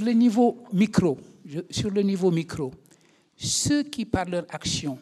le 0.00 0.12
niveau, 0.12 0.64
micro, 0.72 1.18
sur 1.70 1.90
le 1.90 2.02
niveau 2.02 2.30
micro, 2.30 2.72
ceux 3.36 3.82
qui, 3.82 4.06
par 4.06 4.24
leur 4.24 4.46
action, 4.48 4.98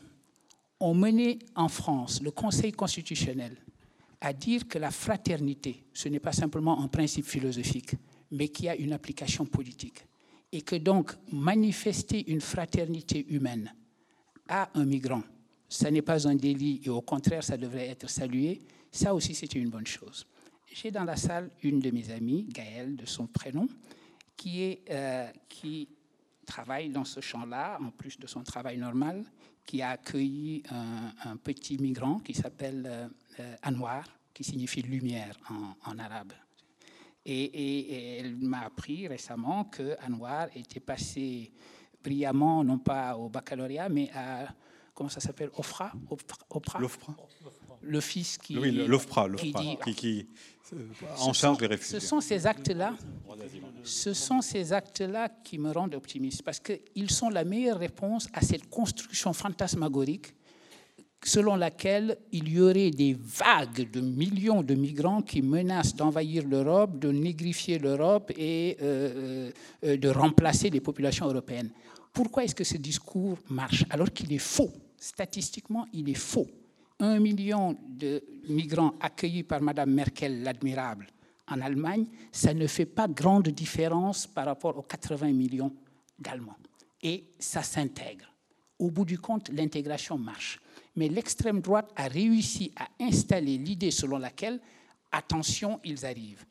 ont 0.81 0.95
mené 0.95 1.39
en 1.55 1.69
France 1.69 2.21
le 2.21 2.33
Conseil 2.33 2.73
constitutionnel 2.73 3.57
à 4.21 4.33
dire 4.33 4.67
que 4.67 4.79
la 4.79 4.91
fraternité, 4.91 5.85
ce 5.93 6.09
n'est 6.09 6.19
pas 6.19 6.33
simplement 6.33 6.83
un 6.83 6.89
principe 6.89 7.27
philosophique, 7.27 7.95
mais 8.33 8.49
qui 8.49 8.69
a 8.69 8.75
une 8.75 8.93
application 8.93 9.47
politique. 9.47 10.05
Et 10.51 10.63
que 10.63 10.77
donc 10.77 11.15
manifester 11.31 12.29
une 12.31 12.41
fraternité 12.41 13.25
humaine 13.29 13.73
à 14.49 14.71
un 14.75 14.85
migrant, 14.85 15.23
ce 15.69 15.87
n'est 15.89 16.03
pas 16.03 16.27
un 16.27 16.35
délit 16.35 16.81
et 16.85 16.91
au 16.91 17.03
contraire, 17.03 17.45
ça 17.45 17.57
devrait 17.57 17.89
être 17.89 18.11
salué, 18.11 18.63
ça 18.91 19.15
aussi 19.15 19.35
c'était 19.35 19.59
une 19.59 19.71
bonne 19.71 19.87
chose 19.87 20.27
j'ai 20.75 20.91
dans 20.91 21.05
la 21.05 21.17
salle 21.17 21.51
une 21.63 21.79
de 21.79 21.91
mes 21.91 22.11
amies, 22.11 22.45
Gaëlle, 22.51 22.97
de 22.97 23.07
son 23.07 23.27
prénom, 23.27 23.69
qui, 24.37 24.81
euh, 24.91 25.31
travaille 26.45 26.91
dans 26.91 27.05
ce 27.05 27.21
champ-là, 27.21 27.79
en 27.81 27.91
plus 27.91 28.19
de 28.19 28.27
son 28.27 28.43
travail 28.43 28.77
normal, 28.77 29.25
qui 29.65 29.81
a 29.81 29.91
accueilli 29.91 30.63
un, 30.69 31.37
petit 31.37 31.79
migrant 31.79 32.19
qui 32.19 32.35
s'appelle 32.35 32.85
euh, 32.87 33.09
euh, 33.41 33.57
Anwar, 33.65 34.05
qui 34.35 34.45
signifie 34.45 34.83
lumière 34.83 35.39
en, 35.87 35.99
arabe. 35.99 36.33
Et, 37.25 38.19
elle 38.19 38.37
m'a 38.37 38.63
appris 38.63 39.09
récemment 39.09 39.65
que 39.65 39.97
Anwar 40.07 40.49
était 40.55 40.81
passé 40.81 41.53
brillamment, 42.03 42.63
non 42.63 42.79
pas 42.79 43.17
au 43.17 43.31
baccalauréat, 43.31 43.89
mais 43.89 44.11
à, 44.13 44.49
comment 44.93 45.09
ça 45.09 45.21
s'appelle, 45.21 45.51
Ofra, 45.57 45.93
Opra, 46.51 46.81
le 47.87 48.01
fils 48.01 48.39
qui, 48.39 48.59
oui, 48.59 48.71
l'OFPRA, 48.73 49.29
qui, 49.31 49.53
qui, 49.95 50.27
en 51.19 51.33
charge 51.33 51.59
des 51.59 51.67
réfugiés. 51.67 52.01
Ce 52.01 52.07
sont 52.07 52.21
ces 52.21 52.47
actes-là, 52.47 52.95
ce 53.83 54.13
sont 54.13 54.41
ces 54.41 54.73
actes-là 54.73 55.29
qui 55.43 55.59
me 55.59 55.71
rendent 55.71 55.95
optimiste, 55.95 56.43
parce 56.43 56.61
qu'ils 56.61 57.11
sont 57.11 57.31
la 57.31 57.45
meilleure 57.45 57.79
réponse 57.79 58.29
à 58.33 58.41
cette 58.41 58.69
construction 58.69 59.33
fantasmagorique 59.33 60.35
selon 61.27 61.57
laquelle 61.57 62.19
il 62.33 62.49
y 62.51 62.61
aurait 62.61 62.91
des 62.91 63.17
vagues 63.19 63.91
de 63.91 64.01
millions 64.01 64.63
de 64.63 64.75
migrants 64.75 65.23
qui 65.23 65.41
menacent 65.41 65.97
d'envahir 65.97 66.47
l'Europe, 66.47 66.99
de 66.99 67.11
négrifier 67.11 67.79
l'Europe 67.79 68.31
et 68.37 68.77
euh, 68.83 69.51
euh, 69.85 69.97
de 69.97 70.09
remplacer 70.11 70.69
les 70.69 70.81
populations 70.81 71.27
européennes. 71.27 71.71
Pourquoi 72.13 72.45
est-ce 72.45 72.55
que 72.55 72.65
ce 72.65 72.77
discours 72.77 73.39
marche 73.49 73.85
alors 73.89 74.13
qu'il 74.13 74.33
est 74.35 74.39
faux? 74.39 74.71
Statistiquement, 74.99 75.87
il 75.93 76.09
est 76.11 76.15
faux 76.15 76.47
un 77.01 77.19
million 77.19 77.77
de 77.89 78.23
migrants 78.49 78.95
accueillis 79.01 79.43
par 79.43 79.61
Mme 79.61 79.91
Merkel, 79.93 80.43
l'admirable, 80.43 81.07
en 81.49 81.61
Allemagne, 81.61 82.07
ça 82.33 82.55
ne 82.55 82.67
fait 82.67 82.87
pas 82.87 83.09
grande 83.09 83.49
différence 83.49 84.27
par 84.27 84.47
rapport 84.47 84.79
aux 84.79 84.83
80 84.83 85.33
millions 85.33 85.73
d'Allemands. 86.19 86.57
Et 87.03 87.25
ça 87.39 87.63
s'intègre. 87.63 88.33
Au 88.79 88.91
bout 88.91 89.05
du 89.05 89.19
compte, 89.19 89.51
l'intégration 89.51 90.17
marche. 90.17 90.61
Mais 90.97 91.09
l'extrême 91.09 91.61
droite 91.61 91.93
a 91.97 92.09
réussi 92.09 92.73
à 92.77 92.89
installer 93.01 93.59
l'idée 93.59 93.91
selon 93.91 94.19
laquelle, 94.19 94.61
attention, 95.13 95.81
ils 95.85 96.07
arrivent 96.07 96.45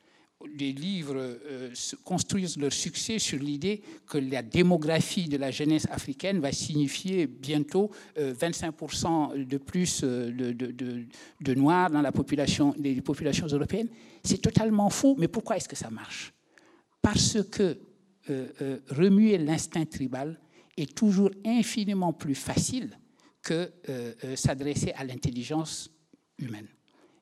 les 0.57 0.72
livres 0.72 1.15
euh, 1.18 1.74
construisent 2.03 2.57
leur 2.57 2.74
succès 2.74 3.20
sur 3.20 3.40
l'idée 3.40 3.82
que 4.07 4.18
la 4.18 4.41
démographie 4.41 5.28
de 5.28 5.38
la 5.38 5.52
jeunesse 5.52 5.88
africaine 5.90 6.40
va 6.40 6.52
signifier 6.52 7.28
bientôt 7.28 7.91
25% 8.18 9.32
euh, 9.38 9.45
de 9.45 9.57
plus 9.57 10.02
euh, 10.03 10.32
de, 10.32 11.53
Noirs 11.53 11.91
dans 11.91 12.02
la 12.02 12.11
population, 12.11 12.74
les 12.78 13.02
populations 13.02 13.48
européennes. 13.48 13.90
C'est 14.24 14.41
totalement 14.41 14.90
faux, 14.90 15.15
mais 15.18 15.28
pourquoi 15.28 15.57
est-ce 15.57 15.70
que 15.70 15.76
ça 15.76 15.90
marche? 15.90 16.34
Parce 17.02 17.38
que 17.44 17.78
remuer 18.90 19.38
l'instinct 19.38 19.86
tribal 19.86 20.40
est 20.78 20.95
toujours 20.95 21.30
infiniment 21.45 22.14
plus 22.14 22.36
facile 22.36 22.98
que 23.41 23.70
s'adresser 24.36 24.94
à 24.94 25.03
l'intelligence 25.03 25.91
humaine. 26.40 26.68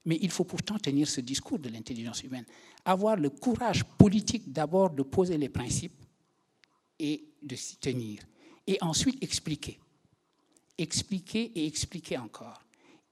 Mais 0.05 0.17
il 0.21 0.31
faut 0.31 0.43
pourtant 0.43 0.77
tenir 0.77 1.07
ce 1.07 1.21
discours 1.21 1.59
de 1.59 1.69
l'intelligence 1.69 2.23
humaine. 2.23 2.45
Avoir 2.85 3.15
le 3.15 3.29
courage 3.29 3.83
politique 3.83 4.51
d'abord 4.51 4.89
de 4.89 5.03
poser 5.03 5.37
les 5.37 5.49
principes 5.49 6.03
et 6.99 7.23
de 7.41 7.55
s'y 7.55 7.77
tenir. 7.77 8.21
Et 8.65 8.77
ensuite 8.81 9.21
expliquer. 9.23 9.79
Expliquer 10.77 11.51
et 11.55 11.65
expliquer 11.65 12.17
encore. 12.17 12.63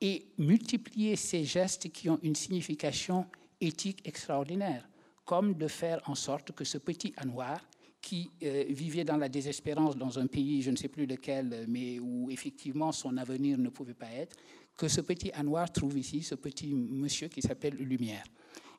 Et 0.02 0.28
multiplier 0.38 1.16
ces 1.16 1.44
gestes 1.44 1.92
qui 1.92 2.10
ont 2.10 2.20
une 2.24 2.36
signification 2.36 3.26
éthique 3.60 4.02
extraordinaire, 4.06 4.88
comme 5.26 5.56
de 5.56 5.68
faire 5.68 6.02
en 6.06 6.16
sorte 6.16 6.54
que 6.54 6.64
ce 6.64 6.78
petit 6.78 7.14
Anwar, 7.22 7.62
qui 8.02 8.32
euh, 8.44 8.66
vivait 8.70 9.04
dans 9.04 9.18
la 9.18 9.30
désespérance 9.30 9.98
dans 9.98 10.20
un 10.20 10.28
pays, 10.28 10.62
je 10.62 10.72
ne 10.72 10.76
sais 10.76 10.88
plus 10.88 11.06
lequel, 11.06 11.66
mais 11.68 12.00
où 12.00 12.30
effectivement 12.32 12.92
son 12.92 13.18
avenir 13.18 13.58
ne 13.58 13.70
pouvait 13.70 13.94
pas 13.94 14.10
être, 14.12 14.38
que 14.80 14.88
ce 14.88 15.02
petit 15.02 15.30
Anwar 15.38 15.70
trouve 15.74 15.98
ici, 15.98 16.24
ce 16.24 16.36
petit 16.36 16.74
monsieur 16.74 17.28
qui 17.28 17.42
s'appelle 17.42 17.76
Lumière. 17.76 18.24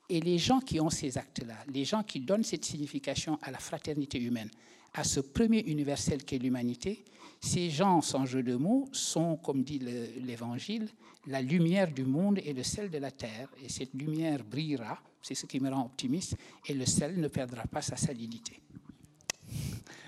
Et 0.08 0.18
les 0.20 0.38
gens 0.38 0.58
qui 0.58 0.80
ont 0.80 0.88
ces 0.88 1.18
actes-là, 1.18 1.56
les 1.72 1.84
gens 1.84 2.02
qui 2.02 2.20
donnent 2.20 2.42
cette 2.42 2.64
signification 2.64 3.38
à 3.42 3.50
la 3.50 3.58
fraternité 3.58 4.18
humaine, 4.18 4.48
à 4.94 5.04
ce 5.04 5.20
premier 5.20 5.60
universel 5.60 6.24
qu'est 6.24 6.38
l'humanité, 6.38 7.04
ces 7.38 7.68
gens, 7.68 8.00
sans 8.00 8.24
jeu 8.24 8.42
de 8.42 8.56
mots, 8.56 8.88
sont, 8.92 9.36
comme 9.36 9.62
dit 9.62 9.78
l'Évangile, 9.78 10.88
la 11.26 11.42
lumière 11.42 11.92
du 11.92 12.04
monde 12.04 12.40
et 12.44 12.54
le 12.54 12.62
sel 12.62 12.88
de 12.88 12.98
la 12.98 13.10
terre. 13.10 13.50
Et 13.62 13.68
cette 13.68 13.92
lumière 13.92 14.42
brillera, 14.42 14.98
c'est 15.20 15.34
ce 15.34 15.44
qui 15.44 15.60
me 15.60 15.68
rend 15.68 15.84
optimiste, 15.84 16.34
et 16.66 16.72
le 16.72 16.86
sel 16.86 17.20
ne 17.20 17.28
perdra 17.28 17.64
pas 17.64 17.82
sa 17.82 17.96
salinité. 17.96 18.58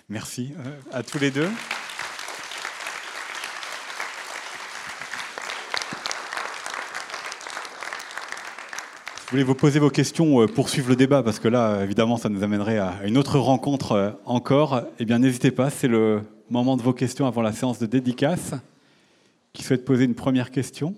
Merci 0.08 0.52
euh, 0.56 0.80
à 0.90 1.02
tous 1.02 1.18
les 1.18 1.30
deux. 1.30 1.50
Voulais 9.32 9.44
vous 9.44 9.54
poser 9.54 9.78
vos 9.78 9.88
questions, 9.88 10.42
euh, 10.42 10.46
pour 10.46 10.68
suivre 10.68 10.90
le 10.90 10.96
débat, 10.96 11.22
parce 11.22 11.38
que 11.38 11.48
là, 11.48 11.82
évidemment, 11.82 12.18
ça 12.18 12.28
nous 12.28 12.42
amènerait 12.42 12.76
à 12.76 13.02
une 13.06 13.16
autre 13.16 13.38
rencontre 13.38 13.92
euh, 13.92 14.10
encore. 14.26 14.82
Eh 14.98 15.06
bien, 15.06 15.20
n'hésitez 15.20 15.50
pas, 15.50 15.70
c'est 15.70 15.88
le 15.88 16.20
moment 16.50 16.76
de 16.76 16.82
vos 16.82 16.92
questions 16.92 17.26
avant 17.26 17.40
la 17.40 17.52
séance 17.52 17.78
de 17.78 17.86
dédicace. 17.86 18.52
Qui 19.54 19.62
souhaite 19.62 19.86
poser 19.86 20.04
une 20.04 20.14
première 20.14 20.50
question? 20.50 20.94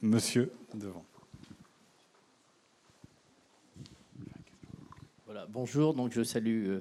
Monsieur, 0.00 0.50
devant. 0.72 1.04
Voilà, 5.26 5.46
bonjour, 5.50 5.92
donc 5.92 6.12
je 6.14 6.22
salue 6.22 6.68
euh, 6.68 6.80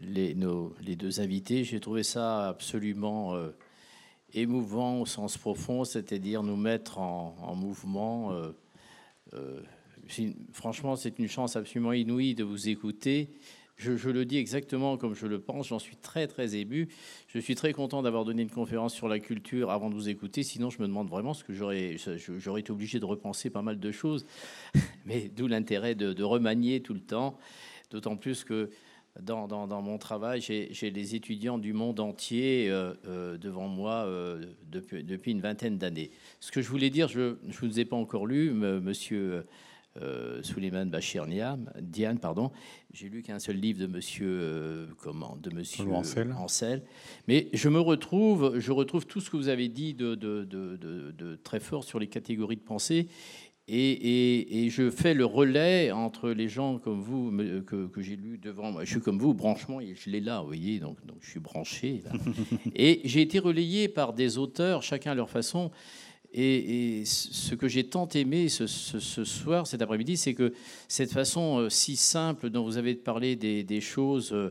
les, 0.00 0.34
deux 0.96 1.20
invités. 1.20 1.62
J'ai 1.62 1.78
trouvé 1.78 2.02
ça 2.02 2.48
absolument 2.48 3.36
émouvant 4.36 5.00
au 5.00 5.06
sens 5.06 5.36
profond, 5.38 5.84
c'est-à-dire 5.84 6.42
nous 6.42 6.56
mettre 6.56 6.98
en, 6.98 7.54
mouvement. 7.56 8.32
Euh, 8.32 8.52
euh, 9.34 9.60
franchement, 10.52 10.94
c'est 10.96 11.18
une 11.18 11.28
chance 11.28 11.56
absolument 11.56 11.92
inouïe 11.92 12.34
de 12.34 12.44
vous 12.44 12.68
écouter. 12.68 13.30
Je, 13.76 14.08
le 14.08 14.24
dis 14.24 14.38
exactement 14.38 14.96
comme 14.96 15.14
je 15.14 15.26
le 15.26 15.38
pense, 15.38 15.68
j'en 15.68 15.78
suis 15.78 15.96
très 15.96 16.26
très 16.26 16.56
ému. 16.56 16.88
Je 17.28 17.38
suis 17.38 17.54
très 17.54 17.74
content 17.74 18.00
d'avoir 18.00 18.24
donné 18.24 18.40
une 18.40 18.50
conférence 18.50 18.94
sur 18.94 19.06
la 19.06 19.18
culture 19.18 19.70
avant 19.70 19.90
de 19.90 19.94
vous 19.94 20.08
écouter, 20.08 20.42
sinon 20.42 20.70
je 20.70 20.80
me 20.80 20.86
demande 20.86 21.08
vraiment 21.08 21.34
ce 21.34 21.44
que 21.44 21.52
j'aurais, 21.52 21.96
j'aurais 22.38 22.60
été 22.60 22.70
obligé 22.70 23.00
de 23.00 23.04
repenser 23.04 23.50
pas 23.50 23.60
mal 23.60 23.78
de 23.78 23.90
choses. 23.90 24.24
Mais 25.04 25.28
d'où 25.28 25.46
l'intérêt 25.46 25.94
de, 25.94 26.14
de 26.14 26.24
remanier 26.24 26.80
tout 26.80 26.94
le 26.94 27.00
temps, 27.00 27.38
d'autant 27.90 28.16
plus 28.16 28.44
que 28.44 28.70
dans, 29.22 29.82
mon 29.82 29.98
travail, 29.98 30.40
j'ai 30.40 30.90
les 30.90 31.14
étudiants 31.14 31.58
du 31.58 31.72
monde 31.72 32.00
entier 32.00 32.68
euh, 32.68 32.94
euh, 33.06 33.38
devant 33.38 33.68
moi 33.68 34.04
euh, 34.04 34.44
depuis, 34.70 35.04
depuis, 35.04 35.32
une 35.32 35.40
vingtaine 35.40 35.78
d'années. 35.78 36.10
Ce 36.40 36.50
que 36.52 36.60
je 36.60 36.68
voulais 36.68 36.90
dire, 36.90 37.08
je 37.08 37.20
ne 37.20 37.68
vous 37.68 37.80
ai 37.80 37.84
pas 37.84 37.96
encore 37.96 38.26
lu, 38.26 38.50
monsieur 38.50 39.46
Suleiman 40.42 40.86
Bachir 40.86 41.26
Diane, 41.80 42.18
pardon. 42.18 42.50
J'ai 42.92 43.08
lu 43.08 43.22
qu'un 43.22 43.38
seul 43.38 43.56
livre 43.56 43.80
de 43.80 43.86
monsieur, 43.86 44.88
comment, 44.98 45.38
de 45.42 45.54
monsieur 45.54 45.84
Ancel. 45.92 46.82
Mais 47.28 47.48
je 47.54 47.68
me 47.68 47.80
retrouve, 47.80 48.58
je 48.58 48.72
retrouve 48.72 49.06
tout 49.06 49.20
ce 49.20 49.30
que 49.30 49.36
vous 49.36 49.48
avez 49.48 49.68
dit 49.68 49.94
de, 49.94 50.14
de, 50.14 50.44
de 50.44 51.36
très 51.36 51.60
fort 51.60 51.84
sur 51.84 51.98
les 51.98 52.08
catégories 52.08 52.56
de 52.56 52.60
pensée. 52.60 53.08
Et, 53.68 54.68
je 54.70 54.90
fais 54.90 55.14
le 55.14 55.24
relais 55.24 55.90
entre 55.90 56.30
les 56.30 56.48
gens 56.48 56.78
comme 56.78 57.00
vous 57.00 57.32
que, 57.66 58.00
j'ai 58.00 58.16
lu 58.16 58.38
devant 58.38 58.70
moi. 58.70 58.84
Je 58.84 58.90
suis 58.90 59.00
comme 59.00 59.18
vous, 59.18 59.34
branchement, 59.34 59.80
je 59.80 60.10
l'ai 60.10 60.20
là, 60.20 60.40
vous 60.40 60.46
voyez, 60.46 60.78
donc, 60.78 61.04
donc 61.04 61.18
je 61.20 61.30
suis 61.30 61.40
branché. 61.40 62.02
et 62.76 63.00
j'ai 63.04 63.22
été 63.22 63.38
relayé 63.38 63.88
par 63.88 64.12
des 64.12 64.38
auteurs, 64.38 64.82
chacun 64.82 65.12
à 65.12 65.14
leur 65.14 65.30
façon. 65.30 65.70
Et, 66.32 67.04
ce 67.06 67.54
que 67.54 67.66
j'ai 67.66 67.84
tant 67.84 68.08
aimé 68.08 68.48
ce, 68.48 68.66
soir, 68.66 69.66
cet 69.66 69.82
après-midi, 69.82 70.16
c'est 70.16 70.34
que 70.34 70.52
cette 70.86 71.10
façon 71.10 71.60
euh, 71.60 71.70
si 71.70 71.96
simple 71.96 72.50
dont 72.50 72.62
vous 72.62 72.76
avez 72.76 72.94
parlé 72.94 73.36
des, 73.36 73.80
choses 73.80 74.32
euh, 74.32 74.50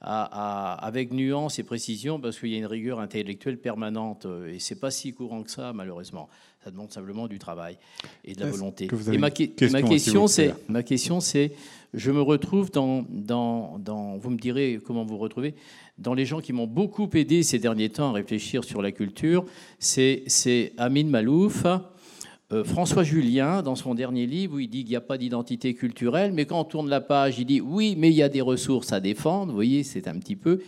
avec 0.00 1.12
nuance 1.12 1.58
et 1.58 1.62
précision, 1.62 2.18
parce 2.20 2.38
qu'il 2.38 2.50
y 2.50 2.54
a 2.54 2.58
une 2.58 2.66
rigueur 2.66 3.00
intellectuelle 3.00 3.58
permanente, 3.58 4.24
euh, 4.24 4.54
et 4.54 4.58
c'est 4.58 4.80
pas 4.80 4.90
si 4.90 5.12
courant 5.12 5.42
que 5.42 5.50
ça, 5.50 5.72
malheureusement. 5.74 6.28
Ça 6.66 6.72
demande 6.72 6.90
simplement 6.90 7.28
du 7.28 7.38
travail 7.38 7.78
et 8.24 8.34
de 8.34 8.40
la 8.40 8.50
volonté. 8.50 8.88
Et 9.12 9.18
ma, 9.18 9.28
ma 9.28 9.82
question, 9.82 10.26
c'est, 10.26 10.52
ma 10.68 10.82
question, 10.82 11.20
c'est, 11.20 11.52
je 11.94 12.10
me 12.10 12.20
retrouve 12.20 12.72
dans, 12.72 13.04
dans, 13.08 13.78
dans, 13.78 14.16
vous 14.16 14.30
me 14.30 14.36
direz 14.36 14.80
comment 14.84 15.04
vous 15.04 15.16
retrouvez, 15.16 15.54
dans 15.96 16.12
les 16.12 16.26
gens 16.26 16.40
qui 16.40 16.52
m'ont 16.52 16.66
beaucoup 16.66 17.08
aidé 17.14 17.44
ces 17.44 17.60
derniers 17.60 17.90
temps 17.90 18.08
à 18.08 18.12
réfléchir 18.14 18.64
sur 18.64 18.82
la 18.82 18.90
culture. 18.90 19.44
C'est, 19.78 20.24
c'est 20.26 20.72
Amin 20.76 21.04
Malouf. 21.04 21.64
Euh, 22.52 22.64
François 22.64 23.04
Julien, 23.04 23.62
dans 23.62 23.76
son 23.76 23.94
dernier 23.94 24.26
livre, 24.26 24.56
où 24.56 24.58
il 24.58 24.68
dit 24.68 24.80
qu'il 24.80 24.90
n'y 24.90 24.96
a 24.96 25.00
pas 25.00 25.18
d'identité 25.18 25.72
culturelle, 25.72 26.32
mais 26.32 26.46
quand 26.46 26.58
on 26.58 26.64
tourne 26.64 26.88
la 26.88 27.00
page, 27.00 27.38
il 27.38 27.44
dit 27.44 27.60
oui, 27.60 27.94
mais 27.96 28.10
il 28.10 28.16
y 28.16 28.24
a 28.24 28.28
des 28.28 28.40
ressources 28.40 28.92
à 28.92 28.98
défendre. 28.98 29.52
Vous 29.52 29.56
voyez, 29.56 29.84
c'est 29.84 30.08
un 30.08 30.18
petit 30.18 30.34
peu. 30.34 30.62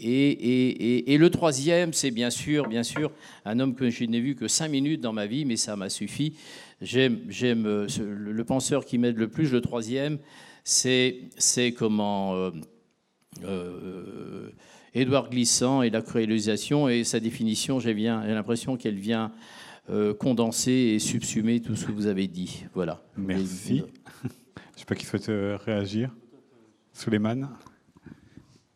Et, 0.00 1.16
le 1.18 1.30
troisième, 1.30 1.92
c'est 1.92 2.10
bien 2.10 2.30
sûr, 2.30 2.68
bien 2.68 2.82
sûr, 2.82 3.10
un 3.44 3.58
homme 3.58 3.74
que 3.74 3.90
je 3.90 4.04
n'ai 4.04 4.20
vu 4.20 4.34
que 4.34 4.48
cinq 4.48 4.68
minutes 4.68 5.00
dans 5.00 5.12
ma 5.12 5.26
vie, 5.26 5.44
mais 5.44 5.56
ça 5.56 5.76
m'a 5.76 5.88
suffi. 5.88 6.34
J'aime, 6.80 7.20
j'aime 7.28 7.66
euh, 7.66 7.86
le 7.98 8.44
penseur 8.44 8.84
qui 8.84 8.98
m'aide 8.98 9.18
le 9.18 9.28
plus. 9.28 9.50
Le 9.50 9.60
troisième, 9.60 10.18
c'est, 10.62 11.22
c'est 11.36 11.72
comment 11.72 12.34
euh, 12.36 12.50
euh, 13.42 14.50
Édouard 14.94 15.30
Glissant 15.30 15.82
et 15.82 15.90
la 15.90 16.02
cruélisation 16.02 16.88
et 16.88 17.02
sa 17.02 17.18
définition. 17.18 17.80
J'ai, 17.80 17.94
bien, 17.94 18.22
j'ai 18.24 18.34
l'impression 18.34 18.76
qu'elle 18.76 18.98
vient 18.98 19.32
condenser 20.18 20.70
et 20.70 20.98
subsumer 20.98 21.62
tout 21.62 21.74
ce 21.74 21.86
que 21.86 21.92
vous 21.92 22.08
avez 22.08 22.28
dit. 22.28 22.66
Voilà. 22.74 23.02
Merci. 23.16 23.78
Je 24.22 24.28
ne 24.28 24.30
sais 24.76 24.84
pas 24.84 24.94
qui 24.94 25.06
souhaite 25.06 25.30
réagir. 25.64 26.14
Suleiman 26.92 27.48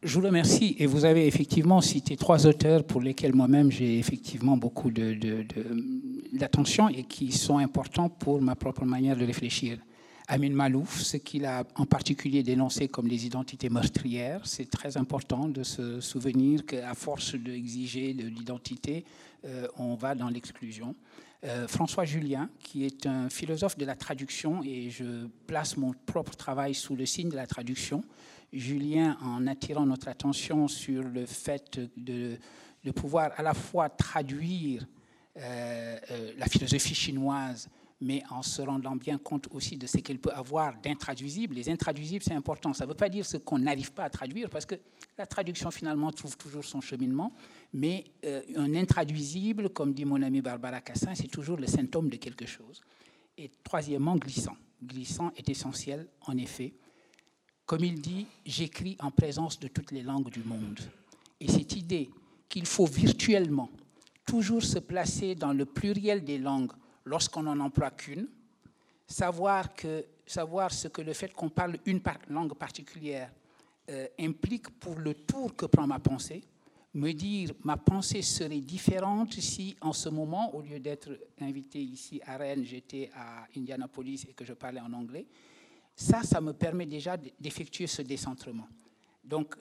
je 0.03 0.19
vous 0.19 0.27
remercie. 0.27 0.77
Et 0.79 0.87
vous 0.87 1.05
avez 1.05 1.27
effectivement 1.27 1.81
cité 1.81 2.17
trois 2.17 2.47
auteurs 2.47 2.85
pour 2.85 3.01
lesquels 3.01 3.35
moi-même 3.35 3.71
j'ai 3.71 3.99
effectivement 3.99 4.57
beaucoup 4.57 4.91
d'attention 4.91 6.89
de, 6.89 6.99
et 6.99 7.05
qui 7.05 7.33
sont 7.33 7.59
importants 7.59 8.09
pour 8.09 8.41
ma 8.41 8.55
propre 8.57 8.85
manière 8.85 9.17
de 9.17 9.25
réfléchir. 9.25 9.79
Amin 10.29 10.51
Malouf, 10.51 11.01
ce 11.01 11.17
qu'il 11.17 11.45
a 11.45 11.65
en 11.77 11.85
particulier 11.85 12.43
dénoncé 12.43 12.89
comme 12.89 13.07
les 13.07 13.27
identités 13.27 13.69
meurtrières, 13.69 14.41
c'est 14.45 14.71
très 14.71 14.97
important 14.97 15.49
de 15.49 15.63
se 15.63 16.01
souvenir 16.01 16.65
qu'à 16.65 16.95
force 16.95 17.35
d'exiger 17.35 18.15
de 18.15 18.27
l'identité, 18.27 19.05
euh, 19.45 19.67
on 19.79 19.95
va 19.95 20.15
dans 20.15 20.29
l'exclusion. 20.29 20.95
Euh, 21.45 21.67
François 21.67 22.05
Julien, 22.05 22.49
qui 22.61 22.85
est 22.85 23.05
un 23.07 23.29
philosophe 23.29 23.77
de 23.77 23.85
la 23.85 23.97
traduction, 23.97 24.63
et 24.63 24.91
je 24.91 25.27
place 25.49 25.77
mon 25.77 25.93
propre 26.07 26.37
travail 26.37 26.73
sous 26.75 26.95
le 26.95 27.05
signe 27.05 27.29
de 27.29 27.37
la 27.37 27.49
traduction, 27.49 28.05
Julien 28.53 29.17
en 29.23 29.47
attirant 29.47 29.87
notre 29.87 30.09
attention 30.09 30.69
sur 30.69 31.03
le 31.03 31.27
fait 31.27 31.81
de, 31.97 32.39
pouvoir 32.95 33.33
à 33.37 33.43
la 33.43 33.55
fois 33.55 33.89
traduire 33.89 34.87
euh, 35.37 35.99
euh, 36.11 36.33
la 36.37 36.47
philosophie 36.47 36.95
chinoise, 36.95 37.69
mais 38.03 38.23
en 38.31 38.43
se 38.43 38.61
rendant 38.61 38.97
bien 38.97 39.17
compte 39.17 39.49
aussi 39.53 39.77
de 39.77 39.87
ce 39.87 39.99
qu'elle 39.99 40.19
peut 40.19 40.33
avoir 40.33 40.77
d'intraduisible. 40.83 41.55
Les 41.55 41.71
intraduisibles, 41.71 42.25
c'est 42.25 42.35
important. 42.35 42.75
Ça 42.75 42.85
ne 42.85 42.91
veut 42.91 42.97
pas 42.97 43.09
dire 43.09 43.25
ce 43.25 43.37
qu'on 43.37 43.59
n'arrive 43.59 43.93
pas 43.93 44.05
à 44.05 44.11
traduire, 44.11 44.51
parce 44.51 44.67
que 44.67 44.75
la 45.17 45.25
traduction, 45.25 45.71
finalement, 45.71 46.11
trouve 46.11 46.37
toujours 46.37 46.65
son 46.65 46.81
cheminement. 46.81 47.33
Mais 47.73 48.05
euh, 48.25 48.43
un 48.57 48.75
intraduisible, 48.75 49.71
comme 49.71 49.95
dit 49.95 50.05
mon 50.05 50.21
ami 50.21 50.43
Barbara 50.43 50.81
Cassin, 50.81 51.15
c'est 51.15 51.29
toujours 51.29 51.57
le 51.57 51.67
symptôme 51.67 52.11
de 52.11 52.17
quelque 52.17 52.45
chose. 52.45 52.83
Et 53.39 53.51
troisièmement, 53.63 54.17
glissant. 54.17 54.57
Glissant 54.83 55.31
est 55.37 55.49
essentiel, 55.49 56.09
en 56.27 56.37
effet, 56.37 56.75
comme 57.73 57.85
il 57.85 58.03
dit, 58.03 58.27
j'écris 58.45 58.99
en 59.01 59.11
présence 59.11 59.59
de 59.59 59.67
toutes 59.67 59.93
les 59.93 60.03
langues 60.03 60.29
du 60.29 60.43
monde. 60.45 60.79
Et 61.41 61.49
cette 61.49 61.75
idée 61.75 62.11
qu'il 62.47 62.67
faut 62.67 62.85
virtuellement 62.85 63.71
toujours 64.27 64.63
se 64.63 64.79
placer 64.79 65.35
dans 65.35 65.55
le 65.55 65.65
pluriel 65.65 66.23
des 66.23 66.37
langues 66.37 66.73
lorsqu'on 67.07 67.45
n'en 67.45 67.59
emploie 67.61 67.91
qu'une, 67.91 68.29
savoir, 69.07 69.75
que, 69.75 70.05
savoir 70.27 70.71
ce 70.71 70.89
que 70.89 71.01
le 71.01 71.15
fait 71.15 71.33
qu'on 71.33 71.49
parle 71.49 71.79
une 71.87 72.03
langue 72.29 72.53
particulière 72.53 73.33
euh, 73.89 74.07
implique 74.21 74.69
pour 74.79 74.97
le 74.97 75.15
tour 75.15 75.57
que 75.57 75.65
prend 75.65 75.87
ma 75.87 75.99
pensée, 75.99 76.43
me 76.93 77.13
dire 77.13 77.53
ma 77.65 77.79
pensée 77.79 78.21
serait 78.21 78.61
différente 78.61 79.33
si 79.33 79.77
en 79.81 79.95
ce 79.95 80.11
moment, 80.11 80.55
au 80.55 80.61
lieu 80.61 80.79
d'être 80.79 81.19
invité 81.41 81.83
ici 81.83 82.21
à 82.27 82.37
Rennes, 82.37 82.65
j'étais 82.67 83.11
à 83.15 83.47
Indianapolis 83.57 84.27
et 84.29 84.35
que 84.35 84.45
je 84.45 84.53
parlais 84.53 84.81
en 84.81 84.93
anglais, 84.93 85.25
ça, 85.95 86.23
ça 86.23 86.41
me 86.41 86.53
permet 86.53 86.87
déjà 86.87 87.17
d'effectuer 87.17 87.87
ce 87.87 88.03
décentrement. 88.03 88.69
Donc, 89.23 89.55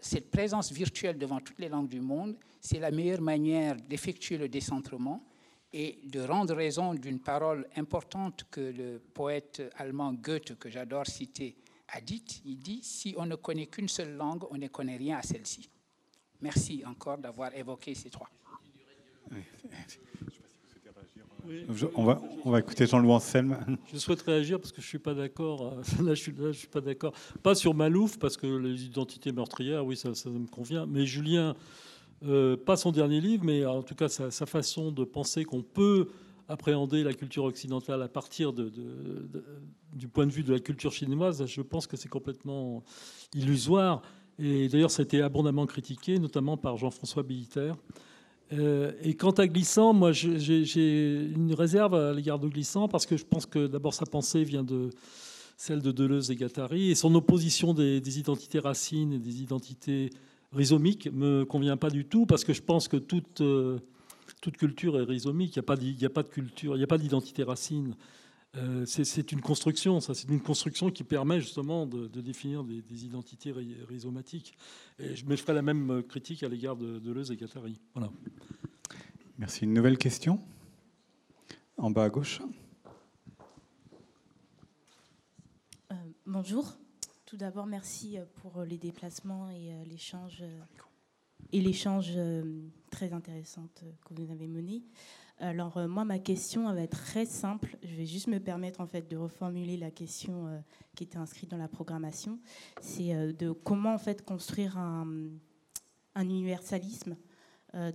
cette 0.00 0.30
présence 0.30 0.72
virtuelle 0.72 1.16
devant 1.16 1.40
toutes 1.40 1.58
les 1.58 1.68
langues 1.68 1.88
du 1.88 2.00
monde, 2.00 2.36
c'est 2.60 2.80
la 2.80 2.90
meilleure 2.90 3.20
manière 3.20 3.76
d'effectuer 3.76 4.36
le 4.36 4.48
décentrement 4.48 5.24
et 5.72 6.00
de 6.04 6.20
rendre 6.20 6.54
raison 6.54 6.94
d'une 6.94 7.20
parole 7.20 7.68
importante 7.76 8.44
que 8.50 8.60
le 8.60 8.98
poète 8.98 9.62
allemand 9.76 10.12
Goethe, 10.12 10.58
que 10.58 10.68
j'adore 10.68 11.06
citer, 11.06 11.56
a 11.88 12.00
dite. 12.00 12.42
Il 12.44 12.58
dit, 12.58 12.80
si 12.82 13.14
on 13.16 13.26
ne 13.26 13.36
connaît 13.36 13.66
qu'une 13.66 13.88
seule 13.88 14.16
langue, 14.16 14.44
on 14.50 14.58
ne 14.58 14.66
connaît 14.66 14.96
rien 14.96 15.18
à 15.18 15.22
celle-ci. 15.22 15.70
Merci 16.40 16.82
encore 16.84 17.18
d'avoir 17.18 17.54
évoqué 17.54 17.94
ces 17.94 18.10
trois. 18.10 18.30
On, 21.94 22.04
va, 22.04 22.20
on 22.44 22.50
va 22.50 22.60
écouter 22.60 22.86
Jean-Louis 22.86 23.12
Anselme. 23.12 23.58
Je 23.92 23.98
souhaite 23.98 24.22
réagir 24.22 24.58
parce 24.60 24.72
que 24.72 24.80
je 24.80 24.86
ne 24.86 24.88
suis 24.88 24.98
pas 24.98 25.14
d'accord. 25.14 25.74
Là, 26.02 26.14
je 26.14 26.52
suis, 26.52 26.66
pas 26.68 26.80
d'accord. 26.80 27.12
Pas 27.42 27.54
sur 27.54 27.74
Malouf, 27.74 28.18
parce 28.18 28.36
que 28.36 28.46
les 28.46 28.84
identités 28.84 29.32
meurtrières, 29.32 29.84
oui, 29.84 29.96
ça, 29.96 30.14
ça 30.14 30.30
me 30.30 30.46
convient. 30.46 30.86
Mais 30.86 31.06
Julien, 31.06 31.54
euh, 32.26 32.56
pas 32.56 32.76
son 32.76 32.92
dernier 32.92 33.20
livre, 33.20 33.44
mais 33.44 33.64
en 33.64 33.82
tout 33.82 33.94
cas 33.94 34.08
sa, 34.08 34.30
façon 34.30 34.92
de 34.92 35.04
penser 35.04 35.44
qu'on 35.44 35.62
peut 35.62 36.08
appréhender 36.48 37.02
la 37.02 37.14
culture 37.14 37.44
occidentale 37.44 38.02
à 38.02 38.08
partir 38.08 38.52
de, 38.52 38.70
du 39.94 40.08
point 40.08 40.26
de 40.26 40.32
vue 40.32 40.42
de 40.42 40.52
la 40.52 40.58
culture 40.58 40.92
chinoise, 40.92 41.46
je 41.46 41.62
pense 41.62 41.86
que 41.86 41.96
c'est 41.96 42.08
complètement 42.08 42.82
illusoire. 43.34 44.02
Et 44.38 44.68
d'ailleurs, 44.68 44.90
ça 44.90 45.02
a 45.02 45.04
été 45.04 45.22
abondamment 45.22 45.66
critiqué, 45.66 46.18
notamment 46.18 46.56
par 46.56 46.76
Jean-François 46.76 47.22
Biliter. 47.22 47.72
Euh, 48.52 48.92
et 49.02 49.14
quant 49.14 49.30
à 49.30 49.46
Glissant, 49.46 49.92
moi, 49.92 50.12
j'ai 50.12 51.30
une 51.34 51.54
réserve 51.54 51.94
à 51.94 52.12
l'égard 52.12 52.38
de 52.38 52.48
Glissant 52.48 52.88
parce 52.88 53.06
que 53.06 53.16
je 53.16 53.24
pense 53.24 53.46
que 53.46 53.66
d'abord 53.66 53.94
sa 53.94 54.06
pensée 54.06 54.42
vient 54.42 54.64
de 54.64 54.90
celle 55.56 55.82
de 55.82 55.92
Deleuze 55.92 56.30
et 56.30 56.36
Guattari 56.36 56.90
et 56.90 56.94
son 56.94 57.14
opposition 57.14 57.74
des, 57.74 58.18
identités 58.18 58.58
racines 58.58 59.12
et 59.12 59.18
des 59.18 59.42
identités 59.42 60.10
rhizomique 60.52 61.08
me 61.12 61.44
convient 61.44 61.76
pas 61.76 61.90
du 61.90 62.06
tout 62.06 62.26
parce 62.26 62.44
que 62.44 62.52
je 62.52 62.62
pense 62.62 62.88
que 62.88 62.96
toute, 62.96 63.40
euh, 63.40 63.78
culture 64.58 64.98
est 64.98 65.04
rhizomique. 65.04 65.54
Il 65.54 65.58
n'y 65.58 66.06
a, 66.06 66.10
pas 66.10 66.22
de 66.22 66.28
culture, 66.28 66.74
il 66.74 66.78
n'y 66.78 66.84
a 66.84 66.88
pas 66.88 66.98
d'identité 66.98 67.42
racine. 67.44 67.94
Euh, 68.56 68.84
c'est 68.84 69.30
une 69.30 69.40
construction, 69.40 70.00
ça. 70.00 70.14
C'est 70.14 70.28
une 70.28 70.40
construction 70.40 70.90
qui 70.90 71.04
permet 71.04 71.40
justement 71.40 71.86
de, 71.86 72.08
définir 72.20 72.64
des, 72.64 73.04
identités 73.04 73.52
rhizomatiques. 73.88 74.56
Et 74.98 75.14
je, 75.14 75.24
mais 75.24 75.36
je 75.36 75.42
ferai 75.42 75.54
la 75.54 75.62
même 75.62 76.02
critique 76.02 76.42
à 76.42 76.48
l'égard 76.48 76.76
de 76.76 76.98
Deleuze 76.98 77.30
et 77.30 77.36
Guattari. 77.36 77.80
Voilà. 77.94 78.10
Merci. 79.38 79.64
Une 79.64 79.72
nouvelle 79.72 79.98
question? 79.98 80.40
En 81.76 81.90
bas 81.90 82.04
à 82.04 82.10
gauche. 82.10 82.42
Euh, 85.92 85.94
bonjour. 86.26 86.76
Tout 87.26 87.36
d'abord, 87.36 87.66
merci 87.66 88.18
euh, 88.18 88.24
pour 88.42 88.62
les 88.64 88.78
déplacements 88.78 89.48
et 89.50 89.72
l'échange 89.88 90.42
et 91.52 91.60
l'échange 91.60 92.12
très 92.90 93.12
intéressant 93.12 93.66
que 93.74 94.14
vous 94.14 94.30
avez 94.30 94.46
mené. 94.46 94.82
Alors 95.40 95.78
moi, 95.88 96.04
ma 96.04 96.18
question 96.18 96.72
va 96.72 96.82
être 96.82 97.02
très 97.02 97.24
simple. 97.24 97.76
Je 97.82 97.94
vais 97.94 98.06
juste 98.06 98.26
me 98.26 98.38
permettre 98.38 98.80
en 98.80 98.86
fait 98.86 99.08
de 99.08 99.16
reformuler 99.16 99.78
la 99.78 99.90
question 99.90 100.62
qui 100.94 101.04
était 101.04 101.16
inscrite 101.16 101.50
dans 101.50 101.56
la 101.56 101.68
programmation. 101.68 102.38
C'est 102.80 103.32
de 103.32 103.50
comment 103.50 103.94
en 103.94 103.98
fait 103.98 104.22
construire 104.22 104.76
un, 104.76 105.30
un 106.14 106.24
universalisme 106.24 107.16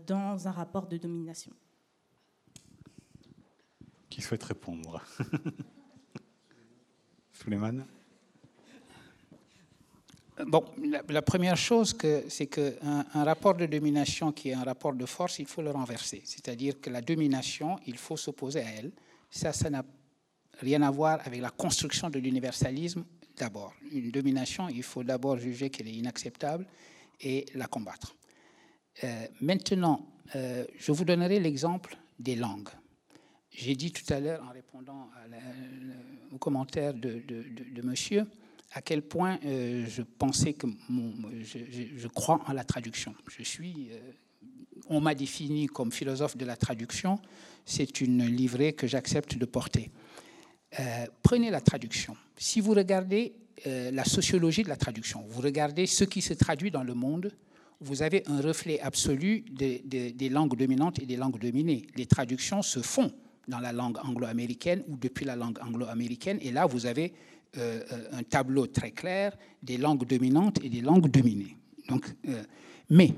dans 0.07 0.47
un 0.47 0.51
rapport 0.51 0.87
de 0.87 0.97
domination. 0.97 1.53
Qui 4.09 4.21
souhaite 4.21 4.43
répondre? 4.43 5.03
Suleiman 7.31 7.85
Bon, 10.43 10.65
la, 11.07 11.21
première 11.21 11.55
chose, 11.55 11.95
c'est 12.27 12.47
qu'un 12.47 13.05
un 13.13 13.23
rapport 13.23 13.55
de 13.55 13.65
domination 13.65 14.33
qui 14.33 14.49
est 14.49 14.53
un 14.53 14.63
rapport 14.63 14.93
de 14.93 15.05
force, 15.05 15.39
il 15.39 15.45
faut 15.45 15.61
le 15.61 15.71
renverser. 15.71 16.21
C'est-à-dire 16.25 16.81
que 16.81 16.89
la 16.89 17.01
domination, 17.01 17.79
il 17.87 17.97
faut 17.97 18.17
s'opposer 18.17 18.59
à 18.59 18.69
elle. 18.69 18.91
Ça, 19.29 19.53
ça 19.53 19.69
n'a 19.69 19.85
rien 20.59 20.81
à 20.81 20.91
voir 20.91 21.19
avec 21.23 21.39
la 21.39 21.51
construction 21.51 22.09
de 22.09 22.19
l'universalisme 22.19 23.05
d'abord. 23.37 23.73
Une 23.93 24.11
domination, 24.11 24.67
il 24.67 24.83
faut 24.83 25.03
d'abord 25.03 25.37
juger 25.37 25.69
qu'elle 25.69 25.87
est 25.87 25.93
inacceptable 25.95 26.65
et 27.21 27.45
la 27.55 27.67
combattre. 27.67 28.15
Euh, 29.05 29.27
maintenant, 29.39 30.05
euh, 30.35 30.65
je 30.77 30.91
vous 30.91 31.05
donnerai 31.05 31.39
l'exemple 31.39 31.97
des 32.19 32.35
langues. 32.35 32.69
J'ai 33.51 33.75
dit 33.75 33.93
tout 33.93 34.13
à 34.13 34.19
l'heure, 34.19 34.43
en 34.43 34.51
répondant 34.51 35.09
au 36.33 36.37
commentaire 36.37 36.93
de 36.93 37.81
monsieur, 37.83 38.27
à 38.75 38.81
quel 38.81 39.01
point 39.01 39.39
euh, 39.45 39.85
je 39.87 40.01
pensais 40.01 40.53
que 40.53 40.67
je, 41.41 42.07
crois 42.09 42.41
en 42.45 42.51
la 42.51 42.65
traduction. 42.65 43.15
Je 43.35 43.41
suis, 43.41 43.87
euh, 43.91 44.11
on 44.89 44.99
m'a 44.99 45.15
défini 45.15 45.67
comme 45.67 45.93
philosophe 45.93 46.35
de 46.35 46.43
la 46.43 46.57
traduction. 46.57 47.17
C'est 47.65 48.01
une 48.01 48.25
livrée 48.25 48.73
que 48.73 48.85
j'accepte 48.85 49.37
de 49.37 49.45
porter. 49.45 49.91
Euh, 50.77 51.05
prenez 51.23 51.51
la 51.51 51.61
traduction. 51.61 52.17
Si 52.37 52.59
vous 52.59 52.73
regardez 52.73 53.33
la 53.65 54.03
sociologie 54.03 54.63
de 54.63 54.69
la 54.69 54.75
traduction, 54.75 55.23
vous 55.29 55.41
regardez 55.41 55.87
ce 55.87 56.03
qui 56.03 56.21
se 56.21 56.33
traduit 56.33 56.71
dans 56.71 56.83
le 56.83 56.93
monde, 56.93 57.31
vous 57.79 58.03
avez 58.03 58.21
un 58.27 58.41
reflet 58.41 58.81
absolu 58.81 59.45
des, 59.49 59.79
des 59.79 60.29
langues 60.29 60.57
dominantes 60.57 60.99
et 60.99 61.05
des 61.05 61.15
langues 61.15 61.39
dominées. 61.39 61.87
Les 61.95 62.05
traductions 62.05 62.61
se 62.61 62.81
font 62.81 63.13
dans 63.47 63.59
la 63.59 63.71
langue 63.71 63.97
anglo-américaine 64.03 64.83
ou 64.89 64.97
depuis 64.97 65.23
la 65.23 65.37
langue 65.37 65.57
anglo-américaine, 65.65 66.37
et 66.41 66.51
là 66.51 66.65
vous 66.65 66.85
avez 66.85 67.13
euh, 67.57 67.81
un 68.11 68.23
tableau 68.23 68.67
très 68.67 68.91
clair 68.91 69.35
des 69.63 69.77
langues 69.77 70.05
dominantes 70.05 70.59
et 70.63 70.69
des 70.69 70.81
langues 70.81 71.09
dominées. 71.09 71.55
Donc, 71.87 72.13
euh, 72.27 72.43
mais 72.89 73.13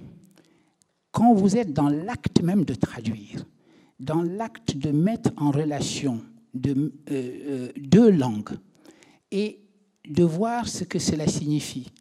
quand 1.12 1.34
vous 1.34 1.58
êtes 1.58 1.74
dans 1.74 1.90
l'acte 1.90 2.42
même 2.42 2.64
de 2.64 2.76
traduire, 2.76 3.46
dans 4.00 4.22
l'acte 4.22 4.78
de 4.78 4.92
mettre 4.92 5.32
en 5.38 5.52
relation 5.52 6.22
euh, 6.66 7.70
deux 7.78 8.12
langues 8.12 8.58
et 9.32 9.60
de 10.08 10.24
voir 10.24 10.68
ce 10.68 10.84
que 10.84 11.00
cela 11.00 11.28
signifie, 11.28 11.92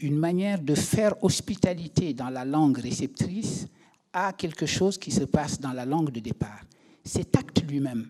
une 0.00 0.16
manière 0.16 0.60
de 0.60 0.74
faire 0.74 1.14
hospitalité 1.24 2.12
dans 2.12 2.30
la 2.30 2.44
langue 2.44 2.78
réceptrice 2.78 3.66
à 4.12 4.32
quelque 4.32 4.66
chose 4.66 4.98
qui 4.98 5.10
se 5.10 5.24
passe 5.24 5.60
dans 5.60 5.72
la 5.72 5.84
langue 5.84 6.10
de 6.10 6.20
départ. 6.20 6.60
Cet 7.04 7.36
acte 7.36 7.62
lui-même 7.68 8.08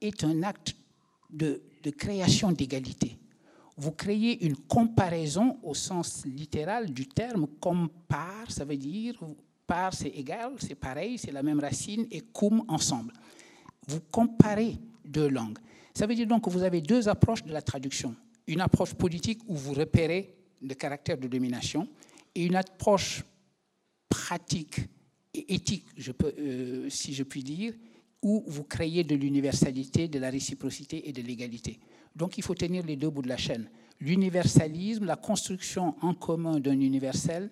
est 0.00 0.24
un 0.24 0.42
acte 0.42 0.74
de, 1.30 1.62
de 1.82 1.90
création 1.90 2.52
d'égalité. 2.52 3.18
Vous 3.76 3.92
créez 3.92 4.44
une 4.44 4.56
comparaison 4.56 5.58
au 5.62 5.74
sens 5.74 6.24
littéral 6.26 6.92
du 6.92 7.06
terme. 7.06 7.46
Compare, 7.60 8.50
ça 8.50 8.64
veut 8.64 8.76
dire 8.76 9.18
par, 9.66 9.94
c'est 9.94 10.08
égal, 10.08 10.52
c'est 10.58 10.74
pareil, 10.74 11.18
c'est 11.18 11.32
la 11.32 11.42
même 11.42 11.60
racine, 11.60 12.06
et 12.10 12.20
cum 12.20 12.64
ensemble. 12.68 13.12
Vous 13.88 14.00
comparez 14.10 14.76
deux 15.04 15.28
langues. 15.28 15.58
Ça 15.94 16.06
veut 16.06 16.14
dire 16.14 16.26
donc 16.26 16.44
que 16.44 16.50
vous 16.50 16.62
avez 16.62 16.80
deux 16.80 17.08
approches 17.08 17.44
de 17.44 17.52
la 17.52 17.62
traduction. 17.62 18.14
Une 18.46 18.60
approche 18.60 18.94
politique 18.94 19.40
où 19.46 19.54
vous 19.54 19.72
repérez 19.72 20.34
le 20.60 20.74
caractère 20.74 21.18
de 21.18 21.28
domination 21.28 21.88
et 22.34 22.46
une 22.46 22.56
approche 22.56 23.24
pratique 24.08 24.80
et 25.34 25.54
éthique, 25.54 25.86
euh, 26.38 26.88
si 26.90 27.14
je 27.14 27.22
puis 27.22 27.42
dire, 27.42 27.74
où 28.22 28.44
vous 28.46 28.64
créez 28.64 29.04
de 29.04 29.16
l'universalité, 29.16 30.08
de 30.08 30.18
la 30.18 30.30
réciprocité 30.30 31.08
et 31.08 31.12
de 31.12 31.22
l'égalité. 31.22 31.78
Donc 32.14 32.38
il 32.38 32.44
faut 32.44 32.54
tenir 32.54 32.84
les 32.86 32.96
deux 32.96 33.10
bouts 33.10 33.22
de 33.22 33.28
la 33.28 33.36
chaîne. 33.36 33.68
L'universalisme, 34.00 35.04
la 35.04 35.16
construction 35.16 35.94
en 36.00 36.14
commun 36.14 36.60
d'un 36.60 36.78
universel, 36.78 37.50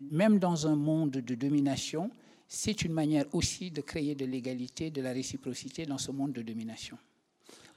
même 0.00 0.38
dans 0.38 0.66
un 0.66 0.76
monde 0.76 1.10
de 1.10 1.34
domination, 1.34 2.10
c'est 2.46 2.82
une 2.82 2.92
manière 2.92 3.24
aussi 3.32 3.70
de 3.70 3.80
créer 3.80 4.14
de 4.14 4.26
l'égalité, 4.26 4.90
de 4.90 5.00
la 5.00 5.12
réciprocité 5.12 5.86
dans 5.86 5.98
ce 5.98 6.10
monde 6.10 6.32
de 6.32 6.42
domination. 6.42 6.98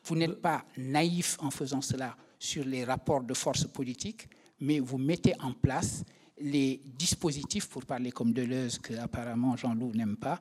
Vous 0.04 0.16
n'êtes 0.16 0.42
pas 0.42 0.66
naïf 0.78 1.38
en 1.40 1.50
faisant 1.50 1.82
cela 1.82 2.16
sur 2.38 2.66
les 2.66 2.84
rapports 2.84 3.24
de 3.24 3.34
force 3.34 3.66
politique, 3.66 4.28
mais 4.60 4.80
vous 4.80 4.98
mettez 4.98 5.34
en 5.42 5.54
place 5.54 6.04
les 6.40 6.82
dispositifs, 6.98 7.70
pour 7.70 7.86
parler 7.86 8.12
comme 8.12 8.34
Deleuze, 8.34 8.80
que 8.80 8.94
apparemment 8.96 9.56
Jean-Loup 9.56 9.94
n'aime 9.94 10.18
pas, 10.18 10.40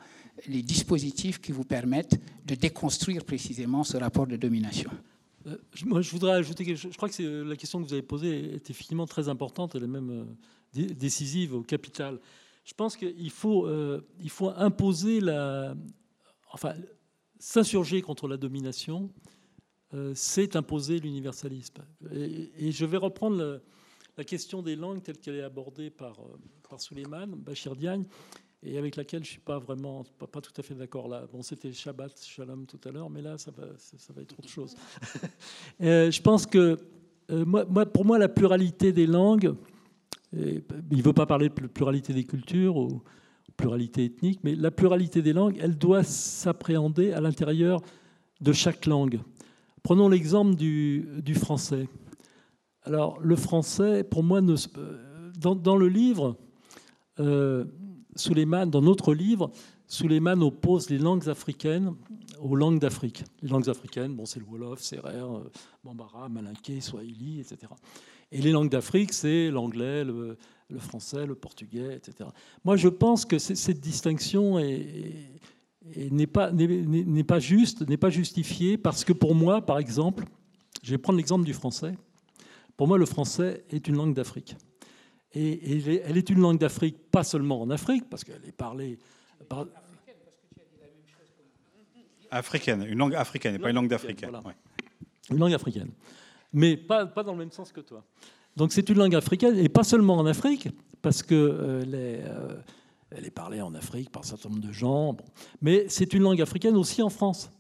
les 0.49 0.63
dispositifs 0.63 1.41
qui 1.41 1.53
vous 1.53 1.65
permettent 1.65 2.21
de 2.45 2.55
déconstruire 2.55 3.25
précisément 3.25 3.85
ce 3.85 3.97
rapport 3.97 4.27
de 4.27 4.37
domination. 4.37 4.91
Euh, 5.47 5.57
moi, 5.85 6.01
je 6.01 6.11
voudrais 6.11 6.33
ajouter 6.33 6.65
quelque 6.65 6.79
chose. 6.79 6.93
Je 6.93 6.97
crois 6.97 7.09
que 7.09 7.23
euh, 7.23 7.45
la 7.45 7.57
question 7.57 7.81
que 7.81 7.87
vous 7.87 7.93
avez 7.93 8.03
posée 8.03 8.55
est 8.55 8.71
effectivement 8.71 9.07
très 9.07 9.29
importante. 9.29 9.75
Elle 9.75 9.85
est 9.85 9.89
même 9.89 10.11
euh, 10.11 10.95
décisive 10.95 11.55
au 11.55 11.63
capital. 11.63 12.19
Je 12.65 12.73
pense 12.73 12.97
qu'il 12.97 13.31
faut, 13.31 13.69
faut 14.29 14.51
imposer 14.57 15.21
la. 15.21 15.75
Enfin, 16.51 16.73
s'insurger 17.39 18.01
contre 18.01 18.27
la 18.27 18.39
domination, 18.39 19.11
c'est 20.15 20.57
imposer 20.57 20.99
l'universalisme. 20.99 21.85
Et, 22.11 22.73
je 22.73 22.87
vais 22.87 22.97
reprendre 22.97 23.61
la 24.17 24.25
question 24.25 24.63
des 24.63 24.77
langues 24.77 25.03
telle 25.03 25.19
qu'elle 25.19 25.37
est 25.37 25.43
abordée 25.43 25.91
par, 25.91 26.17
par 26.69 26.81
Suleiman 26.81 27.27
Bachir 27.27 27.77
Diagne 27.77 28.05
et 28.63 28.79
avec 28.79 28.97
laquelle 28.97 29.25
je 29.25 29.31
suis 29.31 29.41
pas 29.41 29.59
vraiment, 29.59 30.05
pas, 30.19 30.41
tout 30.41 30.53
à 30.57 30.63
fait 30.63 30.75
d'accord 30.75 31.09
là. 31.09 31.27
Bon, 31.31 31.43
c'était 31.43 31.73
Shabbat, 31.73 32.19
Shalom 32.25 32.67
tout 32.67 32.81
à 32.85 32.91
l'heure, 32.91 33.11
mais 33.11 33.21
là, 33.21 33.37
ça 33.37 33.51
va, 33.51 33.65
ça, 33.77 34.13
va 34.15 34.23
être 34.23 34.39
autre 34.39 34.49
chose. 34.49 34.75
Euh, 35.81 36.11
je 36.11 36.23
pense 36.23 36.47
que, 36.47 36.79
euh, 37.31 37.85
pour 37.87 38.05
moi, 38.05 38.17
la 38.19 38.29
pluralité 38.29 38.93
des 38.93 39.07
langues, 39.07 39.55
il 40.33 40.63
ne 40.91 41.03
veut 41.03 41.13
pas 41.13 41.27
parler 41.27 41.49
de 41.49 41.67
pluralité 41.67 42.13
des 42.13 42.25
cultures 42.25 42.77
ou, 42.77 43.03
pluralité 43.57 44.05
ethnique, 44.05 44.41
mais 44.43 44.55
la 44.55 44.71
pluralité 44.71 45.23
des 45.23 45.33
langues, 45.33 45.59
elle 45.61 45.77
doit 45.77 46.03
s'appréhender 46.03 47.13
à 47.13 47.21
l'intérieur 47.21 47.81
de 48.41 48.53
chaque 48.53 48.87
langue. 48.87 49.21
Prenons 49.83 50.09
l'exemple 50.09 50.55
du, 50.57 51.35
français. 51.35 51.89
Alors, 52.85 53.19
le 53.21 53.35
français, 53.35 54.05
pour 54.05 54.23
moi, 54.23 54.41
dans, 54.43 55.77
le 55.77 55.89
livre, 55.89 56.37
euh, 57.19 57.65
dans 58.67 58.83
notre 58.83 59.15
livre, 59.15 59.51
Suleiman 59.87 60.43
oppose 60.43 60.91
les 60.91 60.99
langues 60.99 61.29
africaines 61.29 61.95
aux 62.41 62.57
langues 62.57 62.79
d'Afrique. 62.79 63.25
Les 63.41 63.49
langues 63.49 63.71
africaines, 63.71 64.15
bon, 64.15 64.27
c'est 64.27 64.39
le 64.39 64.45
Wolof, 64.45 64.81
Serer, 64.83 65.15
euh, 65.15 65.41
Bambara, 65.83 66.29
Malinké, 66.29 66.83
Swahili, 66.83 67.41
etc. 67.41 67.73
Et 68.31 68.43
les 68.43 68.53
langues 68.53 68.71
d'Afrique, 68.71 69.15
c'est 69.15 69.51
l'anglais, 69.51 70.05
le, 70.05 70.37
français, 70.79 71.25
le 71.25 71.35
portugais, 71.35 71.97
etc. 71.97 72.29
Moi, 72.65 72.77
je 72.77 72.89
pense 72.89 73.25
que 73.25 73.39
cette 73.39 73.81
distinction 73.81 74.59
n'est 74.59 76.27
pas, 76.27 76.51
pas 77.27 77.39
juste, 77.39 77.89
n'est 77.89 77.97
pas 77.97 78.11
justifiée, 78.11 78.77
parce 78.77 79.05
que 79.05 79.15
pour 79.15 79.35
moi, 79.35 79.63
par 79.65 79.79
exemple, 79.79 80.25
je 80.83 80.91
vais 80.91 80.99
prendre 80.99 81.17
l'exemple 81.17 81.45
du 81.47 81.55
français. 81.55 81.95
Pour 82.77 82.89
moi, 82.89 82.99
le 82.99 83.07
français 83.07 83.65
est 83.71 83.87
une 83.89 83.97
langue 83.97 84.15
d'Afrique. 84.15 84.57
Et, 85.35 86.01
elle 86.05 86.17
est 86.17 86.31
une 86.31 86.41
langue 86.41 86.59
d'Afrique, 86.59 87.11
pas 87.11 87.25
seulement 87.25 87.61
en 87.61 87.71
Afrique, 87.71 88.09
parce 88.09 88.25
qu'elle 88.25 88.45
est 88.47 88.53
parlée 88.53 88.99
par, 89.49 89.67
Africaine, 92.31 92.85
une 92.89 92.99
langue 92.99 93.15
africaine, 93.15 93.55
et 93.55 93.59
pas 93.61 93.71
une 93.71 93.77
langue 93.77 93.89
d'Afrique. 93.89 94.27
Une 95.31 95.39
langue 95.39 95.55
africaine. 95.55 95.91
Mais 96.53 96.77
pas, 96.77 97.07
pas 97.07 97.23
dans 97.23 97.33
le 97.33 97.39
même 97.39 97.53
sens 97.53 97.71
que 97.71 97.81
toi. 97.81 98.05
Donc 98.57 98.73
c'est 98.73 98.89
une 98.89 98.99
langue 98.99 99.15
africaine, 99.15 99.57
et 99.57 99.69
pas 99.69 99.85
seulement 99.85 100.17
en 100.17 100.27
Afrique, 100.27 100.69
parce 101.01 101.23
que 101.23 101.35
euh, 101.35 101.85
euh, 101.93 102.57
elle 103.11 103.25
est 103.25 103.31
parlée 103.31 103.61
en 103.61 103.75
Afrique 103.75 104.11
par 104.11 104.23
un 104.23 104.27
certain 104.27 104.49
nombre 104.49 104.63
de 104.63 104.73
gens, 104.73 105.17
mais 105.63 105.87
c'est 105.89 106.13
une 106.13 106.23
langue 106.23 106.41
africaine 106.41 106.77
aussi 106.77 107.03
en 107.03 107.11
France. 107.11 107.53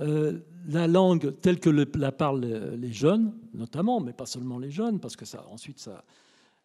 Euh, 0.00 0.40
la 0.68 0.86
langue 0.88 1.34
telle 1.40 1.60
que 1.60 1.70
la 1.70 2.12
parlent 2.12 2.74
les 2.76 2.92
jeunes, 2.92 3.32
notamment, 3.52 4.00
mais 4.00 4.12
pas 4.12 4.26
seulement 4.26 4.58
les 4.58 4.70
jeunes, 4.70 4.98
parce 4.98 5.16
que 5.16 5.24
ça, 5.24 5.44
ensuite 5.50 5.78
ça, 5.78 6.04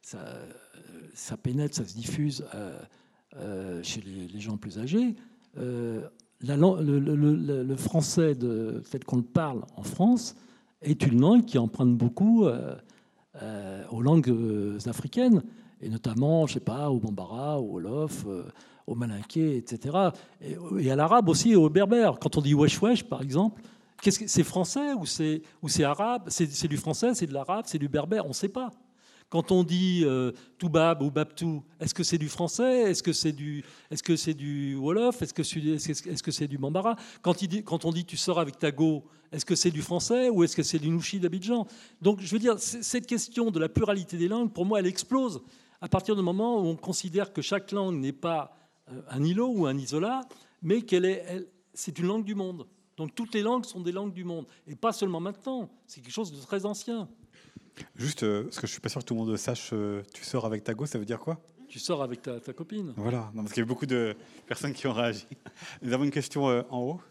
ça, 0.02 1.38
pénètre, 1.38 1.76
ça 1.76 1.86
se 1.86 1.96
diffuse 1.96 2.46
chez 3.84 4.02
les, 4.02 4.40
gens 4.40 4.58
plus 4.58 4.80
âgés. 4.80 5.16
Le, 6.42 7.76
français 7.76 8.36
de 8.36 8.82
fait 8.86 9.04
qu'on 9.04 9.18
le 9.18 9.24
parle 9.24 9.64
en 9.76 9.84
France 9.84 10.36
est 10.82 11.06
une 11.06 11.20
langue 11.22 11.46
qui 11.46 11.58
emprunte 11.58 11.98
beaucoup 11.98 12.46
euh, 12.46 12.76
euh, 13.42 13.84
aux 13.92 14.02
langues 14.02 14.30
euh, 14.30 14.78
africaines, 14.86 15.44
et 15.82 15.90
notamment, 15.90 16.48
je 16.48 16.56
sais 16.56 16.60
pas, 16.60 16.90
au 16.90 17.00
bambara, 17.00 17.60
au 17.60 17.74
wolof, 17.74 18.26
au 18.90 18.96
malinké, 18.96 19.58
etc. 19.58 19.98
Et, 20.42 20.92
à 20.92 20.96
l'arabe 20.96 21.30
aussi, 21.30 21.52
et 21.52 21.56
au 21.56 21.70
berbère. 21.70 22.18
Quand 22.20 22.38
on 22.38 22.42
dit 22.42 22.54
wesh 22.54 22.82
wesh, 22.82 23.04
par 23.04 23.22
exemple, 23.22 23.62
c'est 24.02 24.44
français 24.44 24.94
ou 24.94 25.06
c'est 25.06 25.84
arabe? 25.84 26.24
C'est 26.30 26.68
du 26.68 26.78
français, 26.78 27.14
c'est 27.14 27.28
de 27.28 27.34
l'arabe, 27.34 27.66
c'est 27.68 27.78
du 27.78 27.88
berbère, 27.88 28.26
on 28.26 28.30
ne 28.30 28.34
sait 28.34 28.50
pas. 28.50 28.72
Quand 29.30 29.52
on 29.52 29.64
dit 29.64 30.02
euh, 30.06 30.32
Toubab 30.58 31.04
ou 31.04 31.12
Babtou, 31.12 31.64
est-ce 31.80 31.94
que 31.94 32.02
c'est 32.02 32.18
du 32.18 32.30
français? 32.30 32.90
Est-ce 32.90 33.04
que 33.04 33.14
c'est 33.14 33.32
du, 33.32 33.64
est-ce 33.92 34.02
que 34.02 34.32
du 34.32 34.76
Wolof? 34.76 35.22
Est-ce 35.22 35.36
que 35.36 35.44
c'est, 35.44 35.60
est-ce 35.60 36.24
que 36.24 36.32
c'est 36.32 36.48
du 36.48 36.58
Bambara 36.58 36.96
quand, 37.22 37.44
il 37.44 37.64
quand 37.64 37.86
on 37.86 37.92
dit 37.92 38.06
tu 38.06 38.18
sors 38.18 38.40
avec 38.40 38.58
ta 38.58 38.72
go, 38.72 39.04
est-ce 39.32 39.46
que 39.46 39.54
c'est 39.54 39.70
du 39.70 39.84
français 39.84 40.30
ou 40.30 40.44
est-ce 40.44 40.56
que 40.56 40.64
c'est 40.64 40.80
du 40.80 40.90
Nouchi 40.90 41.20
d'Abidjan? 41.20 41.68
Donc 42.02 42.22
je 42.22 42.32
veux 42.32 42.40
dire, 42.40 42.56
cette 42.58 43.06
question 43.06 43.52
de 43.52 43.60
la 43.60 43.70
pluralité 43.70 44.18
des 44.18 44.28
langues, 44.28 44.52
pour 44.52 44.66
moi, 44.66 44.80
elle 44.80 44.88
explose 44.88 45.44
à 45.80 45.88
partir 45.88 46.16
du 46.16 46.24
moment 46.24 46.60
où 46.62 46.66
on 46.66 46.76
considère 46.76 47.32
que 47.32 47.44
chaque 47.44 47.72
langue 47.72 48.00
n'est 48.00 48.12
pas 48.12 48.56
un 49.10 49.24
îlot 49.24 49.50
ou 49.50 49.66
un 49.66 49.78
isolat, 49.78 50.22
mais 50.62 50.82
qu'elle 50.82 51.06
est, 51.06 51.48
c'est 51.74 51.98
une 52.00 52.08
langue 52.08 52.26
du 52.26 52.36
monde. 52.36 52.68
Donc 52.98 53.16
toutes 53.16 53.34
les 53.34 53.42
langues 53.42 53.66
sont 53.66 53.80
des 53.80 53.92
langues 53.92 54.14
du 54.14 54.24
monde. 54.24 54.46
Et 54.68 54.76
pas 54.76 54.92
seulement 54.92 55.20
maintenant, 55.20 55.70
c'est 55.88 56.02
quelque 56.02 56.14
chose 56.14 56.32
de 56.32 56.38
très 56.42 56.66
ancien. 56.66 57.08
Juste, 57.96 58.24
euh, 58.24 58.44
parce 58.44 58.60
que 58.60 58.68
je 58.68 58.72
suis 58.72 58.82
pas 58.82 58.90
sûr 58.90 59.00
que 59.00 59.06
tout 59.06 59.14
le 59.14 59.22
monde 59.22 59.38
sache, 59.38 59.70
euh, 59.74 60.04
tu 60.14 60.24
sors 60.24 60.46
avec 60.46 60.64
ta 60.64 60.74
go, 60.74 60.86
ça 60.86 61.00
veut 61.00 61.06
dire 61.06 61.20
quoi? 61.20 61.42
Tu 61.70 61.80
sors 61.80 62.02
avec 62.02 62.22
ta, 62.22 62.40
copine. 62.54 62.94
Voilà, 62.98 63.32
parce 63.36 63.54
qu'il 63.54 63.62
y 63.62 63.64
a 63.64 63.68
beaucoup 63.68 63.86
de 63.86 64.16
personnes 64.48 64.74
qui 64.74 64.88
ont 64.88 64.94
réagi. 64.94 65.28
Nous 65.82 65.94
avons 65.94 66.04
une 66.04 66.12
question 66.12 66.50
euh, 66.50 66.64
en 66.70 66.80
haut. 66.80 67.02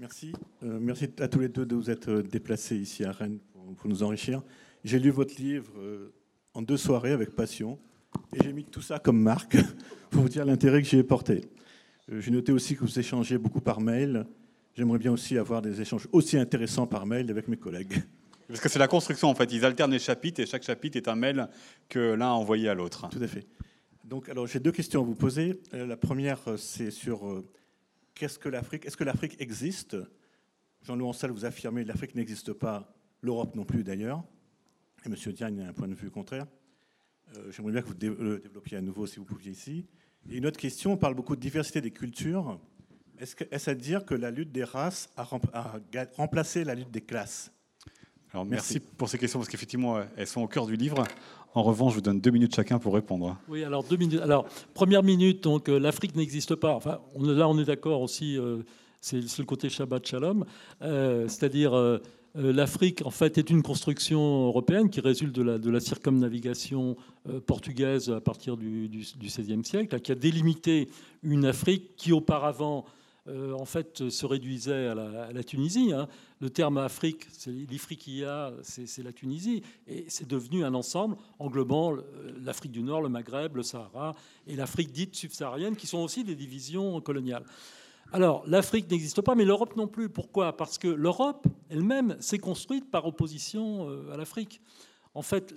Merci. 0.00 0.32
merci 0.60 1.08
à 1.20 1.28
tous 1.28 1.38
les 1.38 1.48
deux 1.48 1.64
de 1.64 1.74
vous 1.76 1.88
être 1.88 2.16
déplacés 2.16 2.76
ici 2.76 3.04
à 3.04 3.12
Rennes 3.12 3.38
pour, 3.78 3.88
nous 3.88 4.02
enrichir. 4.02 4.42
J'ai 4.82 4.98
lu 4.98 5.10
votre 5.10 5.40
livre 5.40 5.72
en 6.52 6.62
deux 6.62 6.76
soirées 6.76 7.12
avec 7.12 7.30
passion 7.30 7.78
et 8.34 8.42
j'ai 8.42 8.52
mis 8.52 8.64
tout 8.64 8.82
ça 8.82 8.98
comme 8.98 9.20
marque 9.20 9.56
pour 10.10 10.22
vous 10.22 10.28
dire 10.28 10.44
l'intérêt 10.44 10.82
que 10.82 10.88
j'y 10.88 10.98
ai 10.98 11.04
porté. 11.04 11.42
J'ai 12.08 12.30
noté 12.30 12.52
aussi 12.52 12.76
que 12.76 12.80
vous 12.80 12.98
échangez 12.98 13.38
beaucoup 13.38 13.60
par 13.60 13.80
mail 13.80 14.26
J'aimerais 14.76 14.98
bien 14.98 15.12
aussi 15.12 15.38
avoir 15.38 15.62
des 15.62 15.80
échanges 15.80 16.08
aussi 16.10 16.36
intéressants 16.36 16.86
par 16.86 17.06
mail 17.06 17.30
avec 17.30 17.46
mes 17.46 17.56
collègues. 17.56 18.02
Parce 18.48 18.60
que 18.60 18.68
c'est 18.68 18.80
la 18.80 18.88
construction, 18.88 19.28
en 19.28 19.34
fait. 19.34 19.52
Ils 19.52 19.64
alternent 19.64 19.92
les 19.92 20.00
chapitres 20.00 20.40
et 20.40 20.46
chaque 20.46 20.64
chapitre 20.64 20.96
est 20.96 21.06
un 21.06 21.14
mail 21.14 21.48
que 21.88 22.14
l'un 22.14 22.26
a 22.26 22.32
envoyé 22.32 22.68
à 22.68 22.74
l'autre. 22.74 23.08
Tout 23.08 23.22
à 23.22 23.28
fait. 23.28 23.46
Donc, 24.04 24.28
alors, 24.28 24.46
j'ai 24.46 24.58
deux 24.58 24.72
questions 24.72 25.00
à 25.00 25.04
vous 25.04 25.14
poser. 25.14 25.60
Euh, 25.72 25.86
la 25.86 25.96
première, 25.96 26.40
euh, 26.48 26.56
c'est 26.56 26.90
sur 26.90 27.26
euh, 27.26 27.48
qu'est-ce 28.14 28.38
que 28.38 28.48
l'Afrique 28.48 28.84
Est-ce 28.84 28.96
que 28.96 29.04
l'Afrique 29.04 29.36
existe? 29.38 29.96
Jean-Louis 30.82 31.08
Ancel, 31.08 31.30
vous 31.30 31.44
affirmez 31.44 31.84
que 31.84 31.88
l'Afrique 31.88 32.14
n'existe 32.14 32.52
pas, 32.52 32.92
l'Europe 33.22 33.54
non 33.54 33.64
plus 33.64 33.84
d'ailleurs. 33.84 34.24
Et 35.06 35.08
M. 35.08 35.14
Diagne 35.32 35.60
a 35.60 35.68
un 35.68 35.72
point 35.72 35.88
de 35.88 35.94
vue 35.94 36.10
contraire. 36.10 36.46
J'aimerais 37.50 37.72
bien 37.72 37.82
que 37.82 37.88
vous 37.88 37.94
le 38.22 38.38
développiez 38.38 38.78
à 38.78 38.80
nouveau 38.80 39.06
si 39.06 39.18
vous 39.18 39.24
pouviez 39.24 39.52
ici. 39.52 39.86
Et 40.30 40.36
une 40.36 40.46
autre 40.46 40.58
question, 40.58 40.92
on 40.92 40.96
parle 40.96 41.14
beaucoup 41.14 41.36
de 41.36 41.40
diversité 41.40 41.80
des 41.80 41.90
cultures. 41.90 42.58
Est-ce 43.18 43.70
à 43.70 43.74
dire 43.74 44.04
que 44.04 44.14
la 44.14 44.30
lutte 44.30 44.52
des 44.52 44.64
races 44.64 45.10
a, 45.16 45.26
remplacé 46.16 46.64
la 46.64 46.74
lutte 46.74 46.90
des 46.90 47.00
classes? 47.00 47.52
Alors 48.32 48.44
merci, 48.44 48.80
pour 48.80 49.08
ces 49.08 49.16
questions 49.18 49.38
parce 49.38 49.48
qu'effectivement 49.48 50.00
elles 50.16 50.26
sont 50.26 50.40
au 50.40 50.48
cœur 50.48 50.66
du 50.66 50.74
livre. 50.74 51.04
En 51.54 51.62
revanche, 51.62 51.92
je 51.92 51.96
vous 51.98 52.02
donne 52.02 52.20
deux 52.20 52.32
minutes 52.32 52.54
chacun 52.54 52.80
pour 52.80 52.94
répondre. 52.94 53.36
Oui, 53.48 53.62
alors 53.62 53.84
deux 53.84 53.96
minutes. 53.96 54.20
Alors 54.20 54.46
première 54.74 55.04
minute, 55.04 55.44
donc 55.44 55.68
euh, 55.68 55.78
l'Afrique 55.78 56.16
n'existe 56.16 56.56
pas. 56.56 56.74
Enfin, 56.74 57.00
on, 57.14 57.22
là 57.22 57.48
on 57.48 57.56
est 57.60 57.64
d'accord 57.64 58.00
aussi. 58.00 58.36
Euh, 58.36 58.62
c'est 59.00 59.38
le 59.38 59.44
côté 59.44 59.68
Shabbat 59.68 60.04
Shalom, 60.04 60.44
euh, 60.82 61.28
c'est-à-dire 61.28 62.00
l'Afrique 62.34 63.06
en 63.06 63.10
fait 63.10 63.38
est 63.38 63.48
une 63.50 63.62
construction 63.62 64.46
européenne 64.46 64.90
qui 64.90 65.00
résulte 65.00 65.34
de 65.34 65.42
la, 65.42 65.58
de 65.58 65.70
la 65.70 65.80
circumnavigation 65.80 66.96
portugaise 67.46 68.10
à 68.10 68.20
partir 68.20 68.56
du, 68.56 68.88
XVIe 69.20 69.64
siècle, 69.64 70.00
qui 70.00 70.10
a 70.10 70.16
délimité 70.16 70.88
une 71.22 71.44
Afrique 71.44 71.94
qui 71.96 72.12
auparavant 72.12 72.84
euh, 73.26 73.52
en 73.52 73.64
fait, 73.64 74.10
se 74.10 74.26
réduisait 74.26 74.88
à 74.88 74.94
la, 75.32 75.44
Tunisie. 75.44 75.92
Hein. 75.94 76.08
Le 76.40 76.50
terme 76.50 76.76
Afrique, 76.76 77.26
c'est 77.32 77.50
l'Ifriqiya, 77.50 78.52
c'est 78.62 79.02
la 79.02 79.12
Tunisie. 79.12 79.62
Et 79.86 80.04
c'est 80.08 80.28
devenu 80.28 80.62
un 80.62 80.74
ensemble 80.74 81.16
englobant 81.38 81.96
l'Afrique 82.42 82.72
du 82.72 82.82
Nord, 82.82 83.00
le 83.00 83.08
Maghreb, 83.08 83.56
le 83.56 83.62
Sahara 83.62 84.14
et 84.46 84.56
l'Afrique 84.56 84.92
dite 84.92 85.16
subsaharienne, 85.16 85.74
qui 85.74 85.86
sont 85.86 85.98
aussi 85.98 86.22
des 86.22 86.34
divisions 86.34 87.00
coloniales. 87.00 87.44
Alors, 88.12 88.44
l'Afrique 88.46 88.90
n'existe 88.90 89.20
pas, 89.22 89.34
mais 89.34 89.44
l'Europe 89.44 89.76
non 89.76 89.88
plus. 89.88 90.08
Pourquoi? 90.08 90.56
Parce 90.56 90.78
que 90.78 90.88
l'Europe 90.88 91.46
elle-même 91.70 92.16
s'est 92.20 92.38
construite 92.38 92.90
par 92.90 93.06
opposition 93.06 93.88
euh, 93.88 94.12
à 94.12 94.16
l'Afrique 94.16 94.60
en 95.14 95.22
fait, 95.22 95.54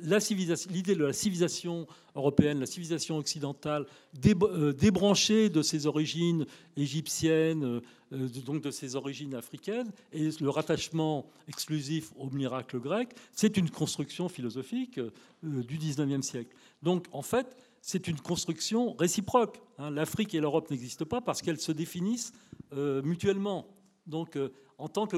l'idée 0.70 0.96
de 0.96 1.04
la 1.04 1.14
civilisation 1.14 1.88
européenne, 2.16 2.60
la 2.60 2.68
civilisation 2.68 3.18
occidentale, 3.18 3.88
euh, 4.26 4.72
débranchée 4.72 5.50
de 5.50 5.64
ses 5.64 5.88
origines 5.88 6.46
égyptiennes, 6.76 7.82
euh, 8.14 8.30
donc 8.46 8.62
de 8.62 8.70
ses 8.70 8.96
origines 8.96 9.34
africaines, 9.34 9.92
et 10.14 10.30
le 10.40 10.50
rattachement 10.50 11.26
exclusif 11.48 12.12
au 12.18 12.30
miracle 12.30 12.80
grec, 12.80 13.10
c'est 13.34 13.58
une 13.58 13.70
construction 13.72 14.30
philosophique 14.30 15.00
du 15.42 15.78
XIXe 15.78 16.26
siècle. 16.26 16.56
Donc, 16.84 17.08
en 17.12 17.24
fait, 17.24 17.48
c'est 17.82 18.08
une 18.08 18.20
construction 18.20 18.94
réciproque. 18.94 19.62
Hein. 19.78 19.92
L'Afrique 19.92 20.34
et 20.34 20.40
l'Europe 20.40 20.70
n'existent 20.72 21.06
pas 21.06 21.22
parce 21.22 21.42
qu'elles 21.42 21.60
se 21.60 21.72
définissent 21.72 22.34
mutuellement. 22.72 23.68
Donc, 24.08 24.38
en 24.78 24.88
tant 24.88 25.08
que 25.08 25.18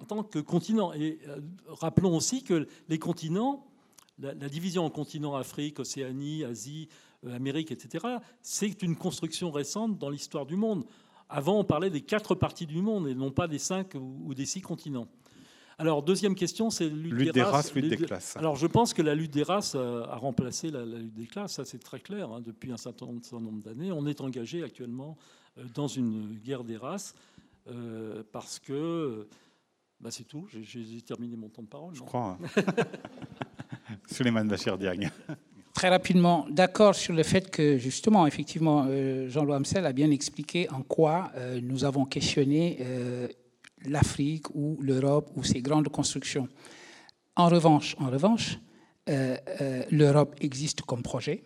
en 0.00 0.04
tant 0.04 0.22
que 0.22 0.38
continent. 0.38 0.92
Et 0.92 1.18
euh, 1.28 1.40
rappelons 1.68 2.16
aussi 2.16 2.42
que 2.42 2.66
les 2.88 2.98
continents, 2.98 3.66
la, 4.18 4.34
division 4.34 4.84
en 4.84 4.90
continents 4.90 5.34
Afrique, 5.36 5.78
Océanie, 5.78 6.44
Asie, 6.44 6.88
euh, 7.24 7.34
Amérique, 7.34 7.72
etc., 7.72 8.04
c'est 8.42 8.82
une 8.82 8.96
construction 8.96 9.50
récente 9.50 9.98
dans 9.98 10.10
l'histoire 10.10 10.46
du 10.46 10.56
monde. 10.56 10.84
Avant, 11.28 11.58
on 11.58 11.64
parlait 11.64 11.90
des 11.90 12.02
quatre 12.02 12.34
parties 12.34 12.66
du 12.66 12.80
monde 12.80 13.08
et 13.08 13.14
non 13.14 13.30
pas 13.30 13.48
des 13.48 13.58
cinq 13.58 13.94
ou, 13.94 14.32
des 14.34 14.46
six 14.46 14.60
continents. 14.60 15.08
Alors, 15.78 16.02
deuxième 16.02 16.34
question, 16.34 16.70
c'est 16.70 16.88
lutte, 16.88 17.12
lutte 17.12 17.34
des, 17.34 17.42
races, 17.42 17.74
lutte 17.74 17.88
des 17.88 17.96
classes. 17.96 18.36
Alors, 18.36 18.56
je 18.56 18.66
pense 18.66 18.94
que 18.94 19.02
la 19.02 19.14
lutte 19.14 19.32
des 19.32 19.42
races 19.42 19.74
a, 19.74 20.16
remplacé 20.16 20.70
la, 20.70 20.84
lutte 20.84 21.14
des 21.14 21.26
classes. 21.26 21.52
Ça, 21.52 21.64
c'est 21.64 21.78
très 21.78 22.00
clair. 22.00 22.30
Hein. 22.30 22.40
Depuis 22.40 22.72
un 22.72 22.78
certain 22.78 23.06
nombre 23.06 23.62
d'années, 23.62 23.92
on 23.92 24.06
est 24.06 24.20
engagé 24.20 24.62
actuellement 24.62 25.16
euh, 25.58 25.64
dans 25.74 25.88
une 25.88 26.38
guerre 26.42 26.64
des 26.64 26.76
races 26.76 27.14
parce 28.30 28.60
que 28.60 29.26
bah, 30.00 30.10
c'est 30.10 30.24
tout, 30.24 30.46
j'ai 30.50 31.00
terminé 31.02 31.36
mon 31.36 31.48
temps 31.48 31.62
de 31.62 31.68
parole. 31.68 31.94
Je 31.94 32.02
crois. 32.02 32.38
Suleiman 34.06 34.44
Bachir 34.44 34.76
Diagne. 34.78 35.10
Très 35.72 35.88
rapidement, 35.88 36.46
d'accord 36.50 36.94
sur 36.94 37.12
le 37.12 37.22
fait 37.22 37.50
que, 37.50 37.76
justement, 37.76 38.26
effectivement, 38.26 38.86
euh, 38.88 39.28
Jean-Louis 39.28 39.56
Amsel 39.56 39.84
a 39.84 39.92
bien 39.92 40.10
expliqué 40.10 40.70
en 40.70 40.82
quoi 40.82 41.30
euh, 41.36 41.60
nous 41.62 41.84
avons 41.84 42.06
questionné 42.06 42.78
euh, 42.80 43.28
l'Afrique 43.84 44.54
ou 44.54 44.78
l'Europe 44.80 45.30
ou 45.36 45.44
ces 45.44 45.60
grandes 45.60 45.88
constructions. 45.88 46.48
En 47.36 47.48
revanche, 47.48 47.94
en 47.98 48.10
revanche 48.10 48.58
l'Europe 49.90 50.34
existe 50.40 50.82
comme 50.82 51.02
projet 51.02 51.44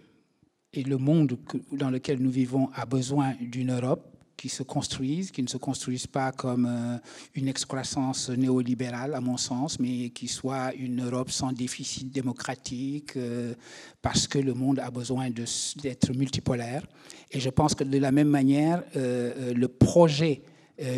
et 0.73 0.83
le 0.83 0.97
monde 0.97 1.37
dans 1.73 1.91
lequel 1.91 2.21
nous 2.21 2.31
vivons 2.31 2.71
a 2.75 2.87
besoin 2.87 3.35
d'une 3.41 3.73
Europe 3.73 4.11
qui 4.41 4.49
se 4.49 4.63
construisent, 4.63 5.31
qui 5.31 5.43
ne 5.43 5.49
se 5.49 5.59
construisent 5.59 6.07
pas 6.07 6.33
comme 6.33 6.65
euh, 6.67 6.97
une 7.35 7.47
excroissance 7.47 8.31
néolibérale, 8.31 9.13
à 9.15 9.21
mon 9.21 9.37
sens, 9.37 9.79
mais 9.79 10.09
qui 10.09 10.29
soit 10.29 10.73
une 10.77 11.05
Europe 11.05 11.31
sans 11.31 11.53
déficit 11.53 12.11
démocratique, 12.11 13.19
euh, 13.19 13.53
parce 14.01 14.27
que 14.27 14.39
le 14.39 14.55
monde 14.55 14.79
a 14.79 14.91
besoin 14.91 15.29
d'être 15.29 16.15
multipolaire. 16.17 16.87
Et 17.31 17.39
je 17.39 17.51
pense 17.51 17.75
que 17.75 17.85
de 17.85 17.99
la 17.99 18.13
même 18.13 18.29
manière, 18.29 18.83
euh, 18.97 19.53
le 19.53 19.69
projet 19.69 20.41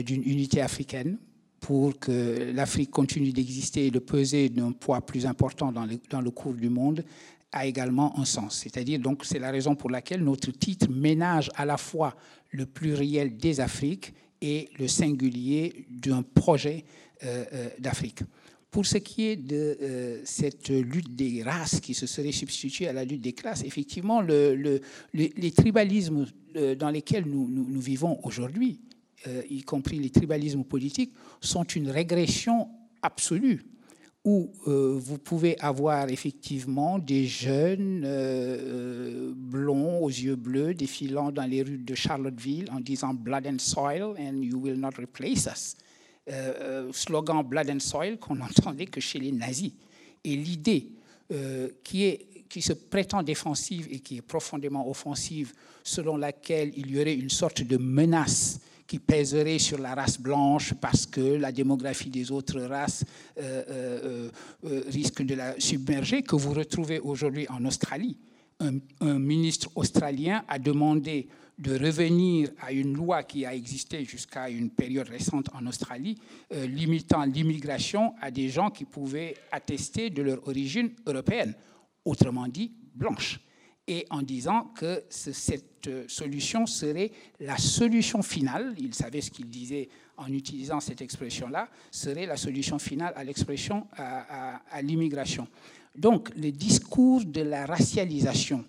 d'une 0.05 0.23
unité 0.23 0.61
africaine, 0.61 1.19
pour 1.63 1.97
que 2.01 2.53
l'Afrique 2.53 2.91
continue 2.91 3.33
d'exister 3.33 3.87
et 3.87 3.91
de 3.93 4.01
peser 4.01 4.49
d'un 4.49 4.73
poids 4.73 5.01
plus 5.01 5.27
important 5.27 5.71
dans 5.73 5.87
le, 6.21 6.31
cours 6.31 6.55
du 6.55 6.69
monde, 6.69 7.05
a 7.53 7.67
également 7.67 8.19
un 8.19 8.25
sens. 8.25 8.59
C'est-à-dire, 8.65 8.99
donc, 8.99 9.25
c'est 9.25 9.39
la 9.39 9.53
raison 9.53 9.77
pour 9.77 9.89
laquelle 9.89 10.25
notre 10.25 10.51
titre 10.51 10.91
ménage 10.91 11.51
à 11.55 11.65
la 11.65 11.77
fois 11.77 12.17
le 12.51 12.67
pluriel 12.67 13.37
des 13.37 13.61
Afriques 13.61 14.13
et 14.41 14.71
le 14.77 14.89
singulier 14.89 15.87
d'un 15.89 16.23
projet 16.23 16.85
euh, 17.25 17.45
euh, 17.53 17.69
d'Afrique. 17.79 18.23
Pour 18.73 18.85
ce 18.85 18.99
qui 18.99 19.27
est 19.27 19.37
de 19.37 19.79
euh, 19.81 20.21
cette 20.25 20.71
lutte 20.71 21.15
des 21.15 21.45
races 21.45 21.79
qui 21.79 21.95
se 21.95 22.07
serait 22.09 22.33
substituée 22.33 22.89
à 22.89 22.93
la 22.93 23.05
lutte 23.05 23.21
des 23.21 23.35
classes, 23.35 23.63
effectivement, 23.63 24.21
le, 24.21 24.81
les 25.15 25.51
tribalismes 25.53 26.27
dans 26.77 26.91
lesquels 26.91 27.25
nous 27.27 27.81
vivons 27.81 28.19
aujourd'hui, 28.25 28.81
y 29.49 29.63
compris 29.63 29.99
les 29.99 30.11
tribalismes 30.11 30.65
politiques, 30.65 31.13
sont 31.41 31.65
une 31.65 31.91
régression 31.91 32.69
absolue 33.03 33.65
où 34.25 34.53
euh, 34.69 34.97
vous 34.99 35.19
pouvez 35.19 35.59
avoir 35.59 36.09
effectivement 36.09 36.99
des 36.99 37.27
jeunes 37.27 38.05
euh, 38.05 38.57
euh, 38.61 39.33
blonds 39.35 39.99
aux 39.99 40.09
yeux 40.09 40.37
bleus 40.37 40.75
défilant 40.75 41.33
dans 41.33 41.45
les 41.45 41.63
rues 41.63 41.79
de 41.79 41.95
Charlottesville 41.95 42.71
en 42.71 42.79
disant 42.79 43.15
Blood 43.15 43.47
and 43.49 43.59
Soil 43.59 44.15
and 44.19 44.43
you 44.43 44.59
will 44.59 44.79
not 44.79 44.93
replace 44.99 45.47
us. 45.47 45.77
slogan 46.93 47.43
Blood 47.43 47.69
and 47.69 47.81
Soil 47.81 48.17
qu'on 48.17 48.37
n'entendait 48.37 48.87
que 48.87 49.01
chez 49.01 49.19
les 49.19 49.33
nazis. 49.33 49.73
Et 50.23 50.37
l'idée 50.37 50.93
qui, 51.83 52.19
qui 52.49 52.63
se 52.63 52.75
prétend 52.75 53.25
défensive 53.25 53.89
et 53.91 53.99
qui 53.99 54.19
est 54.19 54.23
profondément 54.23 54.89
offensive, 54.89 55.53
selon 55.83 56.17
laquelle 56.17 56.71
il 56.77 56.93
y 56.93 57.01
aurait 57.01 57.15
une 57.15 57.31
sorte 57.31 57.63
de 57.63 57.77
menace 57.77 58.61
qui 58.93 58.99
pèserait 58.99 59.59
sur 59.59 59.79
la 59.79 59.95
race 59.95 60.21
blanche 60.21 60.75
parce 60.75 61.07
que 61.07 61.23
la 61.23 61.51
démographie 61.51 62.11
des 62.11 62.31
autres 62.31 62.61
races 62.61 63.07
euh, 63.39 63.65
euh, 63.71 64.31
euh, 64.67 64.83
risque 64.89 65.23
de 65.23 65.35
la 65.35 65.59
submerger, 65.59 66.21
que 66.21 66.37
vous 66.37 66.53
retrouvez 66.53 67.01
aujourd'hui 67.01 67.47
en 67.49 67.65
Australie. 67.65 68.19
Un, 68.61 69.19
ministre 69.19 69.71
australien 69.77 70.45
a 70.47 70.59
demandé 70.59 71.27
de 71.59 71.73
revenir 71.73 72.51
à 72.61 72.71
une 72.71 72.93
loi 72.93 73.23
qui 73.23 73.47
a 73.47 73.55
existé 73.55 74.05
jusqu'à 74.05 74.51
une 74.51 74.69
période 74.69 75.09
récente 75.09 75.49
en 75.55 75.67
Australie, 75.67 76.19
limitant 76.51 77.25
l'immigration 77.25 78.13
à 78.21 78.31
des 78.31 78.51
gens 78.51 78.69
qui 78.69 78.85
pouvaient 78.85 79.35
attester 79.53 80.11
de 80.11 80.21
leur 80.21 80.47
origine 80.47 80.91
européenne, 81.07 81.55
autrement 82.05 82.47
dit 82.47 82.73
blanche 82.95 83.41
et 83.89 84.07
en 84.11 84.23
disant 84.23 84.73
que 84.77 85.03
cette 85.11 85.89
euh, 85.89 86.05
solution 86.07 86.67
serait 86.67 87.11
la 87.41 87.59
solution 87.59 88.23
finale, 88.23 88.75
il 88.79 88.95
savait 88.95 89.21
ce 89.21 89.31
qu'il 89.31 89.49
disait 89.49 89.89
en 90.17 90.33
utilisant 90.33 90.79
cette 90.79 91.01
expression-là, 91.01 91.69
serait 91.91 92.27
la 92.27 92.37
solution 92.37 92.79
finale 92.79 93.13
à 93.17 93.25
l'expression 93.25 93.89
à, 93.97 94.61
l'immigration. 94.83 95.49
Donc 95.97 96.31
le 96.37 96.53
discours 96.53 97.25
de 97.25 97.41
la 97.41 97.67
racialisation 97.67 98.65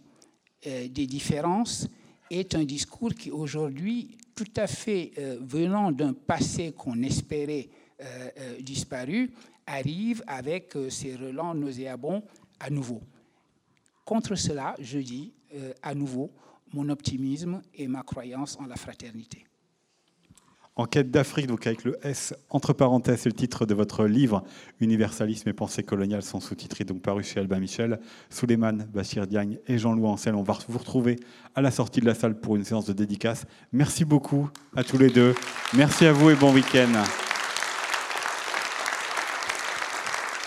euh, 0.65 0.87
des 0.87 1.05
différences 1.05 1.87
est 2.31 2.55
un 2.55 2.63
discours 2.63 3.13
qui 3.13 3.29
aujourd'hui, 3.29 4.17
tout 4.33 4.51
à 4.55 4.65
fait 4.65 5.11
euh, 5.19 5.37
venant 5.41 5.91
d'un 5.91 6.13
passé 6.13 6.73
qu'on 6.75 7.01
espérait 7.03 7.69
disparu, 8.59 9.31
arrive 9.65 10.23
avec 10.27 10.73
ses 10.89 11.15
relents 11.15 11.55
nauséabonds 11.55 12.21
à 12.59 12.69
nouveau. 12.69 12.99
Contre 14.05 14.35
cela, 14.35 14.75
je 14.79 14.99
dis 14.99 15.33
euh, 15.55 15.73
à 15.81 15.95
nouveau 15.95 16.31
mon 16.73 16.89
optimisme 16.89 17.61
et 17.75 17.87
ma 17.87 18.03
croyance 18.03 18.57
en 18.59 18.65
la 18.65 18.75
fraternité. 18.75 19.45
En 20.75 20.85
quête 20.85 21.11
d'Afrique, 21.11 21.45
donc 21.45 21.67
avec 21.67 21.83
le 21.83 21.99
S 22.01 22.33
entre 22.49 22.73
parenthèses, 22.73 23.21
c'est 23.21 23.29
le 23.29 23.35
titre 23.35 23.67
de 23.67 23.75
votre 23.75 24.05
livre 24.05 24.43
Universalisme 24.79 25.47
et 25.49 25.53
pensée 25.53 25.83
coloniale, 25.83 26.23
sans 26.23 26.39
sous-titré, 26.39 26.83
donc 26.83 27.03
paru 27.03 27.23
chez 27.23 27.39
Albin 27.39 27.59
Michel. 27.59 27.99
Souleymane 28.31 28.89
Bachir 28.91 29.27
Diagne 29.27 29.59
et 29.67 29.77
Jean-Louis 29.77 30.07
Ancel, 30.07 30.33
on 30.33 30.41
va 30.41 30.57
vous 30.67 30.79
retrouver 30.79 31.17
à 31.53 31.61
la 31.61 31.69
sortie 31.69 31.99
de 31.99 32.07
la 32.07 32.15
salle 32.15 32.39
pour 32.39 32.55
une 32.55 32.63
séance 32.63 32.87
de 32.87 32.93
dédicace. 32.93 33.45
Merci 33.71 34.03
beaucoup 34.03 34.49
à 34.75 34.83
tous 34.83 34.97
les 34.97 35.11
deux. 35.11 35.35
Merci 35.75 36.07
à 36.07 36.11
vous 36.11 36.31
et 36.31 36.35
bon 36.35 36.51
week-end. 36.51 37.03